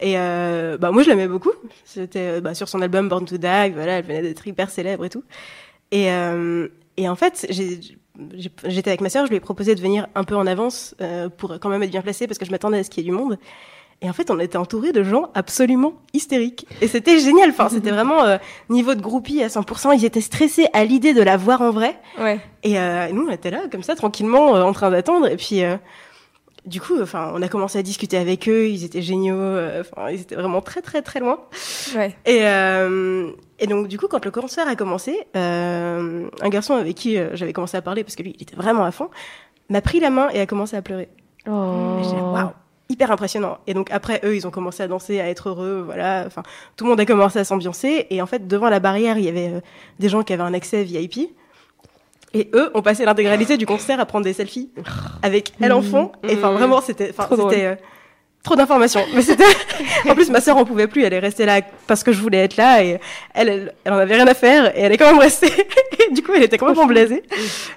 Et 0.00 0.14
euh, 0.18 0.76
bah 0.76 0.90
moi 0.90 1.02
je 1.02 1.10
l'aimais 1.10 1.28
beaucoup. 1.28 1.52
C'était 1.84 2.40
bah, 2.40 2.52
sur 2.54 2.68
son 2.68 2.82
album 2.82 3.08
Born 3.08 3.24
to 3.26 3.36
Die. 3.36 3.70
Voilà, 3.74 3.98
elle 3.98 4.04
venait 4.04 4.22
d'être 4.22 4.46
hyper 4.46 4.70
célèbre 4.70 5.04
et 5.04 5.10
tout. 5.10 5.22
Et 5.92 6.10
euh, 6.10 6.66
et 6.96 7.08
en 7.08 7.14
fait 7.14 7.46
j'ai- 7.48 7.78
j'étais 8.34 8.90
avec 8.90 9.00
ma 9.00 9.08
sœur. 9.08 9.26
Je 9.26 9.30
lui 9.30 9.36
ai 9.36 9.40
proposé 9.40 9.74
de 9.74 9.80
venir 9.80 10.06
un 10.14 10.24
peu 10.24 10.36
en 10.36 10.46
avance 10.46 10.94
euh, 11.00 11.28
pour 11.28 11.58
quand 11.60 11.68
même 11.68 11.82
être 11.82 11.90
bien 11.90 12.02
placée 12.02 12.26
parce 12.26 12.38
que 12.38 12.44
je 12.44 12.50
m'attendais 12.50 12.78
à 12.78 12.84
ce 12.84 12.90
qu'il 12.90 13.04
y 13.04 13.06
ait 13.06 13.10
du 13.10 13.16
monde. 13.16 13.38
Et 14.02 14.10
en 14.10 14.12
fait, 14.12 14.30
on 14.30 14.38
était 14.38 14.58
entouré 14.58 14.92
de 14.92 15.02
gens 15.02 15.30
absolument 15.34 15.94
hystériques. 16.12 16.66
Et 16.80 16.88
c'était 16.88 17.18
génial. 17.18 17.50
Enfin, 17.50 17.68
c'était 17.68 17.90
vraiment 17.92 18.22
euh, 18.24 18.36
niveau 18.68 18.94
de 18.94 19.00
groupie 19.00 19.42
à 19.42 19.48
100%. 19.48 19.96
Ils 19.96 20.04
étaient 20.04 20.20
stressés 20.20 20.66
à 20.72 20.84
l'idée 20.84 21.14
de 21.14 21.22
la 21.22 21.36
voir 21.36 21.62
en 21.62 21.70
vrai. 21.70 21.98
Ouais. 22.18 22.38
Et 22.62 22.78
euh, 22.78 23.08
nous, 23.12 23.26
on 23.26 23.30
était 23.30 23.50
là, 23.50 23.62
comme 23.70 23.82
ça, 23.82 23.94
tranquillement, 23.94 24.56
euh, 24.56 24.62
en 24.62 24.72
train 24.72 24.90
d'attendre. 24.90 25.28
Et 25.28 25.36
puis, 25.36 25.62
euh, 25.62 25.76
du 26.66 26.80
coup, 26.80 27.00
enfin, 27.02 27.30
on 27.34 27.42
a 27.42 27.48
commencé 27.48 27.78
à 27.78 27.82
discuter 27.82 28.16
avec 28.16 28.48
eux. 28.48 28.68
Ils 28.68 28.84
étaient 28.84 29.02
géniaux. 29.02 29.36
euh, 29.36 29.82
Enfin, 29.82 30.10
ils 30.10 30.20
étaient 30.20 30.34
vraiment 30.34 30.60
très, 30.62 30.80
très, 30.82 31.02
très 31.02 31.20
loin. 31.20 31.38
Ouais. 31.94 32.14
Et, 32.26 32.46
euh, 32.46 33.30
et 33.58 33.66
donc, 33.66 33.88
du 33.88 33.98
coup, 33.98 34.08
quand 34.08 34.24
le 34.24 34.30
concert 34.30 34.66
a 34.68 34.74
commencé, 34.76 35.16
euh, 35.36 36.28
un 36.40 36.48
garçon 36.48 36.74
avec 36.74 36.96
qui 36.96 37.18
euh, 37.18 37.30
j'avais 37.34 37.52
commencé 37.52 37.76
à 37.76 37.82
parler, 37.82 38.02
parce 38.04 38.16
que 38.16 38.22
lui, 38.22 38.34
il 38.36 38.42
était 38.42 38.56
vraiment 38.56 38.84
à 38.84 38.90
fond, 38.92 39.10
m'a 39.68 39.80
pris 39.80 40.00
la 40.00 40.10
main 40.10 40.28
et 40.30 40.40
a 40.40 40.46
commencé 40.46 40.76
à 40.76 40.82
pleurer. 40.82 41.08
Oh. 41.46 41.50
Waouh, 41.50 42.50
hyper 42.88 43.10
impressionnant. 43.10 43.58
Et 43.66 43.74
donc 43.74 43.90
après, 43.90 44.20
eux, 44.24 44.34
ils 44.34 44.46
ont 44.46 44.50
commencé 44.50 44.82
à 44.82 44.88
danser, 44.88 45.20
à 45.20 45.28
être 45.28 45.50
heureux, 45.50 45.82
voilà. 45.84 46.24
Enfin, 46.26 46.42
tout 46.76 46.84
le 46.84 46.90
monde 46.90 47.00
a 47.00 47.06
commencé 47.06 47.38
à 47.38 47.44
s'ambiancer. 47.44 48.06
Et 48.10 48.22
en 48.22 48.26
fait, 48.26 48.48
devant 48.48 48.70
la 48.70 48.80
barrière, 48.80 49.18
il 49.18 49.24
y 49.24 49.28
avait 49.28 49.48
euh, 49.54 49.60
des 49.98 50.08
gens 50.08 50.22
qui 50.22 50.32
avaient 50.32 50.42
un 50.42 50.54
accès 50.54 50.82
VIP. 50.82 51.30
Et 52.34 52.50
eux 52.52 52.70
ont 52.74 52.82
passé 52.82 53.04
l'intégralité 53.04 53.56
du 53.56 53.64
concert 53.64 54.00
à 54.00 54.06
prendre 54.06 54.24
des 54.24 54.32
selfies 54.32 54.70
avec 55.22 55.52
elle 55.60 55.72
en 55.72 55.82
fond. 55.82 56.10
Et 56.28 56.34
enfin, 56.34 56.50
vraiment, 56.50 56.80
c'était, 56.80 57.12
c'était 57.12 57.64
euh, 57.64 57.74
trop 58.42 58.56
d'informations. 58.56 59.04
Mais 59.14 59.22
c'était, 59.22 59.44
en 60.08 60.14
plus, 60.14 60.30
ma 60.30 60.40
sœur 60.40 60.56
en 60.56 60.64
pouvait 60.64 60.88
plus. 60.88 61.04
Elle 61.04 61.14
est 61.14 61.20
restée 61.20 61.46
là 61.46 61.60
parce 61.86 62.02
que 62.02 62.12
je 62.12 62.20
voulais 62.20 62.38
être 62.38 62.56
là 62.56 62.82
et 62.82 63.00
elle, 63.34 63.48
elle, 63.48 63.74
elle 63.84 63.92
en 63.92 63.98
avait 63.98 64.16
rien 64.16 64.26
à 64.26 64.34
faire 64.34 64.76
et 64.76 64.80
elle 64.80 64.92
est 64.92 64.96
quand 64.96 65.10
même 65.10 65.20
restée. 65.20 65.50
Du 66.12 66.22
coup, 66.22 66.32
elle 66.36 66.42
était 66.42 66.58
complètement 66.58 66.84
blasée. 66.86 67.22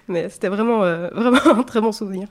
Mais 0.07 0.27
c'était 0.29 0.49
vraiment, 0.49 0.83
euh, 0.83 1.07
vraiment 1.13 1.39
un 1.59 1.63
très 1.63 1.79
bon 1.79 1.91
souvenir. 1.91 2.27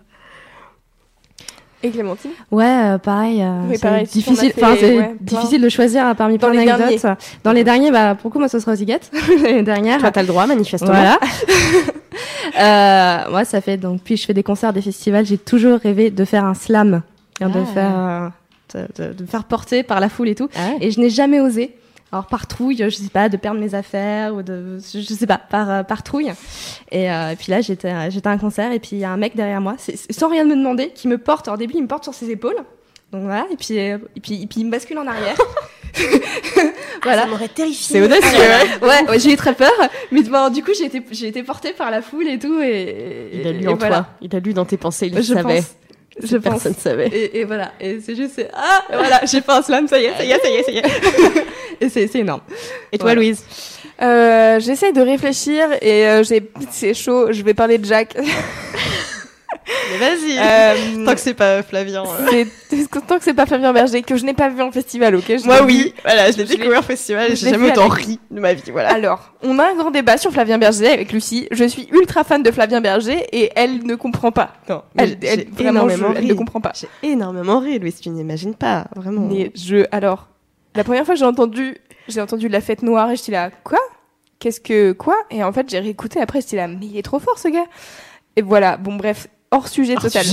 Et 1.83 1.91
Clémentine? 1.91 2.31
Ouais, 2.51 2.65
euh, 2.65 2.99
pareil. 2.99 3.43
euh, 3.43 3.61
Oui, 3.69 3.79
pareil, 3.79 4.07
difficile. 4.07 4.53
fait, 4.53 4.65
Enfin, 4.65 4.75
c'est 4.81 4.97
ouais, 4.99 5.15
difficile 5.21 5.61
de 5.61 5.69
choisir 5.69 6.15
parmi 6.17 6.39
Dans 6.39 6.49
plein 6.51 6.61
les 6.61 6.67
d'anecdotes. 6.67 7.19
Dans 7.45 7.53
les 7.53 7.65
derniers, 7.65 7.91
bah, 7.91 8.15
pour 8.15 8.31
coup, 8.33 8.39
moi, 8.39 8.49
ce 8.49 8.59
sera 8.59 8.73
aux 8.73 8.77
Ziguettes, 8.77 9.11
les 9.43 9.63
dernières. 9.63 9.99
Toi, 9.99 10.11
t'as 10.11 10.23
le 10.23 10.27
droit, 10.29 10.47
manifestement. 10.47 10.91
Voilà. 10.91 11.19
euh, 12.61 13.31
moi, 13.31 13.45
ça 13.45 13.61
fait 13.61 13.77
donc, 13.77 14.01
puis 14.03 14.17
je 14.17 14.25
fais 14.25 14.35
des 14.35 14.43
concerts, 14.43 14.73
des 14.73 14.83
festivals, 14.83 15.27
j'ai 15.27 15.39
toujours 15.39 15.79
rêvé 15.79 16.11
de 16.11 16.25
faire 16.25 16.45
un 16.45 16.55
slam, 16.55 17.03
de 17.41 17.47
Ah. 17.47 17.65
faire, 17.75 17.93
euh, 17.95 18.29
de, 18.75 19.05
de- 19.09 19.13
de 19.13 19.23
me 19.23 19.27
faire 19.29 19.45
porter 19.45 19.83
par 19.83 20.01
la 20.01 20.09
foule 20.09 20.29
et 20.29 20.35
tout. 20.35 20.49
Ah 20.57 20.71
ouais. 20.71 20.77
Et 20.87 20.91
je 20.91 21.01
n'ai 21.01 21.11
jamais 21.11 21.41
osé. 21.41 21.77
Alors 22.17 22.27
par 22.29 22.47
trouille, 22.47 22.79
je 22.79 22.89
sais 22.89 23.11
pas, 23.11 23.29
de 23.29 23.37
perdre 23.37 23.61
mes 23.61 23.75
affaires 23.75 24.35
ou 24.35 24.43
de, 24.43 24.79
je 24.79 25.01
sais 25.03 25.27
pas, 25.27 25.37
par 25.39 25.71
euh, 25.71 25.83
par 25.83 26.03
trouille. 26.03 26.33
Et, 26.91 27.11
euh, 27.11 27.31
et 27.33 27.37
puis 27.37 27.51
là, 27.53 27.61
j'étais 27.61 27.89
euh, 27.93 28.09
j'étais 28.11 28.29
à 28.29 28.31
un 28.33 28.39
concert 28.39 28.73
et 28.73 28.79
puis 28.79 28.91
il 28.93 28.99
y 29.01 29.05
a 29.05 29.11
un 29.11 29.17
mec 29.19 29.37
derrière 29.37 29.61
moi, 29.61 29.75
c'est- 29.79 30.11
sans 30.13 30.29
rien 30.29 30.45
me 30.45 30.57
demander, 30.57 30.89
qui 30.95 31.09
me 31.09 31.19
porte. 31.19 31.47
Alors 31.49 31.57
au 31.57 31.59
début, 31.59 31.75
il 31.77 31.83
me 31.83 31.89
porte 31.89 32.05
sur 32.05 32.15
ses 32.15 32.31
épaules. 32.31 32.57
Donc 33.13 33.23
voilà, 33.25 33.47
et 33.53 33.57
puis 33.57 33.77
et 33.77 33.99
puis 34.23 34.43
et 34.43 34.47
puis 34.47 34.61
il 34.61 34.65
me 34.67 34.71
bascule 34.71 34.99
en 34.99 35.07
arrière. 35.07 35.37
voilà. 37.03 37.23
Ça 37.23 37.29
m'aurait 37.29 37.49
terrifié. 37.49 37.99
C'est 38.01 38.05
audacieux, 38.05 38.39
ouais. 38.39 38.87
Ouais, 38.89 39.09
ouais, 39.11 39.19
j'ai 39.19 39.33
eu 39.33 39.37
très 39.37 39.55
peur, 39.55 39.71
mais 40.11 40.23
bon, 40.23 40.51
du 40.53 40.63
coup 40.63 40.73
j'ai 40.77 40.87
été 40.87 41.03
j'ai 41.13 41.29
été 41.29 41.43
portée 41.43 41.73
par 41.73 41.91
la 41.91 42.03
foule 42.03 42.27
et 42.29 42.39
tout 42.39 42.61
et 42.61 43.31
Il 43.41 43.47
a 43.47 43.53
lu 43.53 43.65
et 43.65 43.69
en 43.69 43.75
voilà. 43.77 43.97
toi. 43.99 44.07
Il 44.23 44.35
a 44.35 44.41
lu 44.41 44.53
dans 44.55 44.65
tes 44.65 44.77
pensées. 44.77 45.09
Il 45.13 45.23
Je 45.23 45.35
savait. 45.35 45.57
pense. 45.59 45.75
Je 46.23 46.37
pense. 46.39 46.63
Personne 46.63 46.75
savait. 46.75 47.09
Et, 47.09 47.41
et 47.41 47.45
voilà, 47.45 47.73
et 47.81 48.01
c'est 48.01 48.17
juste 48.17 48.33
c'est- 48.37 48.51
ah 48.55 48.83
voilà, 48.93 49.21
j'ai 49.25 49.41
fait 49.43 49.53
un 49.53 49.63
slam, 49.63 49.87
ça 49.89 49.99
y 50.01 50.05
est, 50.07 50.15
ça 50.17 50.25
y 50.25 50.31
est, 50.31 50.39
ça 50.41 50.49
y 50.49 50.55
est, 50.57 50.63
ça 50.63 50.71
y 50.73 50.79
est. 50.79 50.83
et 51.81 51.89
c'est 51.91 52.07
c'est 52.07 52.21
énorme. 52.21 52.41
Et 52.93 52.99
toi, 52.99 53.07
Voilà. 53.09 53.21
Louise? 53.21 53.45
Euh, 54.03 54.59
J'essaye 54.61 54.93
de 54.93 55.01
réfléchir 55.03 55.69
et 55.83 56.07
euh, 56.07 56.23
j'ai 56.23 56.51
c'est 56.71 56.95
chaud. 56.95 57.33
Je 57.33 57.43
vais 57.43 57.55
parler 57.55 57.79
de 57.79 57.85
Jack. 57.85 58.15
Mais 59.91 59.99
vas-y. 59.99 60.39
Euh, 60.39 61.05
tant 61.07 61.15
que 61.15 61.21
c'est 61.21 61.35
pas 61.35 61.63
Flavien. 61.63 62.05
Euh. 62.05 62.45
Tant 63.07 63.19
que 63.19 63.25
c'est 63.25 63.35
pas 63.35 63.47
Flavien 63.47 63.73
Berger 63.73 64.03
que 64.03 64.17
je 64.17 64.25
n'ai 64.25 64.35
pas 64.35 64.49
vu 64.49 64.63
en 64.63 64.71
festival, 64.71 65.17
ok 65.17 65.33
Moi 65.45 65.63
oui. 65.63 65.95
Voilà, 66.05 66.31
je 66.31 66.39
l'ai 66.39 66.45
découvert 66.45 66.81
en 66.81 66.83
festival. 66.83 67.37
J'ai 67.37 67.51
jamais 67.51 67.71
autant 67.71 67.89
ri 67.89 68.19
de 68.31 68.41
ma 68.41 68.55
vie. 68.55 68.71
Voilà. 68.71 68.93
Alors, 68.93 69.33
on 69.43 69.59
a 69.59 69.71
un 69.71 69.75
grand 69.75 69.91
débat 69.91 70.19
sur 70.19 70.31
Flavien 70.33 70.59
Berger 70.59 70.89
avec 70.89 71.13
Lucie. 71.13 71.49
Je 71.51 71.65
suis 71.65 71.89
ultra 71.93 72.25
fan 72.25 72.43
de 72.43 72.51
Flavien 72.51 72.81
Berger 72.81 73.27
et 73.33 73.51
elle 73.57 73.85
ne 73.85 73.95
comprend 73.95 74.33
pas. 74.33 74.53
Non. 74.69 74.83
Elle, 74.97 75.19
elle 75.23 75.49
vraiment, 75.51 75.89
elle 76.15 76.27
ne 76.27 76.35
comprend 76.35 76.61
pas. 76.61 76.73
J'ai 76.75 76.89
énormément 77.03 77.61
ri, 77.61 77.79
Louise. 77.79 78.01
Tu 78.01 78.11
n'imagines 78.11 78.55
pas, 78.55 78.87
vraiment. 78.95 79.23
Mais 79.23 79.51
je, 79.55 79.85
alors, 79.93 80.29
la 80.75 80.85
première 80.85 81.07
fois 81.07 81.15
j'ai 81.15 81.25
entendu, 81.25 81.79
j'ai 82.09 82.21
entendu 82.21 82.49
la 82.49 82.61
fête 82.61 82.83
noire 82.83 83.11
et 83.11 83.17
j'étais 83.17 83.33
là, 83.33 83.51
quoi? 83.65 83.79
Qu'est-ce 84.39 84.61
que 84.61 84.93
quoi? 84.93 85.17
Et 85.31 85.43
en 85.43 85.53
fait, 85.53 85.69
j'ai 85.71 85.79
réécouté 85.79 86.21
après, 86.21 86.41
j'étais 86.41 86.57
là, 86.57 86.69
mais 86.69 86.87
il 86.87 86.99
est 86.99 87.03
trop 87.03 87.19
fort 87.19 87.39
ce 87.39 87.49
gars. 87.49 87.65
Et 88.37 88.43
voilà, 88.43 88.77
bon 88.77 88.97
bref, 88.97 89.29
hors 89.51 89.69
sujet 89.69 89.95
total. 89.95 90.25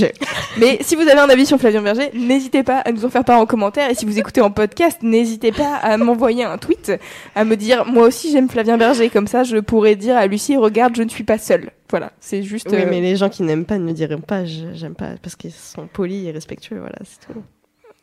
Mais 0.58 0.78
si 0.80 0.96
vous 0.96 1.02
avez 1.02 1.20
un 1.20 1.28
avis 1.28 1.46
sur 1.46 1.58
Flavien 1.58 1.82
Berger, 1.82 2.10
n'hésitez 2.14 2.62
pas 2.62 2.78
à 2.78 2.92
nous 2.92 3.04
en 3.04 3.10
faire 3.10 3.24
part 3.24 3.40
en 3.40 3.46
commentaire. 3.46 3.90
Et 3.90 3.94
si 3.94 4.04
vous 4.04 4.18
écoutez 4.18 4.40
en 4.40 4.50
podcast, 4.50 4.98
n'hésitez 5.02 5.52
pas 5.52 5.76
à 5.76 5.96
m'envoyer 5.96 6.44
un 6.44 6.58
tweet, 6.58 6.92
à 7.34 7.44
me 7.44 7.56
dire 7.56 7.84
moi 7.86 8.06
aussi 8.06 8.30
j'aime 8.32 8.48
Flavien 8.48 8.76
Berger. 8.76 9.10
Comme 9.10 9.26
ça, 9.26 9.44
je 9.44 9.58
pourrais 9.58 9.96
dire 9.96 10.16
à 10.16 10.26
Lucie 10.26 10.56
regarde, 10.56 10.96
je 10.96 11.02
ne 11.02 11.08
suis 11.08 11.24
pas 11.24 11.38
seule. 11.38 11.70
Voilà, 11.90 12.12
c'est 12.20 12.42
juste. 12.42 12.68
Oui, 12.70 12.78
mais 12.88 12.98
euh, 12.98 13.02
les 13.02 13.16
gens 13.16 13.28
qui 13.28 13.42
n'aiment 13.42 13.66
pas 13.66 13.78
ne 13.78 13.92
diront 13.92 14.20
pas 14.20 14.44
j'aime 14.44 14.94
pas 14.94 15.10
parce 15.22 15.36
qu'ils 15.36 15.52
sont 15.52 15.86
polis 15.86 16.26
et 16.26 16.32
respectueux. 16.32 16.78
Voilà, 16.78 16.96
c'est 17.04 17.32
tout. 17.32 17.42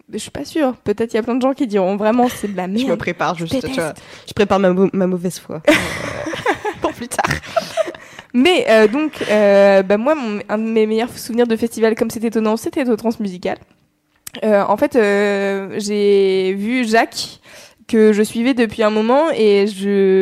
Mais 0.10 0.18
je 0.18 0.24
suis 0.24 0.32
pas 0.32 0.46
sûre. 0.46 0.76
Peut-être 0.84 1.14
il 1.14 1.18
y 1.18 1.20
a 1.20 1.24
plein 1.24 1.36
de 1.36 1.42
gens 1.42 1.54
qui 1.54 1.68
diront 1.68 1.96
vraiment 1.96 2.28
c'est 2.28 2.50
de 2.50 2.58
la 2.58 2.68
merde. 2.68 2.86
Je 2.86 2.92
me 2.92 2.98
prépare 2.98 3.36
juste. 3.36 3.66
Tu 3.66 3.74
vois, 3.74 3.94
je 4.28 4.34
prépare 4.34 4.60
ma, 4.60 4.74
ma 4.94 5.08
mauvaise 5.08 5.40
foi 5.40 5.62
pour 6.82 6.92
plus 6.94 7.08
tard. 7.08 7.30
Mais 8.34 8.66
euh, 8.70 8.88
donc, 8.88 9.14
euh, 9.30 9.84
bah 9.84 9.98
moi, 9.98 10.16
un 10.50 10.58
de 10.58 10.64
mes 10.64 10.86
meilleurs 10.88 11.18
souvenirs 11.18 11.48
de 11.48 11.56
festival, 11.56 11.96
comme 11.96 12.10
c'était 12.10 12.28
étonnant, 12.28 12.58
c'était 12.58 12.88
au 12.90 12.96
Transmusical. 12.96 13.58
Euh, 14.44 14.64
en 14.68 14.78
fait, 14.78 14.96
euh, 14.96 15.76
j'ai 15.78 16.54
vu 16.54 16.86
Jacques 16.88 17.40
que 17.88 18.14
je 18.14 18.24
suivais 18.24 18.54
depuis 18.54 18.84
un 18.84 18.90
moment 18.90 19.30
et 19.36 19.66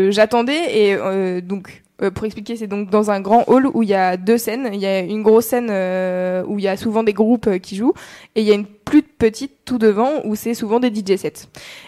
j'attendais 0.10 0.76
et 0.76 0.96
euh, 0.96 1.42
donc 1.42 1.84
euh, 2.02 2.10
pour 2.10 2.26
expliquer, 2.26 2.56
c'est 2.56 2.66
donc 2.66 2.90
dans 2.90 3.12
un 3.12 3.20
grand 3.20 3.44
hall 3.48 3.68
où 3.74 3.84
il 3.84 3.90
y 3.90 3.94
a 3.94 4.18
deux 4.18 4.38
scènes. 4.38 4.70
Il 4.74 4.80
y 4.80 4.88
a 4.88 5.00
une 5.02 5.22
grosse 5.22 5.48
scène 5.48 5.68
euh, 5.70 6.44
où 6.48 6.58
il 6.58 6.66
y 6.66 6.68
a 6.68 6.78
souvent 6.78 7.04
des 7.04 7.14
groupes 7.14 7.60
qui 7.60 7.76
jouent, 7.76 7.94
et 8.36 8.42
il 8.42 8.48
y 8.48 8.52
a 8.52 8.56
une 8.56 8.66
plus 8.66 9.04
petite 9.20 9.52
tout 9.66 9.78
devant 9.78 10.26
où 10.26 10.36
c'est 10.36 10.56
souvent 10.56 10.80
des 10.80 10.90
DJ 10.90 11.18
sets. 11.18 11.48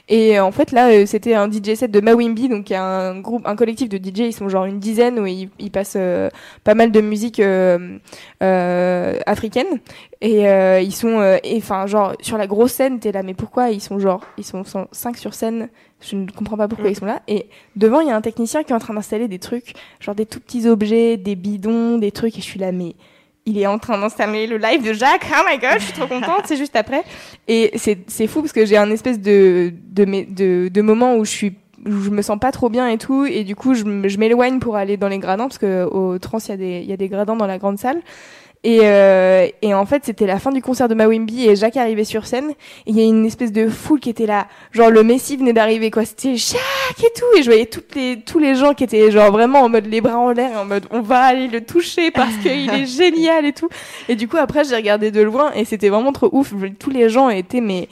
Et 0.09 0.39
en 0.39 0.51
fait 0.51 0.71
là, 0.71 1.05
c'était 1.07 1.33
un 1.33 1.49
DJ 1.49 1.73
set 1.75 1.89
de 1.89 1.99
Mawimbi, 2.01 2.49
donc 2.49 2.69
il 2.69 2.73
y 2.73 2.75
a 2.75 2.83
un 2.83 3.19
groupe, 3.19 3.47
un 3.47 3.55
collectif 3.55 3.89
de 3.89 3.97
DJ. 3.97 4.19
Ils 4.19 4.33
sont 4.33 4.49
genre 4.49 4.65
une 4.65 4.79
dizaine 4.79 5.19
où 5.19 5.25
ils, 5.25 5.49
ils 5.57 5.71
passent 5.71 5.97
pas 6.63 6.75
mal 6.75 6.91
de 6.91 7.01
musique 7.01 7.41
africaine. 9.25 9.79
Et 10.21 10.43
ils 10.83 10.93
sont, 10.93 11.39
enfin 11.57 11.87
genre 11.87 12.13
sur 12.21 12.37
la 12.37 12.45
grosse 12.45 12.73
scène, 12.73 12.99
t'es 12.99 13.11
là, 13.11 13.23
mais 13.23 13.33
pourquoi 13.33 13.71
ils 13.71 13.81
sont 13.81 13.97
genre, 13.97 14.21
ils 14.37 14.43
sont 14.43 14.63
cinq 14.91 15.17
sur 15.17 15.33
scène? 15.33 15.69
Je 16.01 16.15
ne 16.15 16.29
comprends 16.29 16.57
pas 16.57 16.67
pourquoi 16.67 16.89
mm. 16.89 16.93
ils 16.93 16.95
sont 16.95 17.05
là. 17.05 17.21
Et 17.27 17.47
devant, 17.75 18.01
il 18.01 18.07
y 18.07 18.11
a 18.11 18.15
un 18.15 18.21
technicien 18.21 18.63
qui 18.63 18.71
est 18.71 18.75
en 18.75 18.79
train 18.79 18.93
d'installer 18.93 19.27
des 19.27 19.39
trucs, 19.39 19.73
genre 19.99 20.15
des 20.15 20.25
tout 20.25 20.39
petits 20.39 20.67
objets, 20.67 21.17
des 21.17 21.35
bidons, 21.35 21.97
des 21.97 22.11
trucs. 22.11 22.37
Et 22.37 22.41
je 22.41 22.45
suis 22.45 22.59
là, 22.59 22.71
mais 22.71 22.95
il 23.51 23.57
est 23.57 23.67
en 23.67 23.77
train 23.79 23.99
d'installer 23.99 24.47
le 24.47 24.57
live 24.57 24.83
de 24.83 24.93
Jacques. 24.93 25.27
Oh 25.31 25.43
my 25.49 25.57
god, 25.57 25.79
je 25.79 25.85
suis 25.85 25.93
trop 25.93 26.07
contente. 26.07 26.43
c'est 26.45 26.57
juste 26.57 26.75
après. 26.75 27.03
Et 27.47 27.71
c'est, 27.75 28.27
fou 28.27 28.41
parce 28.41 28.53
que 28.53 28.65
j'ai 28.65 28.77
un 28.77 28.89
espèce 28.91 29.19
de, 29.19 29.73
de, 29.91 30.05
de, 30.05 30.69
de 30.69 30.81
moment 30.81 31.15
où 31.15 31.25
je 31.25 31.31
suis 31.31 31.53
je 31.83 32.11
me 32.11 32.21
sens 32.21 32.37
pas 32.39 32.51
trop 32.51 32.69
bien 32.69 32.87
et 32.87 32.99
tout 32.99 33.25
et 33.25 33.43
du 33.43 33.55
coup 33.55 33.73
je 33.73 33.83
m'éloigne 33.83 34.59
pour 34.59 34.75
aller 34.75 34.97
dans 34.97 35.07
les 35.07 35.17
gradins 35.17 35.45
parce 35.45 35.57
que 35.57 35.83
au 35.85 36.19
trans 36.19 36.37
il 36.37 36.49
y 36.49 36.51
a 36.51 36.57
des 36.57 36.79
il 36.81 36.85
y 36.87 36.93
a 36.93 36.97
des 36.97 37.09
gradins 37.09 37.35
dans 37.35 37.47
la 37.47 37.57
grande 37.57 37.79
salle 37.79 38.01
et, 38.63 38.81
euh, 38.83 39.47
et 39.63 39.73
en 39.73 39.85
fait, 39.87 40.05
c'était 40.05 40.27
la 40.27 40.37
fin 40.37 40.51
du 40.51 40.61
concert 40.61 40.87
de 40.87 40.93
Mawimbi 40.93 41.47
et 41.47 41.55
Jacques 41.55 41.77
arrivait 41.77 42.03
sur 42.03 42.27
scène. 42.27 42.53
Il 42.85 42.95
y 42.95 43.01
a 43.01 43.05
une 43.05 43.25
espèce 43.25 43.51
de 43.51 43.67
foule 43.67 43.99
qui 43.99 44.09
était 44.09 44.27
là. 44.27 44.47
Genre, 44.71 44.91
le 44.91 45.03
Messi 45.03 45.35
venait 45.35 45.53
d'arriver, 45.53 45.89
quoi. 45.89 46.05
C'était 46.05 46.35
Jacques 46.35 46.59
et 46.99 47.11
tout. 47.15 47.25
Et 47.37 47.41
je 47.41 47.49
voyais 47.49 47.65
toutes 47.65 47.95
les, 47.95 48.21
tous 48.21 48.37
les 48.37 48.53
gens 48.53 48.75
qui 48.75 48.83
étaient 48.83 49.09
genre 49.09 49.31
vraiment 49.31 49.61
en 49.61 49.69
mode 49.69 49.87
les 49.87 49.99
bras 49.99 50.19
en 50.19 50.31
l'air, 50.31 50.59
en 50.59 50.65
mode 50.65 50.85
on 50.91 51.01
va 51.01 51.21
aller 51.21 51.47
le 51.47 51.61
toucher 51.61 52.11
parce 52.11 52.35
qu'il 52.37 52.69
est 52.69 52.85
génial 52.97 53.45
et 53.45 53.53
tout. 53.53 53.69
Et 54.07 54.15
du 54.15 54.27
coup, 54.27 54.37
après, 54.37 54.63
j'ai 54.63 54.75
regardé 54.75 55.09
de 55.09 55.21
loin 55.21 55.51
et 55.53 55.65
c'était 55.65 55.89
vraiment 55.89 56.11
trop 56.11 56.29
ouf. 56.31 56.53
Tous 56.77 56.91
les 56.91 57.09
gens 57.09 57.29
étaient, 57.29 57.61
mais, 57.61 57.89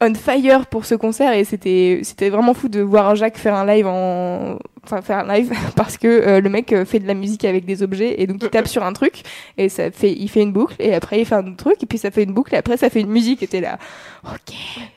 on 0.00 0.14
fire 0.14 0.66
pour 0.66 0.84
ce 0.84 0.94
concert 0.94 1.32
et 1.32 1.44
c'était 1.44 2.00
c'était 2.04 2.30
vraiment 2.30 2.54
fou 2.54 2.68
de 2.68 2.80
voir 2.80 3.16
Jacques 3.16 3.36
faire 3.36 3.54
un 3.54 3.66
live 3.66 3.86
en 3.86 4.58
enfin 4.84 5.02
faire 5.02 5.18
un 5.18 5.34
live 5.34 5.52
parce 5.76 5.98
que 5.98 6.06
euh, 6.06 6.40
le 6.40 6.48
mec 6.48 6.72
euh, 6.72 6.84
fait 6.84 7.00
de 7.00 7.06
la 7.06 7.14
musique 7.14 7.44
avec 7.44 7.64
des 7.64 7.82
objets 7.82 8.20
et 8.20 8.26
donc 8.28 8.40
il 8.42 8.48
tape 8.48 8.68
sur 8.68 8.84
un 8.84 8.92
truc 8.92 9.22
et 9.56 9.68
ça 9.68 9.90
fait 9.90 10.12
il 10.12 10.28
fait 10.28 10.42
une 10.42 10.52
boucle 10.52 10.76
et 10.78 10.94
après 10.94 11.20
il 11.20 11.26
fait 11.26 11.34
un 11.34 11.46
autre 11.46 11.56
truc 11.56 11.82
et 11.82 11.86
puis 11.86 11.98
ça 11.98 12.12
fait 12.12 12.22
une 12.22 12.32
boucle 12.32 12.54
et 12.54 12.58
après 12.58 12.76
ça 12.76 12.90
fait 12.90 13.00
une 13.00 13.10
musique 13.10 13.42
et 13.42 13.48
t'es 13.48 13.60
là 13.60 13.78
ok 14.24 14.54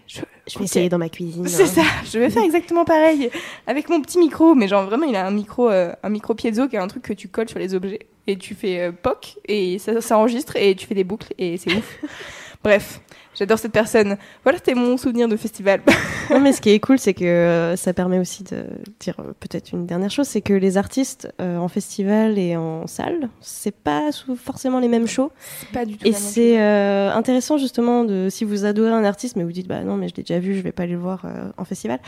je, 0.07 0.21
je 0.47 0.59
vais 0.59 0.65
essayer 0.65 0.89
dans 0.89 0.99
ma 0.99 1.09
cuisine 1.09 1.47
c'est 1.47 1.63
hein. 1.63 1.65
ça 1.65 1.81
je 2.11 2.19
vais 2.19 2.29
faire 2.29 2.43
exactement 2.43 2.85
pareil 2.85 3.31
avec 3.65 3.89
mon 3.89 4.01
petit 4.01 4.19
micro 4.19 4.53
mais 4.53 4.67
genre 4.67 4.85
vraiment 4.85 5.07
il 5.07 5.15
a 5.15 5.25
un 5.25 5.31
micro 5.31 5.71
euh, 5.71 5.93
un 6.03 6.09
micro 6.09 6.35
piezo 6.35 6.67
qui 6.67 6.75
est 6.75 6.79
un 6.79 6.87
truc 6.87 7.01
que 7.01 7.13
tu 7.13 7.27
colles 7.27 7.49
sur 7.49 7.59
les 7.59 7.73
objets 7.73 8.07
et 8.27 8.37
tu 8.37 8.53
fais 8.53 8.91
poc 8.91 9.39
et 9.47 9.79
ça, 9.79 9.99
ça 9.99 10.15
enregistre 10.19 10.57
et 10.57 10.75
tu 10.75 10.85
fais 10.85 10.95
des 10.95 11.03
boucles 11.03 11.33
et 11.39 11.57
c'est 11.57 11.73
ouf 11.73 11.97
bref 12.63 13.01
J'adore 13.33 13.59
cette 13.59 13.71
personne. 13.71 14.17
Voilà, 14.43 14.57
c'était 14.57 14.73
mon 14.73 14.97
souvenir 14.97 15.29
de 15.29 15.37
festival. 15.37 15.81
non, 16.29 16.41
mais 16.41 16.51
ce 16.51 16.59
qui 16.59 16.69
est 16.71 16.79
cool, 16.79 16.99
c'est 16.99 17.13
que 17.13 17.23
euh, 17.23 17.75
ça 17.77 17.93
permet 17.93 18.19
aussi 18.19 18.43
de 18.43 18.65
dire 18.99 19.15
euh, 19.19 19.31
peut-être 19.39 19.71
une 19.71 19.85
dernière 19.85 20.11
chose, 20.11 20.27
c'est 20.27 20.41
que 20.41 20.53
les 20.53 20.77
artistes 20.77 21.33
euh, 21.39 21.57
en 21.57 21.69
festival 21.69 22.37
et 22.37 22.57
en 22.57 22.87
salle, 22.87 23.29
c'est 23.39 23.73
pas 23.73 24.09
forcément 24.35 24.79
les 24.79 24.89
mêmes 24.89 25.07
shows. 25.07 25.31
Pas 25.71 25.85
du 25.85 25.97
tout. 25.97 26.05
Et 26.05 26.11
c'est 26.11 26.59
intéressant 26.59 27.57
justement 27.57 28.03
de 28.03 28.27
si 28.29 28.43
vous 28.43 28.65
adorez 28.65 28.91
un 28.91 29.05
artiste, 29.05 29.37
mais 29.37 29.43
vous 29.43 29.51
dites 29.51 29.67
bah 29.67 29.83
non, 29.83 29.95
mais 29.95 30.09
je 30.09 30.15
l'ai 30.15 30.23
déjà 30.23 30.39
vu, 30.39 30.55
je 30.55 30.61
vais 30.61 30.71
pas 30.71 30.83
aller 30.83 30.93
le 30.93 30.99
voir 30.99 31.25
en 31.57 31.63
festival. 31.63 31.99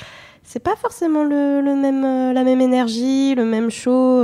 C'est 0.44 0.62
pas 0.62 0.76
forcément 0.76 1.24
le, 1.24 1.62
le 1.62 1.76
même 1.76 2.34
la 2.34 2.44
même 2.44 2.60
énergie, 2.60 3.34
le 3.36 3.46
même 3.46 3.70
show. 3.70 4.24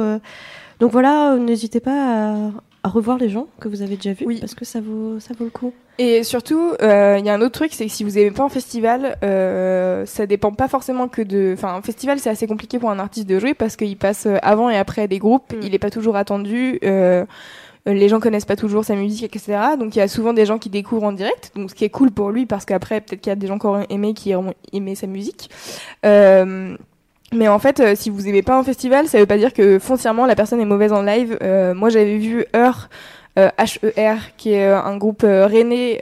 donc 0.80 0.92
voilà, 0.92 1.38
n'hésitez 1.38 1.80
pas 1.80 2.34
à, 2.34 2.52
à 2.84 2.90
revoir 2.90 3.18
les 3.18 3.30
gens 3.30 3.48
que 3.60 3.68
vous 3.68 3.82
avez 3.82 3.96
déjà 3.96 4.14
vus 4.14 4.26
oui. 4.26 4.40
parce 4.40 4.56
que 4.56 4.66
ça 4.66 4.80
vaut 4.82 5.20
ça 5.20 5.34
vaut 5.38 5.46
le 5.46 5.52
coup. 5.52 5.74
Et 5.98 6.24
surtout, 6.24 6.76
euh, 6.82 7.18
il 7.20 7.26
y 7.26 7.30
a 7.30 7.34
un 7.34 7.42
autre 7.42 7.52
truc, 7.52 7.74
c'est 7.74 7.86
que 7.86 7.92
si 7.92 8.06
vous 8.06 8.12
n'aimez 8.12 8.32
pas 8.32 8.44
un 8.44 8.50
festival, 8.50 9.18
euh, 9.22 10.06
ça 10.06 10.26
dépend 10.26 10.54
pas 10.54 10.70
forcément 10.70 11.10
que 11.10 11.22
de. 11.22 11.54
Enfin, 11.58 11.76
un 11.76 11.82
festival, 11.82 12.20
c'est 12.20 12.30
assez 12.30 12.48
compliqué 12.48 12.80
pour 12.80 12.90
un 12.90 13.00
artiste 13.00 13.28
de 13.28 13.38
jouer 13.38 13.54
parce 13.54 13.76
qu'il 13.76 13.98
passe 13.98 14.26
euh, 14.26 14.38
avant 14.42 14.70
et 14.70 14.78
après 14.78 15.10
des 15.10 15.20
groupes. 15.20 15.54
Mm. 15.54 15.60
Il 15.62 15.76
est 15.76 15.80
pas 15.80 15.90
toujours 15.90 16.16
attendu. 16.16 16.80
Euh, 16.84 17.26
les 17.86 18.10
gens 18.10 18.20
connaissent 18.20 18.46
pas 18.46 18.56
toujours 18.56 18.86
sa 18.86 18.96
musique, 18.96 19.24
etc. 19.24 19.60
Donc 19.78 19.96
il 19.96 20.00
y 20.00 20.02
a 20.02 20.08
souvent 20.08 20.34
des 20.34 20.46
gens 20.46 20.58
qui 20.58 20.70
découvrent 20.70 21.06
en 21.06 21.12
direct, 21.12 21.52
donc 21.56 21.70
ce 21.70 21.76
qui 21.76 21.86
est 21.86 21.90
cool 21.90 22.12
pour 22.12 22.30
lui 22.30 22.46
parce 22.46 22.66
qu'après 22.66 23.02
peut-être 23.02 23.22
qu'il 23.22 23.32
y 23.32 23.34
a 23.34 23.36
des 23.36 23.48
gens 23.48 23.58
qui 23.58 23.68
auront 23.68 23.86
aimé 23.90 24.14
qui 24.14 24.34
auront 24.36 24.54
aimé 24.74 24.96
sa 24.96 25.08
musique. 25.08 25.50
Euh, 26.06 26.76
mais 27.34 27.48
en 27.48 27.60
fait, 27.60 27.80
euh, 27.80 27.94
si 27.96 28.10
vous 28.10 28.28
aimez 28.28 28.42
pas 28.42 28.58
un 28.58 28.64
festival, 28.64 29.08
ça 29.08 29.20
veut 29.20 29.26
pas 29.26 29.38
dire 29.38 29.54
que 29.54 29.78
foncièrement 29.80 30.26
la 30.26 30.36
personne 30.36 30.60
est 30.60 30.66
mauvaise 30.66 30.92
en 30.92 31.02
live. 31.02 31.38
Euh, 31.42 31.74
moi, 31.74 31.90
j'avais 31.90 32.18
vu 32.18 32.46
Heure 32.56 32.90
HER, 33.58 33.90
euh, 33.98 34.16
qui 34.38 34.52
est 34.54 34.68
euh, 34.68 34.82
un 34.82 34.98
groupe 34.98 35.24
euh, 35.24 35.48
rennais. 35.48 36.00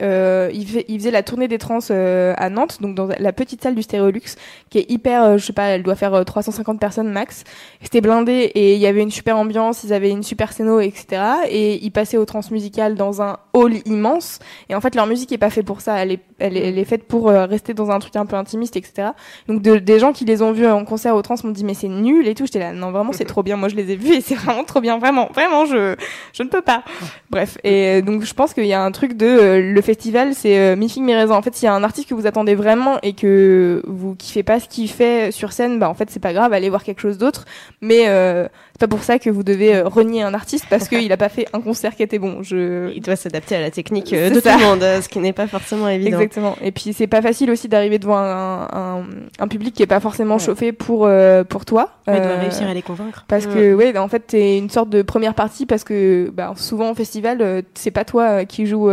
il, 0.52 0.84
il, 0.88 0.98
faisait 0.98 1.10
la 1.10 1.22
tournée 1.22 1.48
des 1.48 1.58
trans 1.58 1.78
à 1.90 2.50
Nantes, 2.50 2.78
donc 2.80 2.94
dans 2.94 3.08
la 3.18 3.32
petite 3.32 3.62
salle 3.62 3.74
du 3.74 3.82
Stéréolux, 3.82 4.36
qui 4.70 4.78
est 4.78 4.90
hyper, 4.90 5.38
je 5.38 5.44
sais 5.44 5.52
pas, 5.52 5.66
elle 5.66 5.82
doit 5.82 5.94
faire 5.94 6.24
350 6.24 6.80
personnes 6.80 7.10
max. 7.10 7.44
C'était 7.82 8.00
blindé 8.00 8.32
et 8.32 8.74
il 8.74 8.80
y 8.80 8.86
avait 8.86 9.02
une 9.02 9.10
super 9.10 9.36
ambiance, 9.36 9.84
ils 9.84 9.92
avaient 9.92 10.10
une 10.10 10.22
super 10.22 10.52
scéno, 10.52 10.80
etc. 10.80 11.22
Et 11.48 11.84
ils 11.84 11.90
passaient 11.90 12.16
au 12.16 12.24
trans 12.24 12.40
musical 12.50 12.94
dans 12.94 13.22
un 13.22 13.38
hall 13.52 13.74
immense. 13.86 14.38
Et 14.68 14.74
en 14.74 14.80
fait, 14.80 14.94
leur 14.94 15.06
musique 15.06 15.32
est 15.32 15.38
pas 15.38 15.50
faite 15.50 15.66
pour 15.66 15.80
ça. 15.80 15.96
Elle 15.98 16.12
est, 16.12 16.20
elle 16.38 16.56
est, 16.56 16.68
elle 16.68 16.78
est 16.78 16.84
faite 16.84 17.04
pour 17.04 17.28
rester 17.28 17.74
dans 17.74 17.90
un 17.90 17.98
truc 17.98 18.16
un 18.16 18.26
peu 18.26 18.36
intimiste, 18.36 18.76
etc. 18.76 19.08
Donc 19.48 19.62
de, 19.62 19.76
des 19.76 19.98
gens 19.98 20.12
qui 20.12 20.24
les 20.24 20.42
ont 20.42 20.52
vus 20.52 20.66
en 20.66 20.84
concert 20.84 21.14
au 21.14 21.22
trans 21.22 21.36
m'ont 21.44 21.50
dit 21.50 21.64
mais 21.64 21.74
c'est 21.74 21.88
nul 21.88 22.26
et 22.26 22.34
tout. 22.34 22.46
J'étais 22.46 22.58
là 22.58 22.72
non 22.72 22.90
vraiment 22.90 23.12
c'est 23.12 23.24
trop 23.26 23.42
bien. 23.42 23.56
Moi 23.56 23.68
je 23.68 23.76
les 23.76 23.90
ai 23.90 23.96
vus 23.96 24.14
et 24.14 24.20
c'est 24.20 24.34
vraiment 24.34 24.64
trop 24.64 24.80
bien. 24.80 24.98
Vraiment, 24.98 25.28
vraiment 25.32 25.66
je, 25.66 25.96
je 26.32 26.42
ne 26.42 26.48
peux 26.48 26.62
pas. 26.62 26.82
Bref, 27.30 27.58
et 27.62 27.98
euh, 27.98 28.00
donc 28.00 28.22
je 28.22 28.32
pense 28.32 28.54
qu'il 28.54 28.64
y 28.64 28.72
a 28.72 28.82
un 28.82 28.90
truc 28.90 29.14
de 29.14 29.26
euh, 29.26 29.72
le 29.72 29.82
festival, 29.82 30.34
c'est 30.34 30.58
euh, 30.58 30.76
mi 30.76 31.14
raisons. 31.14 31.34
En 31.34 31.42
fait, 31.42 31.54
s'il 31.54 31.66
y 31.66 31.68
a 31.68 31.74
un 31.74 31.84
artiste 31.84 32.08
que 32.08 32.14
vous 32.14 32.26
attendez 32.26 32.54
vraiment 32.54 32.98
et 33.02 33.12
que 33.12 33.82
vous 33.86 34.14
kiffez 34.14 34.42
pas 34.42 34.60
ce 34.60 34.68
qu'il 34.68 34.88
fait 34.88 35.30
sur 35.30 35.52
scène, 35.52 35.78
bah 35.78 35.90
en 35.90 35.94
fait 35.94 36.10
c'est 36.10 36.20
pas 36.20 36.32
grave, 36.32 36.54
allez 36.54 36.70
voir 36.70 36.82
quelque 36.82 37.02
chose 37.02 37.18
d'autre. 37.18 37.44
Mais 37.82 38.04
euh, 38.08 38.48
pas 38.78 38.88
pour 38.88 39.02
ça 39.02 39.18
que 39.18 39.30
vous 39.30 39.42
devez 39.42 39.74
euh, 39.74 39.88
renier 39.88 40.22
un 40.22 40.34
artiste 40.34 40.66
parce 40.70 40.88
qu'il 40.88 41.10
a 41.12 41.16
pas 41.16 41.28
fait 41.28 41.46
un 41.52 41.60
concert 41.60 41.94
qui 41.96 42.02
était 42.02 42.18
bon. 42.18 42.42
Je... 42.42 42.92
Il 42.94 43.02
doit 43.02 43.16
s'adapter 43.16 43.56
à 43.56 43.60
la 43.60 43.70
technique 43.70 44.12
de 44.12 44.40
tout 44.40 44.48
le 44.48 44.64
monde, 44.64 44.80
ce 45.02 45.08
qui 45.08 45.18
n'est 45.18 45.32
pas 45.32 45.46
forcément 45.46 45.88
évident. 45.88 46.18
Exactement. 46.18 46.56
Et 46.62 46.72
puis 46.72 46.92
c'est 46.92 47.06
pas 47.06 47.22
facile 47.22 47.50
aussi 47.50 47.68
d'arriver 47.68 47.98
devant 47.98 48.18
un, 48.18 48.68
un, 48.72 49.06
un, 49.38 49.48
public 49.48 49.74
qui 49.74 49.82
est 49.82 49.86
pas 49.86 50.00
forcément 50.00 50.38
chauffé 50.38 50.72
pour 50.72 51.08
pour 51.48 51.64
toi. 51.64 51.90
Mais 52.06 52.20
doit 52.20 52.36
réussir 52.36 52.68
à 52.68 52.74
les 52.74 52.82
convaincre. 52.82 53.24
Parce 53.28 53.46
que 53.46 53.74
ouais, 53.74 53.96
en 53.98 54.08
fait 54.08 54.20
t'es 54.20 54.58
une 54.58 54.70
sorte 54.70 54.90
de 54.90 55.02
première 55.02 55.34
partie 55.34 55.66
parce 55.66 55.84
que 55.84 56.30
bah, 56.32 56.52
souvent 56.56 56.90
au 56.90 56.94
festival 56.94 57.62
c'est 57.74 57.90
pas 57.90 58.04
toi 58.04 58.44
qui 58.44 58.66
joue 58.66 58.90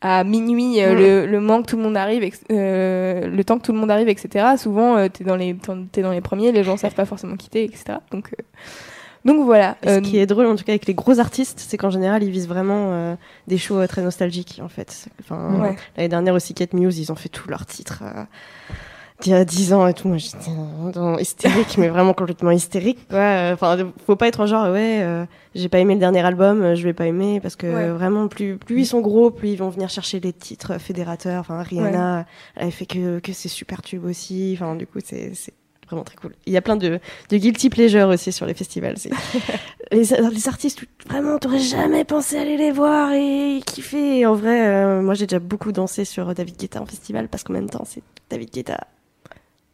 à 0.00 0.24
minuit, 0.24 0.78
Mm. 0.86 0.98
le, 0.98 1.26
le 1.26 1.40
moment 1.40 1.62
que 1.62 1.68
tout 1.70 1.76
le 1.76 1.82
monde 1.82 1.96
arrive, 1.96 2.28
euh, 2.50 3.26
le 3.26 3.44
temps 3.44 3.58
que 3.58 3.64
tout 3.64 3.72
le 3.72 3.78
monde 3.78 3.90
arrive, 3.90 4.08
etc. 4.08 4.46
Souvent, 4.56 4.96
euh, 4.96 5.08
t'es 5.08 5.24
dans 5.24 5.36
les 5.36 5.56
t'es 5.92 6.02
dans 6.02 6.12
les 6.12 6.20
premiers, 6.20 6.52
les 6.52 6.64
gens 6.64 6.76
savent 6.76 6.94
pas 6.94 7.04
forcément 7.04 7.36
quitter, 7.36 7.64
etc. 7.64 7.98
Donc 8.10 8.30
euh, 8.32 8.42
donc 9.24 9.44
voilà. 9.44 9.76
Ce 9.84 9.88
Euh, 9.88 10.00
qui 10.00 10.18
est 10.18 10.26
drôle, 10.26 10.46
en 10.46 10.56
tout 10.56 10.64
cas, 10.64 10.72
avec 10.72 10.86
les 10.86 10.94
gros 10.94 11.18
artistes, 11.18 11.58
c'est 11.66 11.76
qu'en 11.76 11.90
général, 11.90 12.22
ils 12.22 12.30
visent 12.30 12.48
vraiment 12.48 12.92
euh, 12.92 13.14
des 13.46 13.58
shows 13.58 13.78
euh, 13.78 13.86
très 13.86 14.02
nostalgiques, 14.02 14.60
en 14.62 14.68
fait. 14.68 15.06
Enfin, 15.20 15.60
Ouais. 15.60 15.76
l'année 15.96 16.08
dernière 16.08 16.34
aussi, 16.34 16.54
Cat 16.54 16.66
Muse, 16.72 16.98
ils 16.98 17.10
ont 17.12 17.16
fait 17.16 17.28
tous 17.28 17.48
leurs 17.48 17.66
titres 17.66 18.02
euh, 18.02 18.22
d'il 19.20 19.32
y 19.32 19.34
a 19.34 19.44
10 19.44 19.72
ans 19.72 19.86
et 19.88 19.94
tout. 19.94 20.06
Moi, 20.08 20.16
j'étais 20.18 20.50
hystérique, 21.20 21.76
mais 21.76 21.88
vraiment 21.88 22.14
complètement 22.14 22.52
hystérique. 22.52 23.08
quoi. 23.08 23.18
Euh, 23.18 23.54
Enfin, 23.54 23.76
faut 24.06 24.14
pas 24.16 24.28
être 24.28 24.46
genre, 24.46 24.70
ouais, 24.72 25.00
euh, 25.02 25.24
j'ai 25.56 25.68
pas 25.68 25.78
aimé 25.80 25.94
le 25.94 26.00
dernier 26.00 26.20
album, 26.24 26.62
euh, 26.62 26.74
je 26.76 26.84
vais 26.84 26.92
pas 26.92 27.06
aimer, 27.06 27.40
parce 27.40 27.56
que 27.56 27.66
Ouais. 27.66 27.88
vraiment, 27.90 28.28
plus, 28.28 28.56
plus 28.58 28.82
ils 28.82 28.86
sont 28.86 29.00
gros, 29.00 29.30
plus 29.32 29.48
ils 29.50 29.56
vont 29.58 29.70
venir 29.70 29.88
chercher 29.90 30.20
les 30.20 30.32
titres 30.32 30.78
fédérateurs. 30.78 31.40
Enfin, 31.40 31.60
Rihanna, 31.62 32.26
elle 32.54 32.62
avait 32.62 32.70
fait 32.70 32.86
que, 32.86 33.18
que 33.18 33.32
ses 33.32 33.48
super 33.48 33.82
tubes 33.82 34.04
aussi. 34.04 34.52
Enfin, 34.56 34.76
du 34.76 34.86
coup, 34.86 35.00
c'est 35.04 35.32
c'est 35.34 35.52
vraiment 35.88 36.04
très 36.04 36.16
cool. 36.16 36.34
Il 36.46 36.52
y 36.52 36.56
a 36.56 36.62
plein 36.62 36.76
de, 36.76 37.00
de 37.30 37.36
guilty 37.36 37.70
pleasure 37.70 38.08
aussi 38.08 38.32
sur 38.32 38.46
les 38.46 38.54
festivals. 38.54 38.96
Les, 39.90 40.04
les 40.04 40.48
artistes, 40.48 40.84
vraiment, 41.08 41.38
t'aurais 41.38 41.60
jamais 41.60 42.04
pensé 42.04 42.36
aller 42.36 42.58
les 42.58 42.72
voir 42.72 43.10
et 43.12 43.62
kiffer. 43.64 44.18
Et 44.18 44.26
en 44.26 44.34
vrai, 44.34 44.66
euh, 44.66 45.00
moi, 45.00 45.14
j'ai 45.14 45.26
déjà 45.26 45.38
beaucoup 45.38 45.72
dansé 45.72 46.04
sur 46.04 46.34
David 46.34 46.58
Guetta 46.58 46.82
en 46.82 46.84
festival 46.84 47.28
parce 47.28 47.42
qu'en 47.42 47.54
même 47.54 47.70
temps, 47.70 47.84
c'est 47.86 48.02
David 48.28 48.52
Guetta 48.52 48.86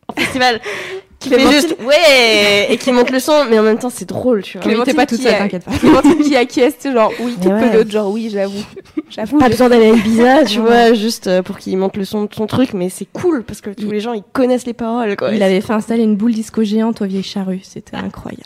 en 0.06 0.12
festival 0.12 0.60
qui 1.24 1.34
fait 1.34 1.50
juste 1.52 1.76
ouais 1.84 2.66
et 2.72 2.76
qui 2.78 2.92
monte 2.92 3.10
le 3.10 3.18
son, 3.18 3.44
mais 3.50 3.58
en 3.58 3.62
même 3.62 3.78
temps, 3.78 3.90
c'est 3.90 4.08
drôle, 4.08 4.42
tu 4.42 4.58
vois. 4.58 4.66
Clémentine 4.66 4.94
pas 4.94 5.06
toute 5.06 5.20
seule, 5.20 5.34
a- 5.34 5.38
t'inquiète 5.38 5.64
pas. 5.64 5.72
Clémentine 5.78 6.18
qui 6.22 6.36
acquiesce, 6.36 6.74
genre 6.84 7.12
oui, 7.20 7.36
tout 7.42 7.48
peu 7.50 7.70
d'autres, 7.70 7.90
genre 7.90 8.10
oui, 8.10 8.30
j'avoue. 8.32 8.64
J'avoue. 9.10 9.38
Pas 9.38 9.48
besoin 9.48 9.68
d'aller 9.68 9.90
à 9.90 9.94
Ibiza, 9.94 10.44
tu 10.46 10.60
vois, 10.60 10.92
juste 10.94 11.26
euh, 11.26 11.42
pour 11.42 11.58
qu'il 11.58 11.76
monte 11.76 11.96
le 11.96 12.04
son 12.04 12.24
de 12.24 12.34
son 12.34 12.46
truc, 12.46 12.72
mais 12.74 12.88
c'est 12.88 13.06
cool 13.12 13.42
parce 13.44 13.60
que 13.60 13.70
tous 13.70 13.90
les 13.90 14.00
gens 14.00 14.12
ils 14.12 14.22
connaissent 14.32 14.66
les 14.66 14.72
paroles. 14.74 15.16
Quoi. 15.16 15.32
Il 15.34 15.42
avait 15.42 15.60
fait 15.60 15.72
installer 15.72 16.02
une 16.02 16.16
boule 16.16 16.32
disco 16.32 16.62
géante 16.64 17.02
aux 17.02 17.06
vieilles 17.06 17.22
charrues, 17.22 17.60
c'était 17.62 17.96
incroyable. 17.96 18.42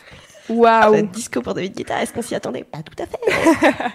Waouh. 0.49 0.95
Ah, 0.95 1.01
disco 1.03 1.41
pour 1.41 1.53
David 1.53 1.75
Guetta, 1.75 2.01
est-ce 2.01 2.11
qu'on 2.11 2.23
s'y 2.23 2.33
attendait? 2.33 2.63
Pas 2.63 2.79
tout 2.79 2.95
à 3.01 3.05
fait. 3.05 3.19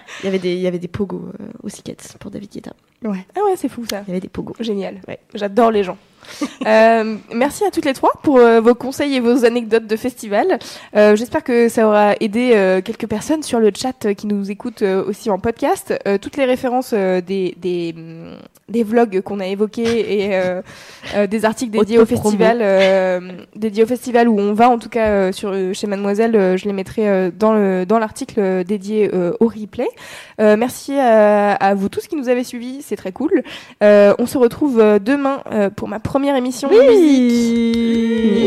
il 0.23 0.25
y 0.25 0.27
avait 0.29 0.39
des, 0.39 0.53
il 0.53 0.61
y 0.61 0.67
avait 0.67 0.79
des 0.79 0.87
pogos 0.87 1.29
euh, 1.41 1.45
aux 1.63 1.67
Sickets 1.69 2.15
pour 2.17 2.31
David 2.31 2.49
Guetta. 2.49 2.71
Ouais. 3.03 3.25
Ah 3.35 3.41
ouais, 3.45 3.55
c'est 3.57 3.67
fou 3.67 3.83
ça. 3.89 4.03
Il 4.07 4.09
y 4.09 4.11
avait 4.11 4.21
des 4.21 4.29
pogos. 4.29 4.55
Génial. 4.61 5.01
Ouais. 5.07 5.19
J'adore 5.33 5.71
les 5.71 5.83
gens. 5.83 5.97
Euh, 6.65 7.17
merci 7.31 7.63
à 7.63 7.69
toutes 7.69 7.85
les 7.85 7.93
trois 7.93 8.13
pour 8.23 8.39
euh, 8.39 8.59
vos 8.59 8.73
conseils 8.73 9.15
et 9.15 9.19
vos 9.19 9.45
anecdotes 9.45 9.85
de 9.85 9.95
festival. 9.95 10.57
Euh, 10.95 11.15
J'espère 11.15 11.43
que 11.43 11.69
ça 11.69 11.87
aura 11.87 12.13
aidé 12.19 12.81
quelques 12.83 13.07
personnes 13.07 13.43
sur 13.43 13.59
le 13.59 13.71
chat 13.75 14.15
qui 14.15 14.25
nous 14.25 14.49
écoutent 14.49 14.81
aussi 14.81 15.29
en 15.29 15.37
podcast. 15.37 15.93
Toutes 16.21 16.37
les 16.37 16.45
références 16.45 16.93
des, 16.93 17.55
des, 17.57 17.93
hum, 17.95 18.31
des 18.67 18.83
vlogs 18.83 19.21
qu'on 19.21 19.39
a 19.39 19.45
évoqués 19.45 20.23
et 20.23 21.27
des 21.27 21.45
articles 21.45 21.71
dédiés 21.71 21.99
au 21.99 22.05
festival, 22.05 23.43
dédiés 23.55 23.83
au 23.83 23.87
festival 23.87 24.27
où 24.27 24.39
on 24.39 24.53
va 24.53 24.69
en 24.69 24.79
tout 24.79 24.89
cas 24.89 25.31
sur 25.31 25.53
chez 25.73 25.85
Mademoiselle, 25.85 26.57
je 26.57 26.65
les 26.65 26.73
mettrai 26.73 27.31
dans 27.31 27.53
le 27.53 27.85
dans 27.85 27.99
l'article 27.99 28.63
dédié 28.63 29.11
au 29.39 29.47
replay. 29.47 29.87
Merci 30.39 30.97
à, 30.97 31.53
à 31.53 31.75
vous 31.75 31.89
tous 31.89 32.07
qui 32.07 32.15
nous 32.15 32.29
avez 32.29 32.43
suivis, 32.43 32.81
c'est 32.81 32.95
très 32.95 33.11
cool. 33.11 33.43
On 33.81 34.25
se 34.25 34.37
retrouve 34.37 34.81
demain 34.99 35.43
pour 35.75 35.87
ma 35.87 35.99
première 35.99 36.14
émission 36.23 36.69
musique. 36.69 37.75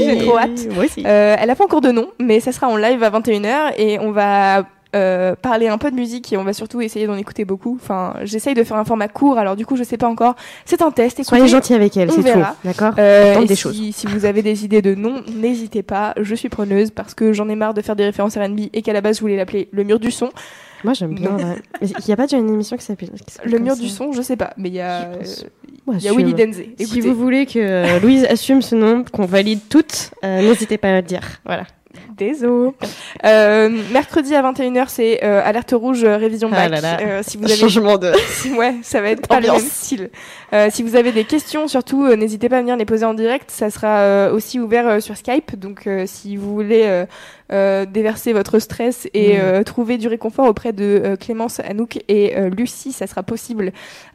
J'ai 0.05 0.19
trop 0.25 0.39
hâte. 0.39 0.69
Moi 0.75 0.85
aussi. 0.85 1.03
Euh, 1.07 1.37
elle 1.39 1.51
a 1.51 1.55
pas 1.55 1.65
encore 1.65 1.81
de 1.81 1.91
nom, 1.91 2.09
mais 2.21 2.41
ça 2.41 2.53
sera 2.53 2.69
en 2.69 2.77
live 2.77 3.03
à 3.03 3.11
21h 3.11 3.75
et 3.77 3.99
on 3.99 4.11
va 4.11 4.65
euh, 4.97 5.35
parler 5.37 5.69
un 5.69 5.77
peu 5.77 5.91
de 5.91 5.97
musique 5.97 6.33
et 6.33 6.39
on 6.39 6.45
va 6.45 6.55
surtout 6.55 6.81
essayer 6.81 7.07
d'en 7.07 7.17
écouter 7.17 7.45
beaucoup. 7.45 7.79
Enfin, 7.81 8.15
j'essaye 8.23 8.55
de 8.55 8.65
faire 8.65 8.79
un 8.79 8.85
format 8.85 9.09
court, 9.09 9.39
alors 9.39 9.55
du 9.55 9.67
coup, 9.67 9.77
je 9.77 9.83
sais 9.83 9.99
pas 9.99 10.09
encore. 10.09 10.35
C'est 10.65 10.81
un 10.81 10.91
test. 10.91 11.21
Écoutez, 11.21 11.37
Soyez 11.37 11.49
gentil 11.49 11.75
avec 11.75 11.97
elle, 11.97 12.11
c'est 12.11 12.23
tout. 12.23 12.39
D'accord 12.65 12.95
euh, 12.99 13.45
des 13.45 13.55
si, 13.55 13.61
choses. 13.61 13.91
si 13.93 14.07
vous 14.07 14.25
avez 14.25 14.43
des 14.43 14.65
idées 14.65 14.83
de 14.83 14.95
noms, 14.95 15.23
n'hésitez 15.37 15.83
pas. 15.83 16.15
Je 16.19 16.35
suis 16.35 16.49
preneuse 16.49 16.91
parce 16.91 17.15
que 17.15 17.33
j'en 17.33 17.49
ai 17.49 17.55
marre 17.55 17.75
de 17.75 17.83
faire 17.83 17.97
des 17.97 18.05
références 18.05 18.37
R&B 18.37 18.71
et 18.73 18.83
qu'à 18.83 18.95
la 18.95 19.03
base 19.03 19.17
je 19.17 19.21
voulais 19.21 19.37
l'appeler 19.37 19.69
le 19.73 19.85
mur 19.85 20.01
du 20.01 20.11
son. 20.11 20.31
Moi 20.85 20.95
j'aime 20.95 21.15
bien. 21.15 21.37
Il 21.83 21.93
n'y 22.07 22.13
a 22.13 22.17
pas 22.17 22.27
déjà 22.27 22.39
une 22.39 22.51
émission 22.51 22.77
qui 22.77 22.85
s'appelle 22.85 23.11
Le 23.45 23.59
mur 23.59 23.75
ça 23.75 23.83
du 23.83 23.89
son, 23.89 24.13
je 24.13 24.23
sais 24.23 24.37
pas, 24.37 24.55
mais 24.57 24.69
il 24.69 24.75
y 24.75 24.81
a, 24.81 25.11
Il 25.95 26.03
y 26.03 26.09
a. 26.09 26.13
Willy 26.13 26.35
Denze. 26.35 26.61
Si 26.79 27.01
vous 27.01 27.15
voulez 27.15 27.47
que 27.47 27.59
euh, 27.59 28.01
Louise 28.01 28.25
assume 28.25 28.63
ce 28.63 28.75
nom, 28.75 29.05
qu'on 29.05 29.27
valide 29.27 29.61
toutes, 29.69 30.11
euh, 30.25 30.43
n'hésitez 30.43 30.79
pas 30.79 30.89
à 30.89 30.97
le 30.97 31.03
dire. 31.03 31.23
Voilà. 31.45 31.65
Désolé. 32.17 32.71
Euh, 33.25 33.69
mercredi 33.93 34.35
à 34.35 34.43
21h, 34.43 34.85
c'est 34.89 35.21
euh, 35.25 35.41
alerte 35.45 35.73
rouge 35.77 36.05
euh, 36.05 36.17
révision 36.17 36.49
Ah 36.53 36.69
bac. 36.69 36.71
là 36.71 36.81
là. 36.81 36.97
Euh, 37.01 37.23
si 37.27 37.37
vous 37.37 37.45
avez 37.45 37.55
Changement 37.57 37.99
de. 37.99 38.13
ouais, 38.57 38.75
ça 38.83 39.01
va 39.01 39.11
être 39.11 39.27
pas 39.27 39.41
le 39.41 39.49
même 39.51 39.61
style. 39.61 40.11
Euh, 40.53 40.69
si 40.71 40.83
vous 40.83 40.97
avez 40.97 41.13
des 41.13 41.25
questions, 41.25 41.69
surtout, 41.69 42.05
euh, 42.05 42.17
n'hésitez 42.17 42.49
pas 42.49 42.59
à 42.59 42.61
venir 42.61 42.77
les 42.77 42.85
poser 42.85 43.05
en 43.05 43.15
direct. 43.15 43.51
Ça 43.51 43.71
sera 43.71 43.99
euh, 43.99 44.33
aussi 44.33 44.59
ouvert 44.61 44.87
euh, 44.89 45.01
sur 45.01 45.17
Skype. 45.17 45.57
Donc, 45.59 45.87
euh, 45.87 46.05
si 46.07 46.37
vous 46.37 46.55
voulez 46.55 46.85
euh, 46.87 47.05
euh, 47.53 47.85
déverser 47.87 48.33
votre 48.33 48.59
stress 48.59 49.09
et 49.15 49.35
Mm. 49.37 49.41
euh, 49.43 49.63
trouver 49.63 49.99
du 49.99 50.09
réconfort 50.09 50.47
auprès 50.47 50.73
de 50.73 51.17
Clémence, 51.21 51.61
Anouk 51.61 51.99
et 52.09 52.37
euh, 52.37 52.49
Lucie, 52.51 52.93
ça 52.93 53.07
sera 53.07 53.23
possible. 53.23 53.73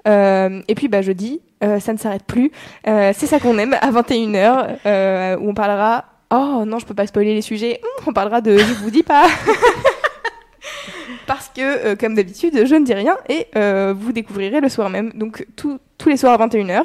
Euh, 0.08 0.62
et 0.68 0.76
puis, 0.76 0.88
bah, 0.88 1.02
jeudi, 1.02 1.42
euh, 1.64 1.80
ça 1.80 1.94
ne 1.94 1.98
s'arrête 1.98 2.24
plus. 2.24 2.52
Euh, 2.88 3.12
c'est 3.16 3.28
ça 3.28 3.40
qu'on 3.40 3.58
aime 3.58 3.76
à 3.82 3.92
21h, 3.92 4.78
euh, 4.86 5.38
où 5.38 5.50
on 5.50 5.54
parlera. 5.54 6.06
Oh 6.36 6.64
non, 6.66 6.80
je 6.80 6.86
peux 6.86 6.96
pas 6.96 7.06
spoiler 7.06 7.34
les 7.36 7.42
sujets. 7.44 7.80
Hum, 7.84 8.06
on 8.08 8.14
parlera 8.14 8.42
de 8.42 8.58
Je 8.58 8.74
vous 8.74 8.90
dis 8.90 9.04
pas. 9.04 9.28
Parce 11.28 11.50
que, 11.50 11.62
euh, 11.62 11.96
comme 11.96 12.16
d'habitude, 12.16 12.66
je 12.66 12.76
ne 12.76 12.84
dis 12.86 12.94
rien 12.94 13.18
et 13.30 13.48
euh, 13.56 13.94
vous 13.98 14.12
découvrirez 14.12 14.60
le 14.62 14.68
soir 14.70 14.90
même. 14.90 15.12
Donc, 15.14 15.46
tout- 15.56 15.80
tous 15.98 16.10
les 16.10 16.18
soirs 16.18 16.40
à 16.40 16.48
21h. 16.48 16.84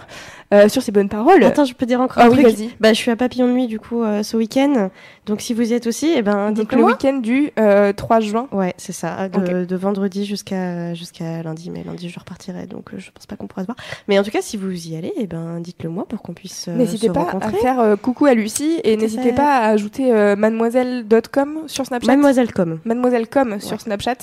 euh, 0.55 0.69
sur 0.69 0.81
ces 0.83 0.93
bonnes 0.93 1.11
paroles. 1.11 1.45
Attends, 1.45 1.67
je 1.67 1.75
peux 1.75 1.85
dire 1.85 2.01
encore 2.01 2.23
ah 2.23 2.27
un 2.27 2.31
oui, 2.31 2.43
truc. 2.43 2.57
vas-y. 2.57 2.71
Bah, 2.81 2.95
je 2.95 2.99
suis 2.99 3.11
à 3.11 3.17
Papillon 3.17 3.49
de 3.49 3.53
Nuit 3.53 3.67
du 3.67 3.79
coup 3.79 4.03
euh, 4.03 4.23
ce 4.23 4.35
week-end. 4.37 4.89
Donc 5.27 5.43
si 5.43 5.53
vous 5.53 5.71
y 5.73 5.75
êtes 5.75 5.87
aussi, 5.87 6.11
eh 6.17 6.23
ben 6.23 6.53
Donc, 6.53 6.73
le 6.73 6.83
week-end 6.83 7.19
du 7.19 7.51
euh, 7.59 7.93
3 7.93 8.21
juin. 8.21 8.49
Ouais, 8.53 8.73
c'est 8.79 8.93
ça, 8.95 9.29
de, 9.29 9.77
vendredi 9.77 10.25
jusqu'à 10.25 10.95
jusqu'à 10.95 11.43
lundi, 11.43 11.69
mais 11.71 11.85
lundi 11.85 12.09
je 12.09 12.19
repartirai, 12.19 12.67
donc 12.67 12.95
euh, 12.95 12.99
je 12.99 13.11
pense 13.11 13.27
pas 13.27 13.37
qu'on 13.37 13.47
pourra 13.47 13.61
se 13.63 13.67
voir. 13.67 13.77
Mais 14.09 14.19
en 14.19 14.23
tout 14.23 14.31
cas, 14.31 14.41
si 14.41 14.57
vous 14.57 14.71
y 14.89 14.97
allez, 14.97 15.13
eh 15.19 15.27
ben 15.27 15.61
dites-le 15.61 15.91
moi 15.91 16.07
pour 16.09 16.23
qu'on 16.23 16.33
puisse 16.33 16.67
euh, 16.69 16.75
N'hésitez 16.77 17.11
pas 17.11 17.25
rencontrer. 17.25 17.59
à 17.59 17.61
faire 17.61 17.81
euh, 17.81 17.97
coucou 17.97 18.25
à 18.25 18.33
Lucie 18.33 18.81
et 18.85 18.97
n'hésitez 18.97 19.33
pas 19.33 19.59
à 19.59 19.69
ajouter 19.69 20.15
euh, 20.15 20.35
mademoiselle.com 20.35 21.61
sur 21.67 21.85
Snapchat. 21.87 22.07
Mademoiselle 22.07 22.53
Com. 22.53 22.79
Mademoiselle.com 22.85 23.61
sur 23.61 23.81
Snapchat 23.81 24.17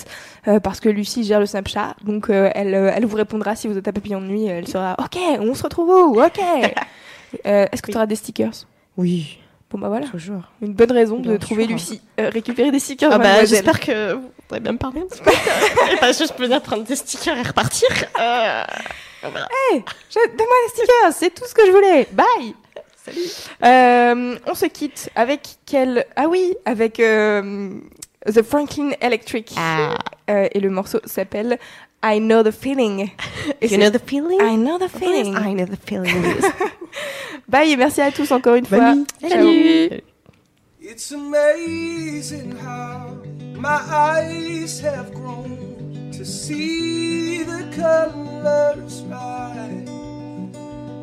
euh, 0.47 0.59
parce 0.59 0.79
que 0.79 0.89
Lucie 0.89 1.23
gère 1.23 1.39
le 1.39 1.45
Snapchat. 1.45 1.95
Donc, 2.03 2.29
euh, 2.29 2.49
elle, 2.55 2.73
euh, 2.73 2.91
elle 2.95 3.05
vous 3.05 3.15
répondra 3.17 3.55
si 3.55 3.67
vous 3.67 3.77
êtes 3.77 3.87
à 3.87 3.91
Papillon 3.93 4.21
de 4.21 4.25
Nuit. 4.27 4.45
Elle 4.45 4.67
sera 4.77 4.95
OK, 4.99 5.17
on 5.39 5.53
se 5.53 5.63
retrouve 5.63 5.89
où 5.89 6.21
OK. 6.23 6.39
Euh, 7.45 7.65
Est-ce 7.69 7.81
que 7.81 7.91
tu 7.91 7.97
auras 7.97 8.05
des 8.05 8.15
stickers? 8.15 8.53
Oui, 8.95 9.39
Bon, 9.69 9.77
bah 9.77 9.89
voilà. 9.89 10.07
toujours. 10.07 10.43
Une 10.61 10.71
bonne 10.73 10.91
raison 10.93 11.17
de 11.19 11.35
trouver 11.35 11.63
sûr. 11.65 11.73
Lucie. 11.73 12.01
Euh, 12.17 12.29
récupérer 12.29 12.71
des 12.71 12.79
stickers. 12.79 13.11
Ah 13.11 13.17
bah 13.17 13.43
j'espère 13.43 13.77
que 13.81 14.13
vous 14.13 14.31
pourrez 14.47 14.61
bien 14.61 14.71
me 14.71 14.77
parler 14.77 15.01
un 15.01 15.05
petit 15.05 15.21
peu. 15.21 15.31
et 15.91 15.97
pas 15.97 16.13
juste 16.13 16.39
venir 16.39 16.61
prendre 16.61 16.83
des 16.85 16.95
stickers 16.95 17.35
et 17.37 17.41
repartir. 17.41 17.89
Euh, 18.17 18.63
voilà. 19.23 19.47
Je- 20.09 20.27
Donne-moi 20.29 20.55
les 20.63 20.69
stickers, 20.69 21.11
c'est 21.13 21.29
tout 21.33 21.43
ce 21.45 21.53
que 21.53 21.65
je 21.65 21.71
voulais. 21.71 22.07
Bye. 22.13 22.53
Salut. 23.03 23.19
Euh, 23.65 24.37
on 24.47 24.53
se 24.53 24.67
quitte 24.67 25.09
avec 25.15 25.41
quel 25.65 26.05
Ah 26.15 26.27
oui, 26.29 26.55
avec 26.63 26.93
The 26.95 28.41
Franklin 28.43 28.91
Electric. 29.01 29.53
Euh, 30.29 30.47
et 30.53 30.59
le 30.59 30.69
morceau 30.69 30.99
s'appelle 31.05 31.59
I 32.07 32.19
Know 32.19 32.43
the 32.43 32.51
Feeling. 32.51 32.99
Et 33.61 33.65
You 33.65 33.69
c'est- 33.69 33.77
know 33.77 33.89
the 33.89 33.99
feeling? 33.99 34.39
I 34.41 34.55
Know 34.55 34.77
the 34.77 34.87
Feeling. 34.89 35.35
I 35.35 35.53
know 35.53 35.65
the 35.65 35.77
feeling. 35.77 36.13
Bye 37.47 37.71
et 37.71 37.77
merci 37.77 38.01
à 38.01 38.11
tous 38.11 38.31
encore 38.31 38.55
une 38.55 38.65
fois. 38.65 38.79
Bonne 38.79 39.05
nuit. 39.21 40.03
It's 40.81 41.11
amazing 41.11 42.51
how 42.57 43.17
my 43.57 43.79
eyes 43.91 44.79
have 44.81 45.11
grown 45.13 46.11
to 46.17 46.23
see 46.25 47.43
the 47.43 47.63
colors 47.75 49.03
right. 49.09 49.87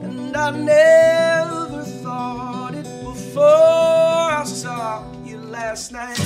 And 0.04 0.36
I 0.36 0.50
never 0.52 1.82
thought 2.02 2.74
it 2.74 2.86
before 3.04 3.42
I 3.44 4.44
saw 4.44 5.02
you 5.24 5.38
last 5.38 5.92
night. 5.92 6.18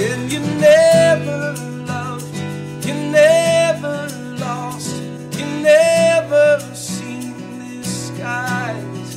And 0.00 0.32
you 0.32 0.38
never 0.38 1.54
loved, 1.84 2.32
you 2.86 2.94
never 2.94 4.06
lost, 4.38 5.02
you 5.32 5.44
never 5.60 6.60
seen 6.72 7.34
this 7.58 8.06
skies. 8.06 9.16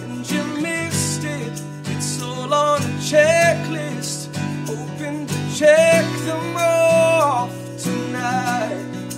And 0.00 0.30
you 0.30 0.42
missed 0.62 1.24
it, 1.24 1.62
it's 1.90 2.22
all 2.22 2.54
on 2.54 2.80
a 2.80 2.94
checklist. 3.10 4.34
Hoping 4.66 5.26
to 5.26 5.54
check 5.54 6.06
them 6.24 6.56
off 6.56 7.52
tonight. 7.76 9.14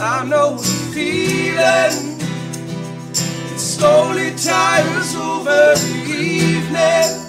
I 0.00 0.24
know 0.24 0.56
the 0.56 0.90
feeling, 0.92 2.20
it 3.52 3.58
slowly 3.60 4.34
tires 4.34 5.14
over 5.14 5.76
the 5.76 6.04
evening. 6.10 7.27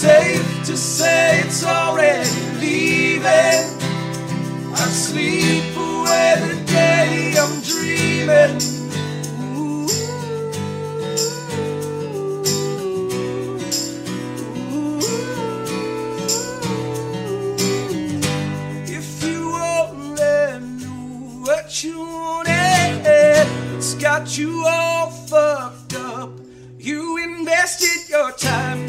Safe 0.00 0.64
to 0.64 0.78
say 0.78 1.40
it's 1.40 1.62
already 1.62 2.30
leaving. 2.58 3.22
I 4.72 4.88
sleep 4.88 5.76
away 5.76 6.36
the 6.40 6.54
day 6.64 7.34
I'm 7.36 7.60
dreaming. 7.60 8.56
If 18.88 19.22
you 19.22 19.54
only 19.54 20.60
knew 20.78 21.44
what 21.44 21.84
you 21.84 21.98
wanted, 21.98 23.46
it's 23.76 23.92
got 23.96 24.38
you 24.38 24.64
all 24.66 25.10
fucked 25.10 25.94
up. 25.94 26.30
You 26.78 27.18
invested 27.18 28.08
your 28.08 28.32
time, 28.32 28.88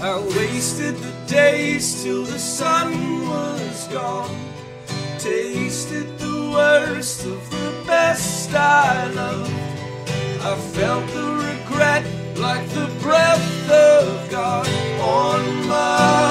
I 0.00 0.20
wasted 0.36 0.96
the 0.96 1.12
days 1.26 2.02
till 2.02 2.24
the 2.24 2.38
sun 2.38 3.28
was 3.28 3.88
gone. 3.88 4.34
Tasted 5.18 6.18
the 6.18 6.50
worst 6.54 7.26
of 7.26 7.50
the 7.50 7.84
best 7.86 8.54
I 8.54 9.08
loved. 9.12 9.52
I 10.40 10.56
felt 10.74 11.06
the 11.08 11.28
regret 11.50 12.04
like 12.36 12.66
the 12.70 12.88
breath 13.02 13.70
of 13.70 14.30
God 14.30 14.68
on 15.00 15.68
my 15.68 16.27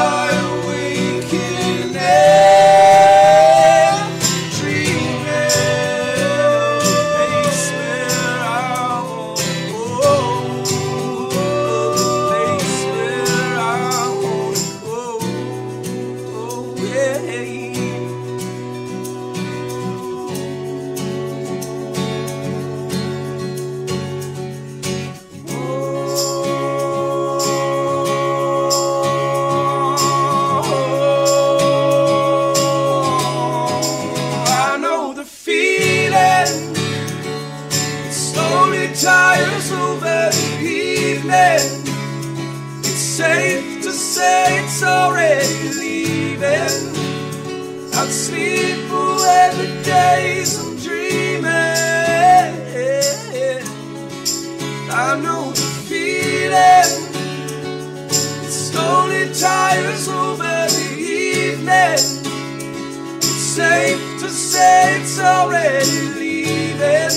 already 65.28 66.02
leaving. 66.20 67.14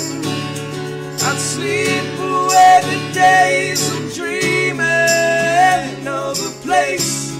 I'd 1.26 1.38
sleep 1.38 2.18
away 2.18 2.80
the 2.90 2.98
days 3.14 3.80
dreaming 4.16 6.06
of 6.06 6.36
a 6.38 6.52
place. 6.62 7.32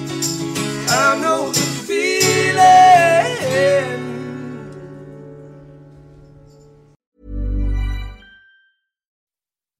I 0.88 1.18
know 1.20 1.50
the 1.50 1.60
feeling. 1.86 3.10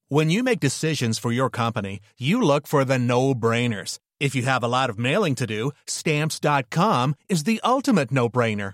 When 0.09 0.29
you 0.29 0.43
make 0.43 0.59
decisions 0.59 1.17
for 1.17 1.31
your 1.31 1.49
company, 1.49 2.01
you 2.17 2.41
look 2.41 2.67
for 2.67 2.83
the 2.83 2.99
no 2.99 3.33
brainers. 3.33 3.97
If 4.19 4.35
you 4.35 4.43
have 4.43 4.63
a 4.63 4.67
lot 4.67 4.89
of 4.89 4.99
mailing 4.99 5.35
to 5.35 5.47
do, 5.47 5.71
stamps.com 5.87 7.15
is 7.29 7.45
the 7.45 7.61
ultimate 7.63 8.11
no 8.11 8.29
brainer. 8.29 8.73